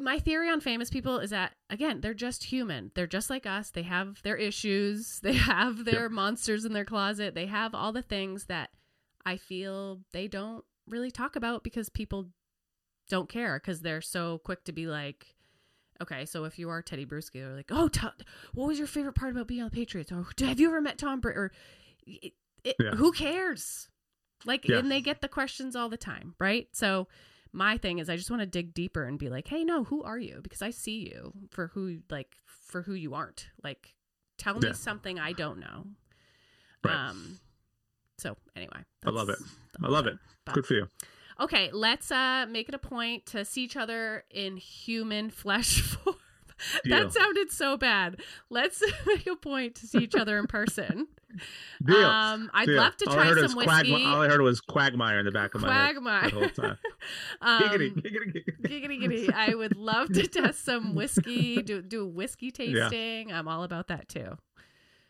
My 0.00 0.18
theory 0.18 0.48
on 0.48 0.62
famous 0.62 0.88
people 0.88 1.18
is 1.18 1.28
that 1.30 1.52
again, 1.68 2.00
they're 2.00 2.14
just 2.14 2.44
human. 2.44 2.90
They're 2.94 3.06
just 3.06 3.28
like 3.28 3.44
us. 3.44 3.70
They 3.70 3.82
have 3.82 4.22
their 4.22 4.36
issues. 4.36 5.20
They 5.22 5.34
have 5.34 5.84
their 5.84 6.08
monsters 6.08 6.64
in 6.64 6.72
their 6.72 6.84
closet. 6.86 7.34
They 7.34 7.46
have 7.46 7.74
all 7.74 7.92
the 7.92 8.02
things 8.02 8.46
that 8.46 8.70
I 9.26 9.36
feel 9.36 10.00
they 10.12 10.28
don't 10.28 10.64
really 10.88 11.10
talk 11.10 11.36
about 11.36 11.62
because 11.62 11.90
people 11.90 12.28
don't 13.10 13.28
care 13.28 13.58
because 13.58 13.82
they're 13.82 14.00
so 14.00 14.38
quick 14.38 14.64
to 14.64 14.72
be 14.72 14.86
like, 14.86 15.35
okay, 16.02 16.24
so 16.26 16.44
if 16.44 16.58
you 16.58 16.68
are 16.70 16.82
Tedy 16.82 17.06
Bruschi, 17.06 17.32
they're 17.34 17.54
like, 17.54 17.70
oh, 17.70 17.88
t- 17.88 18.06
what 18.54 18.66
was 18.68 18.78
your 18.78 18.86
favorite 18.86 19.14
part 19.14 19.32
about 19.32 19.46
being 19.46 19.62
on 19.62 19.68
the 19.70 19.74
Patriots? 19.76 20.12
Or 20.12 20.26
have 20.40 20.60
you 20.60 20.68
ever 20.68 20.80
met 20.80 20.98
Tom 20.98 21.20
Brady? 21.20 21.38
Or 21.38 21.52
it, 22.06 22.32
it, 22.64 22.76
Yeah. 22.80 22.90
who 22.92 23.12
cares? 23.12 23.88
Like, 24.44 24.66
Yeah. 24.68 24.78
and 24.78 24.90
they 24.90 25.00
get 25.00 25.20
the 25.20 25.28
questions 25.28 25.74
all 25.76 25.88
the 25.88 25.96
time, 25.96 26.34
right? 26.38 26.68
So 26.72 27.08
my 27.52 27.78
thing 27.78 27.98
is, 27.98 28.08
I 28.10 28.16
just 28.16 28.30
want 28.30 28.40
to 28.40 28.46
dig 28.46 28.74
deeper 28.74 29.04
and 29.04 29.18
be 29.18 29.28
like, 29.30 29.48
hey, 29.48 29.64
no, 29.64 29.84
who 29.84 30.02
are 30.02 30.18
you? 30.18 30.40
Because 30.42 30.62
I 30.62 30.70
see 30.70 31.08
you 31.08 31.32
for 31.50 31.68
who, 31.68 31.98
like, 32.10 32.36
for 32.46 32.82
who 32.82 32.92
you 32.94 33.14
aren't. 33.14 33.48
Like, 33.64 33.94
tell 34.38 34.54
me 34.54 34.60
Yeah. 34.68 34.72
something 34.72 35.18
I 35.18 35.32
don't 35.32 35.58
know. 35.58 35.86
Right. 36.84 36.94
Um. 37.08 37.40
So 38.18 38.36
anyway, 38.54 38.84
I 39.04 39.10
love 39.10 39.28
it. 39.28 39.38
I 39.82 39.88
love 39.88 40.06
it. 40.06 40.18
But- 40.44 40.54
Good 40.54 40.66
for 40.66 40.74
you. 40.74 40.88
Okay, 41.40 41.70
let's 41.72 42.10
uh 42.10 42.46
make 42.48 42.68
it 42.68 42.74
a 42.74 42.78
point 42.78 43.26
to 43.26 43.44
see 43.44 43.62
each 43.64 43.76
other 43.76 44.24
in 44.30 44.56
human 44.56 45.30
flesh 45.30 45.80
form. 45.82 46.16
Deal. 46.84 46.98
that 46.98 47.12
sounded 47.12 47.50
so 47.52 47.76
bad. 47.76 48.18
Let's 48.48 48.82
make 49.06 49.26
a 49.26 49.36
point 49.36 49.74
to 49.74 49.86
see 49.86 49.98
each 49.98 50.14
other 50.14 50.38
in 50.38 50.46
person. 50.46 51.06
Deal. 51.84 51.96
Um, 51.98 52.50
I'd 52.54 52.64
Deal. 52.64 52.76
love 52.76 52.96
to 52.96 53.04
try 53.04 53.26
some 53.34 53.54
whiskey. 53.54 53.70
Quagmi- 53.92 54.06
all 54.06 54.22
I 54.22 54.28
heard 54.28 54.40
was 54.40 54.62
Quagmire 54.62 55.18
in 55.18 55.26
the 55.26 55.32
back 55.32 55.54
of 55.54 55.60
my 55.60 55.70
head 55.74 55.96
Quagmire. 55.96 56.30
the 56.30 56.30
whole 56.30 56.48
time. 56.48 56.78
um, 57.42 57.62
giggity, 57.62 57.92
giggity, 57.96 58.32
giggity. 58.32 58.62
giggity, 58.62 59.00
giggity. 59.02 59.32
I 59.34 59.54
would 59.54 59.76
love 59.76 60.08
to 60.14 60.26
test 60.26 60.64
some 60.64 60.94
whiskey. 60.94 61.60
Do 61.60 61.82
do 61.82 62.04
a 62.04 62.08
whiskey 62.08 62.50
Yeah. 62.56 62.88
tasting. 62.88 63.32
I'm 63.34 63.48
all 63.48 63.62
about 63.62 63.88
that 63.88 64.08
too. 64.08 64.38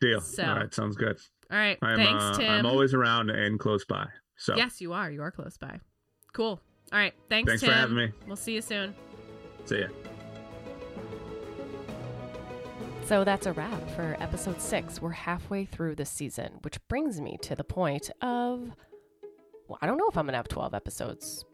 Deal. 0.01 0.21
So- 0.21 0.43
all 0.45 0.57
right, 0.57 0.75
sounds 0.75 0.97
good. 0.97 1.17
All 1.49 1.57
right, 1.57 1.79
I'm, 1.81 1.97
thanks, 1.97 2.25
uh, 2.25 2.35
Tim. 2.39 2.51
I'm 2.51 2.67
always 2.67 2.93
around 2.93 3.31
and 3.31 3.61
close 3.61 3.85
by. 3.85 4.09
So 4.37 4.57
Yes, 4.57 4.81
you 4.81 4.93
are. 4.95 5.09
You 5.13 5.23
are 5.23 5.31
close 5.31 5.57
by. 5.59 5.79
Cool. 6.37 6.61
All 6.93 6.99
right, 6.99 7.15
thanks, 7.31 7.49
thanks 7.49 7.63
Tim. 7.63 7.71
for 7.71 7.75
having 7.75 7.97
me. 7.97 8.13
We'll 8.27 8.37
see 8.37 8.53
you 8.53 8.61
soon. 8.61 8.95
See 9.65 9.81
ya. 9.81 9.87
So 13.07 13.25
that's 13.25 13.47
a 13.47 13.55
wrap 13.55 13.89
for 13.93 14.19
episode 14.21 14.61
six. 14.61 15.01
We're 15.01 15.13
halfway 15.13 15.65
through 15.65 15.95
this 15.95 16.11
season, 16.11 16.59
which 16.61 16.77
brings 16.89 17.23
me 17.23 17.39
to 17.41 17.55
the 17.55 17.65
point 17.65 18.11
of 18.21 18.71
well, 19.67 19.79
I 19.81 19.87
don't 19.87 19.97
know 19.97 20.09
if 20.11 20.19
I'm 20.19 20.27
going 20.27 20.35
to 20.35 20.37
have 20.37 20.49
12 20.49 20.75
episodes. 20.75 21.47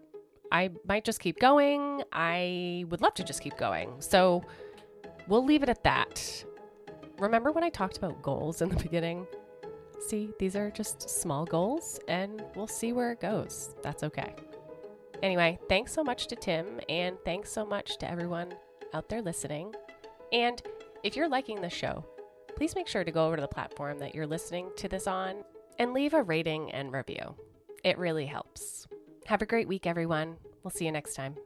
I 0.51 0.71
might 0.85 1.05
just 1.05 1.21
keep 1.21 1.39
going. 1.39 2.03
I 2.13 2.85
would 2.89 3.03
love 3.03 3.15
to 3.15 3.23
just 3.23 3.41
keep 3.41 3.57
going. 3.57 4.01
So 4.01 4.43
we'll 5.29 5.45
leave 5.45 5.63
it 5.63 5.69
at 5.69 5.85
that. 5.85 6.45
Remember 7.21 7.53
when 7.53 7.63
I 7.63 7.69
talked 7.69 7.99
about 7.99 8.21
goals 8.21 8.61
in 8.61 8.69
the 8.69 8.83
beginning? 8.83 9.29
See, 10.09 10.31
these 10.41 10.57
are 10.57 10.73
just 10.73 11.09
small 11.09 11.45
goals, 11.45 12.01
and 12.09 12.43
we'll 12.57 12.67
see 12.67 12.93
where 12.93 13.13
it 13.13 13.21
goes. 13.21 13.77
That's 13.85 14.03
okay. 14.03 14.35
Anyway, 15.23 15.59
thanks 15.69 15.93
so 15.93 16.03
much 16.03 16.27
to 16.27 16.37
Tim, 16.37 16.81
and 16.89 17.17
thanks 17.25 17.51
so 17.51 17.65
much 17.65 17.97
to 17.99 18.11
everyone 18.11 18.53
out 18.93 19.09
there 19.09 19.23
listening. 19.23 19.73
And 20.33 20.61
if 21.05 21.15
you're 21.15 21.29
liking 21.29 21.61
the 21.61 21.71
show, 21.71 22.05
please 22.57 22.75
make 22.75 22.89
sure 22.89 23.05
to 23.05 23.13
go 23.13 23.27
over 23.27 23.37
to 23.37 23.43
the 23.43 23.49
platform 23.49 23.99
that 24.01 24.15
you're 24.15 24.27
listening 24.27 24.71
to 24.77 24.89
this 24.89 25.07
on 25.07 25.45
and 25.79 25.93
leave 25.93 26.15
a 26.15 26.23
rating 26.23 26.73
and 26.73 26.93
review. 26.93 27.37
It 27.85 27.99
really 27.99 28.27
helps. 28.27 28.87
Have 29.27 29.43
a 29.43 29.47
great 29.47 29.69
week, 29.69 29.87
everyone. 29.87 30.37
We'll 30.63 30.73
see 30.73 30.87
you 30.87 30.93
next 30.93 31.15
time. 31.15 31.37